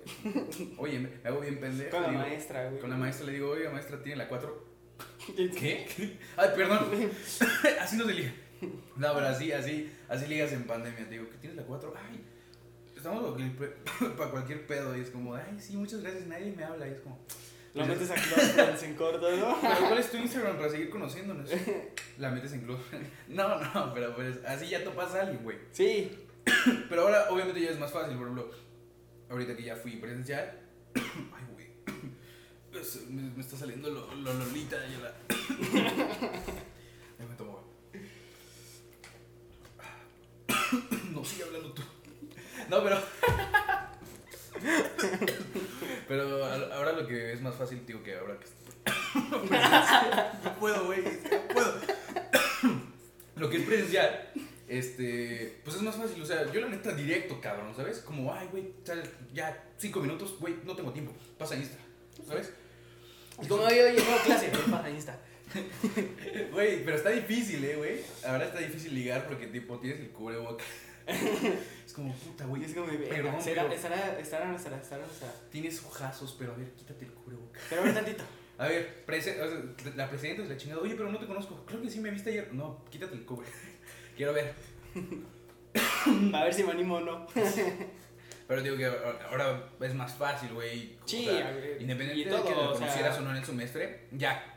Oye, 0.78 0.98
me, 0.98 1.08
me 1.08 1.28
hago 1.28 1.40
bien 1.40 1.58
pendejo. 1.60 1.90
Con 1.92 2.02
la 2.02 2.08
digo- 2.10 2.20
maestra, 2.20 2.68
güey. 2.68 2.80
Con 2.80 2.90
la 2.90 2.96
maestra 2.96 3.26
le 3.26 3.32
digo, 3.32 3.50
oye, 3.50 3.68
maestra, 3.70 4.02
¿tiene 4.02 4.16
la 4.18 4.28
4? 4.28 4.66
¿Qué? 5.36 5.86
Ay, 6.36 6.48
perdón. 6.54 6.90
así 7.80 7.96
no 7.96 8.04
se 8.04 8.14
liga. 8.14 8.32
No, 8.96 9.14
pero 9.14 9.28
así, 9.28 9.52
así, 9.52 9.90
así 10.08 10.26
ligas 10.26 10.52
en 10.52 10.64
pandemia. 10.64 11.04
Te 11.04 11.10
digo, 11.10 11.28
¿que 11.30 11.36
tienes 11.38 11.56
la 11.56 11.64
4? 11.64 11.94
Ay, 11.96 12.24
estamos 12.96 13.36
para 14.16 14.30
cualquier, 14.30 14.66
pedo. 14.66 14.96
Y 14.96 15.00
es 15.00 15.10
como, 15.10 15.34
ay, 15.34 15.56
sí, 15.58 15.76
muchas 15.76 16.02
gracias, 16.02 16.26
nadie 16.26 16.52
me 16.56 16.64
habla. 16.64 16.86
Y 16.88 16.92
es 16.92 17.00
como, 17.00 17.18
Lo 17.74 17.86
metes 17.86 18.10
a 18.10 18.14
Close 18.14 18.86
en 18.86 18.94
corto, 18.94 19.36
¿no? 19.36 19.58
¿pero 19.60 19.86
cuál 19.86 19.98
es 19.98 20.10
tu 20.10 20.16
Instagram 20.16 20.56
para 20.56 20.70
seguir 20.70 20.90
conociéndonos? 20.90 21.50
La 22.18 22.30
metes 22.30 22.52
en 22.52 22.62
club. 22.62 22.78
No, 23.28 23.60
no, 23.60 23.92
pero 23.92 24.14
pues 24.14 24.38
así 24.46 24.68
ya 24.68 24.82
topas 24.82 25.14
a 25.14 25.22
alguien, 25.22 25.42
güey. 25.44 25.58
Sí. 25.72 26.10
Pero 26.88 27.02
ahora, 27.02 27.26
obviamente, 27.30 27.60
ya 27.60 27.70
es 27.70 27.78
más 27.78 27.90
fácil. 27.90 28.16
Por 28.16 28.28
ejemplo, 28.28 28.50
ahorita 29.28 29.56
que 29.56 29.64
ya 29.64 29.76
fui 29.76 29.96
presencial. 29.96 30.60
Ay, 30.94 31.44
güey. 31.52 31.66
me, 33.10 33.22
me 33.22 33.40
está 33.40 33.56
saliendo 33.56 33.90
lo, 33.90 34.14
lo 34.14 34.32
Lolita 34.32 34.76
y 34.86 35.02
la. 35.02 35.12
Ya 37.18 37.26
me 37.26 37.34
tomo. 37.34 37.64
No, 41.12 41.24
sigue 41.24 41.44
hablando 41.44 41.72
tú. 41.72 41.82
No, 42.68 42.82
pero. 42.82 43.02
Pero 46.08 46.44
ahora 46.44 46.92
lo 46.92 47.06
que 47.06 47.32
es 47.32 47.40
más 47.40 47.54
fácil, 47.56 47.84
tío, 47.84 48.02
que 48.02 48.16
ahora 48.16 48.38
que. 48.38 48.46
No 50.44 50.54
puedo, 50.58 50.86
güey. 50.86 51.02
No 51.02 51.54
puedo. 51.54 51.74
Lo 53.36 53.50
que 53.50 53.58
es 53.58 53.64
presencial, 53.64 54.30
este. 54.66 55.60
Pues 55.64 55.76
es 55.76 55.82
más 55.82 55.96
fácil. 55.96 56.22
O 56.22 56.26
sea, 56.26 56.50
yo 56.50 56.60
la 56.60 56.68
neta 56.68 56.92
directo, 56.92 57.40
cabrón, 57.40 57.74
¿sabes? 57.76 57.98
Como, 57.98 58.32
ay, 58.32 58.48
güey, 58.50 58.72
ya 59.34 59.64
cinco 59.76 60.00
minutos, 60.00 60.36
güey, 60.38 60.54
no 60.64 60.74
tengo 60.74 60.92
tiempo. 60.92 61.12
Pasa 61.36 61.54
Insta, 61.56 61.76
¿sabes? 62.26 62.52
Y 63.42 63.46
como 63.46 63.64
oye, 63.64 63.84
oye, 63.84 64.02
no, 64.02 64.16
clase, 64.24 64.50
¿qué 64.50 64.70
pasa 64.70 64.88
Insta? 64.88 65.18
Güey, 66.52 66.84
pero 66.84 66.96
está 66.96 67.10
difícil, 67.10 67.64
eh, 67.64 67.76
güey. 67.76 68.00
Ahora 68.26 68.46
está 68.46 68.58
difícil 68.58 68.94
ligar 68.94 69.26
porque, 69.26 69.46
tipo, 69.46 69.78
tienes 69.78 70.00
el 70.00 70.10
cubreboca. 70.10 70.64
Es 71.06 71.92
como, 71.92 72.12
puta, 72.14 72.44
güey. 72.46 72.64
Es 72.64 72.74
como, 72.74 72.86
verga, 72.86 73.08
Perdón, 73.08 73.40
¿será, 73.42 73.62
pero 73.62 73.74
estará, 73.74 74.18
estará, 74.18 74.54
estará, 74.56 74.76
estará, 74.80 75.32
tienes 75.50 75.82
ojazos, 75.84 76.34
pero 76.38 76.52
a 76.52 76.56
ver, 76.56 76.72
quítate 76.72 77.04
el 77.04 77.12
cubreboca. 77.12 77.60
Pero 77.70 77.82
a 77.82 77.84
ver 77.84 77.94
tantito. 77.94 78.24
A 78.58 78.68
ver, 78.68 79.04
prese- 79.06 79.38
o 79.38 79.46
sea, 79.50 79.92
la 79.96 80.08
presidenta 80.08 80.42
es 80.42 80.48
la 80.48 80.56
chingada. 80.56 80.80
Oye, 80.80 80.94
pero 80.94 81.12
no 81.12 81.18
te 81.18 81.26
conozco. 81.26 81.62
Creo 81.66 81.82
que 81.82 81.90
sí 81.90 82.00
me 82.00 82.10
viste 82.10 82.30
ayer. 82.30 82.54
No, 82.54 82.82
quítate 82.90 83.14
el 83.14 83.26
cubre. 83.26 83.46
Quiero 84.16 84.32
ver. 84.32 84.54
A 86.34 86.44
ver 86.44 86.54
si 86.54 86.64
me 86.64 86.72
animo 86.72 86.96
o 86.96 87.00
no. 87.00 87.26
Pero 88.48 88.62
digo 88.62 88.76
que 88.78 88.86
ahora 88.86 89.68
es 89.80 89.92
más 89.94 90.14
fácil, 90.14 90.54
güey. 90.54 90.96
O 91.04 91.06
Sí, 91.08 91.24
sea, 91.26 91.48
a 91.48 91.50
ver, 91.50 91.82
independiente 91.82 92.22
y 92.22 92.24
de 92.24 92.30
que 92.30 92.50
lo 92.54 92.70
o 92.70 92.70
sea- 92.70 92.80
conocieras 92.86 93.18
o 93.18 93.20
no 93.22 93.30
en 93.32 93.36
el 93.36 93.44
semestre, 93.44 94.06
ya. 94.12 94.55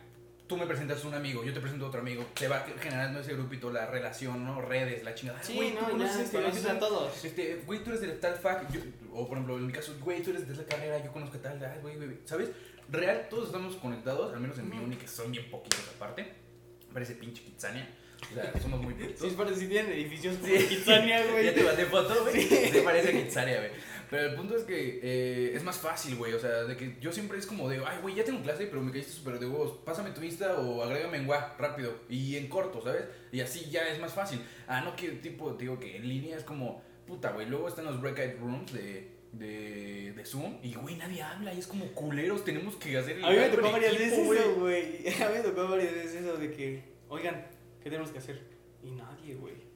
Tú 0.50 0.58
me 0.58 0.66
presentas 0.66 1.06
a 1.06 1.08
un 1.08 1.14
amigo, 1.14 1.44
yo 1.44 1.54
te 1.54 1.60
presento 1.62 1.86
a 1.86 1.90
otro 1.90 2.02
amigo, 2.02 2.26
te 2.34 2.48
va 2.48 2.66
generando 2.82 3.20
ese 3.20 3.34
grupito, 3.36 3.72
la 3.72 3.86
relación, 3.86 4.44
¿no? 4.44 4.60
Redes, 4.60 5.04
la 5.04 5.14
chingada. 5.14 5.42
Sí, 5.44 5.54
Güey, 5.54 5.76
¿tú 5.76 5.82
no, 5.82 5.90
conoces 5.92 6.22
este? 6.22 6.38
conoces 6.38 6.66
a 6.66 6.80
todos. 6.80 7.24
Este, 7.24 7.62
güey, 7.68 7.84
tú 7.84 7.92
eres 7.92 8.02
de 8.02 8.08
tal 8.14 8.34
fac, 8.34 8.68
yo- 8.72 8.82
o 9.14 9.28
por 9.28 9.38
ejemplo, 9.38 9.58
en 9.60 9.68
mi 9.68 9.72
caso, 9.72 9.96
güey, 10.02 10.24
tú 10.24 10.32
eres 10.32 10.48
de 10.48 10.56
la 10.56 10.64
carrera, 10.64 11.04
yo 11.06 11.12
conozco 11.14 11.38
a 11.38 11.42
tal, 11.42 11.64
ay, 11.64 11.80
güey, 11.84 11.98
güey, 11.98 12.18
¿sabes? 12.26 12.50
Real, 12.90 13.28
todos 13.30 13.46
estamos 13.46 13.76
conectados, 13.76 14.34
al 14.34 14.40
menos 14.40 14.58
en 14.58 14.90
mi 14.90 14.96
que 14.96 15.08
son 15.08 15.32
bien 15.32 15.48
poquitos 15.52 15.88
aparte. 15.96 16.26
Parece 16.92 17.14
pinche 17.14 17.44
Kitsania. 17.44 17.88
O 18.32 18.34
sea, 18.34 18.54
somos 18.62 18.82
muy 18.82 18.94
poquitos. 18.94 19.32
Sí, 19.32 19.60
si 19.60 19.68
tienen 19.68 19.92
edificios 19.92 20.38
como 20.38 20.54
Sí. 20.54 20.66
Kitsania, 20.68 21.26
güey. 21.32 21.46
Ya 21.46 21.54
te 21.54 21.64
mandé 21.64 21.86
foto, 21.86 22.24
güey. 22.24 22.42
Se 22.42 22.82
parece 22.82 23.10
a 23.10 23.12
Kitsania, 23.24 23.58
güey. 23.60 23.72
Pero 24.10 24.30
el 24.30 24.36
punto 24.36 24.58
es 24.58 24.64
que 24.64 25.00
eh, 25.04 25.52
es 25.54 25.64
más 25.64 25.78
fácil, 25.78 26.16
güey. 26.16 26.34
O 26.34 26.40
sea, 26.40 26.64
de 26.64 26.76
que 26.76 26.96
yo 27.00 27.12
siempre 27.12 27.38
es 27.38 27.46
como 27.46 27.70
de, 27.70 27.78
ay, 27.86 28.00
güey, 28.02 28.16
ya 28.16 28.24
tengo 28.24 28.42
clase, 28.42 28.66
pero 28.66 28.82
me 28.82 28.92
caíste 28.92 29.12
súper 29.12 29.40
de 29.40 29.46
huevos. 29.46 29.80
Pásame 29.86 30.12
tu 30.12 30.24
Insta 30.24 30.60
o 30.60 30.82
agrégame 30.82 31.18
en 31.18 31.30
WA 31.30 31.56
rápido 31.60 31.94
y 32.10 32.36
en 32.36 32.48
corto, 32.48 32.82
¿sabes? 32.82 33.06
Y 33.32 33.40
así 33.42 33.70
ya 33.70 33.88
es 33.88 34.00
más 34.00 34.14
fácil. 34.14 34.42
Ah, 34.68 34.82
no, 34.82 34.96
que 34.96 35.10
tipo, 35.10 35.54
digo 35.54 35.80
que 35.80 35.96
en 35.98 36.08
línea 36.10 36.38
es 36.38 36.44
como, 36.44 36.82
puta, 37.06 37.32
güey. 37.32 37.48
Luego 37.48 37.68
están 37.68 37.86
los 37.86 38.02
breakout 38.02 38.40
rooms 38.40 38.74
de, 38.74 39.12
de, 39.32 40.14
de 40.14 40.26
Zoom 40.26 40.58
y, 40.64 40.74
güey, 40.74 40.96
nadie 40.96 41.22
habla 41.22 41.54
y 41.54 41.60
es 41.60 41.68
como 41.68 41.86
culeros. 41.92 42.44
Tenemos 42.44 42.76
que 42.78 42.98
hacer 42.98 43.18
el 43.18 43.26
A 43.26 43.30
mí 43.30 43.36
me 43.36 43.50
tocó 43.50 43.72
varias 43.72 43.94
veces 43.94 44.14
eso, 44.14 44.56
güey. 44.56 45.08
A 45.22 45.30
mí 45.30 45.36
me 45.36 45.44
tocó 45.44 45.68
varias 45.68 45.94
veces 45.94 46.16
eso 46.16 46.36
de 46.38 46.52
que, 46.52 46.84
oigan, 47.10 47.46
¿qué 47.84 47.90
tenemos 47.90 48.12
que 48.12 48.20
hacer? 48.20 48.42
Y 48.84 48.92
nadie, 48.92 49.36
güey. 49.36 49.70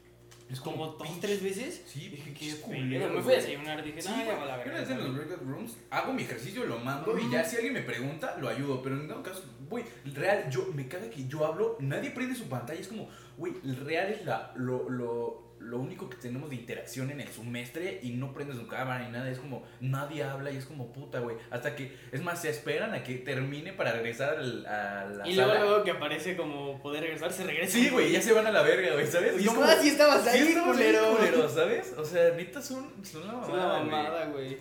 Es 0.49 0.59
Como 0.59 0.85
dos, 0.87 1.19
tres 1.19 1.41
veces. 1.41 1.83
Sí, 1.87 2.09
Dije, 2.09 2.33
qué 2.33 2.55
culeros, 2.61 2.83
culero. 2.83 3.09
Me 3.13 3.21
fui 3.21 3.33
a 3.33 3.35
desayunar, 3.37 3.83
dije, 3.83 4.01
Sí, 4.01 4.09
no, 4.09 4.25
ya 4.25 4.35
va 4.37 4.45
la 4.45 4.57
Yo 4.57 4.71
verga. 4.71 4.73
en 4.73 4.87
vez 4.87 4.89
de 4.89 4.95
los 4.95 5.15
breakout 5.15 5.41
rooms, 5.41 5.77
hago 5.89 6.13
mi 6.13 6.21
ejercicio, 6.23 6.65
lo 6.65 6.79
mando 6.79 7.17
y 7.17 7.31
ya 7.31 7.43
si 7.43 7.55
alguien 7.55 7.73
me 7.73 7.81
pregunta, 7.81 8.37
lo 8.39 8.49
ayudo. 8.49 8.81
Pero 8.83 8.99
en 8.99 9.07
todo 9.07 9.23
caso, 9.23 9.43
güey, 9.69 9.83
real, 10.13 10.49
yo 10.51 10.67
me 10.75 10.87
caga 10.87 11.09
que 11.09 11.27
yo 11.27 11.45
hablo, 11.45 11.77
nadie 11.79 12.11
prende 12.11 12.35
su 12.35 12.47
pantalla. 12.49 12.79
Es 12.79 12.87
como, 12.89 13.09
güey, 13.37 13.53
el 13.63 13.77
real 13.77 14.11
es 14.11 14.25
la, 14.25 14.53
lo, 14.55 14.89
lo, 14.89 15.52
lo 15.63 15.79
único 15.79 16.09
que 16.09 16.17
tenemos 16.17 16.49
de 16.49 16.55
interacción 16.57 17.09
en 17.11 17.21
el 17.21 17.27
semestre 17.29 17.99
y 18.03 18.11
no 18.11 18.33
prende 18.33 18.53
su 18.53 18.67
cámara 18.67 19.05
ni 19.05 19.11
nada. 19.11 19.29
Es 19.29 19.39
como, 19.39 19.63
nadie 19.79 20.23
habla 20.23 20.51
y 20.51 20.57
es 20.57 20.65
como 20.65 20.91
puta, 20.93 21.19
güey. 21.19 21.37
Hasta 21.49 21.75
que, 21.75 21.95
es 22.11 22.21
más, 22.21 22.41
se 22.41 22.49
esperan 22.49 22.93
a 22.93 23.03
que 23.03 23.15
termine 23.15 23.73
para 23.73 23.93
regresar 23.93 24.37
al- 24.37 24.65
a 24.65 25.05
la 25.05 25.27
Y 25.27 25.35
luego, 25.35 25.51
sala. 25.53 25.63
luego 25.65 25.83
que 25.83 25.91
aparece 25.91 26.35
como 26.37 26.81
poder 26.81 27.01
regresar, 27.03 27.31
se 27.31 27.43
regresa. 27.45 27.71
Sí, 27.77 27.89
güey, 27.89 28.11
ya 28.11 28.21
se 28.21 28.33
van 28.33 28.45
a 28.47 28.51
la 28.51 28.61
verga, 28.61 28.93
güey, 28.93 29.07
¿sabes? 29.07 29.41
Y 29.41 29.45
como, 29.45 29.61
como, 29.61 29.71
ah, 29.71 29.77
sí 29.81 29.89
estabas 29.89 30.23
sí, 30.23 30.29
ahí, 30.29 30.47
bien 30.47 30.63
culero. 30.63 31.15
culeros, 31.17 31.53
¿sabes? 31.53 31.93
O 31.97 32.05
sea, 32.05 32.31
neta 32.35 32.61
son, 32.61 32.91
son 33.03 33.23
una 33.23 33.41
Es 33.41 33.47
mamada, 33.49 33.81
una 33.81 33.91
mamada, 33.91 34.25
güey. 34.27 34.57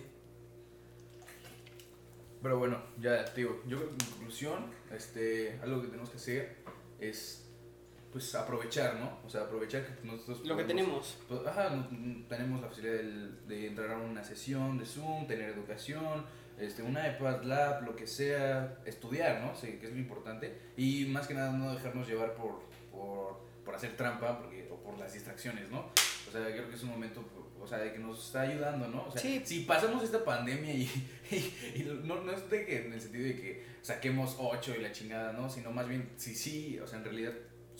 Pero 2.41 2.57
bueno, 2.57 2.81
ya 2.99 3.23
te 3.25 3.41
digo, 3.41 3.61
yo 3.67 3.77
creo 3.77 3.89
que 3.97 4.03
en 4.05 4.11
conclusión, 4.11 4.65
este, 4.93 5.59
algo 5.63 5.81
que 5.81 5.87
tenemos 5.87 6.09
que 6.09 6.17
hacer 6.17 6.57
es 6.99 7.42
pues 8.13 8.33
aprovechar, 8.35 8.95
¿no? 8.95 9.19
O 9.25 9.29
sea, 9.29 9.41
aprovechar 9.41 9.85
que 9.85 10.05
nosotros 10.07 10.45
Lo 10.47 10.55
que 10.55 10.63
podemos- 10.63 10.67
tenemos. 10.67 11.17
pues, 11.27 11.45
ajá, 11.47 11.69
no- 11.71 12.25
tenemos 12.29 12.61
la 12.61 12.69
facilidad 12.69 12.93
del- 12.93 13.47
de, 13.47 13.67
entrar 13.67 13.91
a 13.91 13.97
una 13.97 14.23
sesión 14.23 14.77
de 14.77 14.85
Zoom, 14.85 15.27
tener 15.27 15.49
educación, 15.49 16.23
este, 16.59 16.83
una 16.83 17.07
iPad 17.09 17.41
Lab, 17.43 17.83
lo 17.83 17.95
que 17.95 18.05
sea, 18.07 18.77
estudiar, 18.85 19.41
¿no? 19.41 19.55
Sí, 19.55 19.79
que 19.81 19.87
es 19.87 19.91
lo 19.93 19.97
importante. 19.99 20.55
Y 20.77 21.05
más 21.07 21.27
que 21.27 21.33
nada 21.33 21.51
no 21.51 21.73
dejarnos 21.73 22.07
llevar 22.07 22.35
por, 22.35 22.61
por, 22.91 23.39
por 23.65 23.75
hacer 23.75 23.97
trampa 23.97 24.39
porque, 24.39 24.69
o 24.71 24.75
por 24.77 24.97
las 24.99 25.11
distracciones, 25.13 25.69
¿no? 25.71 25.89
O 26.27 26.31
sea, 26.31 26.45
creo 26.51 26.69
que 26.69 26.75
es 26.75 26.83
un 26.83 26.89
momento, 26.91 27.23
o 27.59 27.67
sea, 27.67 27.79
de 27.79 27.91
que 27.93 27.99
nos 27.99 28.27
está 28.27 28.41
ayudando, 28.41 28.87
¿no? 28.87 29.05
O 29.07 29.11
sea, 29.11 29.21
Sí. 29.21 29.41
si 29.45 29.59
pasamos 29.61 30.03
esta 30.03 30.23
pandemia 30.23 30.73
y, 30.73 30.83
y, 31.31 31.35
y 31.81 32.01
no, 32.03 32.21
no 32.21 32.31
es 32.31 32.47
de 32.49 32.65
que 32.65 32.85
en 32.85 32.93
el 32.93 33.01
sentido 33.01 33.25
de 33.25 33.35
que 33.35 33.65
saquemos 33.81 34.35
ocho 34.39 34.75
y 34.75 34.81
la 34.81 34.91
chingada, 34.91 35.33
¿no? 35.33 35.49
Sino 35.49 35.71
más 35.71 35.87
bien, 35.87 36.11
si 36.17 36.35
sí, 36.35 36.79
o 36.79 36.85
sea, 36.87 36.99
en 36.99 37.05
realidad 37.05 37.33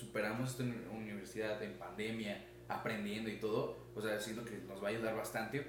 superamos 0.03 0.51
esto 0.51 0.63
en 0.63 0.87
universidad, 0.91 1.61
en 1.63 1.73
pandemia, 1.73 2.43
aprendiendo 2.67 3.29
y 3.29 3.37
todo, 3.37 3.77
o 3.95 4.01
sea, 4.01 4.19
siento 4.19 4.43
que 4.45 4.57
nos 4.67 4.81
va 4.83 4.87
a 4.87 4.91
ayudar 4.91 5.15
bastante, 5.15 5.65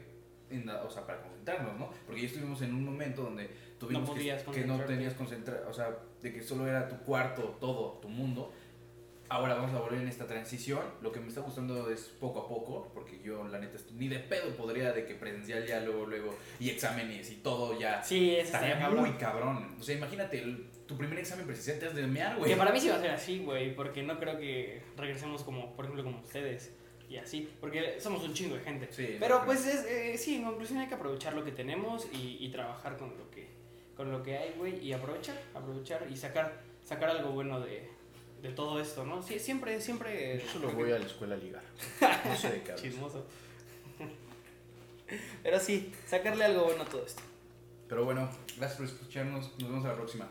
en 0.51 0.66
la- 0.66 0.82
o 0.85 0.91
sea, 0.91 1.07
para 1.07 1.20
concentrarnos, 1.22 1.78
¿no? 1.78 1.91
Porque 2.07 2.20
ya 2.22 2.26
estuvimos 2.28 2.61
en 2.62 2.74
un 2.74 2.85
momento 2.85 3.22
donde 3.22 3.49
tuvimos 3.78 4.09
que- 4.11 4.14
podías 4.16 4.43
que, 4.43 4.64
no 4.64 4.78
tenías 4.80 5.14
concentrar, 5.14 5.64
o 5.68 5.72
sea, 5.72 5.97
de 6.22 6.32
que 6.32 6.43
solo 6.43 6.66
era 6.66 6.89
tu 6.89 6.97
cuarto, 6.99 7.57
todo, 7.61 7.99
tu 8.01 8.09
mundo. 8.09 8.53
Ahora 9.30 9.55
vamos 9.55 9.74
a 9.74 9.80
volver 9.80 10.01
en 10.03 10.09
esta 10.09 10.26
transición. 10.26 10.82
Lo 11.01 11.11
que 11.11 11.18
me 11.18 11.28
está 11.28 11.41
gustando 11.41 11.91
es 11.91 12.03
poco 12.20 12.41
a 12.41 12.49
poco, 12.49 12.91
porque 12.93 13.20
yo, 13.22 13.49
la 13.49 13.59
neta, 13.59 13.78
ni 13.95 14.07
de 14.09 14.18
pedo 14.20 14.51
podría 14.55 14.93
de 14.93 15.07
que 15.07 15.14
presencial 15.14 15.66
ya 15.66 15.80
luego, 15.80 16.05
luego, 16.07 16.37
y 16.61 16.68
exámenes 16.70 17.30
y 17.30 17.37
todo 17.37 17.78
ya. 17.80 18.03
Sí, 18.03 18.37
Estaría 18.37 18.76
muy 18.91 19.12
cabrón. 19.12 19.16
cabrón. 19.18 19.76
O 19.80 19.82
sea, 19.82 19.97
imagínate, 19.97 20.41
el- 20.43 20.66
tu 20.87 20.97
primer 20.97 21.18
examen 21.18 21.47
presencial 21.47 21.78
te 21.78 21.87
has 21.87 21.95
de 21.95 22.07
mear, 22.07 22.37
güey. 22.37 22.51
Que 22.51 22.57
para 22.57 22.72
mí 22.72 22.80
sí 22.80 22.89
va 22.89 22.97
a 22.97 23.01
ser 23.01 23.11
así, 23.11 23.39
güey, 23.39 23.74
porque 23.74 24.03
no 24.03 24.18
creo 24.18 24.39
que 24.39 24.82
regresemos 24.97 25.43
como, 25.43 25.74
por 25.74 25.85
ejemplo, 25.85 26.05
como 26.05 26.20
ustedes 26.20 26.72
y 27.09 27.16
así, 27.16 27.49
porque 27.61 28.01
somos 28.01 28.22
un 28.24 28.35
chingo 28.35 28.57
de 28.57 28.62
gente. 28.62 28.89
Sí, 28.91 29.16
Pero 29.20 29.45
pues 29.45 29.66
es, 29.66 29.85
eh, 29.87 30.16
sí, 30.18 30.37
en 30.37 30.45
conclusión 30.45 30.78
hay 30.78 30.89
que 30.89 30.95
aprovechar 30.95 31.35
lo 31.35 31.45
que 31.45 31.53
tenemos 31.53 32.07
y, 32.12 32.39
y 32.41 32.51
trabajar 32.51 32.97
con 32.97 33.16
lo 33.16 33.30
que 33.30 33.53
con 33.97 34.11
lo 34.11 34.22
que 34.24 34.37
hay, 34.37 34.55
güey, 34.59 34.85
y 34.85 34.93
aprovechar, 34.93 35.41
aprovechar 35.55 36.07
y 36.11 36.16
sacar 36.16 36.61
sacar 36.85 37.11
algo 37.11 37.30
bueno 37.30 37.61
de, 37.61 37.89
de 38.43 38.49
todo 38.51 38.80
esto, 38.80 39.05
¿no? 39.05 39.22
Sí, 39.22 39.39
siempre, 39.39 39.80
siempre... 39.80 40.41
Yo 40.41 40.53
solo 40.53 40.72
voy 40.72 40.93
a 40.93 40.99
la 40.99 41.07
escuela 41.07 41.35
a 41.35 41.39
ligar. 41.39 41.62
No 42.24 42.37
sé 42.37 42.51
de 42.51 42.62
qué. 42.62 42.74
Chismoso. 42.74 43.24
Pero 45.43 45.61
sí, 45.61 45.93
sacarle 46.07 46.45
algo 46.45 46.64
bueno 46.64 46.82
a 46.82 46.87
todo 46.87 47.05
esto. 47.07 47.22
Pero 47.89 48.05
bueno, 48.05 48.28
gracias 48.57 48.76
por 48.76 48.87
escucharnos. 48.87 49.51
Nos 49.59 49.70
vemos 49.70 49.85
a 49.85 49.89
la 49.89 49.95
próxima. 49.95 50.28